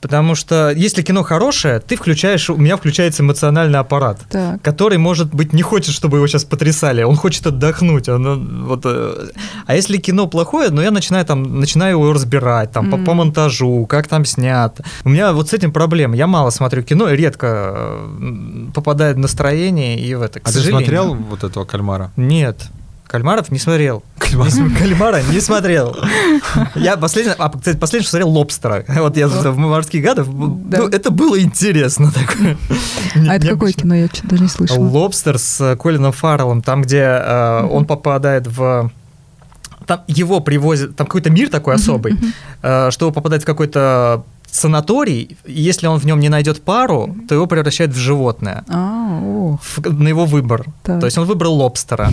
Потому 0.04 0.36
что 0.36 0.70
если 0.72 1.02
кино 1.02 1.24
хорошее, 1.24 1.80
ты 1.80 1.96
включаешь, 1.96 2.50
у 2.50 2.58
меня 2.58 2.76
включается 2.76 3.24
эмоциональный 3.24 3.80
аппарат. 3.80 4.20
Так. 4.30 4.62
который, 4.62 4.98
может 4.98 5.34
быть, 5.34 5.54
не 5.54 5.62
хочет, 5.62 5.96
чтобы 5.96 6.18
его 6.18 6.28
сейчас 6.28 6.44
потрясали, 6.44 7.04
он 7.04 7.16
хочет 7.16 7.48
отдохнуть. 7.48 8.10
Он, 8.10 8.66
вот, 8.66 8.82
э, 8.86 9.30
а 9.66 9.76
если 9.76 9.98
кино 9.98 10.28
плохое, 10.28 10.70
ну 10.72 10.82
я 10.82 10.92
начинаю 10.92 11.24
там, 11.26 11.60
начинаю 11.62 11.92
его 11.94 12.12
разбирать, 12.12 12.72
там, 12.72 12.92
по, 12.92 12.98
Мгм. 12.98 13.06
по 13.06 13.14
монтажу, 13.14 13.86
как 13.88 14.08
там 14.10 14.26
снято. 14.26 14.84
У 15.06 15.10
меня 15.10 15.32
вот 15.32 15.50
с 15.50 15.54
этим 15.54 15.72
проблема. 15.72 16.16
Я 16.18 16.28
мало 16.28 16.50
смотрю 16.50 16.84
кино 16.84 17.10
и 17.10 17.16
редко 17.16 17.48
э, 17.76 18.68
попадает 18.74 19.16
в 19.16 19.20
настроение 19.20 19.98
и 20.00 20.14
в 20.16 20.22
это. 20.22 20.40
К 20.42 20.44
А 20.44 20.52
ты 20.52 20.54
сожалению. 20.58 20.80
смотрел 20.86 21.16
вот 21.16 21.44
этого 21.46 21.64
кальмара? 21.66 22.12
Нет. 22.18 22.58
Кальмаров 23.08 23.52
не 23.52 23.60
смотрел. 23.60 24.04
Кальмара 24.20 25.22
не 25.32 25.40
смотрел. 25.40 25.96
Я 26.76 26.98
последний, 26.98 27.34
а, 27.38 27.50
кстати, 27.50 27.78
последний, 27.78 28.04
что 28.04 28.12
смотрел 28.12 28.30
Лобстера. 28.30 28.84
Вот 28.88 29.18
я 29.18 29.28
в 29.28 29.58
морских 29.58 30.04
гадов. 30.04 30.28
Да. 30.70 30.80
Ну, 30.80 30.88
это 30.88 31.12
было 31.12 31.40
интересно 31.40 32.12
такое. 32.12 32.58
А 33.30 33.36
это 33.36 33.48
какое 33.48 33.72
кино? 33.74 33.94
Я 33.96 34.08
что-то 34.08 34.30
даже 34.30 34.44
не 34.44 34.50
слышала. 34.50 34.80
Лобстер 34.84 35.38
с 35.38 35.62
э, 35.62 35.76
Колином 35.76 36.12
Фарреллом, 36.12 36.62
там, 36.64 36.82
где 36.82 37.02
э, 37.02 37.68
он 37.70 37.86
попадает 37.86 38.48
в... 38.48 38.90
Там 39.86 40.00
его 40.08 40.40
привозят, 40.40 40.96
там 40.96 41.06
какой-то 41.06 41.30
мир 41.30 41.50
такой 41.50 41.76
особый, 41.76 42.18
э, 42.64 42.90
что 42.92 43.08
он 43.08 43.14
попадает 43.14 43.44
в 43.44 43.46
какой-то 43.46 44.24
санаторий, 44.50 45.36
и 45.46 45.62
если 45.62 45.88
он 45.88 46.00
в 46.00 46.06
нем 46.06 46.20
не 46.20 46.30
найдет 46.30 46.62
пару, 46.62 47.16
то 47.28 47.36
его 47.36 47.48
превращают 47.48 47.92
в 47.92 47.98
животное 47.98 48.64
А, 48.70 49.20
о, 49.22 49.58
в- 49.62 49.94
на 50.02 50.08
его 50.08 50.26
выбор. 50.26 50.66
Так. 50.84 51.00
То 51.00 51.08
есть 51.08 51.18
он 51.18 51.26
выбрал 51.26 51.56
лобстера. 51.56 52.12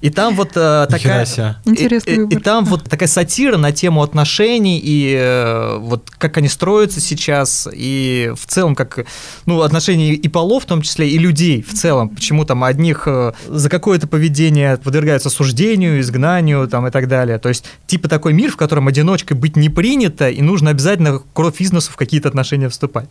И 0.00 0.10
там 0.10 0.36
вот 0.36 0.50
э, 0.54 0.86
такая... 0.88 1.26
Интересный 1.64 2.14
и, 2.14 2.20
и- 2.20 2.36
и 2.36 2.36
там 2.38 2.64
вот 2.64 2.84
такая 2.84 3.08
сатира 3.08 3.56
на 3.56 3.72
тему 3.72 4.02
отношений 4.02 4.80
и 4.82 5.12
э, 5.18 5.78
вот 5.78 6.08
как 6.18 6.36
они 6.36 6.48
строятся 6.48 7.00
сейчас 7.00 7.68
и 7.72 8.32
в 8.36 8.46
целом 8.46 8.74
как 8.76 9.06
ну 9.46 9.60
отношения 9.62 10.12
и 10.14 10.28
полов 10.28 10.62
в 10.62 10.66
том 10.66 10.82
числе 10.82 11.08
и 11.10 11.18
людей 11.18 11.62
в 11.62 11.74
целом. 11.74 12.10
Почему 12.10 12.44
там 12.44 12.62
одних 12.62 13.04
э, 13.06 13.32
за 13.48 13.68
какое-то 13.68 14.06
поведение 14.06 14.76
подвергаются 14.76 15.30
осуждению 15.30 15.98
изгнанию 16.00 16.68
там 16.68 16.86
и 16.86 16.90
так 16.92 17.08
далее. 17.08 17.38
То 17.38 17.48
есть 17.48 17.64
типа 17.88 18.08
такой 18.08 18.32
мир 18.32 18.52
в 18.52 18.56
котором 18.56 18.86
одиночкой 18.86 19.36
быть 19.36 19.56
не 19.56 19.68
принято 19.68 20.28
и 20.28 20.40
нужно 20.42 20.70
обязательно 20.70 21.20
кровь 21.32 21.60
из 21.60 21.72
носу 21.72 21.90
в 21.90 21.96
какие-то 21.96 22.28
отношения 22.28 22.68
вступать 22.68 23.08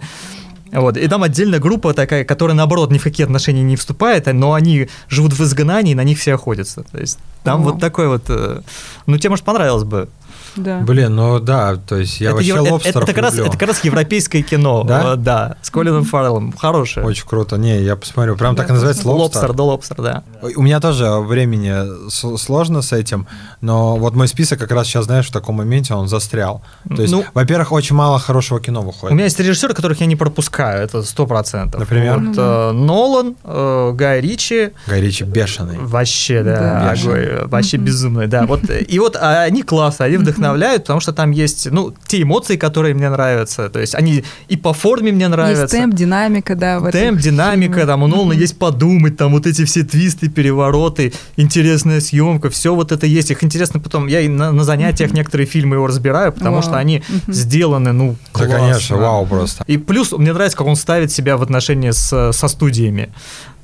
вот. 0.72 0.97
И 0.97 1.07
там 1.07 1.24
отдельная 1.24 1.59
группа 1.59 1.93
такая, 1.93 2.24
которая, 2.24 2.55
наоборот, 2.55 2.91
ни 2.91 2.97
в 2.97 3.03
какие 3.03 3.26
отношения 3.26 3.63
не 3.63 3.76
вступает, 3.76 4.26
но 4.28 4.53
они 4.53 4.89
живут 5.07 5.34
в 5.34 5.41
изгнании, 5.43 5.91
и 5.91 5.95
на 5.95 6.03
них 6.03 6.20
все 6.20 6.34
охотятся. 6.36 6.84
То 6.84 6.99
есть 6.99 7.20
там 7.43 7.61
О. 7.61 7.63
вот 7.63 7.80
такой 7.80 8.07
вот... 8.07 8.24
э, 8.30 8.61
Ну, 9.05 9.18
тебе, 9.18 9.30
может, 9.30 9.45
понравилось 9.45 9.84
бы. 9.84 10.09
Да. 10.58 10.80
Блин, 10.80 11.16
ну 11.16 11.39
да, 11.39 11.76
то 11.76 11.95
есть 11.97 12.20
я 12.20 12.28
это, 12.30 12.36
вообще 12.36 12.49
ев- 12.49 12.62
это- 12.64 12.74
лобстеров 12.74 13.03
это 13.03 13.14
как 13.14 13.24
раз, 13.24 13.34
это 13.38 13.58
как 13.58 13.68
раз 13.68 13.84
европейское 13.84 14.41
кино. 14.41 14.84
Да? 14.84 15.14
Э, 15.14 15.16
Да, 15.16 15.55
с 15.62 15.70
Колином 15.70 16.03
Фарреллом. 16.03 16.53
Хорошее. 16.58 17.05
Очень 17.05 17.28
круто. 17.28 17.58
Не, 17.58 17.82
я 17.82 17.95
посмотрю. 17.95 18.36
Прям 18.36 18.55
Да, 18.55 18.64
так 18.64 18.70
и 18.70 18.74
называется 18.74 19.08
лобстер. 19.08 19.41
Лобстер, 19.41 19.53
да, 19.55 19.64
лобстер, 19.64 19.95
да. 20.01 20.24
У 20.55 20.62
меня 20.62 20.80
тоже 20.80 21.05
времени 21.20 22.10
сложно 22.38 22.82
с 22.82 22.91
этим, 22.93 23.28
но 23.62 23.97
вот 23.97 24.16
мой 24.16 24.28
список 24.28 24.60
как 24.60 24.72
раз 24.72 24.88
сейчас, 24.88 25.05
знаешь, 25.05 25.28
в 25.28 25.32
таком 25.32 25.55
моменте 25.55 25.93
он 25.93 26.08
застрял. 26.08 26.62
То 26.95 27.01
есть, 27.01 27.14
Ну, 27.14 27.24
во-первых, 27.34 27.72
очень 27.72 27.95
мало 27.95 28.20
хорошего 28.20 28.60
кино 28.60 28.82
У 28.82 28.86
выходит. 28.86 29.14
меня 29.16 29.26
есть 29.26 29.39
режиссеры, 29.39 29.74
которых 29.74 29.99
я 29.99 30.05
не 30.05 30.16
пропускаю, 30.16 30.84
это 30.84 31.03
сто 31.03 31.26
процентов. 31.28 31.80
Например? 31.80 32.20
Вот, 32.20 32.36
э, 32.38 32.72
Нолан, 32.72 33.36
э, 33.43 33.91
Гай 33.93 34.22
Ричи, 34.22 34.72
Гай 34.88 35.01
Ричи 35.01 35.24
бешеный. 35.24 35.78
Вообще, 35.80 36.43
да, 36.43 36.55
Да. 36.55 36.91
огонь, 36.91 37.47
вообще 37.47 37.78
безумный, 37.78 38.28
да. 38.28 38.45
Вот, 38.45 38.70
э, 38.70 38.82
и 38.82 38.99
вот 38.99 39.16
а, 39.16 39.43
они 39.43 39.64
классно, 39.64 40.05
они 40.05 40.18
вдохновляют, 40.18 40.47
потому 40.54 41.00
что 41.00 41.14
там 41.14 41.32
есть, 41.32 41.70
ну, 41.72 41.93
те 42.08 42.22
эмоции, 42.22 42.56
которые 42.58 42.93
мне 42.93 43.10
нравятся, 43.10 43.70
то 43.70 43.80
есть 43.80 43.95
они 43.95 44.24
и 44.48 44.58
по 44.58 44.74
форме 44.74 45.12
мне 45.12 45.28
нравятся. 45.28 45.62
Есть 45.64 45.74
темп, 45.74 45.93
динамика, 45.95 46.56
да. 46.56 46.80
в 46.80 46.91
Темп, 46.91 47.20
динамика, 47.20 47.86
там 47.86 48.04
у 48.04 48.08
Нолана 48.08 48.34
Мгм. 48.34 48.41
есть 48.41 48.58
подумать, 48.60 49.18
там 49.18 49.32
вот 49.34 49.45
эти 49.48 49.66
все 49.66 49.84
твисты, 49.84 50.30
перевороты, 50.30 51.14
интересная 51.38 52.00
съемка, 52.02 52.50
все 52.50 52.74
вот 52.76 52.91
это 52.91 53.06
есть. 53.06 53.32
Их 53.32 53.43
интересно 53.43 53.80
потом, 53.80 54.08
я 54.08 54.22
и 54.22 54.28
на, 54.28 54.52
на 54.52 54.64
занятиях 54.64 55.12
некоторые 55.14 55.48
фильмы 55.48 55.76
его 55.76 55.88
разбираю, 55.88 56.32
потому 56.34 56.56
Вау. 56.56 56.64
что 56.64 56.78
они 56.78 57.04
сделаны, 57.28 57.91
ну, 57.93 58.16
Да, 58.34 58.39
классно. 58.39 58.56
конечно, 58.56 58.98
вау 58.98 59.26
просто. 59.26 59.64
И 59.68 59.78
плюс 59.78 60.12
мне 60.12 60.34
нравится, 60.34 60.58
как 60.58 60.68
он 60.68 60.76
ставит 60.76 61.12
себя 61.12 61.38
в 61.38 61.41
отношении 61.41 61.91
с, 61.91 62.32
со 62.34 62.48
студиями. 62.48 63.10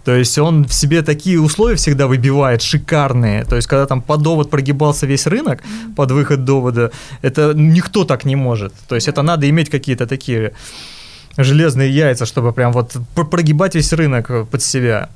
То 0.04 0.16
есть 0.16 0.38
он 0.38 0.66
в 0.66 0.74
себе 0.74 1.02
такие 1.02 1.40
условия 1.40 1.76
всегда 1.76 2.08
выбивает, 2.08 2.62
шикарные. 2.62 3.46
То 3.46 3.56
есть 3.56 3.68
когда 3.68 3.86
там 3.86 4.02
под 4.02 4.22
довод 4.22 4.50
прогибался 4.50 5.06
весь 5.06 5.28
рынок, 5.28 5.64
под 5.96 6.12
выход 6.12 6.44
довода, 6.44 6.92
это 7.22 7.54
никто 7.56 8.04
так 8.04 8.26
не 8.26 8.36
может. 8.36 8.74
То 8.88 8.96
есть 8.96 9.08
это 9.08 9.22
надо 9.22 9.50
иметь 9.50 9.70
какие-то 9.70 10.06
такие 10.06 10.52
железные 11.38 11.90
яйца, 11.90 12.26
чтобы 12.26 12.52
прям 12.54 12.74
вот 12.74 12.96
пр- 13.16 13.26
прогибать 13.26 13.76
весь 13.76 13.94
рынок 13.94 14.30
э, 14.30 14.46
под 14.46 14.62
себя. 14.62 15.10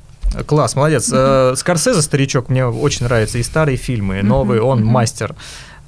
Класс, 0.45 0.75
молодец. 0.75 1.09
Э, 1.13 1.53
Скорсезе, 1.55 2.01
старичок, 2.01 2.49
мне 2.49 2.65
очень 2.65 3.05
нравится. 3.05 3.37
И 3.37 3.43
старые 3.43 3.77
фильмы, 3.77 4.19
и 4.19 4.23
новые, 4.23 4.61
он 4.61 4.79
мгм. 4.79 4.87
мастер. 4.87 5.35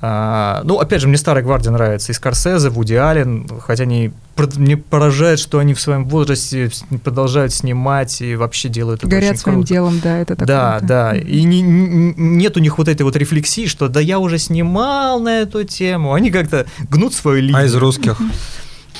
А, 0.01 0.61
ну, 0.63 0.79
опять 0.79 1.01
же, 1.01 1.07
мне 1.09 1.17
Старая 1.17 1.43
Гвардия 1.43 1.71
нравится. 1.71 2.11
И 2.11 2.15
Скорсезе, 2.15 2.69
Вуди 2.69 2.93
Аллен, 2.93 3.49
хотя 3.61 3.83
они 3.83 4.11
мне 4.55 4.77
поражает, 4.77 5.39
что 5.39 5.59
они 5.59 5.73
в 5.73 5.81
своем 5.81 6.05
возрасте 6.07 6.71
продолжают 7.03 7.51
снимать 7.51 8.21
и 8.21 8.37
вообще 8.37 8.69
делают 8.69 9.01
это 9.01 9.09
Горят 9.09 9.31
очень 9.31 9.39
своим 9.39 9.57
круто. 9.57 9.67
делом, 9.73 9.99
да, 10.01 10.17
это 10.19 10.35
такое. 10.37 10.47
Да, 10.47 10.79
да. 10.81 11.15
И 11.17 11.43
не- 11.43 11.61
не- 11.61 12.13
нет 12.17 12.55
у 12.55 12.61
них 12.61 12.77
вот 12.77 12.87
этой 12.87 13.01
вот 13.03 13.17
рефлексии, 13.17 13.67
что 13.67 13.89
да 13.89 13.99
я 13.99 14.19
уже 14.19 14.37
снимал 14.37 15.19
на 15.19 15.39
эту 15.41 15.65
тему. 15.65 16.13
Они 16.13 16.31
как-то 16.31 16.65
гнут 16.89 17.13
свою 17.13 17.41
линию. 17.41 17.57
А 17.57 17.65
из 17.65 17.75
русских? 17.75 18.17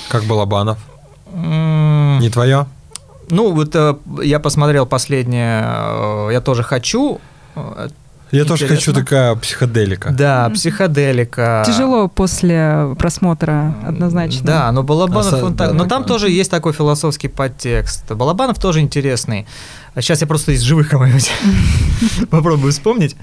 Как 0.10 0.26
Балабанов? 0.26 0.78
Не 1.34 2.30
твое? 2.30 2.68
Ну, 3.30 3.54
вот 3.54 3.76
э, 3.76 3.96
я 4.24 4.40
посмотрел 4.40 4.86
последнее, 4.88 5.64
э, 5.64 6.30
я 6.34 6.42
тоже 6.42 6.64
хочу. 6.64 7.22
Я 8.32 8.46
тоже 8.46 8.66
Интересно. 8.66 8.76
хочу 8.94 8.94
такая 8.94 9.36
психоделика. 9.36 10.12
Да, 10.12 10.46
Мгм. 10.46 10.54
психоделика. 10.56 11.64
Тяжело 11.66 12.08
после 12.08 12.96
просмотра, 13.00 13.76
однозначно. 13.86 14.46
Да, 14.46 14.72
но 14.72 14.84
Балабанов, 14.84 15.34
Оса- 15.34 15.44
он 15.44 15.56
так- 15.56 15.70
да, 15.70 15.74
но 15.74 15.84
да. 15.86 15.90
там 15.90 16.04
тоже 16.04 16.30
есть 16.30 16.52
такой 16.52 16.74
философский 16.74 17.28
подтекст. 17.28 18.12
Балабанов 18.12 18.60
тоже 18.60 18.82
интересный. 18.82 19.48
Сейчас 19.96 20.22
я 20.22 20.28
просто 20.28 20.52
из 20.52 20.62
живых 20.62 20.90
кого-нибудь 20.90 21.32
попробую 22.30 22.72
вспомнить. 22.72 23.16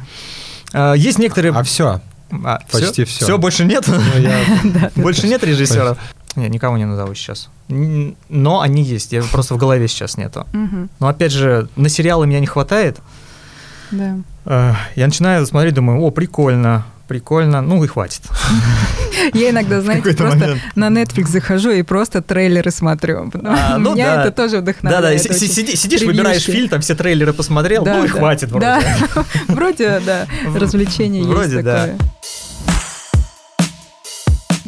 А, 0.72 0.94
Есть 0.94 1.18
некоторые... 1.18 1.52
А 1.52 1.62
все. 1.62 2.00
А, 2.44 2.58
почти 2.72 3.04
всё. 3.04 3.24
Все, 3.24 3.38
больше 3.38 3.64
нет? 3.64 3.88
Да. 4.64 4.90
Больше 4.96 5.28
нет 5.28 5.44
режиссеров? 5.44 5.98
Не, 6.34 6.48
никого 6.48 6.76
не 6.76 6.84
назову 6.84 7.14
сейчас. 7.14 7.48
Но 7.68 8.60
они 8.60 8.82
есть, 8.82 9.12
я 9.12 9.22
просто 9.22 9.54
в 9.54 9.56
голове 9.56 9.86
сейчас 9.88 10.16
нету. 10.16 10.46
Но 11.00 11.06
опять 11.08 11.32
же, 11.32 11.68
на 11.76 11.88
сериалы 11.88 12.26
меня 12.26 12.40
не 12.40 12.46
хватает. 12.46 12.98
Да. 13.90 14.16
Э, 14.44 14.72
Я 14.96 15.06
начинаю 15.06 15.44
смотреть, 15.46 15.74
думаю, 15.74 16.00
о, 16.00 16.10
прикольно, 16.10 16.84
прикольно, 17.08 17.62
ну 17.62 17.82
и 17.84 17.86
хватит. 17.86 18.22
Я 19.34 19.50
иногда, 19.50 19.80
знаете, 19.80 20.14
просто 20.14 20.38
момент. 20.38 20.60
на 20.74 20.88
Netflix 20.88 21.28
захожу 21.28 21.70
и 21.70 21.82
просто 21.82 22.20
трейлеры 22.22 22.70
смотрю. 22.70 23.30
А, 23.44 23.78
ну 23.78 23.94
Меня 23.94 24.16
да. 24.16 24.22
это 24.22 24.30
тоже 24.32 24.58
вдохновляет. 24.58 25.22
Да-да, 25.22 25.38
сидишь, 25.38 26.02
выбираешь 26.02 26.42
Превьюшки. 26.44 26.50
фильм, 26.52 26.68
там 26.68 26.80
все 26.80 26.94
трейлеры 26.94 27.32
посмотрел, 27.32 27.84
Да, 27.84 27.96
ну 27.98 28.04
и 28.04 28.08
да. 28.08 28.14
хватит 28.14 28.50
вроде. 28.50 28.66
Да, 28.66 28.82
вроде, 29.48 30.00
да, 30.04 30.26
развлечение 30.54 31.22
вроде 31.24 31.52
есть 31.54 31.64
да. 31.64 31.90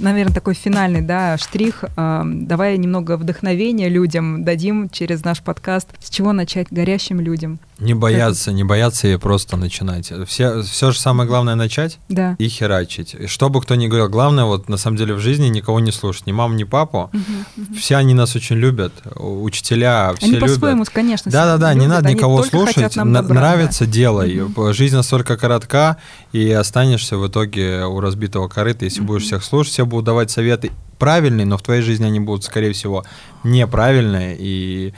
Наверное, 0.00 0.34
такой 0.34 0.54
финальный, 0.54 1.00
да, 1.02 1.36
штрих. 1.38 1.84
Эм, 1.96 2.46
Давай 2.46 2.76
немного 2.78 3.16
вдохновения 3.16 3.88
людям 3.88 4.44
дадим 4.44 4.88
через 4.90 5.24
наш 5.24 5.40
подкаст. 5.42 5.88
С 6.00 6.10
чего 6.10 6.32
начать 6.32 6.68
горящим 6.70 7.20
людям? 7.20 7.58
Не 7.78 7.94
бояться, 7.94 8.50
не 8.52 8.64
бояться 8.64 9.06
и 9.08 9.16
просто 9.16 9.56
начинать. 9.56 10.12
Все, 10.26 10.62
все 10.62 10.90
же 10.90 10.98
самое 10.98 11.28
главное 11.28 11.54
начать 11.54 11.98
Да. 12.08 12.34
и 12.38 12.48
херачить. 12.48 13.14
И 13.14 13.26
что 13.26 13.48
бы 13.50 13.60
кто 13.60 13.76
ни 13.76 13.86
говорил, 13.86 14.08
главное 14.08 14.44
вот 14.44 14.68
на 14.68 14.76
самом 14.76 14.96
деле 14.96 15.14
в 15.14 15.20
жизни 15.20 15.46
никого 15.46 15.78
не 15.78 15.92
слушать, 15.92 16.26
ни 16.26 16.32
маму, 16.32 16.54
ни 16.54 16.64
папу. 16.64 17.10
Мгм, 17.12 17.24
мгм. 17.56 17.74
Все 17.76 17.96
они 17.96 18.14
нас 18.14 18.34
очень 18.34 18.56
любят, 18.56 18.92
учителя 19.14 20.12
все 20.16 20.26
Они 20.26 20.34
любят. 20.36 20.48
по-своему, 20.54 20.84
конечно, 20.92 21.30
Да-да-да, 21.30 21.72
не 21.74 21.86
надо 21.86 22.08
они 22.08 22.14
никого 22.16 22.42
слушать, 22.42 22.96
нам 22.96 23.12
добра, 23.12 23.28
да. 23.34 23.40
нравится, 23.40 23.86
делай. 23.86 24.40
Мгм. 24.40 24.72
Жизнь 24.72 24.96
настолько 24.96 25.36
коротка, 25.36 25.98
и 26.32 26.50
останешься 26.50 27.16
в 27.16 27.26
итоге 27.26 27.84
у 27.84 28.00
разбитого 28.00 28.48
корыта, 28.48 28.84
если 28.84 29.00
будешь 29.00 29.22
Мгм. 29.22 29.26
всех 29.28 29.44
слушать, 29.44 29.72
все 29.72 29.86
будут 29.86 30.06
давать 30.06 30.30
советы 30.30 30.70
правильные, 30.98 31.46
но 31.46 31.56
в 31.56 31.62
твоей 31.62 31.82
жизни 31.82 32.04
они 32.04 32.20
будут, 32.20 32.44
скорее 32.44 32.72
всего, 32.72 33.04
неправильные, 33.44 34.36
и 34.38 34.94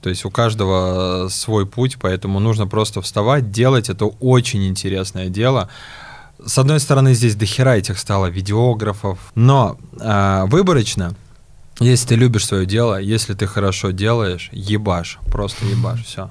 то 0.00 0.08
есть 0.08 0.24
у 0.24 0.30
каждого 0.30 1.28
свой 1.28 1.64
путь, 1.66 1.96
поэтому 2.00 2.40
нужно 2.40 2.66
просто 2.66 3.00
вставать, 3.00 3.52
делать, 3.52 3.88
это 3.88 4.06
очень 4.06 4.66
интересное 4.66 5.28
дело. 5.28 5.68
С 6.44 6.58
одной 6.58 6.80
стороны, 6.80 7.14
здесь 7.14 7.36
дохера 7.36 7.76
этих 7.76 7.98
стало 8.00 8.26
видеографов, 8.26 9.18
но 9.36 9.78
а, 10.00 10.46
выборочно, 10.46 11.14
если 11.78 12.08
ты 12.08 12.14
любишь 12.16 12.46
свое 12.46 12.66
дело, 12.66 13.00
если 13.00 13.34
ты 13.34 13.46
хорошо 13.46 13.92
делаешь, 13.92 14.48
ебашь, 14.52 15.18
просто 15.30 15.64
ебашь, 15.66 16.04
все. 16.04 16.30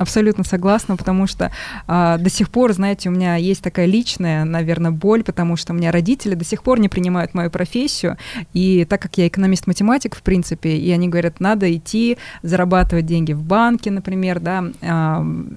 Абсолютно 0.00 0.44
согласна, 0.44 0.96
потому 0.96 1.26
что 1.26 1.52
а, 1.86 2.16
до 2.16 2.30
сих 2.30 2.48
пор, 2.48 2.72
знаете, 2.72 3.10
у 3.10 3.12
меня 3.12 3.36
есть 3.36 3.62
такая 3.62 3.84
личная, 3.84 4.46
наверное, 4.46 4.90
боль, 4.90 5.22
потому 5.22 5.56
что 5.56 5.74
у 5.74 5.76
меня 5.76 5.92
родители 5.92 6.34
до 6.34 6.44
сих 6.44 6.62
пор 6.62 6.80
не 6.80 6.88
принимают 6.88 7.34
мою 7.34 7.50
профессию, 7.50 8.16
и 8.54 8.86
так 8.88 9.02
как 9.02 9.18
я 9.18 9.26
экономист-математик, 9.28 10.16
в 10.16 10.22
принципе, 10.22 10.70
и 10.70 10.90
они 10.90 11.08
говорят, 11.08 11.38
надо 11.38 11.70
идти 11.70 12.16
зарабатывать 12.42 13.04
деньги 13.04 13.34
в 13.34 13.42
банке, 13.42 13.90
например, 13.90 14.40
да, 14.40 14.64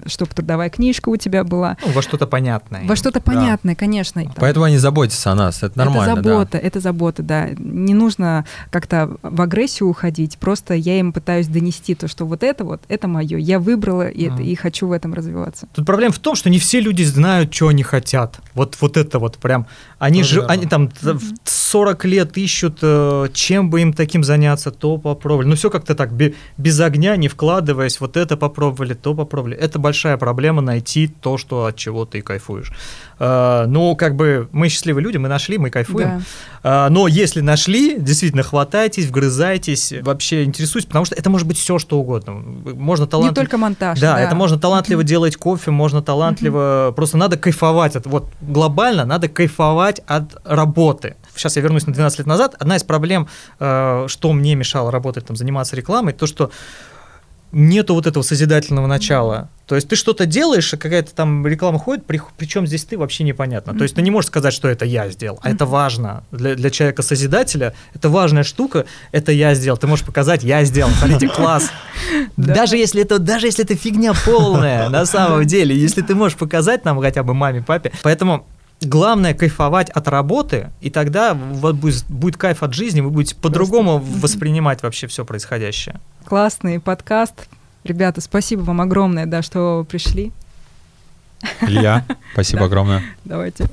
чтобы 0.06 0.30
трудовая 0.34 0.68
книжка 0.68 1.08
у 1.08 1.16
тебя 1.16 1.42
была, 1.42 1.78
Ну, 1.86 1.92
во 1.92 2.02
что-то 2.02 2.26
понятное. 2.26 2.82
во 2.86 2.96
что-то 2.96 3.22
понятное, 3.22 3.74
конечно. 3.74 4.22
там- 4.24 4.34
Поэтому 4.36 4.66
они 4.66 4.76
заботятся 4.76 5.32
о 5.32 5.34
нас, 5.34 5.62
это 5.62 5.78
нормально, 5.78 6.12
это 6.12 6.22
забота, 6.22 6.58
это 6.58 6.80
забота, 6.80 7.22
да. 7.22 7.48
Не 7.56 7.94
нужно 7.94 8.44
как-то 8.70 9.16
в 9.22 9.40
агрессию 9.40 9.88
уходить, 9.88 10.36
просто 10.36 10.74
я 10.74 10.98
им 10.98 11.14
пытаюсь 11.14 11.46
донести 11.46 11.94
то, 11.94 12.08
что 12.08 12.26
вот 12.26 12.42
это 12.42 12.64
вот, 12.64 12.82
это 12.88 13.08
мое, 13.08 13.38
я 13.38 13.58
выбрала 13.58 14.06
и, 14.08 14.33
Мгм. 14.34 14.44
и 14.44 14.54
хочу 14.54 14.86
в 14.88 14.92
этом 14.92 15.14
развиваться. 15.14 15.66
Тут 15.74 15.86
проблема 15.86 16.12
в 16.12 16.18
том, 16.18 16.34
что 16.34 16.50
не 16.50 16.58
все 16.58 16.80
люди 16.80 17.02
знают, 17.02 17.54
что 17.54 17.68
они 17.68 17.82
хотят. 17.82 18.40
Вот, 18.54 18.76
вот 18.80 18.96
это 18.96 19.18
вот 19.18 19.38
прям. 19.38 19.66
Они 19.98 20.20
Тоже 20.22 20.34
же, 20.34 20.46
они 20.46 20.66
там 20.66 20.90
в 21.00 21.20
40 21.44 22.04
лет 22.04 22.36
ищут, 22.38 22.78
э, 22.82 23.28
чем 23.32 23.70
бы 23.70 23.80
им 23.82 23.92
таким 23.92 24.22
заняться, 24.24 24.70
то 24.70 24.98
попробовали. 24.98 25.48
Ну 25.48 25.54
все 25.56 25.70
как-то 25.70 25.94
так, 25.94 26.12
бе- 26.12 26.34
без 26.56 26.78
огня, 26.80 27.16
не 27.16 27.28
вкладываясь, 27.28 28.00
вот 28.00 28.16
это 28.16 28.36
попробовали, 28.36 28.94
то 28.94 29.14
попробовали. 29.14 29.56
Это 29.56 29.78
большая 29.78 30.16
проблема 30.16 30.62
найти 30.62 31.08
то, 31.08 31.38
что 31.38 31.64
от 31.66 31.76
чего 31.76 32.04
ты 32.04 32.22
кайфуешь. 32.22 32.72
Э, 33.18 33.64
ну, 33.66 33.94
как 33.96 34.16
бы 34.16 34.48
мы 34.52 34.68
счастливые 34.68 35.02
люди, 35.04 35.16
мы 35.16 35.28
нашли, 35.28 35.58
мы 35.58 35.70
кайфуем. 35.70 36.18
Да. 36.18 36.22
А, 36.66 36.88
Но 36.90 37.06
если 37.08 37.40
нашли, 37.40 37.96
действительно 37.98 38.42
хватайтесь, 38.42 39.06
вгрызайтесь, 39.06 39.92
вообще 40.02 40.44
интересуйтесь, 40.44 40.86
потому 40.86 41.04
что 41.04 41.14
это 41.14 41.28
может 41.30 41.46
быть 41.46 41.58
все, 41.58 41.78
что 41.78 41.98
угодно. 41.98 42.32
Можно 42.32 43.04
Не 43.04 43.08
талантливо... 43.10 43.34
только 43.34 43.58
монтаж. 43.58 44.00
Да, 44.00 44.18
это 44.20 44.34
можно 44.34 44.58
талантливо 44.58 45.00
Мгм. 45.00 45.06
делать 45.06 45.36
кофе, 45.36 45.70
можно 45.70 46.02
талантливо... 46.02 46.92
Просто 46.96 47.16
надо 47.18 47.36
кайфовать. 47.36 47.96
от- 47.96 48.06
Вот 48.06 48.28
глобально 48.40 49.04
надо 49.04 49.28
кайфовать 49.28 50.00
от 50.06 50.36
работы. 50.44 51.16
Сейчас 51.36 51.56
я 51.56 51.62
вернусь 51.62 51.86
на 51.86 51.92
12 51.92 52.18
лет 52.20 52.26
назад. 52.26 52.54
Одна 52.58 52.76
из 52.76 52.82
проблем, 52.84 53.28
э, 53.60 54.06
что 54.08 54.32
мне 54.32 54.54
мешало 54.54 54.90
работать, 54.90 55.26
там, 55.26 55.36
заниматься 55.36 55.76
рекламой, 55.76 56.12
то, 56.14 56.26
что 56.26 56.50
нету 57.54 57.94
вот 57.94 58.06
этого 58.06 58.22
созидательного 58.22 58.86
начала. 58.86 59.48
То 59.66 59.76
есть 59.76 59.88
ты 59.88 59.96
что-то 59.96 60.26
делаешь, 60.26 60.74
а 60.74 60.76
какая-то 60.76 61.14
там 61.14 61.46
реклама 61.46 61.78
ходит, 61.78 62.04
при, 62.04 62.20
причем 62.36 62.66
здесь 62.66 62.84
ты 62.84 62.98
вообще 62.98 63.24
непонятно. 63.24 63.74
То 63.74 63.82
есть 63.82 63.94
ты 63.94 64.02
не 64.02 64.10
можешь 64.10 64.28
сказать, 64.28 64.52
что 64.52 64.68
это 64.68 64.84
я 64.84 65.08
сделал, 65.08 65.38
а 65.42 65.50
это 65.50 65.64
важно. 65.64 66.24
Для, 66.32 66.54
для 66.54 66.68
человека-созидателя 66.68 67.74
это 67.94 68.10
важная 68.10 68.42
штука, 68.42 68.84
это 69.10 69.32
я 69.32 69.54
сделал. 69.54 69.78
Ты 69.78 69.86
можешь 69.86 70.04
показать, 70.04 70.42
я 70.42 70.64
сделал, 70.64 70.90
смотрите, 70.90 71.28
класс. 71.28 71.70
Да. 72.36 72.54
Даже 72.54 72.76
если 72.76 73.02
это, 73.02 73.18
даже 73.18 73.46
если 73.46 73.64
это 73.64 73.76
фигня 73.76 74.12
полная, 74.26 74.88
на 74.88 75.06
самом 75.06 75.46
деле, 75.46 75.76
если 75.76 76.02
ты 76.02 76.14
можешь 76.14 76.36
показать 76.36 76.84
нам 76.84 77.00
хотя 77.00 77.22
бы 77.22 77.32
маме, 77.32 77.62
папе. 77.62 77.92
Поэтому 78.02 78.44
Главное 78.84 79.34
кайфовать 79.34 79.90
от 79.90 80.08
работы, 80.08 80.70
и 80.80 80.90
тогда 80.90 81.34
вот 81.34 81.76
будет, 81.76 82.04
будет 82.08 82.36
кайф 82.36 82.62
от 82.62 82.74
жизни, 82.74 83.00
вы 83.00 83.10
будете 83.10 83.34
по-другому 83.36 83.98
воспринимать 83.98 84.82
вообще 84.82 85.06
все 85.06 85.24
происходящее. 85.24 86.00
Классный 86.24 86.80
подкаст. 86.80 87.48
Ребята, 87.84 88.20
спасибо 88.20 88.62
вам 88.62 88.80
огромное, 88.80 89.26
да, 89.26 89.42
что 89.42 89.86
пришли. 89.88 90.32
Илья, 91.62 92.04
спасибо 92.32 92.60
Да. 92.60 92.66
огромное. 92.66 93.02
Давайте. 93.24 93.68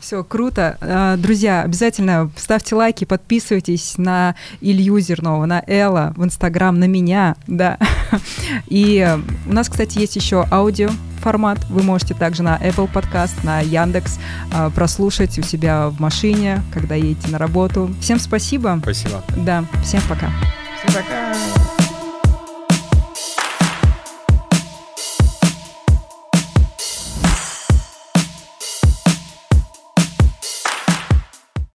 Все, 0.00 0.22
круто. 0.24 0.76
А, 0.80 1.16
Друзья, 1.16 1.62
обязательно 1.62 2.30
ставьте 2.36 2.74
лайки, 2.74 3.04
подписывайтесь 3.04 3.94
на 3.98 4.34
Илью 4.60 5.00
Зернова, 5.00 5.46
на 5.46 5.62
Элла, 5.66 6.12
в 6.16 6.24
Инстаграм, 6.24 6.78
на 6.78 6.84
меня, 6.86 7.36
да. 7.46 7.78
И 8.68 9.16
у 9.46 9.52
нас, 9.52 9.68
кстати, 9.68 9.98
есть 9.98 10.16
еще 10.16 10.46
аудио 10.50 10.90
формат. 11.20 11.58
Вы 11.70 11.82
можете 11.82 12.14
также 12.14 12.42
на 12.44 12.56
Apple 12.56 12.88
Podcast, 12.92 13.32
на 13.42 13.60
Яндекс 13.60 14.18
а, 14.52 14.70
прослушать 14.70 15.38
у 15.38 15.42
себя 15.42 15.88
в 15.88 16.00
машине, 16.00 16.62
когда 16.72 16.94
едете 16.94 17.28
на 17.28 17.38
работу. 17.38 17.90
Всем 18.00 18.18
спасибо. 18.20 18.78
Спасибо. 18.82 19.22
Да, 19.36 19.64
всем 19.82 20.00
пока. 20.08 20.30
Всем 20.78 20.94
пока. 21.02 21.75